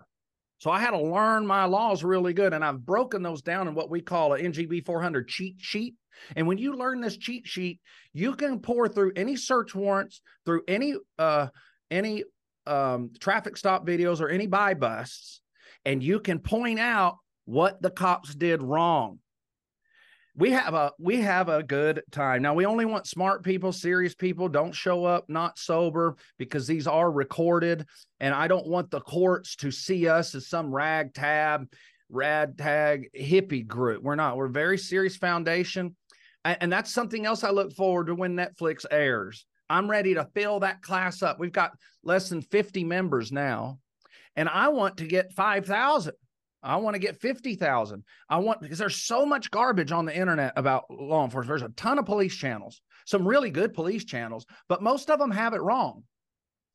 So 0.59 0.69
I 0.69 0.79
had 0.79 0.91
to 0.91 1.01
learn 1.01 1.47
my 1.47 1.65
laws 1.65 2.03
really 2.03 2.33
good, 2.33 2.53
and 2.53 2.63
I've 2.63 2.85
broken 2.85 3.23
those 3.23 3.41
down 3.41 3.67
in 3.67 3.73
what 3.73 3.89
we 3.89 3.99
call 3.99 4.33
an 4.33 4.45
NGB 4.53 4.85
400 4.85 5.27
cheat 5.27 5.55
sheet. 5.57 5.95
And 6.35 6.45
when 6.45 6.59
you 6.59 6.75
learn 6.75 7.01
this 7.01 7.17
cheat 7.17 7.47
sheet, 7.47 7.79
you 8.13 8.35
can 8.35 8.59
pour 8.59 8.87
through 8.87 9.13
any 9.15 9.35
search 9.35 9.73
warrants, 9.73 10.21
through 10.45 10.61
any 10.67 10.95
uh 11.17 11.47
any 11.89 12.23
um, 12.67 13.11
traffic 13.19 13.57
stop 13.57 13.85
videos 13.85 14.21
or 14.21 14.29
any 14.29 14.47
buy 14.47 14.73
busts, 14.73 15.41
and 15.85 16.03
you 16.03 16.19
can 16.19 16.39
point 16.39 16.79
out 16.79 17.17
what 17.45 17.81
the 17.81 17.89
cops 17.89 18.33
did 18.35 18.61
wrong. 18.61 19.19
We 20.35 20.51
have 20.51 20.73
a 20.73 20.93
we 20.97 21.17
have 21.21 21.49
a 21.49 21.61
good 21.61 22.03
time. 22.11 22.41
Now 22.41 22.53
we 22.53 22.65
only 22.65 22.85
want 22.85 23.05
smart 23.05 23.43
people, 23.43 23.73
serious 23.73 24.15
people. 24.15 24.47
Don't 24.47 24.71
show 24.71 25.03
up 25.03 25.25
not 25.27 25.59
sober 25.59 26.15
because 26.37 26.65
these 26.65 26.87
are 26.87 27.11
recorded, 27.11 27.85
and 28.21 28.33
I 28.33 28.47
don't 28.47 28.67
want 28.67 28.91
the 28.91 29.01
courts 29.01 29.57
to 29.57 29.71
see 29.71 30.07
us 30.07 30.33
as 30.33 30.47
some 30.47 30.73
ragtag, 30.73 31.67
ragtag 32.09 33.09
hippie 33.17 33.67
group. 33.67 34.03
We're 34.03 34.15
not. 34.15 34.37
We're 34.37 34.47
very 34.47 34.77
serious 34.77 35.17
foundation, 35.17 35.97
and, 36.45 36.57
and 36.61 36.71
that's 36.71 36.93
something 36.93 37.25
else 37.25 37.43
I 37.43 37.49
look 37.49 37.73
forward 37.73 38.07
to 38.07 38.15
when 38.15 38.35
Netflix 38.35 38.85
airs. 38.89 39.45
I'm 39.71 39.89
ready 39.89 40.15
to 40.15 40.27
fill 40.35 40.59
that 40.59 40.81
class 40.81 41.23
up. 41.23 41.39
We've 41.39 41.51
got 41.51 41.71
less 42.03 42.27
than 42.27 42.41
50 42.41 42.83
members 42.83 43.31
now, 43.31 43.79
and 44.35 44.49
I 44.49 44.67
want 44.67 44.97
to 44.97 45.07
get 45.07 45.31
5,000. 45.33 46.13
I 46.61 46.75
want 46.75 46.95
to 46.95 46.99
get 46.99 47.21
50,000. 47.21 48.03
I 48.29 48.37
want 48.37 48.61
because 48.61 48.77
there's 48.77 48.97
so 48.97 49.25
much 49.25 49.49
garbage 49.49 49.91
on 49.91 50.05
the 50.05 50.15
internet 50.15 50.53
about 50.57 50.91
law 50.91 51.23
enforcement. 51.23 51.59
There's 51.59 51.71
a 51.71 51.73
ton 51.73 51.99
of 51.99 52.05
police 52.05 52.35
channels, 52.35 52.81
some 53.05 53.27
really 53.27 53.49
good 53.49 53.73
police 53.73 54.03
channels, 54.03 54.45
but 54.67 54.83
most 54.83 55.09
of 55.09 55.19
them 55.19 55.31
have 55.31 55.53
it 55.53 55.61
wrong. 55.61 56.03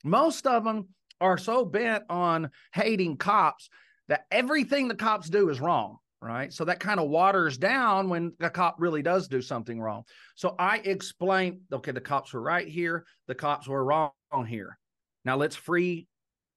Most 0.02 0.46
of 0.46 0.64
them 0.64 0.88
are 1.20 1.38
so 1.38 1.64
bent 1.64 2.04
on 2.08 2.50
hating 2.72 3.18
cops 3.18 3.68
that 4.08 4.24
everything 4.30 4.88
the 4.88 4.94
cops 4.94 5.28
do 5.28 5.50
is 5.50 5.60
wrong 5.60 5.98
right? 6.20 6.52
So 6.52 6.64
that 6.64 6.80
kind 6.80 7.00
of 7.00 7.08
waters 7.08 7.58
down 7.58 8.08
when 8.08 8.32
the 8.38 8.50
cop 8.50 8.76
really 8.78 9.02
does 9.02 9.28
do 9.28 9.42
something 9.42 9.80
wrong. 9.80 10.04
So 10.34 10.54
I 10.58 10.78
explain, 10.78 11.62
okay, 11.72 11.92
the 11.92 12.00
cops 12.00 12.32
were 12.32 12.42
right 12.42 12.66
here, 12.66 13.04
the 13.26 13.34
cops 13.34 13.68
were 13.68 13.84
wrong 13.84 14.12
here. 14.46 14.78
Now 15.24 15.36
let's 15.36 15.56
free 15.56 16.06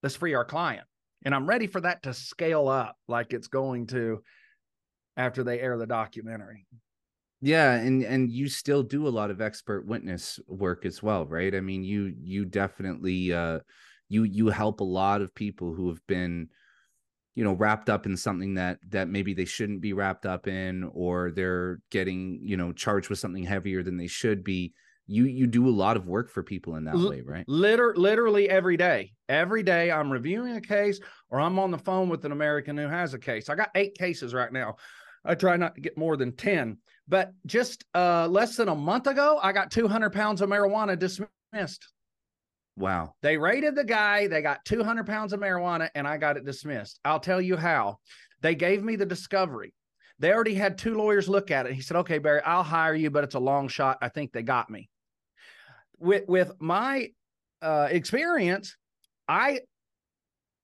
let's 0.03 0.15
free 0.15 0.34
our 0.34 0.45
client. 0.45 0.88
And 1.26 1.36
I'm 1.36 1.48
ready 1.48 1.68
for 1.68 1.81
that 1.81 2.03
to 2.03 2.14
scale 2.14 2.68
up 2.68 2.95
like 3.07 3.34
it's 3.34 3.48
going 3.48 3.88
to 3.88 4.23
after 5.18 5.44
they 5.44 5.60
air 5.60 5.77
the 5.77 5.88
documentary. 5.88 6.65
Yeah, 7.41 7.73
and 7.73 8.03
and 8.03 8.31
you 8.31 8.49
still 8.49 8.84
do 8.84 9.07
a 9.07 9.10
lot 9.10 9.31
of 9.31 9.41
expert 9.41 9.86
witness 9.86 10.40
work 10.48 10.86
as 10.86 11.02
well, 11.02 11.26
right? 11.26 11.53
I 11.56 11.61
mean, 11.61 11.84
you 11.84 12.14
you 12.22 12.45
definitely 12.45 13.34
uh 13.34 13.60
you 14.07 14.23
you 14.23 14.48
help 14.48 14.80
a 14.80 14.86
lot 14.86 15.22
of 15.22 15.34
people 15.36 15.73
who 15.73 15.90
have 15.90 16.06
been 16.07 16.49
you 17.35 17.43
know 17.43 17.53
wrapped 17.53 17.89
up 17.89 18.06
in 18.06 18.18
something 18.18 18.56
that 18.56 18.80
that 18.89 19.07
maybe 19.07 19.34
they 19.34 19.45
shouldn't 19.45 19.81
be 19.81 19.93
wrapped 19.93 20.26
up 20.26 20.47
in 20.47 20.89
or 20.93 21.31
they're 21.31 21.80
getting 21.91 22.39
you 22.43 22.57
know 22.57 22.72
charged 22.72 23.10
with 23.10 23.19
something 23.19 23.43
heavier 23.43 23.84
than 23.84 23.97
they 23.97 24.07
should 24.07 24.43
be 24.43 24.73
you 25.07 25.26
you 25.26 25.47
do 25.47 25.68
a 25.68 25.72
lot 25.72 25.97
of 25.97 26.06
work 26.06 26.30
for 26.30 26.43
people 26.43 26.76
in 26.76 26.85
that 26.85 26.95
L- 26.95 27.10
way 27.10 27.22
right? 27.22 27.43
Liter- 27.47 27.95
literally 27.95 28.49
every 28.49 28.77
day. 28.77 29.14
Every 29.27 29.64
day 29.64 29.91
i'm 29.91 30.11
reviewing 30.11 30.56
a 30.56 30.61
case 30.61 30.99
or 31.30 31.39
i'm 31.39 31.60
on 31.60 31.72
the 31.72 31.77
phone 31.77 32.10
with 32.10 32.26
an 32.26 32.31
american 32.31 32.77
who 32.77 32.88
has 32.88 33.14
a 33.14 33.19
case. 33.19 33.49
I 33.49 33.56
got 33.56 33.69
eight 33.76 33.95
cases 33.97 34.34
right 34.34 34.51
now. 34.51 34.76
I 35.26 35.35
try 35.35 35.57
not 35.57 35.76
to 35.76 35.81
get 35.81 35.97
more 35.97 36.18
than 36.18 36.35
10 36.35 36.77
but 37.07 37.34
just 37.45 37.84
uh 37.93 38.27
less 38.27 38.56
than 38.56 38.69
a 38.69 38.76
month 38.76 39.07
ago 39.07 39.38
i 39.43 39.51
got 39.51 39.69
200 39.69 40.11
pounds 40.11 40.41
of 40.41 40.49
marijuana 40.49 40.97
dismissed 40.97 41.88
Wow. 42.80 43.14
They 43.22 43.38
raided 43.38 43.76
the 43.76 43.84
guy. 43.84 44.27
They 44.27 44.41
got 44.41 44.64
200 44.64 45.06
pounds 45.06 45.34
of 45.34 45.41
marijuana 45.41 45.89
and 45.95 46.07
I 46.07 46.18
got 46.18 46.38
it 46.38 46.45
dismissed. 46.45 46.99
I'll 47.03 47.19
tell 47.19 47.41
you 47.41 47.57
how. 47.57 47.97
They 48.41 48.56
gave 48.56 48.81
me 48.81 48.95
the 48.95 49.06
discovery. 49.06 49.73
They 50.19 50.31
already 50.31 50.53
had 50.53 50.77
two 50.77 50.95
lawyers 50.95 51.27
look 51.27 51.51
at 51.51 51.65
it. 51.65 51.73
He 51.73 51.81
said, 51.81 51.97
okay, 51.97 52.19
Barry, 52.19 52.41
I'll 52.45 52.64
hire 52.64 52.95
you, 52.95 53.10
but 53.10 53.26
it's 53.26 53.35
a 53.35 53.39
long 53.39 53.68
shot. 53.68 53.97
I 54.01 54.07
think 54.07 54.31
they 54.31 54.43
got 54.43 54.69
me. 54.69 54.89
With, 55.97 56.23
with 56.30 56.53
my 56.60 57.10
uh, 57.61 57.89
experience, 57.91 58.77
I 59.27 59.60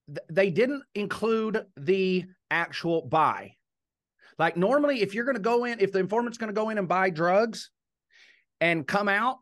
th- 0.08 0.26
they 0.30 0.48
didn't 0.48 0.84
include 0.94 1.66
the 1.76 2.24
actual 2.50 3.02
buy. 3.02 3.52
Like 4.38 4.56
normally, 4.56 5.02
if 5.02 5.14
you're 5.14 5.24
going 5.24 5.36
to 5.36 5.42
go 5.42 5.66
in, 5.66 5.80
if 5.80 5.92
the 5.92 5.98
informant's 5.98 6.38
going 6.38 6.48
to 6.48 6.58
go 6.58 6.70
in 6.70 6.78
and 6.78 6.88
buy 6.88 7.10
drugs 7.10 7.70
and 8.62 8.86
come 8.86 9.08
out, 9.08 9.36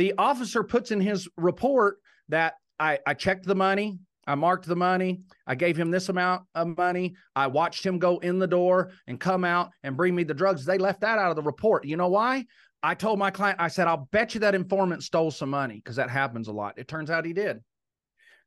the 0.00 0.14
officer 0.16 0.64
puts 0.64 0.92
in 0.92 0.98
his 0.98 1.28
report 1.36 1.98
that 2.30 2.54
I, 2.78 2.98
I 3.06 3.12
checked 3.12 3.44
the 3.44 3.54
money, 3.54 3.98
I 4.26 4.34
marked 4.34 4.66
the 4.66 4.76
money. 4.76 5.20
I 5.46 5.54
gave 5.56 5.76
him 5.76 5.90
this 5.90 6.08
amount 6.08 6.44
of 6.54 6.74
money. 6.78 7.16
I 7.36 7.48
watched 7.48 7.84
him 7.84 7.98
go 7.98 8.16
in 8.18 8.38
the 8.38 8.46
door 8.46 8.92
and 9.06 9.20
come 9.20 9.44
out 9.44 9.72
and 9.82 9.98
bring 9.98 10.14
me 10.14 10.24
the 10.24 10.32
drugs. 10.32 10.64
They 10.64 10.78
left 10.78 11.02
that 11.02 11.18
out 11.18 11.28
of 11.28 11.36
the 11.36 11.42
report. 11.42 11.84
You 11.84 11.98
know 11.98 12.08
why? 12.08 12.46
I 12.82 12.94
told 12.94 13.18
my 13.18 13.30
client, 13.30 13.60
I 13.60 13.68
said, 13.68 13.88
I'll 13.88 14.08
bet 14.10 14.32
you 14.32 14.40
that 14.40 14.54
informant 14.54 15.02
stole 15.02 15.30
some 15.30 15.50
money 15.50 15.74
because 15.76 15.96
that 15.96 16.08
happens 16.08 16.48
a 16.48 16.52
lot. 16.52 16.78
It 16.78 16.88
turns 16.88 17.10
out 17.10 17.26
he 17.26 17.34
did. 17.34 17.60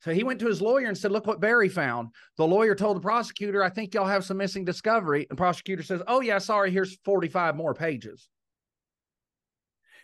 So 0.01 0.11
he 0.11 0.23
went 0.23 0.39
to 0.39 0.47
his 0.47 0.61
lawyer 0.61 0.87
and 0.87 0.97
said, 0.97 1.11
Look 1.11 1.27
what 1.27 1.39
Barry 1.39 1.69
found. 1.69 2.09
The 2.37 2.47
lawyer 2.47 2.73
told 2.73 2.97
the 2.97 3.01
prosecutor, 3.01 3.63
I 3.63 3.69
think 3.69 3.93
y'all 3.93 4.07
have 4.07 4.25
some 4.25 4.37
missing 4.37 4.65
discovery. 4.65 5.27
And 5.29 5.37
prosecutor 5.37 5.83
says, 5.83 6.01
Oh, 6.07 6.21
yeah, 6.21 6.39
sorry, 6.39 6.71
here's 6.71 6.97
45 7.05 7.55
more 7.55 7.75
pages. 7.75 8.27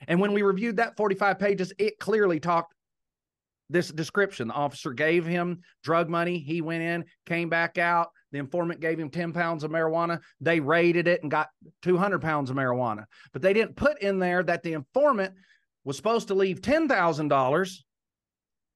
And 0.08 0.20
when 0.20 0.34
we 0.34 0.42
reviewed 0.42 0.78
that 0.78 0.98
45 0.98 1.40
pages, 1.40 1.74
it 1.78 2.00
clearly 2.00 2.40
talked 2.40 2.74
this 3.70 3.92
description. 3.92 4.48
The 4.48 4.54
officer 4.54 4.94
gave 4.94 5.26
him 5.26 5.62
drug 5.84 6.10
money. 6.10 6.40
He 6.40 6.62
went 6.62 6.84
in, 6.84 7.06
came 7.26 7.50
back 7.50 7.78
out. 7.78 8.10
The 8.32 8.40
informant 8.40 8.80
gave 8.80 9.00
him 9.00 9.10
10 9.10 9.34
pounds 9.34 9.64
of 9.64 9.72
marijuana. 9.72 10.20
They 10.40 10.60
raided 10.60 11.08
it 11.08 11.22
and 11.22 11.32
got 11.32 11.50
200 11.84 12.22
pounds 12.22 12.50
of 12.50 12.56
marijuana. 12.56 13.06
But 13.34 13.42
they 13.42 13.54
didn't 13.54 13.76
put 13.76 14.02
in 14.02 14.20
there 14.20 14.44
that 14.44 14.64
the 14.64 14.74
informant 14.74 15.34
was 15.84 15.98
supposed 15.98 16.28
to 16.28 16.36
leave 16.36 16.62
$10,000, 16.62 17.78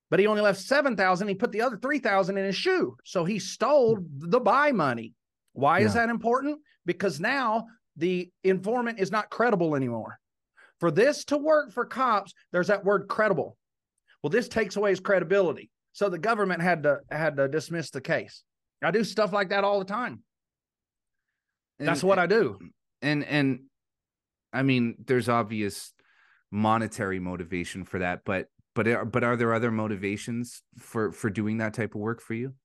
but 0.10 0.20
he 0.20 0.28
only 0.28 0.41
left 0.41 0.60
7,000. 0.60 1.28
He 1.28 1.36
put 1.36 1.52
the 1.52 1.62
other 1.62 1.78
3,000 1.78 2.38
in 2.38 2.45
his 2.45 2.56
shoe. 2.56 2.95
So 3.04 3.26
he 3.26 3.40
stole 3.40 4.00
the 4.18 4.40
buy 4.40 4.72
money. 4.72 5.14
Why 5.54 5.80
yeah. 5.80 5.86
is 5.86 5.94
that 5.94 6.10
important? 6.10 6.60
Because 6.86 7.20
now 7.20 7.66
the 7.98 8.32
informant 8.44 9.00
is 9.00 9.12
not 9.12 9.30
credible 9.30 9.76
anymore. 9.76 10.20
For 10.84 10.91
this 10.91 11.23
to 11.26 11.38
work 11.38 11.72
for 11.72 11.85
cops, 11.85 12.34
there's 12.51 12.68
that 12.68 12.84
word 12.84 13.07
credible. 13.07 13.55
Well, 14.22 14.31
this 14.31 14.49
takes 14.49 14.76
away 14.76 14.89
his 14.89 14.99
credibility. 14.99 15.72
So 15.93 16.10
the 16.10 16.18
government 16.18 16.61
had 16.61 16.84
to 16.84 16.99
had 17.10 17.38
to 17.38 17.47
dismiss 17.47 17.89
the 17.89 18.01
case. 18.01 18.43
I 18.84 18.91
do 18.91 19.05
stuff 19.05 19.31
like 19.31 19.51
that 19.51 19.64
all 19.64 19.80
the 19.80 19.85
time. 19.85 20.23
And, 21.80 21.88
That's 21.88 22.03
what 22.03 22.19
I 22.19 22.27
do. 22.27 22.60
And 23.01 23.23
and 23.23 23.61
I 24.51 24.64
mean, 24.64 24.95
there's 25.05 25.30
obvious 25.30 25.93
monetary 26.51 27.22
motivation 27.22 27.85
for 27.85 27.99
that, 27.99 28.23
but 28.26 28.47
but 28.76 28.85
are, 28.85 29.05
but 29.05 29.23
are 29.23 29.38
there 29.38 29.53
other 29.53 29.72
motivations 29.72 30.64
for 30.80 31.14
for 31.14 31.30
doing 31.30 31.60
that 31.60 31.73
type 31.73 31.95
of 31.95 32.01
work 32.01 32.22
for 32.22 32.34
you? 32.34 32.55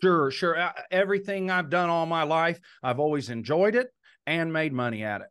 Sure, 0.00 0.30
sure. 0.30 0.56
Uh, 0.56 0.70
everything 0.92 1.50
I've 1.50 1.70
done 1.70 1.90
all 1.90 2.06
my 2.06 2.22
life, 2.22 2.60
I've 2.84 3.00
always 3.00 3.30
enjoyed 3.30 3.74
it 3.74 3.88
and 4.28 4.52
made 4.52 4.72
money 4.72 5.02
at 5.02 5.22
it. 5.22 5.26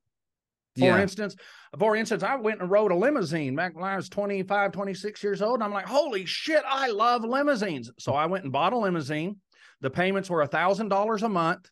For 0.78 0.86
yeah. 0.86 1.02
instance, 1.02 1.36
for 1.78 1.95
instance, 1.95 2.24
I 2.24 2.36
went 2.36 2.62
and 2.62 2.70
rode 2.70 2.91
a 2.91 2.95
limousine 2.95 3.56
back 3.56 3.76
when 3.76 3.84
I 3.84 3.95
was 3.95 4.10
25, 4.10 4.72
26 4.72 5.24
years 5.24 5.41
old. 5.41 5.56
And 5.56 5.64
I'm 5.64 5.74
like, 5.74 5.86
holy 5.86 6.26
shit, 6.26 6.64
I 6.68 6.90
love 6.90 7.24
limousines. 7.24 7.91
So 8.00 8.14
I 8.14 8.26
went 8.26 8.44
and 8.44 8.52
bought 8.52 8.74
a 8.74 8.78
limousine. 8.78 9.38
The 9.82 9.91
payments 9.91 10.30
were 10.30 10.41
a 10.41 10.48
thousand 10.48 10.90
dollars 10.90 11.24
a 11.24 11.30
month. 11.30 11.70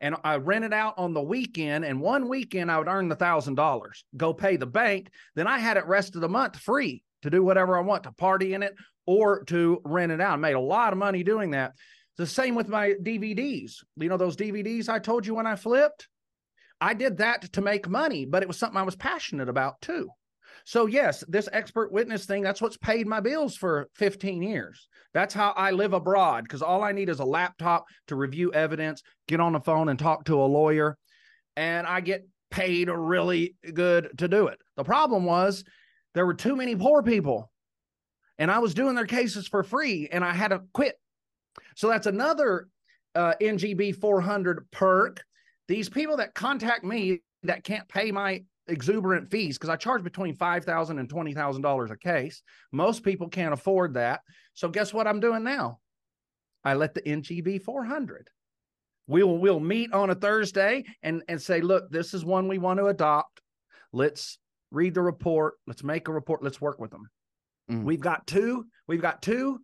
And 0.00 0.16
I 0.24 0.36
rented 0.36 0.72
out 0.72 0.94
on 0.96 1.12
the 1.12 1.22
weekend. 1.22 1.84
And 1.84 2.00
one 2.00 2.28
weekend 2.28 2.72
I 2.72 2.78
would 2.78 2.88
earn 2.88 3.08
the 3.08 3.16
thousand 3.16 3.54
dollars, 3.54 4.04
go 4.16 4.32
pay 4.32 4.56
the 4.56 4.66
bank. 4.66 5.10
Then 5.36 5.46
I 5.46 5.58
had 5.58 5.76
it 5.76 5.86
rest 5.86 6.16
of 6.16 6.22
the 6.22 6.28
month 6.28 6.56
free 6.56 7.04
to 7.22 7.30
do 7.30 7.44
whatever 7.44 7.76
I 7.76 7.82
want 7.82 8.04
to 8.04 8.12
party 8.12 8.54
in 8.54 8.62
it 8.62 8.74
or 9.06 9.44
to 9.44 9.80
rent 9.84 10.10
it 10.10 10.20
out. 10.20 10.34
I 10.34 10.36
made 10.36 10.54
a 10.54 10.60
lot 10.60 10.92
of 10.92 10.98
money 10.98 11.22
doing 11.22 11.50
that. 11.52 11.74
The 12.16 12.26
same 12.26 12.54
with 12.54 12.68
my 12.68 12.94
DVDs. 13.02 13.76
You 13.96 14.08
know, 14.08 14.16
those 14.16 14.36
DVDs 14.36 14.88
I 14.88 14.98
told 14.98 15.26
you 15.26 15.34
when 15.34 15.46
I 15.46 15.56
flipped? 15.56 16.08
I 16.80 16.94
did 16.94 17.18
that 17.18 17.52
to 17.52 17.60
make 17.60 17.88
money, 17.88 18.24
but 18.24 18.42
it 18.42 18.48
was 18.48 18.56
something 18.56 18.78
I 18.78 18.84
was 18.84 18.96
passionate 18.96 19.48
about 19.48 19.80
too. 19.80 20.10
So, 20.64 20.86
yes, 20.86 21.24
this 21.28 21.48
expert 21.52 21.92
witness 21.92 22.26
thing, 22.26 22.42
that's 22.42 22.60
what's 22.60 22.76
paid 22.76 23.06
my 23.06 23.20
bills 23.20 23.56
for 23.56 23.88
15 23.94 24.42
years. 24.42 24.88
That's 25.12 25.34
how 25.34 25.50
I 25.50 25.70
live 25.72 25.92
abroad 25.92 26.44
because 26.44 26.62
all 26.62 26.82
I 26.82 26.92
need 26.92 27.08
is 27.08 27.20
a 27.20 27.24
laptop 27.24 27.86
to 28.08 28.16
review 28.16 28.52
evidence, 28.52 29.02
get 29.26 29.40
on 29.40 29.52
the 29.52 29.60
phone 29.60 29.88
and 29.88 29.98
talk 29.98 30.24
to 30.24 30.42
a 30.42 30.44
lawyer, 30.44 30.96
and 31.56 31.86
I 31.86 32.00
get 32.00 32.26
paid 32.50 32.88
really 32.88 33.56
good 33.74 34.10
to 34.18 34.28
do 34.28 34.48
it. 34.48 34.58
The 34.76 34.84
problem 34.84 35.24
was 35.24 35.64
there 36.14 36.26
were 36.26 36.34
too 36.34 36.56
many 36.56 36.76
poor 36.76 37.02
people, 37.02 37.50
and 38.38 38.50
I 38.50 38.58
was 38.58 38.74
doing 38.74 38.94
their 38.94 39.06
cases 39.06 39.48
for 39.48 39.62
free, 39.62 40.08
and 40.10 40.24
I 40.24 40.32
had 40.32 40.48
to 40.48 40.62
quit. 40.72 40.96
So, 41.76 41.88
that's 41.88 42.06
another 42.06 42.68
uh, 43.14 43.34
NGB 43.40 43.96
400 43.96 44.70
perk 44.70 45.24
these 45.70 45.88
people 45.88 46.16
that 46.16 46.34
contact 46.34 46.82
me 46.82 47.20
that 47.44 47.62
can't 47.62 47.88
pay 47.88 48.10
my 48.10 48.42
exuberant 48.66 49.30
fees 49.30 49.56
because 49.56 49.70
I 49.70 49.76
charge 49.76 50.02
between 50.02 50.34
five 50.34 50.64
thousand 50.64 50.98
and 50.98 51.08
twenty 51.08 51.32
thousand 51.32 51.62
dollars 51.62 51.92
a 51.92 51.96
case. 51.96 52.42
Most 52.72 53.04
people 53.04 53.28
can't 53.28 53.54
afford 53.54 53.94
that. 53.94 54.20
So 54.54 54.68
guess 54.68 54.92
what 54.92 55.06
I'm 55.06 55.20
doing 55.20 55.44
now? 55.44 55.78
I 56.64 56.74
let 56.74 56.92
the 56.92 57.02
NGB 57.02 57.62
400. 57.62 58.28
We'll 59.06 59.38
we'll 59.38 59.60
meet 59.60 59.92
on 59.92 60.10
a 60.10 60.14
Thursday 60.16 60.84
and 61.04 61.22
and 61.28 61.40
say, 61.40 61.60
look, 61.60 61.88
this 61.88 62.14
is 62.14 62.24
one 62.24 62.48
we 62.48 62.58
want 62.58 62.80
to 62.80 62.86
adopt. 62.86 63.40
Let's 63.92 64.38
read 64.72 64.94
the 64.94 65.02
report. 65.02 65.54
Let's 65.68 65.84
make 65.84 66.08
a 66.08 66.12
report. 66.12 66.42
Let's 66.42 66.60
work 66.60 66.80
with 66.80 66.90
them. 66.90 67.08
Mm. 67.70 67.84
We've 67.84 68.00
got 68.00 68.26
two. 68.26 68.66
We've 68.88 69.00
got 69.00 69.22
two 69.22 69.60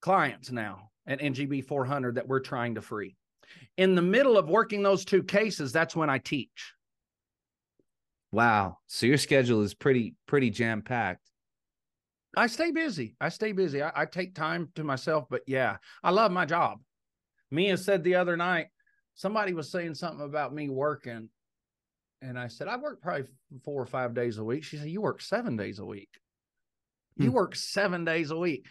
clients 0.00 0.52
now 0.52 0.90
at 1.04 1.18
NGB 1.18 1.64
400 1.64 2.14
that 2.14 2.28
we're 2.28 2.38
trying 2.38 2.76
to 2.76 2.80
free. 2.80 3.16
In 3.76 3.94
the 3.94 4.02
middle 4.02 4.36
of 4.38 4.48
working 4.48 4.82
those 4.82 5.04
two 5.04 5.22
cases, 5.22 5.72
that's 5.72 5.96
when 5.96 6.10
I 6.10 6.18
teach. 6.18 6.72
Wow. 8.32 8.78
So 8.86 9.06
your 9.06 9.18
schedule 9.18 9.62
is 9.62 9.74
pretty 9.74 10.14
pretty 10.26 10.50
jam 10.50 10.82
packed. 10.82 11.22
I 12.36 12.48
stay 12.48 12.70
busy. 12.70 13.14
I 13.20 13.30
stay 13.30 13.52
busy. 13.52 13.82
I, 13.82 13.92
I, 13.94 14.04
take 14.04 14.34
time 14.34 14.68
to 14.74 14.84
myself, 14.84 15.24
but 15.30 15.40
yeah, 15.46 15.78
I 16.04 16.10
love 16.10 16.30
my 16.30 16.44
job. 16.44 16.80
Mia 17.50 17.78
said 17.78 18.04
the 18.04 18.16
other 18.16 18.36
night, 18.36 18.66
somebody 19.14 19.54
was 19.54 19.70
saying 19.70 19.94
something 19.94 20.24
about 20.24 20.52
me 20.52 20.68
working. 20.68 21.30
And 22.20 22.38
I 22.38 22.48
said, 22.48 22.68
I 22.68 22.76
work 22.76 23.00
probably 23.00 23.24
four 23.64 23.80
or 23.80 23.86
five 23.86 24.12
days 24.12 24.36
a 24.36 24.44
week. 24.44 24.64
She 24.64 24.76
said, 24.76 24.88
You 24.88 25.00
work 25.00 25.22
seven 25.22 25.56
days 25.56 25.78
a 25.78 25.84
week. 25.84 26.10
You 27.16 27.30
hmm. 27.30 27.34
work 27.34 27.56
seven 27.56 28.04
days 28.04 28.30
a 28.30 28.36
week. 28.36 28.66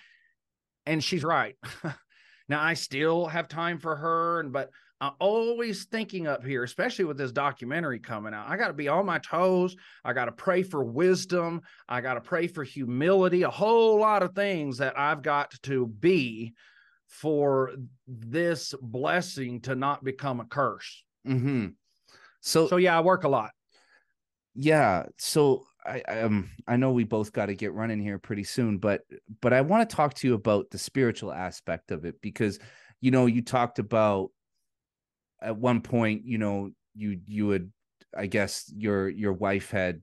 And 0.86 1.04
she's 1.04 1.24
right. 1.24 1.56
now 2.48 2.62
I 2.62 2.74
still 2.74 3.26
have 3.26 3.48
time 3.48 3.80
for 3.80 3.96
her, 3.96 4.40
and 4.40 4.52
but 4.52 4.70
I'm 5.02 5.14
always 5.20 5.86
thinking 5.86 6.26
up 6.26 6.46
here, 6.46 6.64
especially 6.64 7.06
with 7.06 7.18
this 7.18 7.32
documentary 7.32 8.00
coming 8.00 8.34
out. 8.34 8.50
I 8.50 8.56
got 8.56 8.68
to 8.68 8.74
be 8.74 8.88
on 8.88 9.06
my 9.06 9.20
toes. 9.20 9.76
I 10.06 10.14
got 10.14 10.26
to 10.26 10.32
pray 10.32 10.64
for 10.64 10.84
wisdom. 10.84 11.62
I 11.90 12.02
got 12.02 12.14
to 12.14 12.22
pray 12.22 12.48
for 12.48 12.64
humility, 12.64 13.44
a 13.44 13.50
whole 13.50 14.00
lot 14.00 14.24
of 14.24 14.34
things 14.34 14.78
that 14.78 14.98
I've 14.98 15.22
got 15.22 15.52
to 15.64 15.88
be 15.88 16.54
for 17.08 17.72
this 18.08 18.74
blessing 18.82 19.62
to 19.62 19.76
not 19.76 20.04
become 20.04 20.40
a 20.40 20.46
curse. 20.46 21.04
Mm-hmm. 21.28 21.68
So, 22.42 22.68
so 22.68 22.78
yeah, 22.78 22.98
I 22.98 23.02
work 23.02 23.26
a 23.26 23.30
lot. 23.30 23.52
Yeah. 24.54 25.08
So 25.18 25.66
I 25.86 26.02
um 26.02 26.50
I 26.68 26.78
know 26.78 26.92
we 26.92 27.04
both 27.04 27.32
got 27.32 27.48
to 27.48 27.56
get 27.56 27.74
running 27.74 28.00
here 28.00 28.18
pretty 28.18 28.44
soon, 28.44 28.78
but 28.78 29.02
but 29.42 29.54
I 29.54 29.62
want 29.62 29.88
to 29.88 29.96
talk 29.96 30.14
to 30.16 30.28
you 30.28 30.34
about 30.34 30.72
the 30.72 30.78
spiritual 30.78 31.32
aspect 31.32 31.92
of 31.92 32.06
it 32.06 32.22
because 32.22 32.60
you 33.02 33.12
know 33.12 33.26
you 33.26 33.42
talked 33.42 33.80
about 33.80 34.32
at 35.42 35.56
one 35.56 35.82
point 35.82 36.26
you 36.26 36.38
know 36.38 36.72
you 36.96 37.20
you 37.28 37.48
would 37.48 37.72
I 38.16 38.28
guess 38.28 38.72
your 38.76 39.10
your 39.10 39.34
wife 39.34 39.72
had 39.72 40.02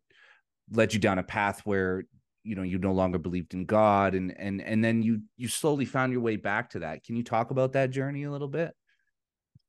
led 0.70 0.94
you 0.94 1.00
down 1.00 1.18
a 1.18 1.22
path 1.22 1.60
where 1.64 2.04
you 2.44 2.54
know 2.54 2.62
you 2.62 2.78
no 2.78 2.92
longer 2.92 3.18
believed 3.18 3.54
in 3.54 3.64
God 3.64 4.14
and 4.14 4.38
and 4.38 4.60
and 4.60 4.84
then 4.84 5.02
you 5.02 5.22
you 5.36 5.48
slowly 5.48 5.84
found 5.84 6.12
your 6.12 6.22
way 6.22 6.36
back 6.36 6.70
to 6.70 6.80
that. 6.80 7.04
Can 7.04 7.16
you 7.16 7.24
talk 7.24 7.50
about 7.50 7.72
that 7.72 7.90
journey 7.90 8.24
a 8.24 8.30
little 8.30 8.48
bit? 8.48 8.74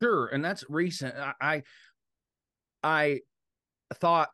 Sure, 0.01 0.27
and 0.27 0.43
that's 0.43 0.63
recent. 0.69 1.15
I 1.17 1.63
I, 2.83 3.21
I 3.89 3.95
thought 3.95 4.29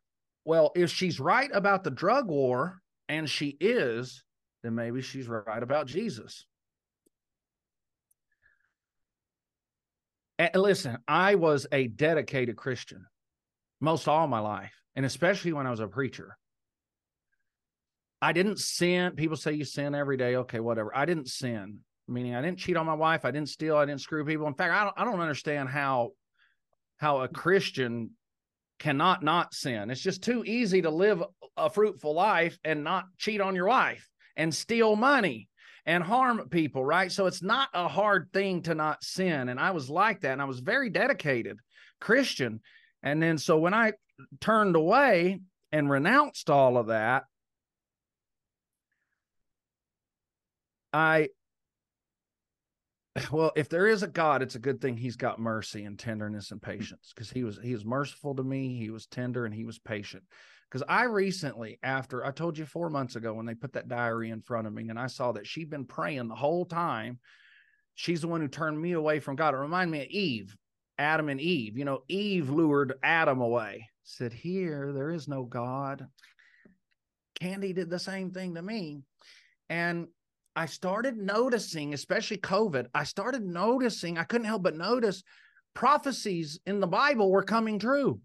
well, 0.46 0.72
if 0.76 0.90
she's 0.90 1.20
right 1.20 1.50
about 1.54 1.84
the 1.84 1.92
drug 1.92 2.28
war, 2.28 2.82
and 3.08 3.30
she 3.30 3.58
is, 3.60 4.24
then 4.64 4.76
maybe 4.76 5.02
she's 5.02 5.28
right 5.28 5.64
about 5.64 5.88
Jesus. 5.88 6.46
And 10.38 10.52
listen, 10.56 10.98
I 11.08 11.36
was 11.36 11.68
a 11.72 11.88
dedicated 11.88 12.56
Christian 12.56 13.06
most 13.82 14.08
all 14.08 14.28
my 14.28 14.40
life, 14.40 14.74
and 14.96 15.06
especially 15.06 15.54
when 15.54 15.68
I 15.68 15.72
was 15.72 15.80
a 15.80 15.88
preacher. 15.88 16.38
I 18.22 18.34
didn't 18.34 18.60
sin. 18.60 19.16
People 19.16 19.38
say 19.38 19.54
you 19.54 19.64
sin 19.64 19.96
every 19.96 20.18
day. 20.18 20.36
Okay, 20.38 20.60
whatever. 20.60 20.96
I 20.96 21.06
didn't 21.06 21.30
sin, 21.30 21.80
meaning 22.08 22.36
I 22.36 22.42
didn't 22.42 22.60
cheat 22.60 22.76
on 22.76 22.86
my 22.86 22.94
wife. 22.94 23.24
I 23.24 23.32
didn't 23.32 23.50
steal. 23.50 23.78
I 23.78 23.86
didn't 23.86 24.02
screw 24.02 24.26
people. 24.26 24.48
In 24.48 24.54
fact, 24.54 24.74
I 24.74 24.84
don't. 24.84 24.96
I 24.98 25.06
don't 25.06 25.22
understand 25.22 25.70
how 25.70 26.12
how 26.98 27.22
a 27.22 27.30
Christian 27.30 28.12
cannot 28.80 29.24
not 29.24 29.54
sin. 29.54 29.90
It's 29.90 30.02
just 30.02 30.24
too 30.24 30.44
easy 30.46 30.82
to 30.82 30.90
live 30.90 31.24
a 31.58 31.70
fruitful 31.70 32.14
life 32.14 32.58
and 32.64 32.84
not 32.84 33.06
cheat 33.18 33.42
on 33.42 33.56
your 33.56 33.68
wife 33.68 34.08
and 34.36 34.54
steal 34.54 34.96
money 34.96 35.50
and 35.86 36.04
harm 36.04 36.48
people, 36.50 36.84
right? 36.84 37.12
So 37.12 37.26
it's 37.26 37.44
not 37.44 37.70
a 37.74 37.88
hard 37.88 38.30
thing 38.34 38.62
to 38.64 38.76
not 38.76 39.04
sin. 39.04 39.50
And 39.50 39.60
I 39.60 39.72
was 39.72 39.90
like 39.90 40.22
that. 40.22 40.34
And 40.34 40.42
I 40.42 40.46
was 40.46 40.60
very 40.60 40.90
dedicated 40.90 41.60
Christian. 42.00 42.62
And 43.04 43.22
then 43.22 43.38
so 43.38 43.58
when 43.58 43.74
I 43.74 43.94
turned 44.40 44.76
away 44.76 45.40
and 45.72 45.90
renounced 45.90 46.50
all 46.50 46.78
of 46.78 46.88
that, 46.88 47.24
I 50.92 51.30
well, 53.32 53.52
if 53.56 53.70
there 53.70 53.88
is 53.88 54.04
a 54.04 54.08
God, 54.08 54.42
it's 54.42 54.56
a 54.56 54.60
good 54.60 54.82
thing 54.82 54.98
he's 54.98 55.16
got 55.16 55.40
mercy 55.40 55.86
and 55.86 55.98
tenderness 55.98 56.52
and 56.52 56.62
patience 56.62 57.12
because 57.14 57.30
he 57.30 57.44
was 57.44 57.60
he 57.62 57.74
was 57.74 57.86
merciful 57.86 58.36
to 58.36 58.44
me, 58.44 58.78
he 58.78 58.90
was 58.90 59.06
tender 59.08 59.46
and 59.46 59.54
he 59.54 59.66
was 59.66 59.80
patient. 59.80 60.24
Because 60.70 60.84
I 60.88 61.06
recently, 61.06 61.80
after 61.82 62.24
I 62.24 62.32
told 62.32 62.58
you 62.58 62.66
four 62.66 62.92
months 62.92 63.16
ago 63.16 63.34
when 63.34 63.48
they 63.48 63.56
put 63.56 63.74
that 63.74 63.88
diary 63.88 64.30
in 64.30 64.42
front 64.42 64.68
of 64.68 64.74
me, 64.74 64.88
and 64.90 65.00
I 65.00 65.08
saw 65.08 65.32
that 65.32 65.48
she'd 65.48 65.70
been 65.70 65.86
praying 65.86 66.28
the 66.28 66.36
whole 66.36 66.66
time. 66.66 67.20
She's 67.96 68.22
the 68.22 68.28
one 68.28 68.40
who 68.40 68.48
turned 68.48 68.80
me 68.80 68.92
away 68.92 69.20
from 69.20 69.36
God. 69.36 69.54
It 69.54 69.58
reminded 69.58 69.92
me 69.92 70.04
of 70.04 70.10
Eve, 70.10 70.56
Adam 71.00 71.28
and 71.28 71.42
Eve. 71.42 71.76
You 71.78 71.86
know, 71.86 72.04
Eve 72.08 72.50
lured 72.50 72.94
Adam 73.02 73.42
away, 73.42 73.90
said, 74.04 74.32
Here, 74.32 74.94
there 74.94 75.10
is 75.10 75.28
no 75.28 75.44
God. 75.44 76.08
Candy 77.40 77.74
did 77.74 77.90
the 77.90 78.00
same 78.00 78.32
thing 78.32 78.56
to 78.56 78.62
me. 78.62 79.02
And 79.70 80.08
I 80.56 80.66
started 80.66 81.18
noticing, 81.18 81.94
especially 81.94 82.38
COVID, 82.38 82.88
I 82.94 83.04
started 83.04 83.46
noticing, 83.46 84.18
I 84.18 84.24
couldn't 84.24 84.48
help 84.48 84.64
but 84.64 84.76
notice 84.76 85.24
prophecies 85.74 86.60
in 86.66 86.80
the 86.80 86.88
Bible 86.88 87.32
were 87.32 87.44
coming 87.44 87.80
true. 87.80 88.20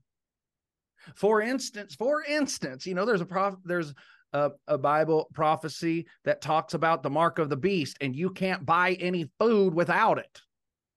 For 1.16 1.42
instance, 1.42 1.94
for 1.94 2.24
instance, 2.24 2.86
you 2.86 2.94
know, 2.94 3.04
there's 3.04 3.20
a 3.20 3.26
prof, 3.26 3.54
there's 3.64 3.94
a, 4.32 4.50
a 4.66 4.78
Bible 4.78 5.28
prophecy 5.34 6.06
that 6.24 6.40
talks 6.40 6.74
about 6.74 7.02
the 7.02 7.10
mark 7.10 7.38
of 7.38 7.50
the 7.50 7.56
beast, 7.56 7.96
and 8.00 8.16
you 8.16 8.30
can't 8.30 8.64
buy 8.66 8.94
any 8.94 9.30
food 9.38 9.74
without 9.74 10.18
it. 10.18 10.40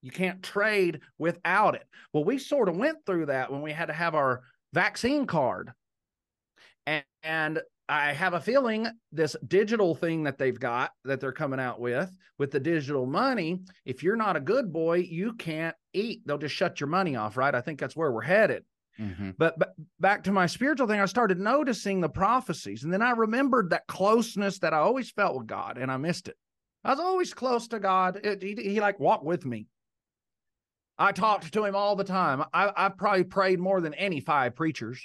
You 0.02 0.10
can't 0.10 0.42
trade 0.42 1.00
without 1.18 1.74
it. 1.74 1.86
Well, 2.12 2.24
we 2.24 2.38
sort 2.38 2.68
of 2.68 2.76
went 2.76 2.98
through 3.04 3.26
that 3.26 3.52
when 3.52 3.62
we 3.62 3.72
had 3.72 3.86
to 3.86 3.92
have 3.92 4.14
our 4.14 4.42
vaccine 4.72 5.26
card. 5.26 5.72
And, 6.86 7.04
and 7.22 7.60
I 7.88 8.12
have 8.12 8.34
a 8.34 8.40
feeling 8.40 8.86
this 9.12 9.34
digital 9.46 9.94
thing 9.94 10.24
that 10.24 10.36
they've 10.36 10.58
got 10.58 10.90
that 11.04 11.20
they're 11.20 11.32
coming 11.32 11.60
out 11.60 11.80
with, 11.80 12.14
with 12.38 12.50
the 12.50 12.60
digital 12.60 13.06
money, 13.06 13.62
if 13.84 14.02
you're 14.02 14.16
not 14.16 14.36
a 14.36 14.40
good 14.40 14.72
boy, 14.72 14.98
you 14.98 15.32
can't 15.34 15.74
eat. 15.94 16.20
They'll 16.26 16.38
just 16.38 16.54
shut 16.54 16.80
your 16.80 16.88
money 16.88 17.16
off, 17.16 17.36
right? 17.36 17.54
I 17.54 17.62
think 17.62 17.80
that's 17.80 17.96
where 17.96 18.12
we're 18.12 18.20
headed. 18.20 18.64
Mm-hmm. 19.00 19.30
But, 19.38 19.58
but 19.58 19.74
back 20.00 20.24
to 20.24 20.32
my 20.32 20.46
spiritual 20.46 20.86
thing, 20.86 21.00
I 21.00 21.06
started 21.06 21.38
noticing 21.38 22.00
the 22.00 22.08
prophecies. 22.08 22.84
And 22.84 22.92
then 22.92 23.02
I 23.02 23.12
remembered 23.12 23.70
that 23.70 23.86
closeness 23.86 24.58
that 24.58 24.74
I 24.74 24.78
always 24.78 25.10
felt 25.10 25.38
with 25.38 25.46
God, 25.46 25.78
and 25.78 25.90
I 25.90 25.96
missed 25.96 26.28
it. 26.28 26.36
I 26.84 26.90
was 26.90 27.00
always 27.00 27.32
close 27.32 27.68
to 27.68 27.80
God. 27.80 28.20
It, 28.24 28.42
he, 28.42 28.54
he 28.54 28.80
like 28.80 29.00
walked 29.00 29.24
with 29.24 29.46
me. 29.46 29.66
I 30.98 31.12
talked 31.12 31.52
to 31.52 31.64
him 31.64 31.76
all 31.76 31.96
the 31.96 32.04
time. 32.04 32.44
I, 32.52 32.72
I 32.76 32.88
probably 32.88 33.24
prayed 33.24 33.60
more 33.60 33.80
than 33.80 33.94
any 33.94 34.20
five 34.20 34.56
preachers 34.56 35.00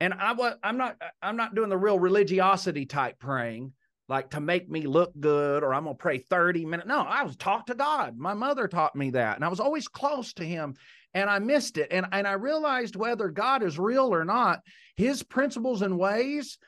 and 0.00 0.14
I 0.14 0.32
was 0.32 0.54
I'm 0.62 0.76
not 0.76 0.96
I'm 1.22 1.36
not 1.36 1.54
doing 1.54 1.70
the 1.70 1.78
real 1.78 1.98
religiosity 1.98 2.86
type 2.86 3.18
praying 3.18 3.72
like 4.08 4.30
to 4.30 4.40
make 4.40 4.70
me 4.70 4.82
look 4.86 5.12
good 5.20 5.62
or 5.62 5.74
I'm 5.74 5.84
gonna 5.84 5.94
pray 5.94 6.18
30 6.18 6.64
minutes. 6.64 6.88
No, 6.88 7.00
I 7.00 7.22
was 7.24 7.36
talk 7.36 7.66
to 7.66 7.74
God. 7.74 8.16
My 8.16 8.34
mother 8.34 8.66
taught 8.66 8.96
me 8.96 9.10
that, 9.10 9.36
and 9.36 9.44
I 9.44 9.48
was 9.48 9.60
always 9.60 9.86
close 9.86 10.32
to 10.34 10.44
him 10.44 10.74
and 11.14 11.28
I 11.28 11.38
missed 11.38 11.78
it. 11.78 11.88
And 11.90 12.06
and 12.12 12.26
I 12.26 12.32
realized 12.32 12.96
whether 12.96 13.28
God 13.28 13.62
is 13.62 13.78
real 13.78 14.14
or 14.14 14.24
not, 14.24 14.60
his 14.96 15.22
principles 15.22 15.82
and 15.82 15.98
ways 15.98 16.58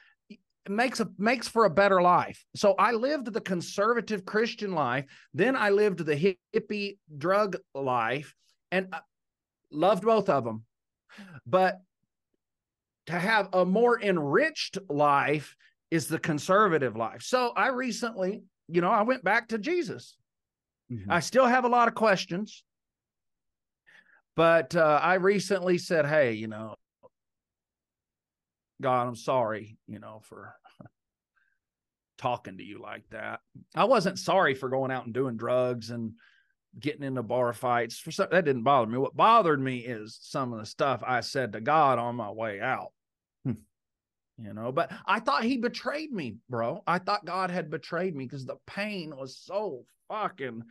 makes 0.69 1.01
a 1.01 1.09
makes 1.19 1.49
for 1.49 1.65
a 1.65 1.71
better 1.71 2.03
life. 2.03 2.45
So 2.55 2.75
I 2.79 2.93
lived 2.93 3.33
the 3.33 3.41
conservative 3.41 4.25
Christian 4.25 4.73
life, 4.73 5.07
then 5.35 5.57
I 5.57 5.71
lived 5.71 6.05
the 6.05 6.37
hippie 6.55 6.99
drug 7.17 7.57
life 7.75 8.35
and 8.71 8.89
uh, 8.93 9.01
loved 9.73 10.05
both 10.05 10.29
of 10.29 10.45
them. 10.45 10.65
But 11.47 11.81
to 13.07 13.13
have 13.19 13.49
a 13.53 13.65
more 13.65 14.01
enriched 14.01 14.79
life 14.89 15.57
is 15.91 16.07
the 16.07 16.19
conservative 16.19 16.97
life. 16.97 17.23
So 17.23 17.53
I 17.57 17.69
recently, 17.69 18.43
you 18.69 18.81
know, 18.81 18.91
I 18.91 19.03
went 19.03 19.25
back 19.25 19.49
to 19.49 19.59
Jesus. 19.59 20.17
Mm-hmm. 20.93 21.11
I 21.11 21.21
still 21.21 21.47
have 21.47 21.65
a 21.65 21.69
lot 21.69 21.89
of 21.89 21.95
questions, 21.95 22.65
but 24.37 24.75
uh, 24.75 25.01
I 25.03 25.15
recently 25.15 25.79
said, 25.79 26.07
"Hey, 26.07 26.33
you 26.33 26.49
know, 26.49 26.75
God, 28.81 29.07
I'm 29.07 29.17
sorry, 29.17 29.77
you 29.87 29.99
know, 29.99 30.21
for 30.25 30.55
talking 32.21 32.59
to 32.59 32.65
you 32.65 32.81
like 32.81 33.09
that. 33.11 33.41
I 33.75 33.85
wasn't 33.85 34.19
sorry 34.19 34.55
for 34.55 34.69
going 34.69 34.91
out 34.91 35.07
and 35.07 35.15
doing 35.15 35.37
drugs 35.37 35.91
and 35.91 36.13
getting 36.79 37.03
into 37.03 37.23
bar 37.23 37.53
fights. 37.53 37.99
For 37.99 38.11
some, 38.11 38.29
that 38.31 38.45
didn't 38.45 38.63
bother 38.63 38.91
me. 38.91 38.99
What 38.99 39.17
bothered 39.17 39.61
me 39.61 39.79
is 39.79 40.19
some 40.23 40.53
of 40.53 40.61
the 40.61 40.67
stuff 40.67 41.03
I 41.07 41.21
said 41.21 41.53
to 41.53 41.61
God 41.61 41.99
on 41.99 42.17
my 42.17 42.31
way 42.31 42.61
out. 42.61 42.93
Hmm. 43.45 43.55
You 44.39 44.55
know, 44.55 44.71
but 44.71 44.93
I 45.07 45.21
thought 45.21 45.45
he 45.45 45.59
betrayed 45.59 46.13
me, 46.13 46.37
bro. 46.49 46.83
I 46.87 46.99
thought 46.99 47.25
God 47.25 47.51
had 47.51 47.71
betrayed 47.71 48.15
me 48.15 48.25
because 48.25 48.47
the 48.47 48.57
pain 48.67 49.17
was 49.17 49.37
so 49.37 49.85
fucking. 50.09 50.63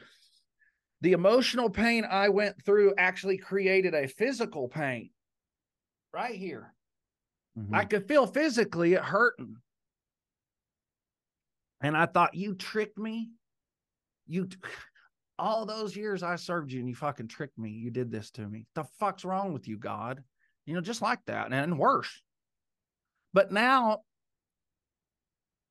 The 1.01 1.13
emotional 1.13 1.69
pain 1.69 2.05
I 2.09 2.30
went 2.30 2.63
through 2.65 2.93
actually 2.97 3.38
created 3.38 3.93
a 3.93 4.07
physical 4.07 4.67
pain 4.67 5.11
right 6.13 6.35
here. 6.35 6.73
Mm-hmm. 7.57 7.76
I 7.76 7.85
could 7.85 8.07
feel 8.07 8.27
physically 8.27 8.93
it 8.93 9.01
hurting. 9.01 9.57
And 11.81 11.95
I 11.95 12.05
thought, 12.05 12.35
you 12.35 12.55
tricked 12.55 12.97
me. 12.97 13.30
you 14.27 14.47
all 15.39 15.65
those 15.65 15.95
years 15.95 16.21
I 16.21 16.35
served 16.35 16.71
you 16.71 16.79
and 16.79 16.89
you 16.89 16.95
fucking 16.95 17.27
tricked 17.27 17.57
me. 17.57 17.69
You 17.69 17.89
did 17.89 18.11
this 18.11 18.29
to 18.31 18.47
me. 18.47 18.65
The 18.75 18.83
fuck's 18.99 19.25
wrong 19.25 19.53
with 19.53 19.67
you, 19.67 19.77
God? 19.77 20.23
You 20.65 20.75
know, 20.75 20.81
just 20.81 21.01
like 21.01 21.19
that 21.25 21.51
and 21.51 21.79
worse. 21.79 22.21
But 23.33 23.51
now 23.51 23.99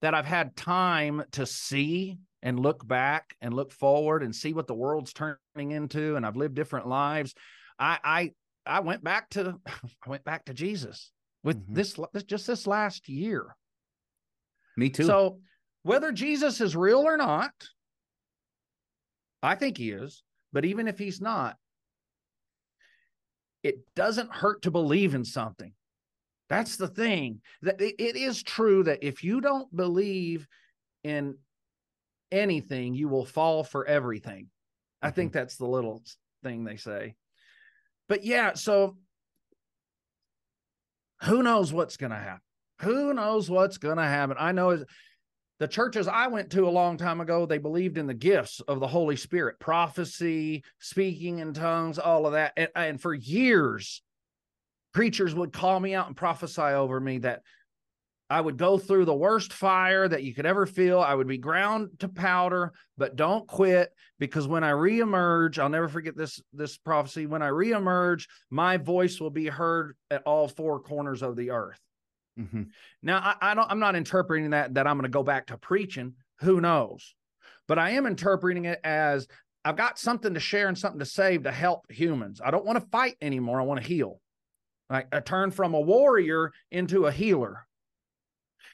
that 0.02 0.14
I've 0.14 0.26
had 0.26 0.56
time 0.56 1.22
to 1.32 1.46
see 1.46 2.18
and 2.42 2.58
look 2.58 2.86
back 2.86 3.34
and 3.40 3.52
look 3.52 3.72
forward 3.72 4.22
and 4.22 4.34
see 4.34 4.52
what 4.52 4.66
the 4.66 4.74
world's 4.74 5.12
turning 5.12 5.72
into 5.72 6.16
and 6.16 6.24
I've 6.24 6.36
lived 6.36 6.54
different 6.54 6.88
lives, 6.88 7.34
I 7.78 7.98
I 8.02 8.32
I 8.66 8.80
went 8.80 9.04
back 9.04 9.28
to 9.30 9.58
I 9.66 10.08
went 10.08 10.24
back 10.24 10.46
to 10.46 10.54
Jesus 10.54 11.12
with 11.44 11.62
mm-hmm. 11.62 11.74
this, 11.74 11.98
this 12.12 12.24
just 12.24 12.46
this 12.46 12.66
last 12.66 13.08
year. 13.08 13.54
Me 14.76 14.90
too. 14.90 15.04
So 15.04 15.40
whether 15.82 16.12
Jesus 16.12 16.60
is 16.60 16.76
real 16.76 17.00
or 17.00 17.16
not, 17.16 17.52
I 19.43 19.55
think 19.55 19.77
he 19.77 19.90
is, 19.90 20.23
but 20.52 20.65
even 20.65 20.89
if 20.89 20.98
he's 20.98 21.20
not, 21.20 21.56
it 23.62 23.77
doesn't 23.94 24.32
hurt 24.32 24.62
to 24.62 24.70
believe 24.70 25.15
in 25.15 25.24
something. 25.24 25.73
That's 26.48 26.77
the 26.77 26.89
thing. 26.89 27.40
That 27.62 27.81
it 27.81 28.16
is 28.16 28.43
true 28.43 28.85
that 28.85 29.02
if 29.02 29.23
you 29.23 29.40
don't 29.40 29.74
believe 29.74 30.47
in 31.05 31.36
anything, 32.32 32.94
you 32.94 33.09
will 33.09 33.27
fall 33.27 33.65
for 33.65 33.86
everything. 33.86 34.48
I 35.02 35.10
think 35.10 35.31
mm-hmm. 35.31 35.39
that's 35.39 35.56
the 35.56 35.66
little 35.66 36.02
thing 36.43 36.65
they 36.65 36.77
say. 36.77 37.15
But 38.09 38.24
yeah, 38.24 38.55
so 38.55 38.97
who 41.24 41.43
knows 41.43 41.73
what's 41.73 41.97
going 41.97 42.12
to 42.12 42.16
happen? 42.16 42.40
Who 42.81 43.12
knows 43.12 43.51
what's 43.51 43.78
going 43.78 43.98
to 43.98 44.05
happen? 44.05 44.36
I 44.39 44.52
know 44.52 44.85
the 45.59 45.68
churches 45.68 46.06
I 46.06 46.28
went 46.28 46.51
to 46.51 46.68
a 46.68 46.70
long 46.70 46.97
time 46.97 47.20
ago, 47.20 47.44
they 47.44 47.59
believed 47.59 47.98
in 47.98 48.06
the 48.06 48.14
gifts 48.14 48.60
of 48.60 48.80
the 48.80 48.86
Holy 48.86 49.16
Spirit, 49.16 49.59
prophecy, 49.59 50.62
speaking 50.78 51.40
in 51.40 51.52
tongues, 51.52 51.98
all 51.98 52.26
of 52.26 52.32
that. 52.32 52.52
And, 52.56 52.68
and 52.76 53.01
for 53.01 53.12
years, 53.12 54.02
preachers 54.93 55.35
would 55.35 55.52
call 55.52 55.80
me 55.80 55.94
out 55.94 56.06
and 56.06 56.16
prophesy 56.16 56.62
over 56.62 57.01
me 57.01 57.18
that 57.18 57.43
I 58.30 58.40
would 58.40 58.59
go 58.59 58.78
through 58.78 59.06
the 59.06 59.14
worst 59.14 59.52
fire 59.52 60.06
that 60.06 60.22
you 60.22 60.35
could 60.35 60.47
ever 60.47 60.66
feel. 60.66 61.01
I 61.01 61.14
would 61.14 61.26
be 61.26 61.39
ground 61.39 61.90
to 62.01 62.09
powder, 62.09 62.72
but 62.98 63.16
don't 63.16 63.47
quit 63.48 63.90
because 64.18 64.47
when 64.47 64.62
I 64.62 64.72
reemerge, 64.72 65.59
I'll 65.59 65.70
never 65.70 65.89
forget 65.89 66.14
this 66.16 66.40
this 66.52 66.76
prophecy. 66.76 67.26
When 67.26 67.43
I 67.43 67.48
reemerge, 67.48 68.26
my 68.51 68.76
voice 68.76 69.18
will 69.18 69.30
be 69.30 69.47
heard 69.47 69.97
at 70.10 70.22
all 70.24 70.47
four 70.47 70.78
corners 70.80 71.22
of 71.22 71.36
the 71.36 71.51
earth. 71.51 71.80
Mm-hmm. 72.39 72.62
Now, 73.02 73.19
I, 73.19 73.51
I 73.51 73.55
don't. 73.55 73.70
I'm 73.70 73.81
not 73.81 73.97
interpreting 73.97 74.51
that 74.51 74.74
that 74.74 74.86
I'm 74.86 74.97
going 74.97 75.05
to 75.05 75.09
go 75.09 75.23
back 75.23 75.47
to 75.47 75.59
preaching. 75.59 76.15
Who 76.40 76.60
knows? 76.60 77.15
But 77.66 77.78
I 77.78 77.90
am 77.90 78.06
interpreting 78.06 78.65
it 78.65 78.81
as 78.85 79.27
I've 79.65 79.77
got 79.77 79.98
something 79.98 80.35
to 80.35 80.40
share 80.40 80.69
and 80.69 80.78
something 80.78 81.01
to 81.01 81.05
save 81.05 81.43
to 81.43 81.52
help 81.52 81.90
humans. 81.90 82.40
I 82.43 82.51
don't 82.51 82.65
want 82.65 82.81
to 82.81 82.89
fight 82.90 83.16
anymore. 83.20 83.60
I 83.60 83.65
want 83.65 83.81
to 83.81 83.86
heal. 83.86 84.20
Like 84.89 85.09
I 85.12 85.20
turn 85.20 85.51
from 85.51 85.74
a 85.74 85.81
warrior 85.81 86.52
into 86.70 87.06
a 87.06 87.12
healer. 87.12 87.66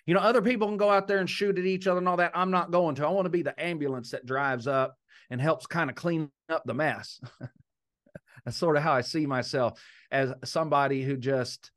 You 0.06 0.14
know, 0.14 0.20
other 0.20 0.42
people 0.42 0.68
can 0.68 0.76
go 0.76 0.90
out 0.90 1.08
there 1.08 1.18
and 1.18 1.28
shoot 1.28 1.58
at 1.58 1.64
each 1.64 1.86
other 1.86 1.98
and 1.98 2.08
all 2.08 2.18
that. 2.18 2.32
I'm 2.34 2.50
not 2.50 2.70
going 2.70 2.94
to. 2.96 3.06
I 3.06 3.10
want 3.10 3.24
to 3.24 3.30
be 3.30 3.42
the 3.42 3.58
ambulance 3.60 4.10
that 4.10 4.26
drives 4.26 4.66
up 4.66 4.96
and 5.30 5.40
helps 5.40 5.66
kind 5.66 5.88
of 5.88 5.96
clean 5.96 6.30
up 6.50 6.62
the 6.66 6.74
mess. 6.74 7.20
That's 8.44 8.56
sort 8.56 8.76
of 8.76 8.82
how 8.82 8.92
I 8.92 9.00
see 9.00 9.26
myself 9.26 9.82
as 10.10 10.34
somebody 10.44 11.02
who 11.02 11.16
just 11.16 11.70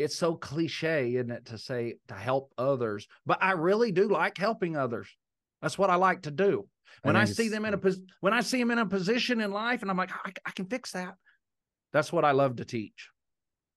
it's 0.00 0.16
so 0.16 0.34
cliche, 0.34 1.14
isn't 1.14 1.30
it, 1.30 1.46
to 1.46 1.58
say 1.58 1.96
to 2.08 2.14
help 2.14 2.52
others? 2.58 3.06
But 3.26 3.42
I 3.42 3.52
really 3.52 3.92
do 3.92 4.08
like 4.08 4.36
helping 4.36 4.76
others. 4.76 5.08
That's 5.62 5.78
what 5.78 5.90
I 5.90 5.96
like 5.96 6.22
to 6.22 6.30
do. 6.30 6.66
When 7.02 7.16
I, 7.16 7.22
I 7.22 7.24
see 7.24 7.48
them 7.48 7.64
in 7.64 7.74
a 7.74 7.80
when 8.20 8.32
I 8.32 8.40
see 8.40 8.58
them 8.58 8.70
in 8.70 8.78
a 8.78 8.86
position 8.86 9.40
in 9.40 9.52
life, 9.52 9.82
and 9.82 9.90
I'm 9.90 9.96
like, 9.96 10.10
I, 10.12 10.32
I 10.44 10.50
can 10.50 10.66
fix 10.66 10.92
that. 10.92 11.14
That's 11.92 12.12
what 12.12 12.24
I 12.24 12.32
love 12.32 12.56
to 12.56 12.64
teach. 12.64 13.08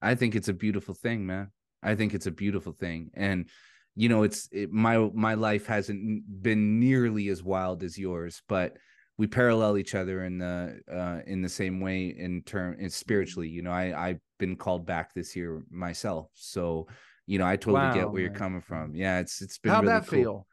I 0.02 0.14
think 0.14 0.34
it's 0.34 0.48
a 0.48 0.52
beautiful 0.52 0.94
thing, 0.94 1.26
man. 1.26 1.50
I 1.82 1.94
think 1.94 2.14
it's 2.14 2.26
a 2.26 2.30
beautiful 2.30 2.72
thing, 2.72 3.10
and 3.14 3.48
you 3.94 4.08
know, 4.08 4.22
it's 4.24 4.48
it, 4.50 4.72
my 4.72 4.98
my 5.14 5.34
life 5.34 5.66
hasn't 5.66 6.42
been 6.42 6.80
nearly 6.80 7.28
as 7.28 7.42
wild 7.42 7.82
as 7.82 7.98
yours, 7.98 8.42
but 8.48 8.76
we 9.16 9.26
parallel 9.26 9.78
each 9.78 9.94
other 9.94 10.24
in 10.24 10.38
the 10.38 10.80
uh, 10.90 11.20
in 11.26 11.40
the 11.40 11.48
same 11.48 11.80
way 11.80 12.06
in 12.06 12.42
term 12.42 12.76
in 12.78 12.90
spiritually. 12.90 13.48
You 13.48 13.62
know, 13.62 13.70
I 13.70 14.08
I've 14.08 14.20
been 14.38 14.56
called 14.56 14.86
back 14.86 15.14
this 15.14 15.36
year 15.36 15.62
myself, 15.70 16.30
so 16.34 16.88
you 17.26 17.38
know 17.38 17.46
I 17.46 17.56
totally 17.56 17.86
wow, 17.86 17.94
get 17.94 18.10
where 18.10 18.22
man. 18.22 18.22
you're 18.22 18.38
coming 18.38 18.60
from. 18.60 18.94
Yeah, 18.94 19.20
it's 19.20 19.40
it's 19.40 19.58
been 19.58 19.72
how'd 19.72 19.84
really 19.84 19.94
that 19.94 20.06
cool. 20.08 20.18
feel? 20.18 20.46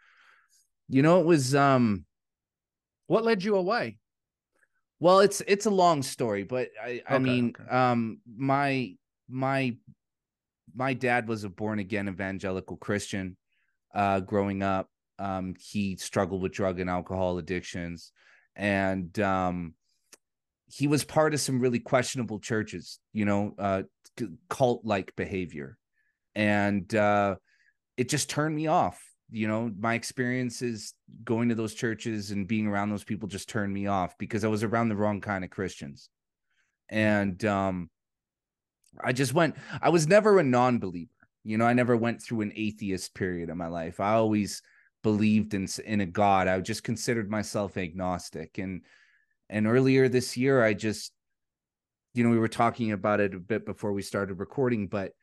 You 0.89 1.01
know, 1.01 1.21
it 1.21 1.25
was 1.25 1.55
um, 1.55 2.05
what 3.07 3.23
led 3.23 3.43
you 3.43 3.55
away? 3.55 3.97
Well, 4.99 5.21
it's 5.21 5.41
it's 5.47 5.65
a 5.65 5.71
long 5.71 6.03
story, 6.03 6.43
but 6.43 6.69
I 6.83 7.01
I 7.09 7.17
mean, 7.17 7.55
okay. 7.59 7.69
um, 7.69 8.19
my 8.37 8.93
my 9.27 9.75
my 10.75 10.93
dad 10.93 11.27
was 11.27 11.43
a 11.43 11.49
born 11.49 11.79
again 11.79 12.07
evangelical 12.07 12.77
Christian, 12.77 13.37
uh, 13.95 14.19
growing 14.19 14.61
up. 14.61 14.87
Um, 15.17 15.55
he 15.59 15.95
struggled 15.97 16.43
with 16.43 16.51
drug 16.51 16.79
and 16.79 16.89
alcohol 16.89 17.39
addictions 17.39 18.11
and 18.55 19.17
um, 19.19 19.73
he 20.67 20.87
was 20.87 21.03
part 21.03 21.33
of 21.33 21.39
some 21.39 21.59
really 21.59 21.79
questionable 21.79 22.39
churches, 22.39 22.99
you 23.13 23.25
know, 23.25 23.55
uh, 23.57 23.83
cult 24.49 24.85
like 24.85 25.15
behavior, 25.15 25.77
and 26.35 26.93
uh, 26.95 27.35
it 27.97 28.09
just 28.09 28.29
turned 28.29 28.55
me 28.55 28.67
off. 28.67 29.01
You 29.33 29.47
know, 29.47 29.71
my 29.79 29.93
experiences 29.93 30.93
going 31.23 31.49
to 31.49 31.55
those 31.55 31.73
churches 31.73 32.31
and 32.31 32.47
being 32.47 32.67
around 32.67 32.89
those 32.89 33.05
people 33.05 33.29
just 33.29 33.47
turned 33.47 33.73
me 33.73 33.87
off 33.87 34.17
because 34.17 34.43
I 34.43 34.49
was 34.49 34.63
around 34.63 34.89
the 34.89 34.97
wrong 34.97 35.21
kind 35.21 35.43
of 35.43 35.49
Christians, 35.49 36.09
and 36.89 37.43
um, 37.45 37.89
I 39.03 39.13
just 39.13 39.33
went. 39.33 39.55
I 39.81 39.89
was 39.89 40.07
never 40.07 40.39
a 40.39 40.43
non-believer. 40.43 41.09
You 41.43 41.57
know, 41.57 41.65
I 41.65 41.73
never 41.73 41.97
went 41.97 42.21
through 42.21 42.41
an 42.41 42.53
atheist 42.55 43.15
period 43.15 43.49
in 43.49 43.57
my 43.57 43.67
life. 43.67 43.99
I 43.99 44.13
always 44.13 44.61
believed 45.03 45.53
in 45.53 45.67
in 45.85 46.01
a 46.01 46.05
god 46.05 46.47
i 46.47 46.59
just 46.59 46.83
considered 46.83 47.29
myself 47.29 47.77
agnostic 47.77 48.57
and 48.57 48.81
and 49.49 49.67
earlier 49.67 50.07
this 50.07 50.37
year 50.37 50.63
i 50.63 50.73
just 50.73 51.11
you 52.13 52.23
know 52.23 52.29
we 52.29 52.39
were 52.39 52.47
talking 52.47 52.91
about 52.91 53.19
it 53.19 53.33
a 53.33 53.39
bit 53.39 53.65
before 53.65 53.93
we 53.93 54.01
started 54.01 54.39
recording 54.39 54.87
but 54.87 55.13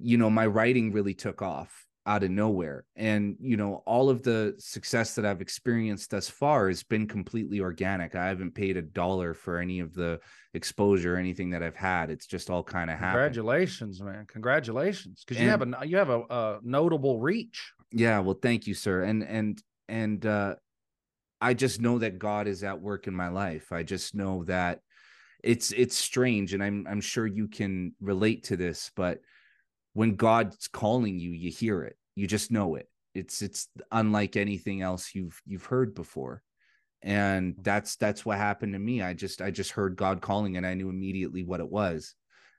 you 0.00 0.16
know 0.16 0.30
my 0.30 0.46
writing 0.46 0.92
really 0.92 1.14
took 1.14 1.42
off 1.42 1.86
out 2.04 2.24
of 2.24 2.30
nowhere 2.30 2.84
and 2.96 3.36
you 3.38 3.56
know 3.56 3.80
all 3.86 4.10
of 4.10 4.22
the 4.22 4.54
success 4.58 5.14
that 5.14 5.24
i've 5.24 5.40
experienced 5.40 6.10
thus 6.10 6.28
far 6.28 6.66
has 6.66 6.82
been 6.82 7.06
completely 7.06 7.60
organic. 7.60 8.16
I 8.16 8.26
haven't 8.26 8.56
paid 8.56 8.76
a 8.76 8.82
dollar 8.82 9.34
for 9.34 9.58
any 9.58 9.78
of 9.78 9.94
the 9.94 10.18
exposure 10.52 11.14
or 11.14 11.18
anything 11.18 11.50
that 11.50 11.62
i've 11.62 11.76
had. 11.76 12.10
It's 12.10 12.26
just 12.26 12.50
all 12.50 12.64
kind 12.64 12.90
of 12.90 12.98
happened. 12.98 13.34
Congratulations 13.34 14.02
man. 14.02 14.26
Congratulations. 14.26 15.22
Because 15.24 15.40
you 15.40 15.48
have 15.48 15.62
a 15.62 15.86
you 15.86 15.96
have 15.96 16.10
a, 16.10 16.22
a 16.28 16.58
notable 16.64 17.20
reach 17.20 17.72
yeah, 17.92 18.18
well, 18.20 18.38
thank 18.40 18.66
you, 18.66 18.74
sir. 18.74 19.02
And 19.02 19.22
and 19.22 19.62
and 19.88 20.24
uh 20.26 20.54
I 21.40 21.54
just 21.54 21.80
know 21.80 21.98
that 21.98 22.20
God 22.20 22.46
is 22.46 22.62
at 22.62 22.80
work 22.80 23.08
in 23.08 23.14
my 23.14 23.28
life. 23.28 23.72
I 23.72 23.82
just 23.82 24.14
know 24.14 24.44
that 24.44 24.80
it's 25.42 25.72
it's 25.72 25.96
strange 25.96 26.54
and 26.54 26.62
I'm 26.62 26.86
I'm 26.88 27.00
sure 27.00 27.26
you 27.26 27.48
can 27.48 27.94
relate 28.00 28.44
to 28.44 28.56
this, 28.56 28.90
but 28.94 29.18
when 29.92 30.14
God's 30.14 30.68
calling 30.68 31.18
you, 31.18 31.30
you 31.30 31.50
hear 31.50 31.82
it. 31.82 31.96
You 32.14 32.26
just 32.26 32.50
know 32.50 32.76
it. 32.76 32.88
It's 33.14 33.42
it's 33.42 33.68
unlike 33.90 34.36
anything 34.36 34.82
else 34.82 35.14
you've 35.14 35.40
you've 35.44 35.66
heard 35.66 35.94
before. 35.94 36.42
And 37.02 37.56
that's 37.60 37.96
that's 37.96 38.24
what 38.24 38.38
happened 38.38 38.74
to 38.74 38.78
me. 38.78 39.02
I 39.02 39.12
just 39.12 39.42
I 39.42 39.50
just 39.50 39.72
heard 39.72 39.96
God 39.96 40.20
calling 40.20 40.56
and 40.56 40.66
I 40.66 40.74
knew 40.74 40.88
immediately 40.88 41.42
what 41.42 41.60
it 41.60 41.68
was. 41.68 42.14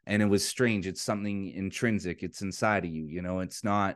And 0.06 0.22
it 0.22 0.26
was 0.28 0.46
strange. 0.46 0.86
It's 0.86 1.02
something 1.02 1.48
intrinsic. 1.52 2.24
It's 2.24 2.42
inside 2.42 2.84
of 2.84 2.92
you, 2.92 3.06
you 3.06 3.22
know. 3.22 3.40
It's 3.40 3.64
not 3.64 3.96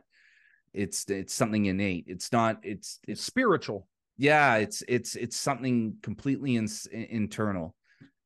it's 0.72 1.08
it's 1.10 1.34
something 1.34 1.66
innate. 1.66 2.04
It's 2.06 2.32
not 2.32 2.58
it's 2.62 3.00
it's 3.06 3.22
spiritual. 3.22 3.88
Yeah 4.16 4.56
it's 4.56 4.82
it's 4.88 5.14
it's 5.14 5.36
something 5.36 5.96
completely 6.02 6.56
in, 6.56 6.68
internal. 6.92 7.74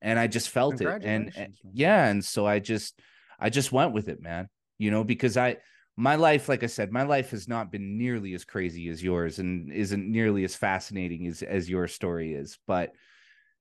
And 0.01 0.19
i 0.19 0.27
just 0.27 0.49
felt 0.49 0.81
it. 0.81 0.89
And, 1.05 1.29
eh, 1.29 1.43
and 1.45 1.55
yeah 1.73 2.09
and 2.09 2.25
so 2.25 2.45
i 2.45 2.59
just 2.59 2.99
i 3.39 3.51
just 3.51 3.71
went 3.71 3.93
with 3.93 4.09
it 4.09 4.21
man 4.21 4.49
you 4.77 4.91
know 4.91 5.05
because 5.05 5.37
i 5.37 5.59
my 5.97 6.17
life 6.17 6.49
like 6.49 6.65
i 6.65 6.67
said 6.67 6.91
my 6.91 7.05
life 7.05 7.31
has 7.31 7.47
not 7.47 7.71
been 7.71 7.99
nearly 7.99 8.35
as 8.35 8.45
crazy 8.45 8.89
as 8.89 9.01
yours 9.01 9.39
and 9.39 9.73
isn't 9.73 10.11
nearly 10.11 10.43
as 10.43 10.57
fascinating 10.57 11.27
as 11.29 11.43
as 11.43 11.71
your 11.71 11.87
story 11.87 12.35
is. 12.35 12.59
But 12.67 12.93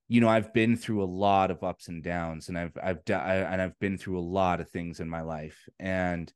you 0.08 0.20
know 0.20 0.28
i've 0.30 0.54
been 0.54 0.76
through 0.76 1.04
a 1.04 1.06
lot 1.06 1.52
of 1.52 1.64
ups 1.64 1.88
and 1.88 2.04
downs 2.04 2.50
and 2.50 2.58
i've 2.58 2.78
i've 2.84 3.00
I, 3.10 3.36
and 3.38 3.62
i've 3.62 3.80
been 3.80 3.98
through 3.98 4.20
a 4.20 4.30
lot 4.40 4.60
of 4.60 4.70
things 4.70 5.00
in 5.00 5.10
my 5.10 5.22
life. 5.22 5.70
And 5.80 6.32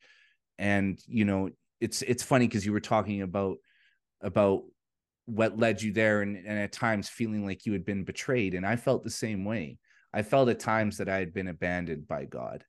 and 0.58 1.00
you 1.08 1.26
know 1.26 1.50
it's 1.80 2.02
it's 2.02 2.24
funny 2.24 2.48
because 2.48 2.66
you 2.66 2.72
were 2.72 2.80
talking 2.80 3.22
about 3.22 3.58
about 4.22 4.64
what 5.26 5.58
led 5.58 5.82
you 5.82 5.92
there 5.92 6.22
and, 6.22 6.38
and 6.38 6.60
at 6.60 6.72
times 6.72 7.10
feeling 7.10 7.46
like 7.46 7.66
you 7.66 7.74
had 7.74 7.84
been 7.86 8.04
betrayed 8.04 8.54
and 8.54 8.66
i 8.66 8.76
felt 8.76 9.04
the 9.04 9.10
same 9.10 9.44
way. 9.46 9.78
I 10.14 10.22
felt 10.22 10.50
at 10.50 10.60
times 10.60 10.98
that 10.98 11.10
i 11.10 11.18
had 11.18 11.34
been 11.34 11.48
abandoned 11.48 12.08
by 12.08 12.26
god. 12.26 12.64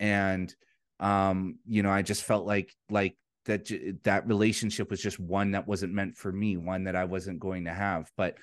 And 0.00 0.54
um 1.00 1.58
you 1.66 1.82
know 1.82 1.90
i 1.90 2.02
just 2.02 2.24
felt 2.24 2.46
like 2.46 2.72
like 2.90 3.16
that 3.46 3.70
that 4.04 4.26
relationship 4.28 4.90
was 4.90 5.02
just 5.02 5.18
one 5.18 5.52
that 5.52 5.66
wasn't 5.66 5.92
meant 5.94 6.16
for 6.16 6.30
me 6.30 6.56
one 6.56 6.84
that 6.84 6.96
i 6.96 7.04
wasn't 7.04 7.40
going 7.40 7.64
to 7.64 7.72
have. 7.72 8.10
But 8.16 8.36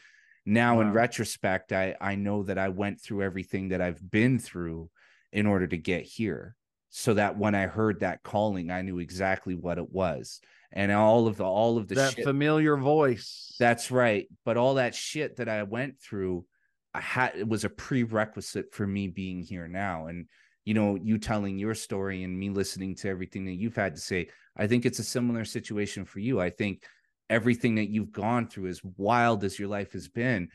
now 0.46 0.76
Wow. 0.76 0.82
in 0.82 0.94
retrospect 0.94 1.72
i 1.72 1.96
i 2.02 2.16
know 2.16 2.44
that 2.44 2.58
i 2.58 2.70
went 2.70 3.00
through 3.00 3.22
everything 3.22 3.70
that 3.70 3.82
i've 3.82 4.02
been 4.10 4.40
through 4.40 4.90
in 5.32 5.46
order 5.46 5.68
to 5.68 5.78
get 5.78 6.04
here 6.04 6.56
so 6.90 7.14
that 7.14 7.38
when 7.38 7.56
i 7.56 7.68
heard 7.68 8.00
that 8.00 8.24
calling 8.24 8.72
i 8.72 8.82
knew 8.82 9.00
exactly 9.00 9.56
what 9.56 9.78
it 9.78 9.92
was. 9.92 10.42
And 10.72 10.92
all 10.92 11.26
of 11.26 11.38
the 11.38 11.46
all 11.46 11.80
of 11.80 11.88
the 11.88 11.96
that 11.96 12.14
shit 12.14 12.24
familiar 12.24 12.78
voice. 12.78 13.56
that's 13.60 13.90
right. 13.90 14.28
But 14.46 14.56
all 14.58 14.76
that 14.76 14.94
shit 14.94 15.38
that 15.38 15.50
i 15.50 15.64
went 15.64 16.00
through 16.00 16.46
i 16.94 17.00
had 17.00 17.36
it 17.36 17.48
was 17.48 17.64
a 17.64 17.70
prerequisite 17.70 18.74
for 18.74 18.86
me 18.86 19.08
being 19.08 19.42
here 19.42 19.68
now. 19.68 20.08
And 20.08 20.28
you 20.66 20.74
know 20.76 20.96
you 20.96 21.18
telling 21.18 21.58
your 21.58 21.74
story 21.74 22.24
and 22.24 22.38
me 22.38 22.50
listening 22.50 22.96
to 22.98 23.10
everything 23.10 23.46
that 23.46 23.56
you've 23.56 23.76
had 23.76 23.96
to 23.96 24.02
say 24.02 24.30
i 24.58 24.68
think 24.68 24.86
it's 24.86 25.00
a 25.00 25.04
similar 25.04 25.44
situation 25.46 26.06
for 26.06 26.20
you. 26.20 26.40
I 26.40 26.52
think 26.52 26.84
everything 27.30 27.76
that 27.76 27.90
you've 27.90 28.12
gone 28.12 28.48
through 28.48 28.68
as 28.68 28.82
wild 28.98 29.44
as 29.44 29.58
your 29.58 29.70
life 29.70 29.94
has 29.94 30.08
been 30.08 30.50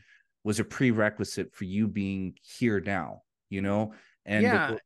was 0.45 0.59
a 0.59 0.63
prerequisite 0.63 1.53
for 1.53 1.65
you 1.65 1.87
being 1.87 2.35
here 2.41 2.79
now 2.79 3.21
you 3.49 3.61
know? 3.61 3.93
And 4.25 4.45
the- 4.45 4.79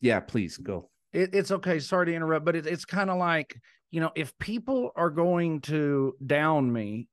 Yeah. 0.00 0.20
please 0.20 0.56
go 0.56 0.90
it, 1.12 1.34
it's 1.34 1.50
okay. 1.50 1.78
Sorry 1.78 2.06
to 2.06 2.14
interrupt, 2.14 2.44
but 2.44 2.56
it, 2.56 2.66
it's 2.66 2.84
kind 2.84 3.10
of 3.10 3.18
like 3.18 3.56
you 3.90 4.00
know, 4.00 4.12
if 4.14 4.36
people 4.38 4.92
are 4.94 5.10
going 5.10 5.60
to 5.62 6.14
down 6.24 6.72
me 6.72 7.08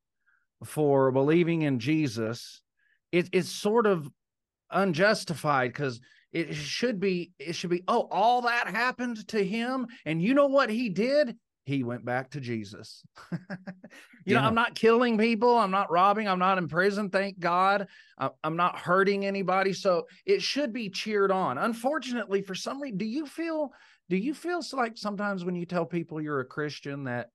for 0.64 1.11
believing 1.11 1.64
in 1.64 1.80
Jesus, 1.80 2.61
it, 3.11 3.30
it's 3.31 3.49
sort 3.49 3.88
of 3.88 4.07
unjustified 4.69 5.72
because 5.72 5.99
it 6.31 6.53
should 6.53 6.99
be 6.99 7.31
it 7.39 7.55
should 7.55 7.69
be 7.69 7.84
oh 7.88 8.07
all 8.11 8.41
that 8.41 8.68
happened 8.68 9.26
to 9.30 9.43
him 9.43 9.88
and 10.05 10.22
you 10.22 10.34
know 10.34 10.47
what 10.47 10.69
he 10.69 10.89
did 10.89 11.38
he 11.68 11.84
went 11.84 12.06
back 12.06 12.31
to 12.31 12.39
jesus. 12.39 13.03
You 14.26 14.34
know 14.34 14.41
i'm 14.41 14.56
not 14.56 14.76
killing 14.76 15.18
people. 15.18 15.57
I'm 15.57 15.72
not 15.72 15.89
robbing. 15.89 16.27
I'm 16.27 16.39
not 16.39 16.57
in 16.57 16.68
prison 16.68 17.10
thank 17.10 17.39
god. 17.39 17.88
I'm 18.44 18.57
not 18.57 18.77
hurting 18.77 19.26
anybody. 19.26 19.72
So 19.72 20.07
it 20.26 20.41
should 20.41 20.73
be 20.73 20.89
cheered 20.89 21.31
on. 21.31 21.57
Unfortunately 21.57 22.41
for 22.41 22.53
some 22.53 22.81
reason 22.81 22.98
do 22.98 23.06
you 23.06 23.26
feel 23.26 23.72
do 24.10 24.18
you 24.18 24.34
feel 24.34 24.61
like 24.73 24.98
sometimes 24.98 25.45
when 25.45 25.56
you 25.56 25.65
tell 25.65 25.85
people 25.85 26.22
you're 26.22 26.41
a 26.41 26.45
christian 26.45 27.06
that 27.06 27.30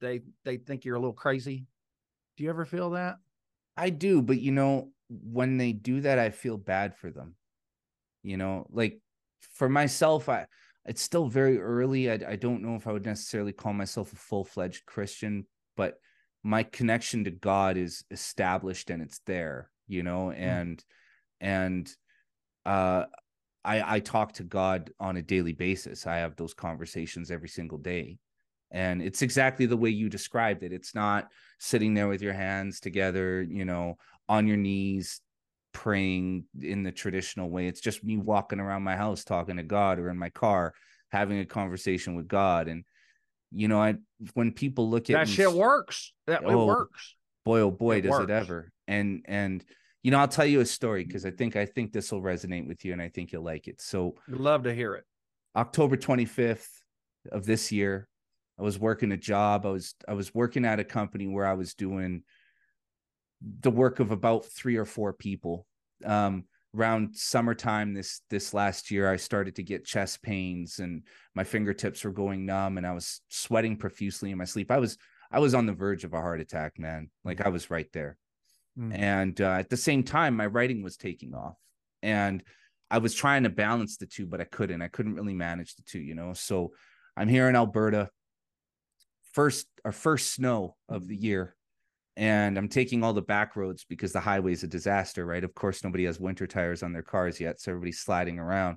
they 0.00 0.22
they 0.44 0.56
think 0.56 0.84
you're 0.84 0.96
a 0.96 1.00
little 1.00 1.12
crazy? 1.12 1.66
Do 2.36 2.44
you 2.44 2.50
ever 2.50 2.64
feel 2.64 2.90
that? 2.90 3.18
I 3.76 3.90
do, 3.90 4.22
but 4.22 4.40
you 4.40 4.50
know, 4.50 4.90
when 5.08 5.56
they 5.56 5.72
do 5.72 6.00
that, 6.00 6.18
I 6.18 6.30
feel 6.30 6.56
bad 6.56 6.96
for 6.96 7.10
them. 7.10 7.36
You 8.22 8.36
know, 8.36 8.66
like 8.70 9.00
for 9.54 9.68
myself, 9.68 10.28
I 10.28 10.46
it's 10.90 11.02
still 11.02 11.28
very 11.28 11.60
early. 11.60 12.10
I, 12.10 12.18
I 12.30 12.34
don't 12.34 12.62
know 12.62 12.74
if 12.74 12.88
I 12.88 12.92
would 12.92 13.06
necessarily 13.06 13.52
call 13.52 13.72
myself 13.72 14.12
a 14.12 14.16
full 14.16 14.42
fledged 14.42 14.86
Christian, 14.86 15.46
but 15.76 15.94
my 16.42 16.64
connection 16.64 17.22
to 17.24 17.30
God 17.30 17.76
is 17.76 18.02
established 18.10 18.90
and 18.90 19.00
it's 19.00 19.20
there, 19.24 19.70
you 19.86 20.02
know, 20.02 20.32
and 20.32 20.84
and 21.40 21.88
uh 22.66 23.04
I 23.64 23.96
I 23.96 24.00
talk 24.00 24.32
to 24.34 24.42
God 24.42 24.90
on 24.98 25.16
a 25.16 25.22
daily 25.22 25.52
basis. 25.52 26.08
I 26.08 26.16
have 26.16 26.34
those 26.34 26.54
conversations 26.54 27.30
every 27.30 27.48
single 27.48 27.78
day. 27.78 28.18
And 28.72 29.00
it's 29.00 29.22
exactly 29.22 29.66
the 29.66 29.76
way 29.76 29.90
you 29.90 30.08
described 30.08 30.64
it. 30.64 30.72
It's 30.72 30.92
not 30.92 31.28
sitting 31.60 31.94
there 31.94 32.08
with 32.08 32.20
your 32.20 32.32
hands 32.32 32.80
together, 32.80 33.42
you 33.42 33.64
know, 33.64 33.96
on 34.28 34.48
your 34.48 34.56
knees, 34.56 35.20
praying 35.72 36.44
in 36.60 36.82
the 36.82 36.92
traditional 36.92 37.48
way. 37.50 37.66
It's 37.66 37.80
just 37.80 38.02
me 38.04 38.16
walking 38.16 38.60
around 38.60 38.82
my 38.82 38.96
house 38.96 39.24
talking 39.24 39.56
to 39.56 39.62
God 39.62 39.98
or 39.98 40.08
in 40.10 40.18
my 40.18 40.30
car 40.30 40.74
having 41.10 41.38
a 41.40 41.44
conversation 41.46 42.14
with 42.14 42.28
God. 42.28 42.68
And, 42.68 42.84
you 43.52 43.68
know, 43.68 43.80
I 43.80 43.96
when 44.34 44.52
people 44.52 44.88
look 44.90 45.10
at 45.10 45.14
that 45.14 45.26
me 45.28 45.34
shit 45.34 45.52
works 45.52 46.12
that 46.26 46.42
it 46.42 46.48
Oh, 46.48 46.66
works 46.66 47.14
boy 47.44 47.60
oh 47.60 47.70
boy 47.70 47.96
It 47.96 48.02
does 48.02 48.10
works. 48.10 48.24
it 48.24 48.30
ever 48.30 48.70
and 48.86 49.24
and 49.26 49.64
you 50.02 50.10
know 50.10 50.18
i'll 50.18 50.28
tell 50.28 50.44
you 50.44 50.60
a 50.60 50.66
story 50.66 51.04
because 51.04 51.24
i 51.24 51.30
think 51.30 51.56
i 51.56 51.64
think 51.64 51.90
this 51.90 52.12
will 52.12 52.20
resonate 52.20 52.68
with 52.68 52.84
you 52.84 52.92
and 52.92 53.00
i 53.00 53.08
think 53.08 53.32
you'll 53.32 53.42
like 53.42 53.66
it 53.66 53.80
so 53.80 54.14
love 54.28 54.64
to 54.64 54.74
hear 54.74 54.94
it 54.94 55.04
october 55.56 55.96
25th 55.96 56.66
of 57.32 57.46
this 57.46 57.72
year 57.72 58.08
i 58.58 58.62
was 58.62 58.78
working 58.78 59.10
a 59.12 59.16
job 59.16 59.64
i 59.64 59.70
was 59.70 59.94
i 60.06 60.12
was 60.12 60.34
working 60.34 60.66
at 60.66 60.78
a 60.80 60.84
company 60.84 61.26
where 61.26 61.46
i 61.46 61.54
was 61.54 61.72
doing 61.74 62.22
the 63.60 63.70
work 63.70 64.00
of 64.00 64.10
about 64.10 64.44
three 64.44 64.76
or 64.76 64.84
four 64.84 65.12
people. 65.12 65.66
Um 66.04 66.44
around 66.76 67.16
summertime 67.16 67.94
this 67.94 68.20
this 68.30 68.54
last 68.54 68.90
year 68.90 69.10
i 69.10 69.16
started 69.16 69.56
to 69.56 69.62
get 69.62 69.84
chest 69.84 70.22
pains 70.22 70.78
and 70.78 71.02
my 71.34 71.42
fingertips 71.42 72.04
were 72.04 72.12
going 72.12 72.46
numb 72.46 72.78
and 72.78 72.86
i 72.86 72.92
was 72.92 73.20
sweating 73.28 73.76
profusely 73.76 74.30
in 74.30 74.38
my 74.38 74.44
sleep. 74.44 74.70
I 74.70 74.78
was 74.78 74.96
i 75.32 75.40
was 75.40 75.54
on 75.54 75.66
the 75.66 75.72
verge 75.72 76.04
of 76.04 76.12
a 76.12 76.20
heart 76.20 76.40
attack 76.40 76.78
man. 76.78 77.10
Like 77.24 77.40
i 77.40 77.48
was 77.48 77.70
right 77.70 77.90
there. 77.92 78.16
Mm. 78.78 78.96
and 78.96 79.40
uh, 79.40 79.54
at 79.54 79.68
the 79.68 79.76
same 79.76 80.04
time 80.04 80.36
my 80.36 80.46
writing 80.46 80.82
was 80.84 80.96
taking 80.96 81.34
off 81.34 81.56
and 82.04 82.40
i 82.88 82.98
was 82.98 83.14
trying 83.14 83.42
to 83.42 83.50
balance 83.50 83.96
the 83.96 84.06
two 84.06 84.26
but 84.26 84.40
i 84.40 84.44
couldn't. 84.44 84.80
I 84.80 84.88
couldn't 84.88 85.16
really 85.16 85.34
manage 85.34 85.74
the 85.74 85.82
two 85.82 86.00
you 86.00 86.14
know? 86.14 86.34
So 86.34 86.72
i'm 87.16 87.28
here 87.28 87.48
in 87.48 87.56
alberta. 87.56 88.10
First 89.32 89.66
our 89.84 89.92
first 89.92 90.32
snow 90.32 90.76
of 90.88 91.08
the 91.08 91.16
year 91.16 91.56
and 92.20 92.58
i'm 92.58 92.68
taking 92.68 93.02
all 93.02 93.14
the 93.14 93.22
back 93.22 93.56
roads 93.56 93.84
because 93.88 94.12
the 94.12 94.20
highway's 94.20 94.62
a 94.62 94.68
disaster 94.68 95.24
right 95.24 95.42
of 95.42 95.54
course 95.54 95.82
nobody 95.82 96.04
has 96.04 96.20
winter 96.20 96.46
tires 96.46 96.82
on 96.82 96.92
their 96.92 97.02
cars 97.02 97.40
yet 97.40 97.60
so 97.60 97.72
everybody's 97.72 97.98
sliding 97.98 98.38
around 98.38 98.76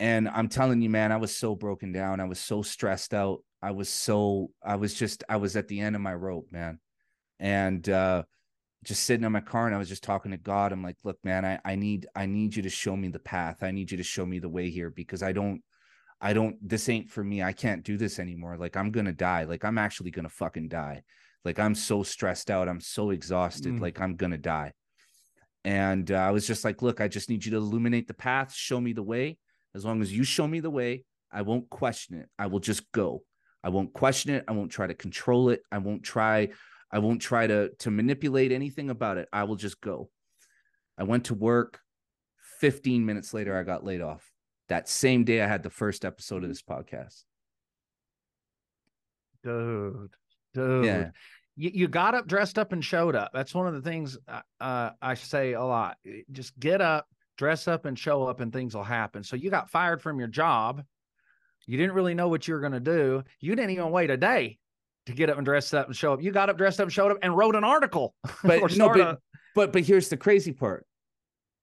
and 0.00 0.28
i'm 0.28 0.48
telling 0.48 0.82
you 0.82 0.90
man 0.90 1.12
i 1.12 1.16
was 1.16 1.34
so 1.34 1.54
broken 1.54 1.92
down 1.92 2.20
i 2.20 2.24
was 2.24 2.40
so 2.40 2.60
stressed 2.62 3.14
out 3.14 3.38
i 3.62 3.70
was 3.70 3.88
so 3.88 4.50
i 4.62 4.74
was 4.74 4.92
just 4.92 5.22
i 5.28 5.36
was 5.36 5.54
at 5.56 5.68
the 5.68 5.80
end 5.80 5.94
of 5.94 6.02
my 6.02 6.14
rope 6.14 6.48
man 6.50 6.78
and 7.38 7.88
uh 7.88 8.22
just 8.82 9.04
sitting 9.04 9.24
in 9.24 9.32
my 9.32 9.40
car 9.40 9.66
and 9.66 9.74
I 9.74 9.78
was 9.78 9.90
just 9.90 10.02
talking 10.02 10.30
to 10.30 10.38
God. 10.38 10.72
I'm 10.72 10.82
like, 10.82 10.96
look, 11.04 11.18
man, 11.22 11.44
I, 11.44 11.60
I 11.66 11.74
need 11.74 12.06
I 12.16 12.24
need 12.24 12.56
you 12.56 12.62
to 12.62 12.70
show 12.70 12.96
me 12.96 13.08
the 13.08 13.18
path. 13.18 13.62
I 13.62 13.72
need 13.72 13.90
you 13.90 13.98
to 13.98 14.02
show 14.02 14.24
me 14.24 14.38
the 14.38 14.48
way 14.48 14.70
here 14.70 14.88
because 14.88 15.22
I 15.22 15.32
don't 15.32 15.62
I 16.18 16.32
don't 16.32 16.56
this 16.66 16.88
ain't 16.88 17.10
for 17.10 17.22
me. 17.22 17.42
I 17.42 17.52
can't 17.52 17.84
do 17.84 17.98
this 17.98 18.18
anymore. 18.18 18.56
Like 18.56 18.78
I'm 18.78 18.90
gonna 18.90 19.12
die. 19.12 19.44
Like 19.44 19.66
I'm 19.66 19.76
actually 19.76 20.10
gonna 20.10 20.30
fucking 20.30 20.68
die. 20.68 21.02
Like 21.44 21.58
I'm 21.58 21.74
so 21.74 22.02
stressed 22.02 22.50
out. 22.50 22.68
I'm 22.68 22.80
so 22.80 23.10
exhausted. 23.10 23.74
Mm. 23.74 23.80
Like 23.80 24.00
I'm 24.00 24.16
gonna 24.16 24.38
die. 24.38 24.72
And 25.64 26.10
uh, 26.10 26.16
I 26.16 26.30
was 26.30 26.46
just 26.46 26.64
like, 26.64 26.82
look, 26.82 27.00
I 27.00 27.08
just 27.08 27.28
need 27.28 27.44
you 27.44 27.50
to 27.52 27.58
illuminate 27.58 28.08
the 28.08 28.14
path, 28.14 28.54
show 28.54 28.80
me 28.80 28.92
the 28.92 29.02
way. 29.02 29.38
As 29.74 29.84
long 29.84 30.02
as 30.02 30.12
you 30.12 30.24
show 30.24 30.46
me 30.46 30.60
the 30.60 30.70
way, 30.70 31.04
I 31.30 31.42
won't 31.42 31.70
question 31.70 32.16
it. 32.16 32.28
I 32.38 32.46
will 32.46 32.60
just 32.60 32.90
go. 32.92 33.22
I 33.62 33.68
won't 33.68 33.92
question 33.92 34.34
it. 34.34 34.44
I 34.48 34.52
won't 34.52 34.72
try 34.72 34.86
to 34.86 34.94
control 34.94 35.50
it. 35.50 35.62
I 35.70 35.78
won't 35.78 36.02
try 36.02 36.50
I 36.90 36.98
won't 36.98 37.22
try 37.22 37.46
to 37.46 37.70
to 37.80 37.90
manipulate 37.90 38.52
anything 38.52 38.90
about 38.90 39.18
it. 39.18 39.28
I 39.32 39.44
will 39.44 39.56
just 39.56 39.80
go. 39.80 40.10
I 40.98 41.04
went 41.04 41.26
to 41.26 41.34
work. 41.34 41.80
15 42.60 43.06
minutes 43.06 43.32
later, 43.32 43.56
I 43.56 43.62
got 43.62 43.84
laid 43.84 44.02
off. 44.02 44.30
That 44.68 44.86
same 44.86 45.24
day, 45.24 45.40
I 45.40 45.46
had 45.46 45.62
the 45.62 45.70
first 45.70 46.04
episode 46.04 46.42
of 46.42 46.50
this 46.50 46.62
podcast. 46.62 47.24
dude 49.42 50.19
dude. 50.54 50.84
Yeah. 50.84 51.10
you, 51.56 51.70
you 51.72 51.88
got 51.88 52.14
up 52.14 52.26
dressed 52.26 52.58
up 52.58 52.72
and 52.72 52.84
showed 52.84 53.14
up. 53.16 53.30
That's 53.32 53.54
one 53.54 53.66
of 53.66 53.74
the 53.74 53.82
things 53.82 54.18
uh, 54.28 54.40
uh, 54.60 54.90
i 55.00 55.14
say 55.14 55.52
a 55.52 55.62
lot. 55.62 55.96
Just 56.32 56.58
get 56.58 56.80
up 56.80 57.06
dress 57.40 57.66
up 57.66 57.86
and 57.86 57.98
show 57.98 58.24
up 58.24 58.40
and 58.40 58.52
things 58.52 58.74
will 58.74 58.84
happen. 58.84 59.24
So 59.24 59.34
you 59.34 59.48
got 59.48 59.70
fired 59.70 60.02
from 60.02 60.18
your 60.18 60.28
job. 60.28 60.84
You 61.66 61.78
didn't 61.78 61.94
really 61.94 62.12
know 62.12 62.28
what 62.28 62.46
you 62.46 62.52
were 62.52 62.60
going 62.60 62.72
to 62.72 62.80
do. 62.80 63.24
You 63.40 63.56
didn't 63.56 63.70
even 63.70 63.90
wait 63.90 64.10
a 64.10 64.18
day 64.18 64.58
to 65.06 65.12
get 65.12 65.30
up 65.30 65.38
and 65.38 65.46
dress 65.46 65.72
up 65.72 65.86
and 65.86 65.96
show 65.96 66.12
up. 66.12 66.22
You 66.22 66.32
got 66.32 66.50
up 66.50 66.58
dressed 66.58 66.80
up 66.80 66.90
showed 66.90 67.12
up 67.12 67.18
and 67.22 67.34
wrote 67.34 67.56
an 67.56 67.64
article 67.64 68.14
But 68.44 68.76
no, 68.76 68.88
but, 68.88 69.00
a- 69.00 69.18
but 69.54 69.72
but 69.72 69.84
here's 69.84 70.10
the 70.10 70.18
crazy 70.18 70.52
part. 70.52 70.86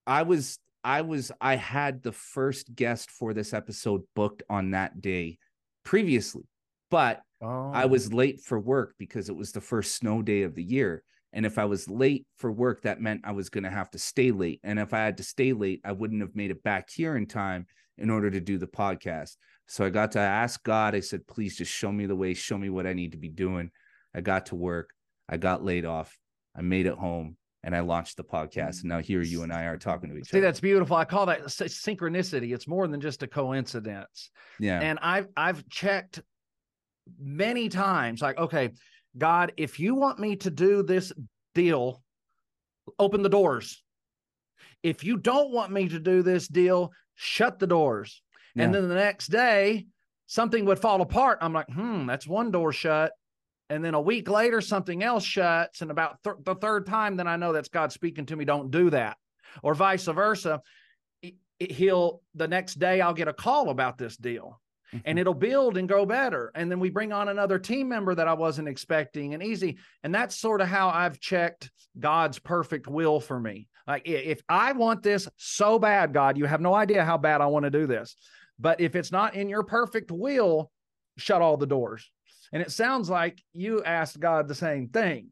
I 0.08 0.24
was 0.24 0.58
I 0.84 1.02
was 1.02 1.32
I 1.40 1.56
had 1.56 2.02
the 2.02 2.12
first 2.12 2.74
guest 2.74 3.12
for 3.12 3.34
this 3.36 3.54
episode 3.54 4.02
booked 4.16 4.42
on 4.50 4.72
that 4.72 5.00
day 5.02 5.38
previously, 5.84 6.46
but 6.90 7.22
I 7.42 7.84
Oh. 7.84 7.88
was 7.88 8.12
late 8.14 8.42
for 8.42 8.60
work 8.60 8.96
because 8.98 9.30
it 9.30 9.36
was 9.36 9.52
the 9.52 9.62
first 9.62 9.96
snow 9.96 10.22
day 10.22 10.42
of 10.44 10.56
the 10.56 10.64
year. 10.64 11.04
And 11.34 11.46
if 11.46 11.58
I 11.60 11.66
was 11.66 11.88
late 11.90 12.26
for 12.38 12.52
work, 12.52 12.82
that 12.84 13.02
meant 13.02 13.22
I 13.24 13.32
was 13.34 13.50
going 13.50 13.66
to 13.66 13.70
have 13.70 13.92
to 13.92 14.00
stay 14.00 14.32
late. 14.32 14.60
And 14.64 14.80
if 14.80 14.94
I 14.94 15.00
had 15.00 15.18
to 15.18 15.24
stay 15.24 15.54
late, 15.54 15.82
I 15.86 15.92
wouldn't 15.92 16.22
have 16.22 16.36
made 16.36 16.50
it 16.52 16.64
back 16.64 16.90
here 16.90 17.16
in 17.16 17.28
time 17.28 17.68
in 17.98 18.10
order 18.10 18.32
to 18.32 18.40
do 18.40 18.58
the 18.58 18.66
podcast. 18.68 19.36
So 19.68 19.86
I 19.86 19.90
got 19.90 20.14
to 20.14 20.20
ask 20.20 20.64
God, 20.64 20.96
I 20.96 21.02
said, 21.02 21.28
please 21.28 21.58
just 21.58 21.72
show 21.72 21.92
me 21.92 22.06
the 22.06 22.16
way, 22.16 22.34
show 22.34 22.58
me 22.58 22.70
what 22.70 22.88
I 22.88 22.94
need 22.94 23.12
to 23.12 23.18
be 23.18 23.30
doing. 23.30 23.70
I 24.16 24.22
got 24.22 24.48
to 24.48 24.56
work, 24.56 24.92
I 25.30 25.38
got 25.38 25.64
laid 25.64 25.86
off, 25.86 26.18
I 26.56 26.62
made 26.62 26.86
it 26.88 26.96
home, 26.96 27.36
and 27.64 27.76
I 27.76 27.82
launched 27.82 28.18
the 28.18 28.24
podcast. 28.24 28.80
And 28.82 28.86
now 28.86 29.00
here 29.00 29.22
you 29.22 29.44
and 29.44 29.52
I 29.52 29.66
are 29.66 29.78
talking 29.78 30.10
to 30.10 30.16
each 30.18 30.30
see 30.30 30.38
other. 30.38 30.48
that's 30.48 30.62
beautiful 30.62 30.96
i 30.96 31.04
call 31.06 31.26
that 31.26 31.44
synchronicity 31.44 32.54
it's 32.54 32.68
more 32.68 32.88
than 32.88 33.02
just 33.02 33.24
a 33.24 33.28
coincidence 33.28 34.32
yeah. 34.60 34.80
and 34.80 34.98
I've 35.02 35.28
I've 35.36 35.68
checked 35.70 36.22
many 37.20 37.70
times, 37.70 38.22
like, 38.22 38.38
okay, 38.38 38.72
God, 39.18 39.54
if 39.58 39.80
you 39.80 39.96
want 39.96 40.20
me 40.20 40.36
to 40.38 40.50
do 40.50 40.84
this 40.84 41.12
deal, 41.56 42.02
open 43.00 43.22
the 43.24 43.30
doors. 43.30 43.84
If 44.84 45.04
you 45.04 45.18
don't 45.18 45.52
want 45.52 45.72
me 45.72 45.90
to 45.90 46.00
do 46.00 46.22
this 46.22 46.48
deal, 46.48 46.92
shut 47.16 47.60
the 47.60 47.68
doors. 47.68 48.22
And 48.56 48.74
then 48.74 48.88
the 48.90 48.96
next 48.96 49.28
day, 49.28 49.88
something 50.28 50.66
would 50.66 50.80
fall 50.80 51.02
apart. 51.02 51.40
I'm 51.42 51.54
like, 51.54 51.70
hmm, 51.70 52.06
that's 52.06 52.28
one 52.28 52.52
door 52.52 52.72
shut. 52.74 53.12
and 53.70 53.84
then 53.84 53.94
a 53.96 54.02
week 54.02 54.30
later 54.30 54.62
something 54.62 55.04
else 55.04 55.26
shuts 55.26 55.82
and 55.82 55.92
about 55.92 56.24
th- 56.24 56.38
the 56.46 56.56
third 56.56 56.86
time 56.86 57.18
then 57.18 57.28
i 57.28 57.36
know 57.36 57.52
that's 57.52 57.68
god 57.70 57.92
speaking 57.92 58.26
to 58.26 58.36
me 58.38 58.46
don't 58.46 58.72
do 58.72 58.90
that 58.90 59.18
or 59.62 59.74
vice 59.74 60.06
versa 60.06 60.62
he'll 61.60 62.22
the 62.36 62.48
next 62.48 62.76
day 62.80 63.02
i'll 63.02 63.14
get 63.14 63.28
a 63.28 63.34
call 63.34 63.70
about 63.70 63.98
this 63.98 64.16
deal 64.16 64.62
mm-hmm. 64.94 64.98
and 65.06 65.20
it'll 65.20 65.34
build 65.34 65.78
and 65.78 65.90
go 65.90 66.06
better 66.06 66.52
and 66.56 66.70
then 66.70 66.80
we 66.80 66.90
bring 66.90 67.12
on 67.12 67.30
another 67.30 67.60
team 67.60 67.88
member 67.88 68.14
that 68.16 68.28
i 68.28 68.34
wasn't 68.34 68.68
expecting 68.68 69.34
and 69.34 69.44
easy 69.44 69.78
and 70.04 70.14
that's 70.14 70.36
sort 70.38 70.62
of 70.62 70.68
how 70.68 70.90
i've 70.90 71.20
checked 71.20 71.72
god's 72.00 72.40
perfect 72.40 72.88
will 72.88 73.20
for 73.20 73.40
me 73.40 73.68
like 73.88 74.08
if 74.08 74.42
i 74.50 74.72
want 74.72 75.04
this 75.04 75.28
so 75.38 75.80
bad 75.80 76.14
god 76.14 76.38
you 76.38 76.46
have 76.46 76.62
no 76.62 76.74
idea 76.74 77.04
how 77.04 77.18
bad 77.18 77.42
i 77.42 77.46
want 77.46 77.64
to 77.64 77.72
do 77.72 77.88
this 77.88 78.16
but 78.60 78.82
if 78.82 78.96
it's 78.96 79.12
not 79.12 79.36
in 79.36 79.50
your 79.50 79.64
perfect 79.64 80.12
will 80.12 80.72
shut 81.18 81.42
all 81.42 81.58
the 81.58 81.66
doors 81.66 82.10
and 82.52 82.62
it 82.62 82.72
sounds 82.72 83.10
like 83.10 83.44
you 83.54 83.84
asked 83.84 84.20
God 84.20 84.48
the 84.48 84.56
same 84.56 84.88
thing. 84.88 85.28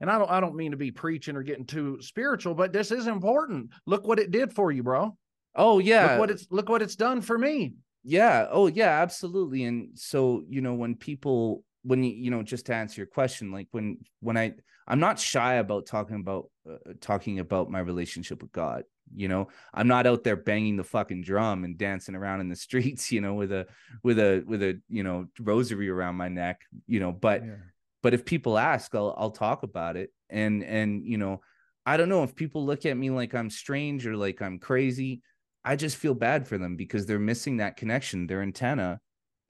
And 0.00 0.10
I 0.10 0.18
don't 0.18 0.30
I 0.30 0.40
don't 0.40 0.56
mean 0.56 0.72
to 0.72 0.76
be 0.76 0.90
preaching 0.90 1.36
or 1.36 1.42
getting 1.42 1.64
too 1.64 1.98
spiritual, 2.02 2.54
but 2.54 2.72
this 2.72 2.90
is 2.90 3.06
important. 3.06 3.70
Look 3.86 4.06
what 4.06 4.18
it 4.18 4.30
did 4.30 4.52
for 4.52 4.70
you, 4.70 4.82
bro. 4.82 5.16
Oh 5.54 5.78
yeah. 5.78 6.10
Look 6.10 6.20
what 6.20 6.30
it's 6.30 6.46
look 6.50 6.68
what 6.68 6.82
it's 6.82 6.96
done 6.96 7.22
for 7.22 7.38
me. 7.38 7.74
Yeah. 8.08 8.46
Oh 8.50 8.68
yeah, 8.68 9.02
absolutely. 9.02 9.64
And 9.64 9.90
so, 9.98 10.44
you 10.48 10.60
know, 10.60 10.74
when 10.74 10.94
people 10.94 11.64
when 11.86 12.02
you 12.02 12.10
you 12.10 12.30
know 12.30 12.42
just 12.42 12.66
to 12.66 12.74
answer 12.74 13.00
your 13.00 13.06
question 13.06 13.52
like 13.52 13.68
when 13.70 13.96
when 14.20 14.36
i 14.36 14.52
i'm 14.88 14.98
not 14.98 15.18
shy 15.18 15.54
about 15.54 15.86
talking 15.86 16.16
about 16.16 16.50
uh, 16.68 16.92
talking 17.00 17.38
about 17.38 17.70
my 17.70 17.78
relationship 17.78 18.42
with 18.42 18.50
god 18.52 18.82
you 19.14 19.28
know 19.28 19.46
i'm 19.72 19.86
not 19.86 20.06
out 20.06 20.24
there 20.24 20.36
banging 20.36 20.76
the 20.76 20.84
fucking 20.84 21.22
drum 21.22 21.64
and 21.64 21.78
dancing 21.78 22.16
around 22.16 22.40
in 22.40 22.48
the 22.48 22.56
streets 22.66 23.12
you 23.12 23.20
know 23.20 23.34
with 23.34 23.52
a 23.52 23.66
with 24.02 24.18
a 24.18 24.42
with 24.46 24.62
a 24.62 24.80
you 24.88 25.04
know 25.04 25.26
rosary 25.38 25.88
around 25.88 26.16
my 26.16 26.28
neck 26.28 26.60
you 26.86 26.98
know 26.98 27.12
but 27.12 27.44
yeah. 27.44 27.54
but 28.02 28.14
if 28.14 28.24
people 28.24 28.58
ask 28.58 28.94
i'll 28.94 29.14
i'll 29.16 29.30
talk 29.30 29.62
about 29.62 29.96
it 29.96 30.12
and 30.28 30.64
and 30.64 31.06
you 31.06 31.18
know 31.18 31.40
i 31.84 31.96
don't 31.96 32.08
know 32.08 32.24
if 32.24 32.34
people 32.34 32.66
look 32.66 32.84
at 32.84 32.96
me 32.96 33.10
like 33.10 33.32
i'm 33.32 33.50
strange 33.50 34.06
or 34.06 34.16
like 34.16 34.42
i'm 34.42 34.58
crazy 34.58 35.22
i 35.66 35.76
just 35.76 35.96
feel 35.96 36.14
bad 36.14 36.48
for 36.48 36.56
them 36.56 36.76
because 36.76 37.04
they're 37.04 37.18
missing 37.18 37.58
that 37.58 37.76
connection 37.76 38.26
their 38.26 38.40
antenna 38.40 38.98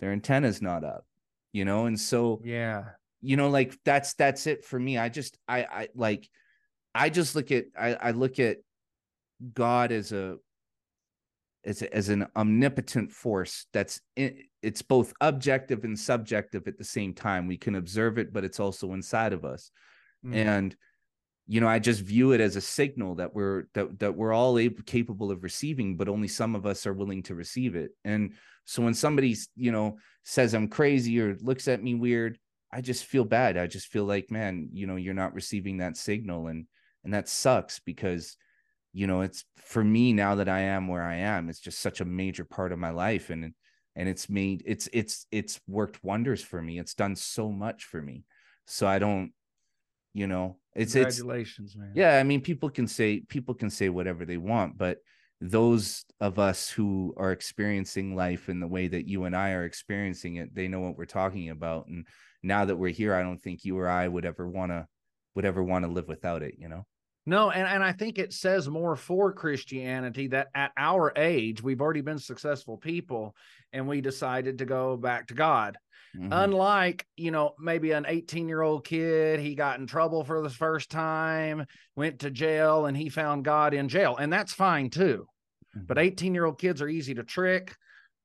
their 0.00 0.10
antenna's 0.10 0.60
not 0.60 0.82
up 0.82 1.06
you 1.52 1.64
know 1.64 1.86
and 1.86 1.98
so 1.98 2.40
yeah 2.44 2.84
you 3.20 3.36
know 3.36 3.48
like 3.48 3.78
that's 3.84 4.14
that's 4.14 4.46
it 4.48 4.64
for 4.64 4.78
me 4.78 4.98
i 4.98 5.08
just 5.08 5.38
i 5.46 5.60
i 5.60 5.88
like 5.94 6.28
i 6.94 7.08
just 7.08 7.36
look 7.36 7.52
at 7.52 7.66
i 7.78 7.94
i 7.94 8.10
look 8.10 8.40
at 8.40 8.56
God 9.54 9.92
as 9.92 10.12
a 10.12 10.36
as, 11.64 11.82
a, 11.82 11.92
as 11.94 12.08
an 12.10 12.26
omnipotent 12.36 13.10
force 13.10 13.66
that's 13.72 14.00
in, 14.14 14.38
it's 14.62 14.82
both 14.82 15.12
objective 15.20 15.82
and 15.82 15.98
subjective 15.98 16.68
at 16.68 16.78
the 16.78 16.84
same 16.84 17.12
time. 17.12 17.48
We 17.48 17.56
can 17.56 17.74
observe 17.74 18.18
it, 18.18 18.32
but 18.32 18.44
it's 18.44 18.60
also 18.60 18.92
inside 18.92 19.32
of 19.32 19.44
us. 19.44 19.72
Mm. 20.24 20.34
And 20.34 20.76
you 21.46 21.60
know, 21.60 21.68
I 21.68 21.78
just 21.78 22.00
view 22.00 22.32
it 22.32 22.40
as 22.40 22.56
a 22.56 22.60
signal 22.60 23.16
that 23.16 23.34
we're 23.34 23.64
that 23.74 23.98
that 24.00 24.16
we're 24.16 24.32
all 24.32 24.58
able, 24.58 24.82
capable 24.84 25.30
of 25.30 25.44
receiving, 25.44 25.96
but 25.96 26.08
only 26.08 26.28
some 26.28 26.54
of 26.56 26.66
us 26.66 26.86
are 26.86 26.92
willing 26.92 27.22
to 27.24 27.34
receive 27.34 27.76
it. 27.76 27.92
And 28.04 28.34
so 28.64 28.82
when 28.82 28.94
somebody, 28.94 29.36
you 29.54 29.70
know, 29.70 29.98
says 30.24 30.54
I'm 30.54 30.68
crazy 30.68 31.20
or 31.20 31.36
looks 31.40 31.68
at 31.68 31.82
me 31.82 31.94
weird, 31.94 32.38
I 32.72 32.80
just 32.80 33.04
feel 33.04 33.24
bad. 33.24 33.56
I 33.56 33.68
just 33.68 33.86
feel 33.86 34.04
like, 34.04 34.30
man, 34.30 34.70
you 34.72 34.88
know, 34.88 34.96
you're 34.96 35.14
not 35.14 35.34
receiving 35.34 35.78
that 35.78 35.96
signal 35.96 36.48
and 36.48 36.66
and 37.04 37.14
that 37.14 37.28
sucks 37.28 37.78
because 37.78 38.36
you 38.92 39.06
know 39.06 39.20
it's 39.20 39.44
for 39.58 39.84
me 39.84 40.12
now 40.12 40.34
that 40.34 40.48
i 40.48 40.60
am 40.60 40.88
where 40.88 41.04
i 41.04 41.16
am 41.16 41.48
it's 41.48 41.60
just 41.60 41.78
such 41.78 42.00
a 42.00 42.04
major 42.04 42.44
part 42.44 42.72
of 42.72 42.78
my 42.78 42.90
life 42.90 43.30
and 43.30 43.52
and 43.94 44.08
it's 44.08 44.28
made 44.28 44.62
it's 44.66 44.88
it's 44.92 45.26
it's 45.30 45.60
worked 45.68 46.02
wonders 46.02 46.42
for 46.42 46.60
me 46.60 46.78
it's 46.78 46.94
done 46.94 47.14
so 47.14 47.52
much 47.52 47.84
for 47.84 48.02
me 48.02 48.24
so 48.66 48.86
i 48.86 48.98
don't 48.98 49.32
you 50.14 50.26
know 50.26 50.56
it's 50.76 50.92
congratulations 50.92 51.70
it's, 51.70 51.76
man 51.76 51.92
yeah 51.94 52.18
i 52.18 52.22
mean 52.22 52.40
people 52.40 52.70
can 52.70 52.86
say 52.86 53.20
people 53.28 53.54
can 53.54 53.70
say 53.70 53.88
whatever 53.88 54.24
they 54.24 54.36
want 54.36 54.76
but 54.76 54.98
those 55.40 56.04
of 56.20 56.38
us 56.38 56.70
who 56.70 57.12
are 57.16 57.32
experiencing 57.32 58.16
life 58.16 58.48
in 58.48 58.60
the 58.60 58.66
way 58.66 58.88
that 58.88 59.06
you 59.06 59.24
and 59.24 59.36
i 59.36 59.50
are 59.52 59.64
experiencing 59.64 60.36
it 60.36 60.54
they 60.54 60.68
know 60.68 60.80
what 60.80 60.96
we're 60.96 61.04
talking 61.04 61.50
about 61.50 61.86
and 61.88 62.06
now 62.42 62.64
that 62.64 62.76
we're 62.76 62.92
here 62.92 63.14
i 63.14 63.22
don't 63.22 63.42
think 63.42 63.64
you 63.64 63.78
or 63.78 63.88
i 63.88 64.06
would 64.06 64.24
ever 64.24 64.48
want 64.48 64.70
to 64.70 64.86
would 65.34 65.44
ever 65.44 65.62
want 65.62 65.84
to 65.84 65.90
live 65.90 66.08
without 66.08 66.42
it 66.42 66.54
you 66.58 66.68
know 66.68 66.86
no, 67.28 67.50
and, 67.50 67.66
and 67.66 67.82
I 67.82 67.90
think 67.90 68.18
it 68.18 68.32
says 68.32 68.68
more 68.68 68.94
for 68.94 69.32
Christianity 69.32 70.28
that 70.28 70.46
at 70.54 70.70
our 70.76 71.12
age, 71.16 71.60
we've 71.60 71.80
already 71.80 72.00
been 72.00 72.20
successful 72.20 72.76
people 72.76 73.34
and 73.72 73.88
we 73.88 74.00
decided 74.00 74.58
to 74.58 74.64
go 74.64 74.96
back 74.96 75.26
to 75.26 75.34
God. 75.34 75.76
Mm-hmm. 76.16 76.32
Unlike, 76.32 77.06
you 77.16 77.30
know, 77.30 77.54
maybe 77.58 77.92
an 77.92 78.06
18 78.08 78.48
year 78.48 78.62
old 78.62 78.84
kid, 78.84 79.40
he 79.40 79.54
got 79.54 79.78
in 79.78 79.86
trouble 79.86 80.24
for 80.24 80.42
the 80.42 80.50
first 80.50 80.90
time, 80.90 81.66
went 81.94 82.20
to 82.20 82.30
jail, 82.30 82.86
and 82.86 82.96
he 82.96 83.08
found 83.08 83.44
God 83.44 83.74
in 83.74 83.88
jail. 83.88 84.16
And 84.16 84.32
that's 84.32 84.52
fine 84.52 84.88
too. 84.88 85.26
Mm-hmm. 85.76 85.86
But 85.86 85.98
18 85.98 86.34
year 86.34 86.46
old 86.46 86.58
kids 86.58 86.80
are 86.80 86.88
easy 86.88 87.14
to 87.14 87.22
trick. 87.22 87.74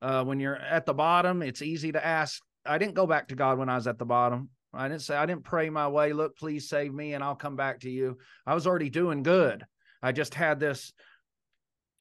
Uh, 0.02 0.24
when 0.24 0.40
you're 0.40 0.56
at 0.56 0.86
the 0.86 0.94
bottom, 0.94 1.42
it's 1.42 1.62
easy 1.62 1.92
to 1.92 2.04
ask. 2.04 2.42
I 2.66 2.78
didn't 2.78 2.96
go 2.96 3.06
back 3.06 3.28
to 3.28 3.36
God 3.36 3.58
when 3.58 3.70
I 3.70 3.76
was 3.76 3.88
at 3.88 4.00
the 4.00 4.06
bottom. 4.06 4.50
I 4.74 4.88
didn't 4.88 5.02
say, 5.02 5.16
I 5.16 5.26
didn't 5.26 5.44
pray 5.44 5.70
my 5.70 5.88
way. 5.88 6.14
Look, 6.14 6.38
please 6.38 6.70
save 6.70 6.94
me 6.94 7.14
and 7.14 7.24
I'll 7.24 7.36
come 7.36 7.56
back 7.56 7.82
to 7.82 7.90
you. 7.90 8.18
I 8.46 8.54
was 8.54 8.66
already 8.66 8.90
doing 8.90 9.22
good. 9.22 9.66
I 10.02 10.12
just 10.12 10.34
had 10.34 10.60
this, 10.60 10.94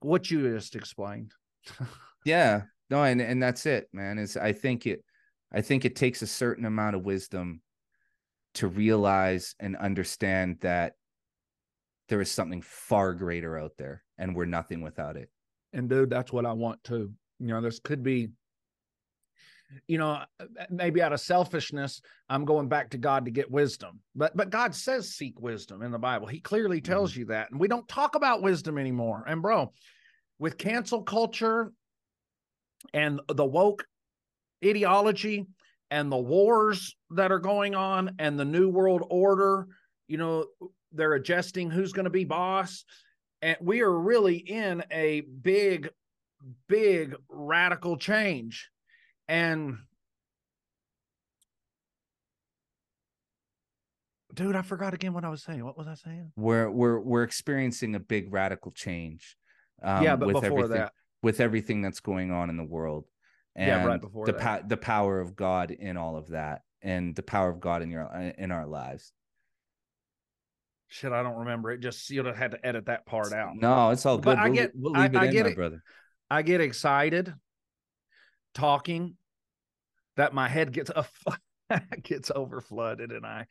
what 0.00 0.30
you 0.30 0.54
just 0.54 0.76
explained. 0.76 1.32
yeah. 2.24 2.62
No, 2.88 3.02
and, 3.02 3.20
and 3.20 3.42
that's 3.42 3.66
it, 3.66 3.88
man. 3.92 4.18
Is 4.18 4.36
I 4.36 4.52
think 4.52 4.86
it, 4.86 5.04
I 5.52 5.60
think 5.60 5.84
it 5.84 5.96
takes 5.96 6.22
a 6.22 6.26
certain 6.26 6.64
amount 6.64 6.96
of 6.96 7.04
wisdom 7.04 7.62
to 8.54 8.68
realize 8.68 9.54
and 9.60 9.76
understand 9.76 10.58
that 10.60 10.94
there 12.08 12.20
is 12.20 12.30
something 12.30 12.62
far 12.62 13.14
greater 13.14 13.58
out 13.58 13.72
there 13.78 14.02
and 14.18 14.34
we're 14.34 14.44
nothing 14.44 14.82
without 14.82 15.16
it. 15.16 15.30
And 15.72 15.88
dude, 15.88 16.10
that's 16.10 16.32
what 16.32 16.46
I 16.46 16.52
want 16.52 16.82
too. 16.82 17.12
You 17.38 17.48
know, 17.48 17.60
this 17.60 17.78
could 17.78 18.02
be 18.02 18.30
you 19.86 19.98
know 19.98 20.22
uh, 20.40 20.44
maybe 20.68 21.00
out 21.00 21.12
of 21.12 21.20
selfishness 21.20 22.00
i'm 22.28 22.44
going 22.44 22.68
back 22.68 22.90
to 22.90 22.98
god 22.98 23.24
to 23.24 23.30
get 23.30 23.50
wisdom 23.50 24.00
but 24.14 24.36
but 24.36 24.50
god 24.50 24.74
says 24.74 25.14
seek 25.14 25.40
wisdom 25.40 25.82
in 25.82 25.92
the 25.92 25.98
bible 25.98 26.26
he 26.26 26.40
clearly 26.40 26.80
tells 26.80 27.12
mm-hmm. 27.12 27.20
you 27.20 27.26
that 27.26 27.50
and 27.50 27.60
we 27.60 27.68
don't 27.68 27.86
talk 27.88 28.14
about 28.14 28.42
wisdom 28.42 28.78
anymore 28.78 29.24
and 29.28 29.42
bro 29.42 29.70
with 30.38 30.58
cancel 30.58 31.02
culture 31.02 31.72
and 32.94 33.20
the 33.28 33.44
woke 33.44 33.84
ideology 34.64 35.46
and 35.90 36.10
the 36.10 36.16
wars 36.16 36.94
that 37.10 37.32
are 37.32 37.38
going 37.38 37.74
on 37.74 38.14
and 38.18 38.38
the 38.38 38.44
new 38.44 38.68
world 38.68 39.04
order 39.10 39.66
you 40.08 40.16
know 40.16 40.46
they're 40.92 41.14
adjusting 41.14 41.70
who's 41.70 41.92
going 41.92 42.04
to 42.04 42.10
be 42.10 42.24
boss 42.24 42.84
and 43.42 43.56
we 43.60 43.80
are 43.80 43.92
really 43.92 44.36
in 44.36 44.82
a 44.90 45.20
big 45.20 45.90
big 46.68 47.14
radical 47.28 47.96
change 47.96 48.70
and 49.28 49.78
dude, 54.34 54.56
I 54.56 54.62
forgot 54.62 54.94
again 54.94 55.12
what 55.12 55.24
I 55.24 55.28
was 55.28 55.42
saying. 55.42 55.64
What 55.64 55.76
was 55.76 55.86
I 55.86 55.94
saying? 55.94 56.32
We're 56.36 56.70
we're 56.70 56.98
we're 56.98 57.22
experiencing 57.22 57.94
a 57.94 58.00
big 58.00 58.32
radical 58.32 58.72
change. 58.72 59.36
Um, 59.82 60.02
yeah, 60.02 60.16
but 60.16 60.28
with 60.28 60.42
before 60.42 60.64
everything, 60.64 60.76
that, 60.78 60.92
with 61.22 61.40
everything 61.40 61.82
that's 61.82 62.00
going 62.00 62.30
on 62.30 62.50
in 62.50 62.56
the 62.56 62.64
world, 62.64 63.04
and 63.56 63.66
yeah, 63.66 63.84
right 63.84 64.00
before 64.00 64.26
the 64.26 64.32
pa- 64.32 64.62
the 64.66 64.76
power 64.76 65.20
of 65.20 65.36
God 65.36 65.70
in 65.70 65.96
all 65.96 66.16
of 66.16 66.28
that, 66.28 66.62
and 66.82 67.14
the 67.14 67.22
power 67.22 67.48
of 67.48 67.60
God 67.60 67.82
in 67.82 67.90
your 67.90 68.04
uh, 68.04 68.32
in 68.38 68.50
our 68.50 68.66
lives. 68.66 69.12
Shit, 70.88 71.12
I 71.12 71.22
don't 71.22 71.38
remember 71.38 71.70
it. 71.70 71.80
Just 71.80 72.10
you'd 72.10 72.26
have 72.26 72.36
had 72.36 72.50
to 72.52 72.66
edit 72.66 72.86
that 72.86 73.06
part 73.06 73.32
out. 73.32 73.54
No, 73.54 73.90
it's 73.90 74.04
all 74.04 74.16
good. 74.18 74.24
But 74.24 74.38
we'll, 74.38 74.46
I 74.46 74.50
get, 74.50 74.72
we'll 74.74 74.96
I, 74.96 75.04
I, 75.04 75.26
get 75.28 75.46
it, 75.46 75.54
brother. 75.54 75.82
I 76.28 76.42
get 76.42 76.60
excited 76.60 77.32
talking 78.54 79.16
that 80.16 80.34
my 80.34 80.48
head 80.48 80.72
gets 80.72 80.90
a 80.90 81.06
gets 82.02 82.30
over 82.34 82.60
flooded 82.60 83.12
and 83.12 83.24
I 83.24 83.46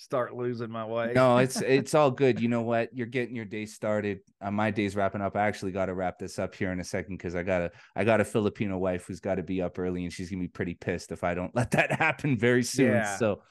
start 0.00 0.34
losing 0.34 0.70
my 0.70 0.84
way. 0.84 1.12
no, 1.14 1.36
it's 1.38 1.60
it's 1.60 1.94
all 1.94 2.10
good. 2.10 2.40
You 2.40 2.48
know 2.48 2.62
what? 2.62 2.88
You're 2.92 3.06
getting 3.06 3.36
your 3.36 3.44
day 3.44 3.66
started. 3.66 4.20
Uh, 4.40 4.50
my 4.50 4.70
day's 4.70 4.96
wrapping 4.96 5.20
up. 5.20 5.36
I 5.36 5.46
actually 5.46 5.72
got 5.72 5.86
to 5.86 5.94
wrap 5.94 6.18
this 6.18 6.38
up 6.38 6.54
here 6.54 6.72
in 6.72 6.80
a 6.80 6.84
second 6.84 7.18
because 7.18 7.34
I 7.34 7.42
got 7.42 7.62
a 7.62 7.70
I 7.94 8.04
got 8.04 8.20
a 8.20 8.24
Filipino 8.24 8.78
wife 8.78 9.04
who's 9.06 9.20
got 9.20 9.34
to 9.36 9.42
be 9.42 9.60
up 9.60 9.78
early 9.78 10.04
and 10.04 10.12
she's 10.12 10.30
gonna 10.30 10.42
be 10.42 10.48
pretty 10.48 10.74
pissed 10.74 11.12
if 11.12 11.22
I 11.22 11.34
don't 11.34 11.54
let 11.54 11.72
that 11.72 11.92
happen 11.92 12.38
very 12.38 12.62
soon. 12.62 12.92
Yeah. 12.92 13.16
So, 13.16 13.42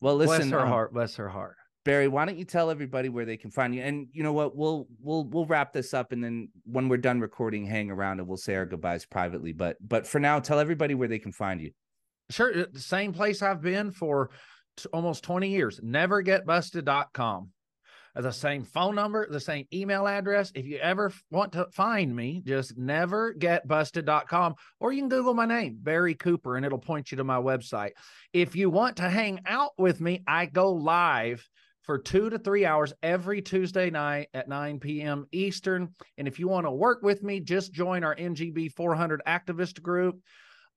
well, 0.00 0.14
listen, 0.14 0.48
bless 0.48 0.50
her 0.50 0.60
um, 0.60 0.68
heart, 0.68 0.94
bless 0.94 1.16
her 1.16 1.28
heart. 1.28 1.56
Barry, 1.84 2.06
why 2.06 2.26
don't 2.26 2.38
you 2.38 2.44
tell 2.44 2.70
everybody 2.70 3.08
where 3.08 3.24
they 3.24 3.36
can 3.36 3.50
find 3.50 3.74
you? 3.74 3.82
And 3.82 4.08
you 4.12 4.22
know 4.22 4.32
what? 4.32 4.54
We'll 4.54 4.86
we'll 5.00 5.24
we'll 5.24 5.46
wrap 5.46 5.72
this 5.72 5.94
up, 5.94 6.12
and 6.12 6.22
then 6.22 6.48
when 6.64 6.88
we're 6.88 6.98
done 6.98 7.20
recording, 7.20 7.66
hang 7.66 7.90
around 7.90 8.20
and 8.20 8.28
we'll 8.28 8.36
say 8.36 8.54
our 8.54 8.66
goodbyes 8.66 9.04
privately. 9.04 9.52
But 9.52 9.76
but 9.86 10.06
for 10.06 10.20
now, 10.20 10.38
tell 10.38 10.58
everybody 10.58 10.94
where 10.94 11.08
they 11.08 11.18
can 11.18 11.32
find 11.32 11.60
you. 11.60 11.72
Sure. 12.30 12.56
Uh, 12.56 12.66
the 12.72 12.80
same 12.80 13.12
place 13.12 13.42
I've 13.42 13.62
been 13.62 13.90
for 13.90 14.30
t- 14.78 14.88
almost 14.92 15.24
20 15.24 15.48
years. 15.48 15.80
Nevergetbusted.com. 15.80 17.50
the 18.14 18.32
same 18.32 18.64
phone 18.64 18.94
number, 18.94 19.28
the 19.30 19.40
same 19.40 19.66
email 19.72 20.08
address. 20.08 20.50
If 20.54 20.66
you 20.66 20.78
ever 20.78 21.12
want 21.30 21.52
to 21.52 21.66
find 21.72 22.14
me, 22.14 22.42
just 22.44 22.78
nevergetbusted.com 22.78 24.54
or 24.80 24.92
you 24.92 25.02
can 25.02 25.08
Google 25.08 25.34
my 25.34 25.46
name, 25.46 25.78
Barry 25.80 26.14
Cooper, 26.14 26.56
and 26.56 26.66
it'll 26.66 26.78
point 26.78 27.10
you 27.12 27.16
to 27.18 27.24
my 27.24 27.36
website. 27.36 27.92
If 28.32 28.56
you 28.56 28.70
want 28.70 28.96
to 28.96 29.08
hang 29.08 29.40
out 29.46 29.70
with 29.78 30.00
me, 30.00 30.22
I 30.26 30.46
go 30.46 30.72
live 30.72 31.46
for 31.88 31.98
two 31.98 32.28
to 32.28 32.38
three 32.38 32.66
hours 32.66 32.92
every 33.02 33.40
Tuesday 33.40 33.88
night 33.88 34.28
at 34.34 34.46
9 34.46 34.78
p.m. 34.78 35.26
Eastern. 35.32 35.94
And 36.18 36.28
if 36.28 36.38
you 36.38 36.46
want 36.46 36.66
to 36.66 36.70
work 36.70 37.02
with 37.02 37.22
me, 37.22 37.40
just 37.40 37.72
join 37.72 38.04
our 38.04 38.14
NGB 38.14 38.72
400 38.72 39.22
activist 39.26 39.80
group. 39.80 40.20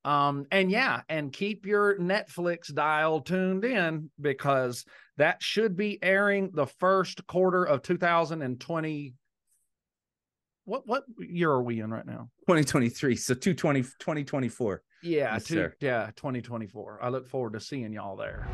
Um, 0.04 0.46
and 0.52 0.72
yeah, 0.72 1.02
and 1.10 1.32
keep 1.32 1.66
your 1.66 1.98
Netflix 1.98 2.74
dial 2.74 3.22
tuned 3.22 3.66
in 3.66 4.10
because 4.20 4.86
that 5.18 5.44
should 5.44 5.78
be 5.78 6.00
airing 6.02 6.52
the 6.54 6.66
first 6.66 7.26
quarter 7.28 7.64
of 7.64 7.84
2020. 7.84 9.14
What 10.66 10.88
what 10.88 11.04
year 11.20 11.52
are 11.52 11.64
we 11.64 11.82
in 11.82 11.92
right 11.92 12.06
now? 12.06 12.30
2023. 12.48 13.16
So 13.16 13.34
220 13.34 13.82
2024. 13.82 14.82
Yeah, 15.04 15.34
yes, 15.34 15.46
two, 15.46 15.72
yeah, 15.80 16.12
2024. 16.16 17.00
I 17.02 17.10
look 17.10 17.28
forward 17.28 17.54
to 17.54 17.60
seeing 17.60 17.92
y'all 17.94 18.16
there. 18.16 18.48